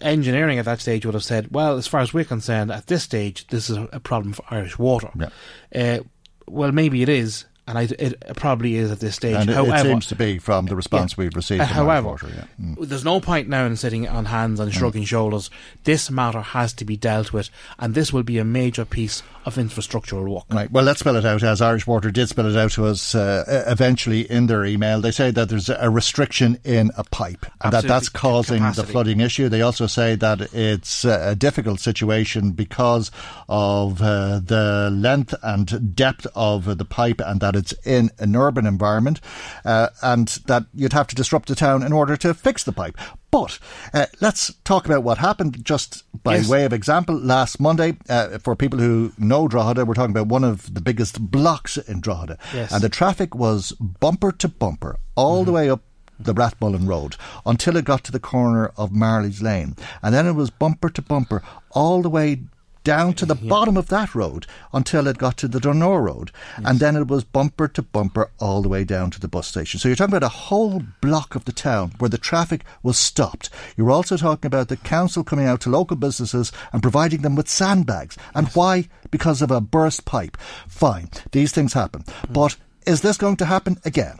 engineering 0.00 0.60
at 0.60 0.64
that 0.66 0.80
stage 0.80 1.04
would 1.04 1.14
have 1.14 1.24
said, 1.24 1.48
well, 1.50 1.76
as 1.76 1.88
far 1.88 2.00
as 2.00 2.14
we're 2.14 2.24
concerned, 2.24 2.70
at 2.70 2.86
this 2.86 3.02
stage, 3.02 3.48
this 3.48 3.68
is 3.68 3.78
a 3.92 3.98
problem 3.98 4.32
for 4.32 4.44
Irish 4.48 4.78
water. 4.78 5.10
Yeah. 5.18 5.30
Uh, 5.74 6.04
well, 6.46 6.70
maybe 6.70 7.02
it 7.02 7.08
is, 7.08 7.46
and 7.68 7.76
I, 7.76 7.82
it 7.82 8.22
probably 8.34 8.76
is 8.76 8.90
at 8.90 8.98
this 8.98 9.16
stage. 9.16 9.36
And 9.36 9.50
however, 9.50 9.76
it 9.76 9.90
seems 9.90 10.06
to 10.06 10.16
be 10.16 10.38
from 10.38 10.66
the 10.66 10.74
response 10.74 11.12
yeah, 11.12 11.24
we've 11.24 11.36
received. 11.36 11.60
Uh, 11.60 11.66
however, 11.66 12.08
water, 12.08 12.28
yeah. 12.34 12.44
mm. 12.58 12.88
there's 12.88 13.04
no 13.04 13.20
point 13.20 13.46
now 13.46 13.66
in 13.66 13.76
sitting 13.76 14.08
on 14.08 14.24
hands 14.24 14.58
and 14.58 14.72
shrugging 14.72 15.02
mm. 15.02 15.06
shoulders. 15.06 15.50
This 15.84 16.10
matter 16.10 16.40
has 16.40 16.72
to 16.72 16.86
be 16.86 16.96
dealt 16.96 17.34
with, 17.34 17.50
and 17.78 17.94
this 17.94 18.10
will 18.10 18.22
be 18.22 18.38
a 18.38 18.44
major 18.44 18.86
piece 18.86 19.22
of 19.44 19.56
infrastructural 19.56 20.28
work. 20.28 20.44
Right. 20.50 20.70
Well, 20.70 20.84
let's 20.84 21.00
spell 21.00 21.16
it 21.16 21.26
out 21.26 21.42
as 21.42 21.60
Irish 21.60 21.86
Water 21.86 22.10
did 22.10 22.30
spell 22.30 22.46
it 22.46 22.56
out 22.56 22.72
to 22.72 22.86
us 22.86 23.14
uh, 23.14 23.64
eventually 23.66 24.22
in 24.30 24.46
their 24.46 24.64
email. 24.64 25.02
They 25.02 25.10
say 25.10 25.30
that 25.30 25.50
there's 25.50 25.68
a 25.68 25.90
restriction 25.90 26.58
in 26.64 26.90
a 26.96 27.04
pipe 27.04 27.44
and 27.60 27.72
that 27.72 27.84
that's 27.84 28.08
causing 28.08 28.58
capacity. 28.58 28.86
the 28.86 28.92
flooding 28.92 29.20
issue. 29.20 29.48
They 29.48 29.62
also 29.62 29.86
say 29.86 30.16
that 30.16 30.54
it's 30.54 31.04
a 31.04 31.34
difficult 31.34 31.80
situation 31.80 32.52
because 32.52 33.10
of 33.48 34.00
uh, 34.00 34.40
the 34.42 34.90
length 34.92 35.34
and 35.42 35.94
depth 35.94 36.26
of 36.34 36.78
the 36.78 36.84
pipe 36.84 37.20
and 37.24 37.40
that 37.40 37.57
it's 37.58 37.74
in 37.86 38.10
an 38.18 38.34
urban 38.34 38.66
environment 38.66 39.20
uh, 39.64 39.88
and 40.02 40.28
that 40.46 40.64
you'd 40.74 40.92
have 40.92 41.06
to 41.08 41.14
disrupt 41.14 41.48
the 41.48 41.54
town 41.54 41.82
in 41.82 41.92
order 41.92 42.16
to 42.16 42.34
fix 42.34 42.64
the 42.64 42.72
pipe. 42.72 42.96
But 43.30 43.58
uh, 43.92 44.06
let's 44.20 44.54
talk 44.64 44.86
about 44.86 45.02
what 45.02 45.18
happened 45.18 45.64
just 45.64 46.04
by 46.22 46.36
yes. 46.36 46.48
way 46.48 46.64
of 46.64 46.72
example. 46.72 47.14
Last 47.14 47.60
Monday, 47.60 47.96
uh, 48.08 48.38
for 48.38 48.56
people 48.56 48.78
who 48.78 49.12
know 49.18 49.48
Drogheda, 49.48 49.84
we're 49.84 49.94
talking 49.94 50.16
about 50.16 50.28
one 50.28 50.44
of 50.44 50.72
the 50.72 50.80
biggest 50.80 51.20
blocks 51.30 51.76
in 51.76 52.00
Drogheda. 52.00 52.38
Yes. 52.54 52.72
And 52.72 52.82
the 52.82 52.88
traffic 52.88 53.34
was 53.34 53.72
bumper 53.72 54.32
to 54.32 54.48
bumper 54.48 54.98
all 55.14 55.38
mm-hmm. 55.38 55.46
the 55.46 55.52
way 55.52 55.70
up 55.70 55.82
the 56.18 56.34
Rathmullen 56.34 56.88
Road 56.88 57.16
until 57.46 57.76
it 57.76 57.84
got 57.84 58.04
to 58.04 58.12
the 58.12 58.20
corner 58.20 58.72
of 58.76 58.92
Marley's 58.92 59.40
Lane. 59.40 59.76
And 60.02 60.14
then 60.14 60.26
it 60.26 60.32
was 60.32 60.50
bumper 60.50 60.90
to 60.90 61.02
bumper 61.02 61.42
all 61.70 62.02
the 62.02 62.10
way 62.10 62.42
down 62.88 63.12
to 63.12 63.26
the 63.26 63.36
yeah. 63.36 63.48
bottom 63.50 63.76
of 63.76 63.88
that 63.88 64.14
road 64.14 64.46
until 64.72 65.06
it 65.06 65.18
got 65.18 65.36
to 65.36 65.46
the 65.46 65.60
Donore 65.60 66.00
Road. 66.00 66.30
Yes. 66.56 66.70
And 66.70 66.80
then 66.80 66.96
it 66.96 67.06
was 67.06 67.22
bumper 67.22 67.68
to 67.68 67.82
bumper 67.82 68.30
all 68.38 68.62
the 68.62 68.70
way 68.70 68.82
down 68.82 69.10
to 69.10 69.20
the 69.20 69.28
bus 69.28 69.46
station. 69.46 69.78
So 69.78 69.88
you're 69.88 69.96
talking 69.96 70.14
about 70.14 70.24
a 70.26 70.48
whole 70.48 70.82
block 71.02 71.34
of 71.34 71.44
the 71.44 71.52
town 71.52 71.92
where 71.98 72.08
the 72.08 72.16
traffic 72.16 72.64
was 72.82 72.96
stopped. 72.96 73.50
You're 73.76 73.90
also 73.90 74.16
talking 74.16 74.46
about 74.46 74.68
the 74.68 74.78
council 74.78 75.22
coming 75.22 75.44
out 75.44 75.60
to 75.62 75.68
local 75.68 75.98
businesses 75.98 76.50
and 76.72 76.80
providing 76.80 77.20
them 77.20 77.36
with 77.36 77.46
sandbags. 77.46 78.16
And 78.34 78.46
yes. 78.46 78.56
why? 78.56 78.88
Because 79.10 79.42
of 79.42 79.50
a 79.50 79.60
burst 79.60 80.06
pipe. 80.06 80.38
Fine. 80.66 81.10
These 81.32 81.52
things 81.52 81.74
happen. 81.74 82.04
Mm. 82.04 82.32
But 82.32 82.56
is 82.86 83.02
this 83.02 83.18
going 83.18 83.36
to 83.36 83.44
happen 83.44 83.76
again? 83.84 84.18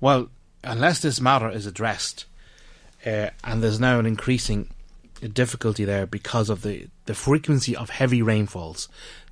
Well, 0.00 0.28
unless 0.62 1.00
this 1.00 1.20
matter 1.20 1.50
is 1.50 1.66
addressed, 1.66 2.26
uh, 3.04 3.30
and 3.42 3.64
there's 3.64 3.80
now 3.80 3.98
an 3.98 4.06
increasing 4.06 4.68
difficulty 5.20 5.84
there 5.84 6.06
because 6.06 6.50
of 6.50 6.62
the, 6.62 6.88
the 7.06 7.14
frequency 7.14 7.74
of 7.76 7.90
heavy 7.90 8.22
rainfalls. 8.22 8.88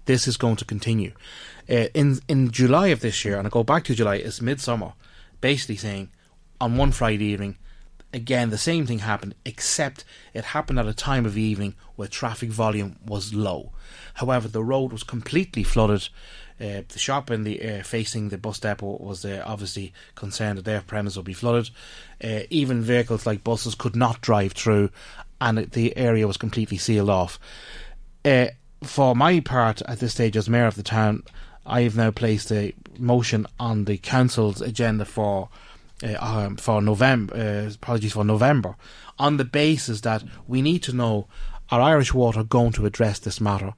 This 0.06 0.28
is 0.28 0.36
going 0.36 0.56
to 0.56 0.64
continue. 0.64 1.12
Uh, 1.68 1.88
in 1.94 2.20
in 2.28 2.50
July 2.50 2.88
of 2.88 3.00
this 3.00 3.24
year, 3.24 3.38
and 3.38 3.46
I 3.46 3.50
go 3.50 3.64
back 3.64 3.84
to 3.84 3.94
July, 3.94 4.16
it's 4.16 4.42
midsummer, 4.42 4.92
basically 5.40 5.76
saying 5.76 6.10
on 6.60 6.76
one 6.76 6.92
Friday 6.92 7.24
evening, 7.24 7.56
again 8.12 8.50
the 8.50 8.58
same 8.58 8.86
thing 8.86 8.98
happened, 8.98 9.34
except 9.46 10.04
it 10.34 10.44
happened 10.44 10.78
at 10.78 10.86
a 10.86 10.94
time 10.94 11.24
of 11.24 11.38
evening 11.38 11.74
where 11.96 12.08
traffic 12.08 12.50
volume 12.50 12.96
was 13.06 13.32
low. 13.32 13.72
However, 14.14 14.48
the 14.48 14.62
road 14.62 14.92
was 14.92 15.02
completely 15.02 15.62
flooded. 15.62 16.08
Uh, 16.60 16.82
the 16.88 16.98
shop 16.98 17.30
in 17.30 17.42
the 17.42 17.60
uh, 17.60 17.82
facing 17.82 18.28
the 18.28 18.38
bus 18.38 18.60
depot 18.60 18.98
was 19.00 19.24
uh, 19.24 19.42
obviously 19.44 19.92
concerned 20.14 20.58
that 20.58 20.64
their 20.64 20.80
premise 20.82 21.16
would 21.16 21.24
be 21.24 21.32
flooded. 21.32 21.70
Uh, 22.22 22.40
even 22.48 22.80
vehicles 22.80 23.26
like 23.26 23.42
buses 23.42 23.74
could 23.74 23.96
not 23.96 24.20
drive 24.20 24.52
through, 24.52 24.88
and 25.44 25.58
the 25.58 25.94
area 25.96 26.26
was 26.26 26.38
completely 26.38 26.78
sealed 26.78 27.10
off. 27.10 27.38
Uh, 28.24 28.46
for 28.82 29.14
my 29.14 29.40
part, 29.40 29.82
at 29.82 30.00
this 30.00 30.12
stage, 30.12 30.36
as 30.36 30.48
mayor 30.48 30.66
of 30.66 30.74
the 30.74 30.82
town, 30.82 31.22
I 31.66 31.82
have 31.82 31.96
now 31.96 32.10
placed 32.10 32.50
a 32.50 32.72
motion 32.98 33.46
on 33.60 33.84
the 33.84 33.98
council's 33.98 34.62
agenda 34.62 35.04
for 35.04 35.50
uh, 36.02 36.16
um, 36.18 36.56
for 36.56 36.80
November. 36.80 37.34
Uh, 37.36 37.70
apologies 37.74 38.14
for 38.14 38.24
November, 38.24 38.74
on 39.18 39.36
the 39.36 39.44
basis 39.44 40.00
that 40.00 40.24
we 40.48 40.62
need 40.62 40.82
to 40.84 40.94
know: 40.94 41.26
Are 41.70 41.80
Irish 41.80 42.14
Water 42.14 42.42
going 42.42 42.72
to 42.72 42.86
address 42.86 43.18
this 43.18 43.40
matter? 43.40 43.74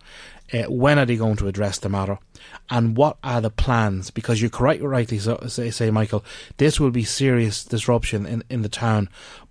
Uh, 0.53 0.63
when 0.69 0.97
are 0.97 1.07
they 1.07 1.17
going 1.17 1.37
to 1.37 1.49
address 1.49 1.79
the 1.79 1.89
matter? 1.89 2.19
And 2.71 2.97
what 2.97 3.19
are 3.25 3.41
the 3.41 3.51
plans? 3.51 4.13
Because 4.13 4.41
you 4.41 4.49
quite 4.49 4.81
rightly 4.81 5.19
so, 5.19 5.43
say, 5.49 5.71
say, 5.71 5.91
Michael, 5.91 6.25
this 6.59 6.79
will 6.79 6.93
be 6.93 7.03
serious 7.03 7.65
disruption 7.65 8.25
in, 8.27 8.45
in 8.49 8.63
the 8.63 8.69
town. 8.69 9.09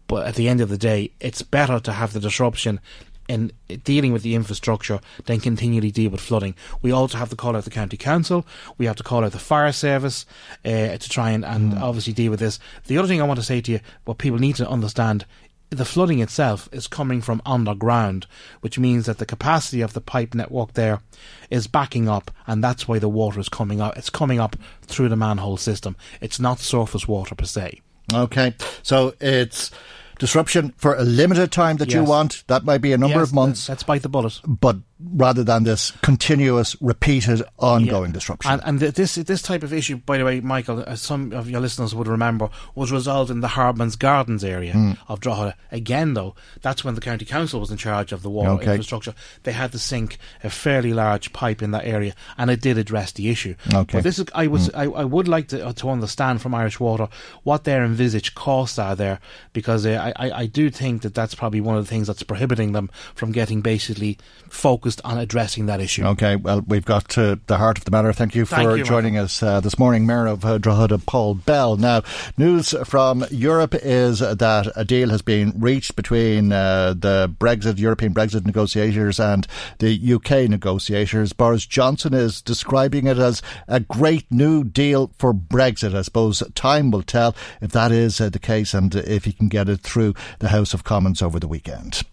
But 0.08 0.28
at 0.28 0.36
the 0.36 0.48
end 0.48 0.62
of 0.62 0.70
the 0.70 0.78
day, 0.78 1.12
it's 1.20 1.42
better 1.42 1.80
to 1.80 1.92
have 1.92 2.14
the 2.14 2.20
disruption 2.20 2.80
in 3.28 3.52
dealing 3.84 4.14
with 4.14 4.22
the 4.22 4.36
infrastructure 4.36 5.00
than 5.26 5.40
continually 5.40 5.92
deal 5.92 6.12
with 6.12 6.22
flooding. 6.22 6.56
We 6.82 6.92
also 6.92 7.18
have 7.18 7.30
to 7.30 7.36
call 7.36 7.56
out 7.56 7.64
the 7.64 7.72
county 7.72 7.98
council. 7.98 8.46
We 8.78 8.86
have 8.86 8.96
to 8.98 9.04
call 9.04 9.24
out 9.24 9.32
the 9.32 9.40
fire 9.40 9.72
service 9.72 10.26
uh, 10.64 10.98
to 10.98 11.10
try 11.10 11.32
and, 11.32 11.44
and 11.44 11.74
mm. 11.74 11.82
obviously 11.82 12.14
deal 12.14 12.32
with 12.32 12.40
this. 12.40 12.60
The 12.86 12.98
other 12.98 13.08
thing 13.08 13.22
I 13.22 13.26
want 13.26 13.40
to 13.40 13.46
say 13.46 13.62
to 13.62 13.72
you, 13.72 13.80
what 14.04 14.20
people 14.20 14.40
need 14.40 14.56
to 14.58 14.70
understand, 14.70 15.26
the 15.72 15.86
flooding 15.86 16.20
itself 16.20 16.70
is 16.72 16.88
coming 16.88 17.22
from 17.22 17.42
underground, 17.46 18.28
which 18.62 18.78
means 18.78 19.08
that 19.08 19.18
the 19.18 19.26
capacity 19.26 19.82
of 19.82 19.94
the 19.94 20.02
pipe 20.02 20.36
network 20.36 20.74
there 20.74 21.02
is 21.50 21.68
backing 21.68 22.08
up, 22.08 22.30
and 22.46 22.64
that's 22.64 22.88
why 22.88 23.00
the 23.00 23.10
water 23.10 23.40
is 23.40 23.50
coming 23.50 23.82
up. 23.82 23.98
It's 23.98 24.12
coming 24.12 24.40
up 24.40 24.56
through 24.84 25.10
the 25.10 25.16
manhole 25.16 25.58
system. 25.58 25.96
It's 26.22 26.40
not 26.40 26.60
surface 26.60 27.08
water 27.08 27.34
per 27.34 27.46
se. 27.46 27.82
Okay, 28.14 28.54
so 28.84 29.14
it's 29.20 29.72
disruption 30.20 30.74
for 30.78 30.96
a 30.96 31.04
limited 31.04 31.52
time 31.52 31.78
that 31.78 31.90
yes. 31.90 31.96
you 31.96 32.04
want. 32.04 32.44
That 32.48 32.64
might 32.64 32.80
be 32.80 32.94
a 32.94 32.98
number 32.98 33.20
yes, 33.20 33.30
of 33.30 33.34
months. 33.34 33.68
That's 33.68 33.84
bite 33.84 34.02
the 34.02 34.10
bullet. 34.10 34.40
But 34.46 34.78
rather 35.00 35.44
than 35.44 35.64
this 35.64 35.92
continuous, 36.02 36.82
repeated, 36.82 37.44
ongoing 37.60 38.12
yeah. 38.12 38.14
disruption. 38.14 38.52
And, 38.52 38.62
and, 38.66 38.80
this 38.80 39.16
this 39.16 39.42
type 39.42 39.62
of 39.64 39.74
issue, 39.74 39.98
by 39.98 40.18
the 40.18 40.26
way, 40.26 40.40
Michael, 40.40 40.84
as 40.84 41.02
some 41.02 41.34
of 41.34 41.50
your 41.50 41.60
listeners 41.60 41.94
would 41.94 42.08
remember, 42.08 42.50
was 42.76 42.92
resolved 42.92 43.30
in 43.30 43.42
the 43.42 43.50
Hardman's 43.50 43.98
Gardens 43.98 44.44
area 44.44 44.74
mm. 44.74 44.98
of 45.08 45.20
Drogheda. 45.20 45.56
Again, 45.72 46.14
though, 46.14 46.34
that's 46.62 46.84
when 46.84 46.96
the 46.96 47.02
county 47.02 47.26
council 47.26 47.60
was 47.60 47.72
in 47.72 47.78
charge 47.78 48.14
of 48.14 48.22
the 48.22 48.30
water 48.30 48.52
okay. 48.52 48.72
infrastructure. 48.72 49.14
They 49.44 49.52
had 49.52 49.74
to 49.74 49.80
sink 49.80 50.18
a 50.44 50.50
fairly 50.50 50.94
large 50.94 51.34
pipe 51.34 51.62
in 51.62 51.72
that 51.72 51.86
area, 51.86 52.14
and 52.38 52.50
it 52.50 52.62
did 52.62 52.78
address 52.78 53.12
the 53.12 53.30
issue. 53.30 53.56
Okay. 53.74 53.98
But 53.98 54.04
this 54.04 54.18
is, 54.18 54.28
I 54.34 54.48
was, 54.48 54.70
mm. 54.70 54.78
I, 54.78 55.02
I, 55.02 55.04
would 55.04 55.28
like 55.28 55.50
to 55.50 55.68
uh, 55.68 55.74
to 55.74 55.90
understand 55.90 56.42
from 56.42 56.56
Irish 56.56 56.80
Water 56.80 57.10
what 57.44 57.66
their 57.66 57.84
envisaged 57.84 58.36
costs 58.36 58.80
are 58.80 58.96
there, 58.96 59.20
because 59.52 59.86
uh, 59.86 60.14
I, 60.16 60.28
I, 60.28 60.32
I 60.32 60.46
do 60.46 60.70
think 60.70 61.02
that 61.02 61.14
that's 61.14 61.36
probably 61.36 61.60
one 61.60 61.76
of 61.76 61.84
the 61.84 61.90
things 61.90 62.08
that's 62.08 62.24
prohibiting 62.24 62.72
them 62.72 62.90
from 63.14 63.34
getting 63.34 63.60
basically 63.62 64.18
focused 64.50 64.85
on 65.04 65.18
addressing 65.18 65.66
that 65.66 65.82
issue. 65.82 66.04
Okay, 66.04 66.36
well, 66.36 66.62
we've 66.62 66.86
got 66.86 67.10
to 67.10 67.40
the 67.48 67.58
heart 67.58 67.78
of 67.78 67.86
the 67.86 67.92
matter. 67.92 68.14
Thank 68.14 68.36
you 68.36 68.46
for 68.46 68.56
Thank 68.56 68.78
you, 68.78 68.84
joining 68.84 69.18
us 69.18 69.42
uh, 69.42 69.60
this 69.60 69.80
morning, 69.80 70.06
Mayor 70.06 70.28
of 70.28 70.46
uh, 70.46 70.60
Drogheda, 70.60 71.00
Paul 71.00 71.34
Bell. 71.34 71.76
Now, 71.76 72.04
news 72.38 72.76
from 72.86 73.26
Europe 73.32 73.74
is 73.74 74.20
that 74.20 74.72
a 74.76 74.86
deal 74.86 75.10
has 75.10 75.24
been 75.24 75.54
reached 75.58 75.96
between 75.96 76.52
uh, 76.52 76.94
the 76.94 77.34
Brexit, 77.40 77.80
European 77.80 78.14
Brexit 78.14 78.46
negotiators 78.46 79.20
and 79.20 79.48
the 79.80 80.14
UK 80.14 80.50
negotiators. 80.50 81.34
Boris 81.34 81.66
Johnson 81.66 82.14
is 82.14 82.42
describing 82.42 83.08
it 83.08 83.18
as 83.18 83.42
a 83.68 83.80
great 83.80 84.32
new 84.32 84.64
deal 84.64 85.12
for 85.18 85.34
Brexit. 85.34 85.96
I 85.96 86.04
suppose 86.04 86.44
time 86.54 86.92
will 86.92 87.04
tell 87.04 87.36
if 87.60 87.72
that 87.72 87.92
is 87.92 88.22
uh, 88.22 88.30
the 88.30 88.40
case 88.40 88.74
and 88.74 88.94
if 88.94 89.26
he 89.26 89.34
can 89.34 89.48
get 89.48 89.68
it 89.68 89.82
through 89.82 90.14
the 90.40 90.50
House 90.50 90.74
of 90.74 90.84
Commons 90.84 91.22
over 91.22 91.40
the 91.40 91.48
weekend. 91.48 92.04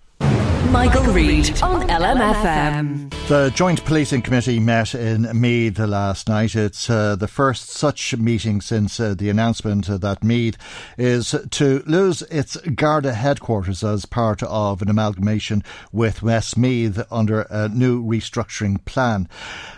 Michael, 0.72 1.04
Reade 1.12 1.62
on 1.62 1.86
LMFM. 1.86 3.10
The 3.28 3.50
Joint 3.54 3.84
Policing 3.84 4.22
Committee 4.22 4.58
met 4.58 4.94
in 4.94 5.28
Meath 5.38 5.78
last 5.78 6.30
night. 6.30 6.56
It's 6.56 6.88
uh, 6.88 7.14
the 7.14 7.28
first 7.28 7.68
such 7.68 8.16
meeting 8.16 8.62
since 8.62 8.98
uh, 8.98 9.14
the 9.14 9.28
announcement 9.28 9.86
that 9.86 10.24
Meath 10.24 10.56
is 10.96 11.34
to 11.50 11.82
lose 11.86 12.22
its 12.22 12.56
Garda 12.56 13.12
headquarters 13.12 13.84
as 13.84 14.06
part 14.06 14.42
of 14.42 14.80
an 14.80 14.88
amalgamation 14.88 15.62
with 15.92 16.22
Westmeath 16.22 17.04
under 17.10 17.42
a 17.42 17.68
new 17.68 18.02
restructuring 18.02 18.82
plan. 18.86 19.28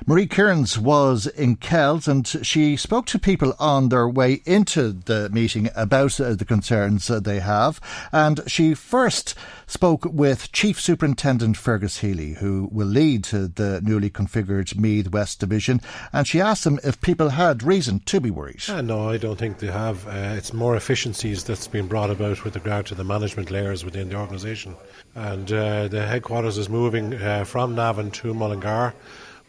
Marie 0.07 0.29
Kearns 0.29 0.79
was 0.79 1.27
in 1.27 1.57
Kells 1.57 2.07
and 2.07 2.27
she 2.27 2.77
spoke 2.77 3.07
to 3.07 3.19
people 3.19 3.55
on 3.59 3.89
their 3.89 4.09
way 4.09 4.43
into 4.47 4.93
the 4.93 5.29
meeting 5.31 5.69
about 5.75 6.21
uh, 6.21 6.35
the 6.35 6.45
concerns 6.45 7.09
they 7.09 7.41
have. 7.41 7.81
And 8.13 8.41
she 8.47 8.75
first 8.75 9.35
spoke 9.67 10.05
with 10.05 10.53
Chief 10.53 10.81
Superintendent 10.81 11.57
Fergus 11.57 11.99
Healy, 11.99 12.35
who 12.35 12.69
will 12.73 12.87
lead 12.87 13.25
the 13.25 13.81
newly 13.83 14.11
configured 14.11 14.77
Meath 14.77 15.11
West 15.11 15.41
Division, 15.41 15.81
and 16.13 16.27
she 16.27 16.41
asked 16.41 16.67
him 16.67 16.79
if 16.85 17.01
people 17.01 17.31
had 17.31 17.63
reason 17.63 18.01
to 18.01 18.21
be 18.21 18.31
worried. 18.31 18.63
Uh, 18.69 18.81
no, 18.81 19.09
I 19.09 19.17
don't 19.17 19.39
think 19.39 19.59
they 19.59 19.69
have. 19.69 20.07
Uh, 20.07 20.35
it's 20.37 20.53
more 20.53 20.77
efficiencies 20.77 21.45
that's 21.45 21.67
been 21.67 21.87
brought 21.87 22.11
about 22.11 22.45
with 22.45 22.55
regard 22.55 22.87
to 22.87 22.95
the 22.95 23.05
management 23.05 23.51
layers 23.51 23.85
within 23.85 24.09
the 24.09 24.17
organisation. 24.17 24.77
And 25.15 25.53
uh, 25.53 25.89
the 25.89 26.07
headquarters 26.07 26.59
is 26.59 26.69
moving 26.69 27.15
uh, 27.15 27.45
from 27.45 27.75
Navan 27.75 28.11
to 28.13 28.35
Mullingar. 28.35 28.95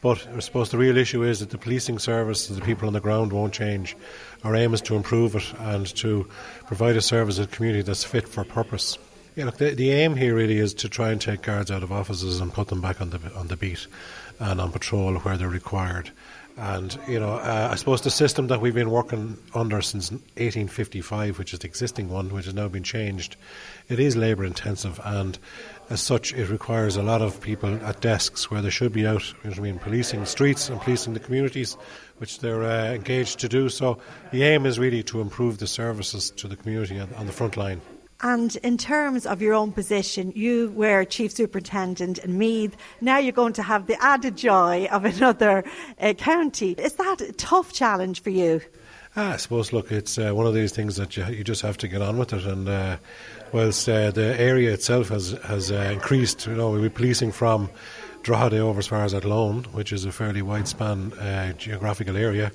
But 0.01 0.27
I 0.35 0.39
suppose 0.39 0.69
the 0.69 0.77
real 0.77 0.97
issue 0.97 1.23
is 1.23 1.39
that 1.39 1.49
the 1.49 1.57
policing 1.57 1.97
service, 1.97 2.47
the 2.47 2.61
people 2.61 2.87
on 2.87 2.93
the 2.93 2.99
ground 2.99 3.33
won't 3.33 3.53
change. 3.53 3.97
Our 4.43 4.55
aim 4.55 4.73
is 4.75 4.81
to 4.81 4.95
improve 4.95 5.35
it 5.35 5.51
and 5.59 5.87
to 5.95 6.27
provide 6.67 6.95
a 6.95 7.01
service 7.01 7.37
to 7.37 7.47
the 7.47 7.55
community 7.55 7.81
that's 7.81 8.03
fit 8.03 8.27
for 8.27 8.43
purpose. 8.43 8.99
Yeah, 9.35 9.45
look, 9.45 9.57
the, 9.57 9.71
the 9.71 9.91
aim 9.91 10.15
here 10.15 10.33
really 10.33 10.59
is 10.59 10.73
to 10.75 10.87
try 10.87 11.11
and 11.11 11.19
take 11.19 11.41
guards 11.41 11.69
out 11.69 11.83
of 11.83 11.91
offices 11.91 12.39
and 12.39 12.53
put 12.53 12.69
them 12.69 12.79
back 12.79 13.01
on 13.01 13.09
the 13.09 13.19
on 13.35 13.47
the 13.47 13.57
beat 13.57 13.87
and 14.39 14.61
on 14.61 14.71
patrol 14.71 15.15
where 15.15 15.37
they're 15.37 15.49
required. 15.49 16.11
And, 16.57 16.97
you 17.05 17.19
know, 17.19 17.33
uh, 17.33 17.67
I 17.69 17.75
suppose 17.75 18.01
the 18.01 18.09
system 18.09 18.47
that 18.47 18.61
we've 18.61 18.73
been 18.73 18.89
working 18.89 19.37
under 19.53 19.81
since 19.81 20.09
1855, 20.11 21.37
which 21.37 21.51
is 21.51 21.59
the 21.59 21.67
existing 21.67 22.09
one, 22.09 22.29
which 22.29 22.45
has 22.45 22.53
now 22.53 22.69
been 22.69 22.83
changed, 22.83 23.35
it 23.89 23.99
is 23.99 24.15
labour 24.15 24.45
intensive 24.45 25.01
and 25.03 25.37
as 25.89 25.99
such 25.99 26.33
it 26.33 26.49
requires 26.49 26.95
a 26.95 27.03
lot 27.03 27.21
of 27.21 27.41
people 27.41 27.75
at 27.83 27.99
desks 27.99 28.49
where 28.49 28.61
they 28.61 28.69
should 28.69 28.93
be 28.93 29.05
out, 29.05 29.33
you 29.43 29.49
know 29.49 29.55
I 29.57 29.59
mean, 29.59 29.79
policing 29.79 30.25
streets 30.25 30.69
and 30.69 30.79
policing 30.79 31.13
the 31.13 31.19
communities, 31.19 31.75
which 32.19 32.39
they're 32.39 32.63
uh, 32.63 32.93
engaged 32.93 33.39
to 33.39 33.49
do. 33.49 33.67
So 33.67 33.99
the 34.31 34.43
aim 34.43 34.65
is 34.65 34.79
really 34.79 35.03
to 35.03 35.19
improve 35.19 35.57
the 35.57 35.67
services 35.67 36.31
to 36.31 36.47
the 36.47 36.55
community 36.55 36.97
on 37.01 37.25
the 37.25 37.33
front 37.33 37.57
line. 37.57 37.81
And 38.25 38.55
in 38.63 38.79
terms 38.79 39.27
of 39.27 39.39
your 39.39 39.53
own 39.53 39.71
position, 39.71 40.33
you 40.35 40.71
were 40.75 41.05
Chief 41.05 41.31
Superintendent 41.31 42.17
in 42.17 42.39
Meath. 42.39 42.75
Now 42.99 43.19
you're 43.19 43.31
going 43.31 43.53
to 43.53 43.61
have 43.61 43.85
the 43.85 44.01
added 44.03 44.35
joy 44.35 44.87
of 44.91 45.05
another 45.05 45.63
uh, 46.01 46.13
county. 46.13 46.71
Is 46.71 46.93
that 46.93 47.21
a 47.21 47.31
tough 47.33 47.71
challenge 47.71 48.23
for 48.23 48.31
you? 48.31 48.61
Ah, 49.15 49.33
I 49.33 49.37
suppose, 49.37 49.71
look, 49.71 49.91
it's 49.91 50.17
uh, 50.17 50.31
one 50.31 50.47
of 50.47 50.55
these 50.55 50.71
things 50.71 50.95
that 50.95 51.15
you, 51.15 51.23
you, 51.27 51.43
just 51.43 51.61
have 51.61 51.77
to 51.77 51.87
get 51.87 52.01
on 52.01 52.17
with 52.17 52.33
it. 52.33 52.45
And 52.45 52.67
uh, 52.67 52.97
whilst 53.51 53.87
uh, 53.87 54.09
the 54.09 54.37
area 54.41 54.73
itself 54.73 55.09
has, 55.09 55.33
has 55.43 55.71
uh, 55.71 55.91
increased, 55.93 56.47
you 56.47 56.55
know, 56.55 56.71
we're 56.71 56.89
policing 56.89 57.31
from 57.31 57.69
Drogheda 58.25 58.57
over 58.57 58.79
as 58.79 58.87
far 58.87 59.03
as 59.03 59.13
Athlone, 59.13 59.65
which 59.71 59.93
is 59.93 60.03
a 60.03 60.11
fairly 60.11 60.41
wide 60.41 60.67
span 60.67 61.13
uh, 61.13 61.53
geographical 61.53 62.17
area. 62.17 62.51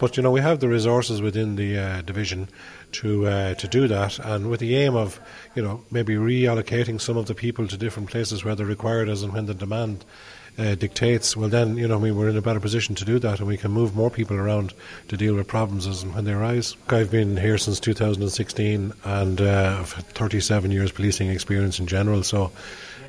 But, 0.00 0.16
you 0.16 0.22
know, 0.22 0.32
we 0.32 0.40
have 0.40 0.58
the 0.58 0.68
resources 0.68 1.22
within 1.22 1.54
the 1.54 2.02
division 2.04 2.48
to 2.92 3.26
uh, 3.26 3.54
to 3.54 3.68
do 3.68 3.88
that, 3.88 4.18
and 4.18 4.50
with 4.50 4.60
the 4.60 4.76
aim 4.76 4.94
of 4.94 5.20
you 5.54 5.62
know 5.62 5.82
maybe 5.90 6.14
reallocating 6.14 7.00
some 7.00 7.16
of 7.16 7.26
the 7.26 7.34
people 7.34 7.66
to 7.66 7.76
different 7.76 8.10
places 8.10 8.44
where 8.44 8.54
they're 8.54 8.66
required 8.66 9.08
as 9.08 9.22
and 9.22 9.32
when 9.32 9.46
the 9.46 9.54
demand 9.54 10.04
uh, 10.58 10.74
dictates. 10.74 11.36
Well, 11.36 11.48
then 11.48 11.76
you 11.76 11.88
know 11.88 11.98
mean 11.98 12.16
we're 12.16 12.28
in 12.28 12.36
a 12.36 12.42
better 12.42 12.60
position 12.60 12.94
to 12.96 13.04
do 13.04 13.18
that, 13.18 13.38
and 13.38 13.48
we 13.48 13.56
can 13.56 13.70
move 13.70 13.96
more 13.96 14.10
people 14.10 14.36
around 14.36 14.74
to 15.08 15.16
deal 15.16 15.34
with 15.34 15.48
problems 15.48 15.86
as 15.86 16.02
and 16.02 16.14
when 16.14 16.24
they 16.24 16.32
arise. 16.32 16.76
I've 16.88 17.10
been 17.10 17.36
here 17.36 17.58
since 17.58 17.80
2016, 17.80 18.92
and 19.04 19.40
uh, 19.40 19.78
I've 19.80 19.92
had 19.92 20.06
37 20.06 20.70
years 20.70 20.92
policing 20.92 21.28
experience 21.28 21.78
in 21.78 21.86
general, 21.86 22.22
so. 22.22 22.52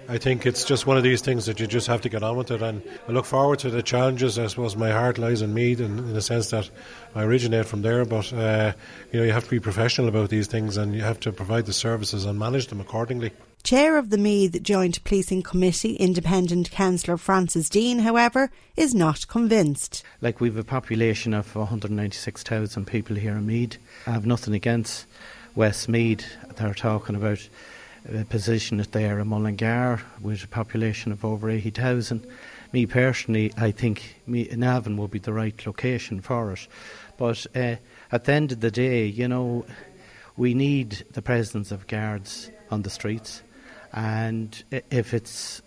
I 0.09 0.17
think 0.17 0.45
it's 0.45 0.65
just 0.65 0.85
one 0.85 0.97
of 0.97 1.03
these 1.03 1.21
things 1.21 1.45
that 1.45 1.59
you 1.59 1.67
just 1.67 1.87
have 1.87 2.01
to 2.01 2.09
get 2.09 2.23
on 2.23 2.35
with 2.35 2.51
it. 2.51 2.61
And 2.61 2.81
I 3.07 3.11
look 3.11 3.25
forward 3.25 3.59
to 3.59 3.69
the 3.69 3.81
challenges. 3.81 4.37
I 4.37 4.47
suppose 4.47 4.75
my 4.75 4.91
heart 4.91 5.17
lies 5.17 5.41
in 5.41 5.53
Meath, 5.53 5.79
in, 5.79 5.99
in 5.99 6.13
the 6.13 6.21
sense 6.21 6.49
that 6.49 6.69
I 7.15 7.23
originate 7.23 7.65
from 7.65 7.81
there. 7.81 8.05
But 8.05 8.33
uh, 8.33 8.73
you 9.11 9.19
know, 9.19 9.25
you 9.25 9.31
have 9.31 9.45
to 9.45 9.49
be 9.49 9.59
professional 9.59 10.07
about 10.07 10.29
these 10.29 10.47
things, 10.47 10.77
and 10.77 10.93
you 10.93 11.01
have 11.01 11.19
to 11.21 11.31
provide 11.31 11.65
the 11.65 11.73
services 11.73 12.25
and 12.25 12.37
manage 12.37 12.67
them 12.67 12.81
accordingly. 12.81 13.31
Chair 13.63 13.97
of 13.97 14.09
the 14.09 14.17
Meath 14.17 14.61
Joint 14.61 15.01
Policing 15.05 15.41
Committee, 15.41 15.95
Independent 15.95 16.69
Councillor 16.69 17.15
Francis 17.15 17.69
Deane, 17.69 17.99
however, 17.99 18.51
is 18.75 18.93
not 18.93 19.27
convinced. 19.29 20.03
Like 20.19 20.41
we've 20.41 20.57
a 20.57 20.65
population 20.65 21.33
of 21.33 21.55
196,000 21.55 22.85
people 22.85 23.15
here 23.15 23.37
in 23.37 23.45
Meath. 23.45 23.77
I 24.05 24.11
have 24.11 24.25
nothing 24.25 24.53
against 24.53 25.05
West 25.55 25.87
Westmeath. 25.87 26.25
They're 26.57 26.73
talking 26.73 27.15
about 27.15 27.47
position 28.29 28.79
it 28.79 28.91
there 28.91 29.19
in 29.19 29.27
Mullingar 29.27 30.01
with 30.21 30.43
a 30.43 30.47
population 30.47 31.11
of 31.11 31.23
over 31.23 31.49
80,000. 31.49 32.25
Me 32.71 32.85
personally, 32.85 33.53
I 33.57 33.71
think 33.71 34.21
Navan 34.27 34.97
would 34.97 35.11
be 35.11 35.19
the 35.19 35.33
right 35.33 35.65
location 35.65 36.21
for 36.21 36.51
it. 36.51 36.67
But 37.17 37.45
uh, 37.55 37.75
at 38.11 38.25
the 38.25 38.33
end 38.33 38.51
of 38.51 38.59
the 38.59 38.71
day, 38.71 39.05
you 39.05 39.27
know, 39.27 39.65
we 40.35 40.53
need 40.53 41.05
the 41.11 41.21
presence 41.21 41.71
of 41.71 41.87
guards 41.87 42.49
on 42.71 42.81
the 42.81 42.89
streets. 42.89 43.43
And 43.93 44.63
if 44.71 45.13
it's, 45.13 45.61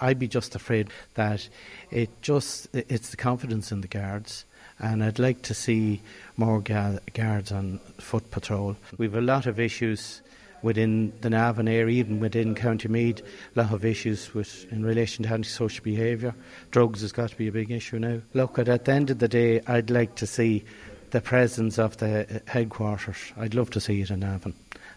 I'd 0.00 0.18
be 0.18 0.28
just 0.28 0.54
afraid 0.54 0.88
that 1.14 1.48
it 1.90 2.10
just, 2.22 2.68
it's 2.74 3.10
the 3.10 3.16
confidence 3.16 3.70
in 3.70 3.82
the 3.82 3.88
guards 3.88 4.44
and 4.78 5.02
I'd 5.02 5.18
like 5.18 5.42
to 5.42 5.54
see 5.54 6.02
more 6.36 6.60
guards 6.60 7.52
on 7.52 7.78
foot 7.98 8.30
patrol. 8.30 8.76
We've 8.98 9.14
a 9.14 9.20
lot 9.20 9.46
of 9.46 9.58
issues 9.58 10.22
within 10.66 11.12
the 11.20 11.30
Navan 11.30 11.68
area, 11.68 11.86
even 11.86 12.18
within 12.18 12.56
County 12.56 12.88
Meath, 12.88 13.22
a 13.54 13.60
lot 13.62 13.72
of 13.72 13.84
issues 13.84 14.34
with 14.34 14.66
in 14.72 14.84
relation 14.84 15.24
to 15.24 15.32
antisocial 15.32 15.84
behaviour. 15.84 16.34
Drugs 16.72 17.02
has 17.02 17.12
got 17.12 17.30
to 17.30 17.36
be 17.36 17.46
a 17.46 17.52
big 17.52 17.70
issue 17.70 18.00
now. 18.00 18.20
Look, 18.34 18.58
at, 18.58 18.68
at 18.68 18.84
the 18.84 18.92
end 18.92 19.10
of 19.10 19.20
the 19.20 19.28
day, 19.28 19.60
I'd 19.68 19.90
like 19.90 20.16
to 20.16 20.26
see 20.26 20.64
the 21.12 21.20
presence 21.20 21.78
of 21.78 21.96
the 21.98 22.42
headquarters. 22.48 23.32
I'd 23.36 23.54
love 23.54 23.70
to 23.70 23.80
see 23.80 24.00
it 24.00 24.10
in 24.10 24.20
Navan, 24.20 24.54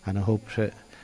and 0.07 0.17
I 0.17 0.21
hope 0.21 0.41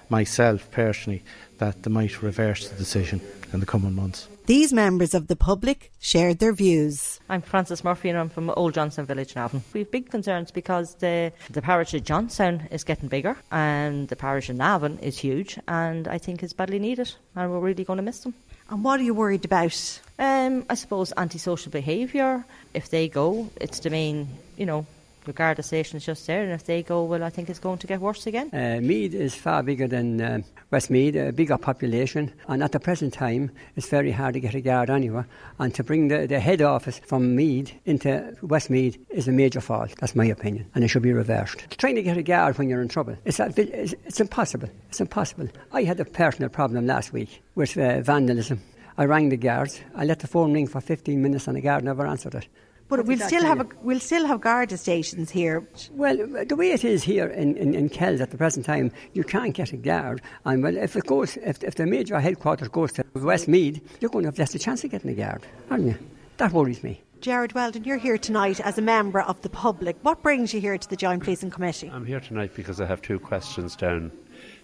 myself 0.10 0.70
personally 0.72 1.24
that 1.60 1.84
they 1.84 1.92
might 1.92 2.24
reverse 2.24 2.68
the 2.68 2.76
decision 2.76 3.22
in 3.54 3.60
the 3.60 3.68
coming 3.68 3.94
months. 3.94 4.28
These 4.46 4.74
members 4.74 5.16
of 5.16 5.26
the 5.26 5.36
public 5.36 5.92
shared 6.00 6.38
their 6.38 6.54
views. 6.54 7.20
I'm 7.28 7.42
Frances 7.42 7.84
Murphy 7.84 8.10
and 8.10 8.20
I'm 8.20 8.30
from 8.30 8.52
Old 8.52 8.76
Johnstown 8.76 9.08
Village, 9.08 9.36
Navan. 9.36 9.64
We 9.74 9.80
have 9.80 9.90
big 9.90 10.12
concerns 10.12 10.52
because 10.52 10.94
the, 10.96 11.34
the 11.50 11.64
parish 11.64 11.96
of 11.96 12.04
Johnstown 12.04 12.68
is 12.70 12.84
getting 12.84 13.10
bigger 13.10 13.36
and 13.52 14.08
the 14.08 14.16
parish 14.16 14.48
of 14.50 14.58
Navan 14.58 15.00
is 15.00 15.18
huge 15.18 15.58
and 15.68 16.08
I 16.08 16.20
think 16.20 16.44
it's 16.44 16.54
badly 16.54 16.78
needed 16.78 17.12
and 17.36 17.50
we're 17.50 17.60
really 17.60 17.84
going 17.84 17.98
to 17.98 18.04
miss 18.04 18.20
them. 18.20 18.36
And 18.70 18.84
what 18.84 19.00
are 19.00 19.04
you 19.04 19.16
worried 19.16 19.46
about? 19.46 20.02
Um, 20.20 20.64
I 20.70 20.76
suppose 20.76 21.12
antisocial 21.18 21.72
behaviour. 21.72 22.46
If 22.76 22.90
they 22.90 23.08
go, 23.08 23.50
it's 23.60 23.80
the 23.80 23.90
main, 23.90 24.28
you 24.58 24.68
know, 24.68 24.86
the 25.26 25.34
Garda 25.34 25.64
station 25.64 25.98
is 25.98 26.06
just 26.06 26.26
there, 26.28 26.44
and 26.44 26.52
if 26.52 26.66
they 26.66 26.84
go, 26.84 27.04
well, 27.04 27.24
I 27.24 27.30
think 27.30 27.50
it's 27.50 27.60
going 27.60 27.80
to 27.80 27.88
get 27.88 28.00
worse 28.00 28.28
again. 28.28 28.50
Uh, 28.54 28.80
Meath 28.82 29.14
is 29.14 29.36
far 29.36 29.64
bigger 29.64 29.88
than 29.88 30.22
uh, 30.22 30.42
Westmeath, 30.72 31.16
a 31.16 31.32
bigger 31.32 31.58
population, 31.58 32.34
and 32.48 32.64
at 32.64 32.72
the 32.72 32.80
present 32.80 33.14
time, 33.14 33.52
it's 33.76 33.90
very 33.90 34.12
hard 34.12 34.34
to 34.34 34.40
get 34.40 34.56
a 34.56 34.62
guard 34.62 34.90
anywhere. 34.90 35.28
And 35.60 35.74
to 35.76 35.84
bring 35.84 36.08
the, 36.08 36.28
the 36.28 36.40
head 36.40 36.62
office 36.62 37.00
from 37.00 37.36
Mead 37.36 37.72
into 37.86 38.36
Westmeath 38.42 38.98
is 39.10 39.28
a 39.28 39.32
major 39.32 39.62
fault. 39.62 39.94
That's 40.00 40.16
my 40.16 40.26
opinion, 40.26 40.70
and 40.76 40.84
it 40.84 40.88
should 40.88 41.04
be 41.04 41.14
reversed. 41.14 41.66
Trying 41.78 41.96
to 41.96 42.04
get 42.04 42.18
a 42.18 42.24
guard 42.24 42.58
when 42.58 42.70
you're 42.70 42.82
in 42.82 42.88
trouble, 42.88 43.18
it's, 43.26 43.40
it's, 43.40 43.94
it's 44.06 44.20
impossible. 44.20 44.70
It's 44.90 45.02
impossible. 45.02 45.50
I 45.72 45.84
had 45.84 46.00
a 46.00 46.06
personal 46.06 46.50
problem 46.50 46.88
last 46.88 47.14
week 47.14 47.42
with 47.56 47.78
uh, 47.78 48.02
vandalism. 48.02 48.62
I 48.98 49.06
rang 49.06 49.30
the 49.30 49.38
guards. 49.38 49.82
I 49.96 50.06
let 50.06 50.20
the 50.20 50.28
phone 50.28 50.54
ring 50.54 50.68
for 50.68 50.80
15 50.80 51.22
minutes, 51.22 51.48
and 51.48 51.58
the 51.58 51.62
guard 51.62 51.84
never 51.84 52.06
answered 52.08 52.36
it. 52.36 52.48
But 52.88 53.06
we'll 53.06 53.18
still 53.18 53.44
have 53.44 53.62
a, 53.62 53.68
we'll 53.82 54.00
still 54.00 54.28
have 54.28 54.42
Garda 54.42 54.78
stations 54.78 55.32
here. 55.32 55.68
Well, 55.92 56.18
the 56.18 56.56
way 56.56 56.72
it 56.72 56.84
is 56.84 57.04
here 57.04 57.28
in, 57.28 57.58
in, 57.58 57.74
in 57.74 57.90
Kells 57.90 58.22
at 58.22 58.30
the 58.30 58.38
present 58.38 58.66
time, 58.66 58.92
you 59.14 59.24
can't 59.24 59.56
get 59.56 59.74
a 59.74 59.78
guard. 59.78 60.22
And 60.46 60.62
well, 60.62 60.78
if 60.78 60.96
it 60.96 61.06
goes, 61.06 61.36
if, 61.38 61.64
if 61.64 61.76
the 61.76 61.88
major 61.88 62.20
headquarters 62.20 62.68
goes 62.68 62.92
to 62.94 63.06
Westmeath, 63.16 63.82
you're 64.00 64.12
going 64.12 64.24
to 64.24 64.28
have 64.28 64.38
less 64.38 64.54
a 64.54 64.60
chance 64.60 64.84
of 64.84 64.92
getting 64.92 65.10
a 65.10 65.16
guard, 65.16 65.48
aren't 65.72 65.86
you? 65.86 65.98
That 66.38 66.52
worries 66.52 66.84
me. 66.84 67.02
Jared 67.22 67.54
Weldon, 67.54 67.86
you're 67.86 67.98
here 67.98 68.20
tonight 68.20 68.60
as 68.60 68.78
a 68.78 68.84
member 68.84 69.22
of 69.22 69.42
the 69.42 69.50
public. 69.50 69.98
What 70.04 70.22
brings 70.22 70.54
you 70.54 70.62
here 70.62 70.78
to 70.78 70.88
the 70.88 70.96
Joint 70.96 71.24
Policing 71.24 71.50
Committee? 71.50 71.90
I'm 71.92 72.06
here 72.06 72.20
tonight 72.20 72.52
because 72.56 72.80
I 72.80 72.86
have 72.86 73.02
two 73.02 73.18
questions 73.18 73.76
down, 73.76 74.12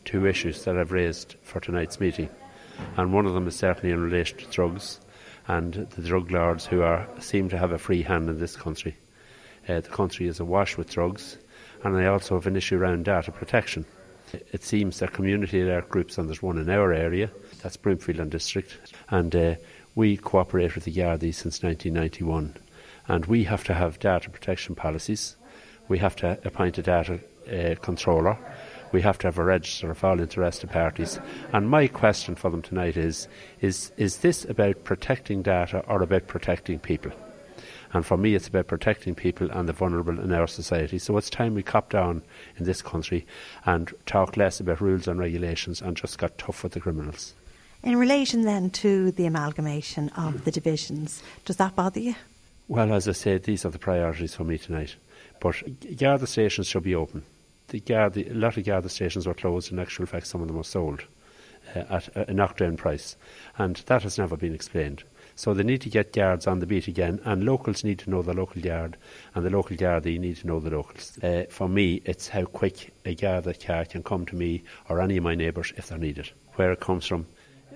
two 0.05 0.27
issues 0.27 0.63
that 0.65 0.77
I've 0.77 0.91
raised 0.91 1.37
for 1.41 1.59
tonight's 1.59 1.99
meeting. 1.99 2.29
And 2.97 3.13
one 3.13 3.25
of 3.25 3.33
them 3.33 3.47
is 3.47 3.55
certainly 3.55 3.91
in 3.91 3.99
relation 3.99 4.37
to 4.37 4.45
drugs 4.45 4.99
and 5.47 5.73
the 5.73 6.01
drug 6.01 6.31
lords 6.31 6.65
who 6.65 6.81
are 6.81 7.07
seem 7.19 7.49
to 7.49 7.57
have 7.57 7.71
a 7.71 7.77
free 7.77 8.01
hand 8.01 8.29
in 8.29 8.39
this 8.39 8.55
country. 8.55 8.95
Uh, 9.67 9.81
the 9.81 9.89
country 9.89 10.27
is 10.27 10.39
awash 10.39 10.77
with 10.77 10.89
drugs, 10.89 11.37
and 11.83 11.95
I 11.95 12.05
also 12.05 12.35
have 12.35 12.47
an 12.47 12.55
issue 12.55 12.77
around 12.77 13.05
data 13.05 13.31
protection. 13.31 13.85
It 14.51 14.63
seems 14.63 14.99
that 14.99 15.13
community 15.13 15.61
alert 15.61 15.89
groups, 15.89 16.17
and 16.17 16.27
there's 16.27 16.41
one 16.41 16.57
in 16.57 16.69
our 16.69 16.93
area, 16.93 17.29
that's 17.61 17.77
Brimfield 17.77 18.19
and 18.19 18.31
District, 18.31 18.77
and 19.09 19.35
uh, 19.35 19.55
we 19.95 20.17
cooperate 20.17 20.75
with 20.75 20.85
the 20.85 20.93
Gardaí 20.93 21.33
since 21.33 21.61
1991. 21.63 22.55
And 23.07 23.25
we 23.25 23.43
have 23.43 23.63
to 23.65 23.73
have 23.73 23.99
data 23.99 24.29
protection 24.29 24.75
policies. 24.75 25.35
We 25.87 25.97
have 25.97 26.15
to 26.17 26.39
appoint 26.45 26.77
a 26.77 26.81
data 26.81 27.19
uh, 27.51 27.75
controller 27.81 28.37
we 28.91 29.01
have 29.01 29.17
to 29.19 29.27
have 29.27 29.37
a 29.37 29.43
register 29.43 29.89
of 29.89 30.03
all 30.03 30.19
interested 30.19 30.69
parties. 30.69 31.19
And 31.53 31.69
my 31.69 31.87
question 31.87 32.35
for 32.35 32.49
them 32.49 32.61
tonight 32.61 32.97
is, 32.97 33.27
is, 33.61 33.91
is 33.97 34.17
this 34.17 34.45
about 34.45 34.83
protecting 34.83 35.41
data 35.41 35.83
or 35.87 36.01
about 36.01 36.27
protecting 36.27 36.79
people? 36.79 37.11
And 37.93 38.05
for 38.05 38.17
me, 38.17 38.35
it's 38.35 38.47
about 38.47 38.67
protecting 38.67 39.15
people 39.15 39.51
and 39.51 39.67
the 39.67 39.73
vulnerable 39.73 40.17
in 40.17 40.31
our 40.31 40.47
society. 40.47 40.97
So 40.97 41.17
it's 41.17 41.29
time 41.29 41.55
we 41.55 41.63
cop 41.63 41.89
down 41.89 42.21
in 42.57 42.65
this 42.65 42.81
country 42.81 43.25
and 43.65 43.93
talk 44.05 44.37
less 44.37 44.59
about 44.59 44.79
rules 44.79 45.07
and 45.07 45.19
regulations 45.19 45.81
and 45.81 45.97
just 45.97 46.17
got 46.17 46.37
tough 46.37 46.63
with 46.63 46.71
the 46.71 46.79
criminals. 46.79 47.33
In 47.83 47.97
relation 47.97 48.43
then 48.43 48.69
to 48.71 49.11
the 49.11 49.25
amalgamation 49.25 50.09
of 50.09 50.45
the 50.45 50.51
divisions, 50.51 51.21
does 51.45 51.57
that 51.57 51.75
bother 51.75 51.99
you? 51.99 52.15
Well, 52.67 52.93
as 52.93 53.07
I 53.07 53.11
said, 53.11 53.43
these 53.43 53.65
are 53.65 53.71
the 53.71 53.79
priorities 53.79 54.35
for 54.35 54.45
me 54.45 54.57
tonight. 54.57 54.95
But 55.41 55.55
Garda 55.97 56.27
stations 56.27 56.67
should 56.67 56.83
be 56.83 56.95
open 56.95 57.23
the 57.71 57.79
Garda, 57.79 58.31
a 58.31 58.33
lot 58.33 58.57
of 58.57 58.65
Garda 58.65 58.89
stations 58.89 59.25
were 59.25 59.33
closed. 59.33 59.71
In 59.71 59.79
actual 59.79 60.05
fact, 60.05 60.27
some 60.27 60.41
of 60.41 60.47
them 60.47 60.57
were 60.57 60.63
sold 60.63 61.05
uh, 61.75 61.79
at 61.89 62.29
a 62.29 62.33
knockdown 62.33 62.77
price, 62.77 63.15
and 63.57 63.77
that 63.87 64.03
has 64.03 64.17
never 64.17 64.37
been 64.37 64.53
explained. 64.53 65.03
So 65.35 65.53
they 65.53 65.63
need 65.63 65.81
to 65.81 65.89
get 65.89 66.13
guards 66.13 66.45
on 66.45 66.59
the 66.59 66.67
beat 66.67 66.87
again, 66.87 67.21
and 67.23 67.45
locals 67.45 67.83
need 67.83 67.99
to 67.99 68.09
know 68.09 68.21
the 68.21 68.33
local 68.33 68.61
guard, 68.61 68.97
and 69.33 69.45
the 69.45 69.49
local 69.49 69.77
Gardaí 69.77 70.19
need 70.19 70.37
to 70.37 70.47
know 70.47 70.59
the 70.59 70.69
locals. 70.69 71.17
Uh, 71.23 71.45
for 71.49 71.69
me, 71.69 72.01
it's 72.05 72.27
how 72.27 72.43
quick 72.43 72.93
a 73.05 73.15
Garda 73.15 73.53
car 73.53 73.85
can 73.85 74.03
come 74.03 74.25
to 74.27 74.35
me 74.35 74.63
or 74.89 75.01
any 75.01 75.17
of 75.17 75.23
my 75.23 75.33
neighbours 75.33 75.73
if 75.77 75.87
they're 75.87 75.97
needed. 75.97 76.29
Where 76.55 76.73
it 76.73 76.81
comes 76.81 77.07
from, 77.07 77.25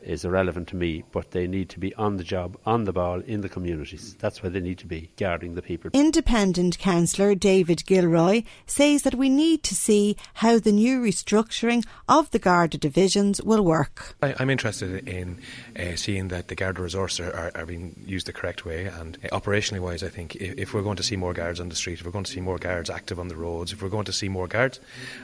is 0.05 0.23
irrelevant 0.23 0.67
to 0.69 0.75
me, 0.75 1.03
but 1.11 1.31
they 1.31 1.47
need 1.47 1.69
to 1.69 1.79
be 1.79 1.93
on 1.95 2.17
the 2.17 2.23
job, 2.23 2.57
on 2.65 2.83
the 2.85 2.93
ball, 2.93 3.21
in 3.21 3.41
the 3.41 3.49
communities. 3.49 4.15
That's 4.19 4.41
where 4.41 4.49
they 4.49 4.59
need 4.59 4.77
to 4.79 4.85
be, 4.85 5.09
guarding 5.17 5.55
the 5.55 5.61
people. 5.61 5.91
Independent 5.93 6.77
councillor 6.79 7.35
David 7.35 7.85
Gilroy 7.85 8.43
says 8.65 9.01
that 9.01 9.15
we 9.15 9.29
need 9.29 9.63
to 9.63 9.75
see 9.75 10.15
how 10.35 10.59
the 10.59 10.71
new 10.71 11.01
restructuring 11.01 11.85
of 12.07 12.31
the 12.31 12.39
Garda 12.39 12.77
divisions 12.77 13.41
will 13.41 13.63
work. 13.63 14.15
I, 14.21 14.35
am 14.39 14.49
interested 14.49 15.07
in 15.07 15.39
uh, 15.77 15.95
seeing 15.95 16.27
that 16.29 16.47
the 16.47 16.55
Garda 16.55 16.81
resources 16.81 17.27
are, 17.27 17.51
are, 17.55 17.65
being 17.65 17.95
used 18.05 18.27
the 18.27 18.33
correct 18.33 18.65
way, 18.65 18.85
and 18.85 19.17
uh, 19.23 19.39
operationally 19.39 19.79
wise, 19.79 20.03
I 20.03 20.09
think 20.09 20.35
if, 20.35 20.57
if, 20.57 20.73
we're 20.73 20.83
going 20.83 20.97
to 20.97 21.03
see 21.03 21.15
more 21.15 21.33
guards 21.33 21.59
on 21.59 21.69
the 21.69 21.75
street, 21.75 21.99
if 21.99 22.05
we're 22.05 22.11
going 22.11 22.25
to 22.25 22.31
see 22.31 22.41
more 22.41 22.57
guards 22.57 22.89
active 22.89 23.19
on 23.19 23.27
the 23.27 23.35
roads, 23.35 23.73
if 23.73 23.81
we're 23.81 23.89
going 23.89 24.05
to 24.05 24.13
see 24.13 24.29
more 24.29 24.47
guards, 24.47 24.79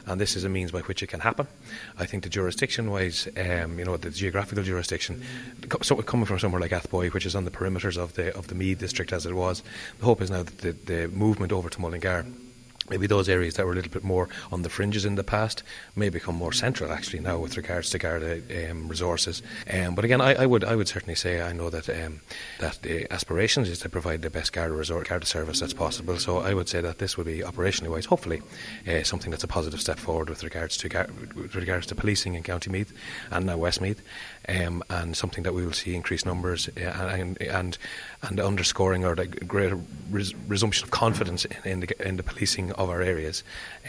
and 0.05 0.19
this 0.19 0.35
is 0.35 0.43
a 0.43 0.49
means 0.49 0.71
by 0.71 0.81
which 0.81 1.03
it 1.03 1.07
can 1.07 1.19
happen, 1.19 1.47
I 1.97 2.05
think 2.05 2.23
the 2.23 2.29
jurisdiction 2.29 2.89
wise, 2.89 3.27
um, 3.37 3.77
you 3.77 3.85
know, 3.85 3.97
the 3.97 4.09
geographical 4.09 4.63
jurisdiction, 4.71 5.21
so 5.81 5.95
coming 5.97 6.25
from 6.25 6.39
somewhere 6.39 6.61
like 6.61 6.71
Athboy, 6.71 7.13
which 7.13 7.25
is 7.25 7.35
on 7.35 7.45
the 7.45 7.51
perimeters 7.51 7.97
of 7.97 8.13
the 8.13 8.35
of 8.37 8.47
the 8.47 8.55
Meath 8.55 8.79
district 8.79 9.11
as 9.13 9.25
it 9.25 9.33
was, 9.33 9.63
the 9.99 10.05
hope 10.05 10.21
is 10.21 10.31
now 10.31 10.43
that 10.43 10.57
the, 10.59 10.71
the 10.71 11.07
movement 11.09 11.51
over 11.51 11.69
to 11.69 11.81
Mullingar 11.81 12.25
maybe 12.91 13.07
those 13.07 13.29
areas 13.29 13.55
that 13.55 13.65
were 13.65 13.71
a 13.71 13.75
little 13.75 13.91
bit 13.91 14.03
more 14.03 14.27
on 14.51 14.63
the 14.63 14.69
fringes 14.69 15.05
in 15.05 15.15
the 15.15 15.23
past 15.23 15.63
may 15.95 16.09
become 16.09 16.35
more 16.35 16.51
central 16.51 16.91
actually 16.91 17.19
now 17.19 17.37
with 17.37 17.55
regards 17.55 17.89
to 17.89 17.97
Garda 17.97 18.41
um, 18.69 18.87
resources. 18.87 19.41
Um, 19.71 19.95
but 19.95 20.03
again, 20.03 20.19
I, 20.19 20.33
I, 20.33 20.45
would 20.45 20.63
I 20.63 20.75
would 20.75 20.89
certainly 20.89 21.15
say 21.15 21.41
I 21.41 21.53
know 21.53 21.69
that 21.69 21.89
um, 21.89 22.19
that 22.59 22.81
the 22.81 23.11
aspirations 23.11 23.69
is 23.69 23.79
to 23.79 23.89
provide 23.89 24.21
the 24.21 24.29
best 24.29 24.51
Garda 24.51 24.73
resort 24.73 25.07
Garda 25.07 25.25
service 25.25 25.61
that's 25.61 25.73
possible. 25.73 26.17
So 26.17 26.39
I 26.39 26.53
would 26.53 26.67
say 26.67 26.81
that 26.81 26.97
this 26.99 27.17
would 27.17 27.27
be 27.27 27.39
operationally 27.39 27.89
wise, 27.89 28.05
hopefully, 28.05 28.41
uh, 28.87 29.03
something 29.03 29.31
that's 29.31 29.43
a 29.43 29.47
positive 29.47 29.79
step 29.79 29.97
forward 29.97 30.29
with 30.29 30.43
regards 30.43 30.75
to 30.77 30.89
with 31.35 31.55
regards 31.55 31.87
to 31.87 31.95
policing 31.95 32.35
in 32.35 32.43
County 32.43 32.69
Meath 32.69 32.93
and 33.31 33.45
now 33.45 33.57
Westmeath, 33.57 34.01
um, 34.49 34.83
and 34.89 35.15
something 35.15 35.43
that 35.43 35.53
we 35.53 35.65
will 35.65 35.73
see 35.73 35.95
increased 35.95 36.25
numbers 36.25 36.69
uh, 36.77 36.81
and 36.81 37.41
and 37.41 37.77
and 38.23 38.39
underscoring 38.39 39.03
or 39.03 39.15
the 39.15 39.25
greater 39.25 39.79
res- 40.09 40.35
resumption 40.47 40.83
of 40.85 40.91
confidence 40.91 41.45
in, 41.45 41.57
in, 41.65 41.79
the 41.81 42.07
in 42.07 42.17
the 42.17 42.23
policing 42.23 42.71
of 42.73 42.89
our 42.89 43.01
areas. 43.01 43.43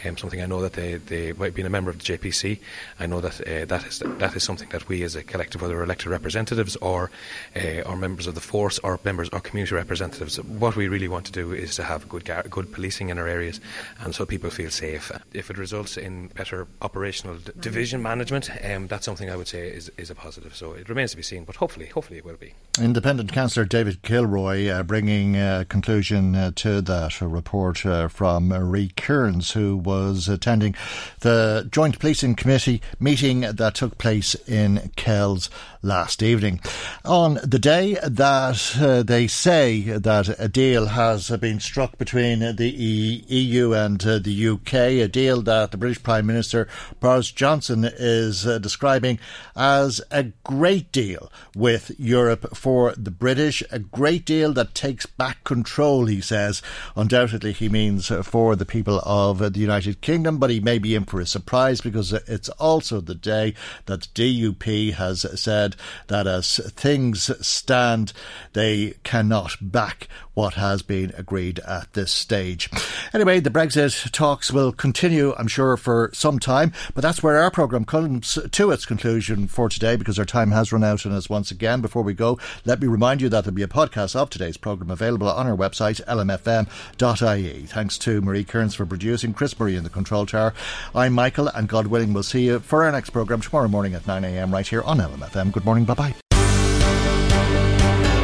Um, 0.05 0.17
something 0.17 0.41
I 0.41 0.45
know 0.45 0.61
that 0.61 0.73
they, 0.73 0.95
they 0.95 1.31
being 1.31 1.67
a 1.67 1.69
member 1.69 1.89
of 1.89 1.99
the 1.99 2.17
JPC, 2.17 2.59
I 2.99 3.05
know 3.05 3.21
that 3.21 3.41
uh, 3.41 3.65
that 3.65 3.85
is 3.85 3.99
that 4.05 4.35
is 4.35 4.43
something 4.43 4.69
that 4.69 4.87
we 4.87 5.03
as 5.03 5.15
a 5.15 5.23
collective, 5.23 5.61
whether 5.61 5.81
elected 5.81 6.07
representatives 6.07 6.75
or 6.77 7.11
uh, 7.55 7.81
or 7.85 7.95
members 7.95 8.27
of 8.27 8.35
the 8.35 8.41
force 8.41 8.79
or 8.79 8.99
members 9.03 9.29
or 9.29 9.39
community 9.39 9.75
representatives, 9.75 10.41
what 10.43 10.75
we 10.75 10.87
really 10.87 11.07
want 11.07 11.25
to 11.25 11.31
do 11.31 11.51
is 11.51 11.75
to 11.75 11.83
have 11.83 12.09
good 12.09 12.29
good 12.49 12.71
policing 12.71 13.09
in 13.09 13.17
our 13.17 13.27
areas, 13.27 13.59
and 13.99 14.15
so 14.15 14.25
people 14.25 14.49
feel 14.49 14.69
safe. 14.69 15.11
If 15.33 15.49
it 15.49 15.57
results 15.57 15.97
in 15.97 16.27
better 16.27 16.67
operational 16.81 17.35
d- 17.37 17.51
division 17.59 18.01
management, 18.01 18.49
um, 18.63 18.87
that's 18.87 19.05
something 19.05 19.29
I 19.29 19.35
would 19.35 19.47
say 19.47 19.69
is, 19.69 19.91
is 19.97 20.09
a 20.09 20.15
positive. 20.15 20.42
So 20.51 20.73
it 20.73 20.89
remains 20.89 21.11
to 21.11 21.17
be 21.17 21.23
seen, 21.23 21.43
but 21.43 21.55
hopefully, 21.57 21.87
hopefully 21.87 22.17
it 22.17 22.25
will 22.25 22.35
be. 22.35 22.53
Independent 22.79 23.31
Councillor 23.31 23.65
David 23.65 24.01
Gilroy 24.01 24.67
uh, 24.67 24.83
bringing 24.83 25.37
uh, 25.37 25.63
conclusion 25.69 26.35
uh, 26.35 26.51
to 26.55 26.81
that 26.81 27.21
report 27.21 27.85
uh, 27.85 28.07
from 28.07 28.47
Marie 28.47 28.91
Kearns, 28.97 29.51
who 29.51 29.77
was 29.77 30.27
attending 30.27 30.75
the 31.19 31.67
Joint 31.71 31.99
Policing 31.99 32.35
Committee 32.35 32.81
meeting 32.99 33.41
that 33.41 33.75
took 33.75 33.97
place 33.97 34.35
in 34.47 34.91
Kells 34.95 35.49
last 35.83 36.23
evening. 36.23 36.61
On 37.03 37.37
the 37.43 37.59
day 37.59 37.97
that 38.01 38.77
uh, 38.79 39.03
they 39.03 39.27
say 39.27 39.81
that 39.81 40.39
a 40.39 40.47
deal 40.47 40.87
has 40.87 41.29
been 41.37 41.59
struck 41.59 41.97
between 41.97 42.39
the 42.55 42.69
EU 42.69 43.73
and 43.73 44.03
uh, 44.05 44.17
the 44.19 44.47
UK, 44.47 44.73
a 44.73 45.07
deal 45.07 45.41
that 45.41 45.71
the 45.71 45.77
British 45.77 46.01
Prime 46.01 46.25
Minister 46.25 46.69
Boris 47.01 47.31
Johnson 47.31 47.83
is 47.83 48.47
uh, 48.47 48.59
describing 48.59 49.19
as 49.55 50.01
a 50.09 50.23
great 50.45 50.91
deal 50.93 51.31
with 51.53 51.91
Europe 51.99 52.55
for 52.55 52.93
the 52.93 53.11
British, 53.11 53.61
a 53.69 53.79
great 53.79 54.25
deal 54.25 54.53
that 54.53 54.73
takes 54.73 55.05
back 55.05 55.43
control, 55.43 56.05
he 56.05 56.21
says. 56.21 56.61
Undoubtedly, 56.95 57.51
he 57.51 57.67
means 57.67 58.09
for 58.23 58.55
the 58.55 58.65
people 58.65 59.01
of 59.03 59.53
the 59.53 59.59
United 59.59 59.99
Kingdom, 59.99 60.37
but 60.37 60.49
he 60.49 60.61
may 60.61 60.79
be 60.79 60.95
in 60.95 61.03
for 61.03 61.19
a 61.19 61.25
surprise 61.25 61.81
because 61.81 62.13
it's 62.13 62.49
also 62.49 63.01
the 63.01 63.15
day 63.15 63.53
that 63.85 64.07
DUP 64.15 64.93
has 64.93 65.25
said 65.39 65.72
that 66.07 66.27
as 66.27 66.57
things 66.75 67.29
stand, 67.45 68.13
they 68.53 68.95
cannot 69.03 69.55
back 69.61 70.07
what 70.33 70.55
has 70.55 70.81
been 70.81 71.11
agreed 71.17 71.59
at 71.59 71.91
this 71.93 72.11
stage. 72.11 72.69
Anyway, 73.13 73.39
the 73.39 73.49
Brexit 73.49 74.11
talks 74.11 74.51
will 74.51 74.71
continue, 74.71 75.33
I'm 75.37 75.47
sure, 75.47 75.77
for 75.77 76.09
some 76.13 76.39
time, 76.39 76.73
but 76.93 77.01
that's 77.01 77.21
where 77.21 77.41
our 77.41 77.51
programme 77.51 77.85
comes 77.85 78.37
to 78.51 78.71
its 78.71 78.85
conclusion 78.85 79.47
for 79.47 79.69
today 79.69 79.95
because 79.95 80.17
our 80.17 80.25
time 80.25 80.51
has 80.51 80.71
run 80.71 80.83
out 80.83 81.05
on 81.05 81.11
us 81.11 81.29
once 81.29 81.51
again. 81.51 81.81
Before 81.81 82.01
we 82.01 82.13
go, 82.13 82.39
let 82.65 82.81
me 82.81 82.87
remind 82.87 83.21
you 83.21 83.29
that 83.29 83.43
there'll 83.43 83.55
be 83.55 83.63
a 83.63 83.67
podcast 83.67 84.15
of 84.15 84.29
today's 84.29 84.57
programme 84.57 84.91
available 84.91 85.29
on 85.29 85.47
our 85.47 85.55
website, 85.55 86.03
lmfm.ie. 86.05 87.65
Thanks 87.67 87.97
to 87.99 88.21
Marie 88.21 88.43
Kearns 88.43 88.75
for 88.75 88.85
producing, 88.85 89.33
Chris 89.33 89.57
Murray 89.59 89.75
in 89.75 89.83
the 89.83 89.89
control 89.89 90.25
tower. 90.25 90.53
I'm 90.95 91.13
Michael, 91.13 91.47
and 91.47 91.67
God 91.67 91.87
willing, 91.87 92.13
we'll 92.13 92.23
see 92.23 92.45
you 92.45 92.59
for 92.59 92.83
our 92.83 92.91
next 92.91 93.11
programme 93.11 93.41
tomorrow 93.41 93.67
morning 93.67 93.93
at 93.93 94.03
9am 94.03 94.51
right 94.51 94.67
here 94.67 94.81
on 94.81 94.97
LMFM. 94.97 95.51
Good 95.51 95.65
morning, 95.65 95.85
bye 95.85 95.93
bye. 95.93 96.22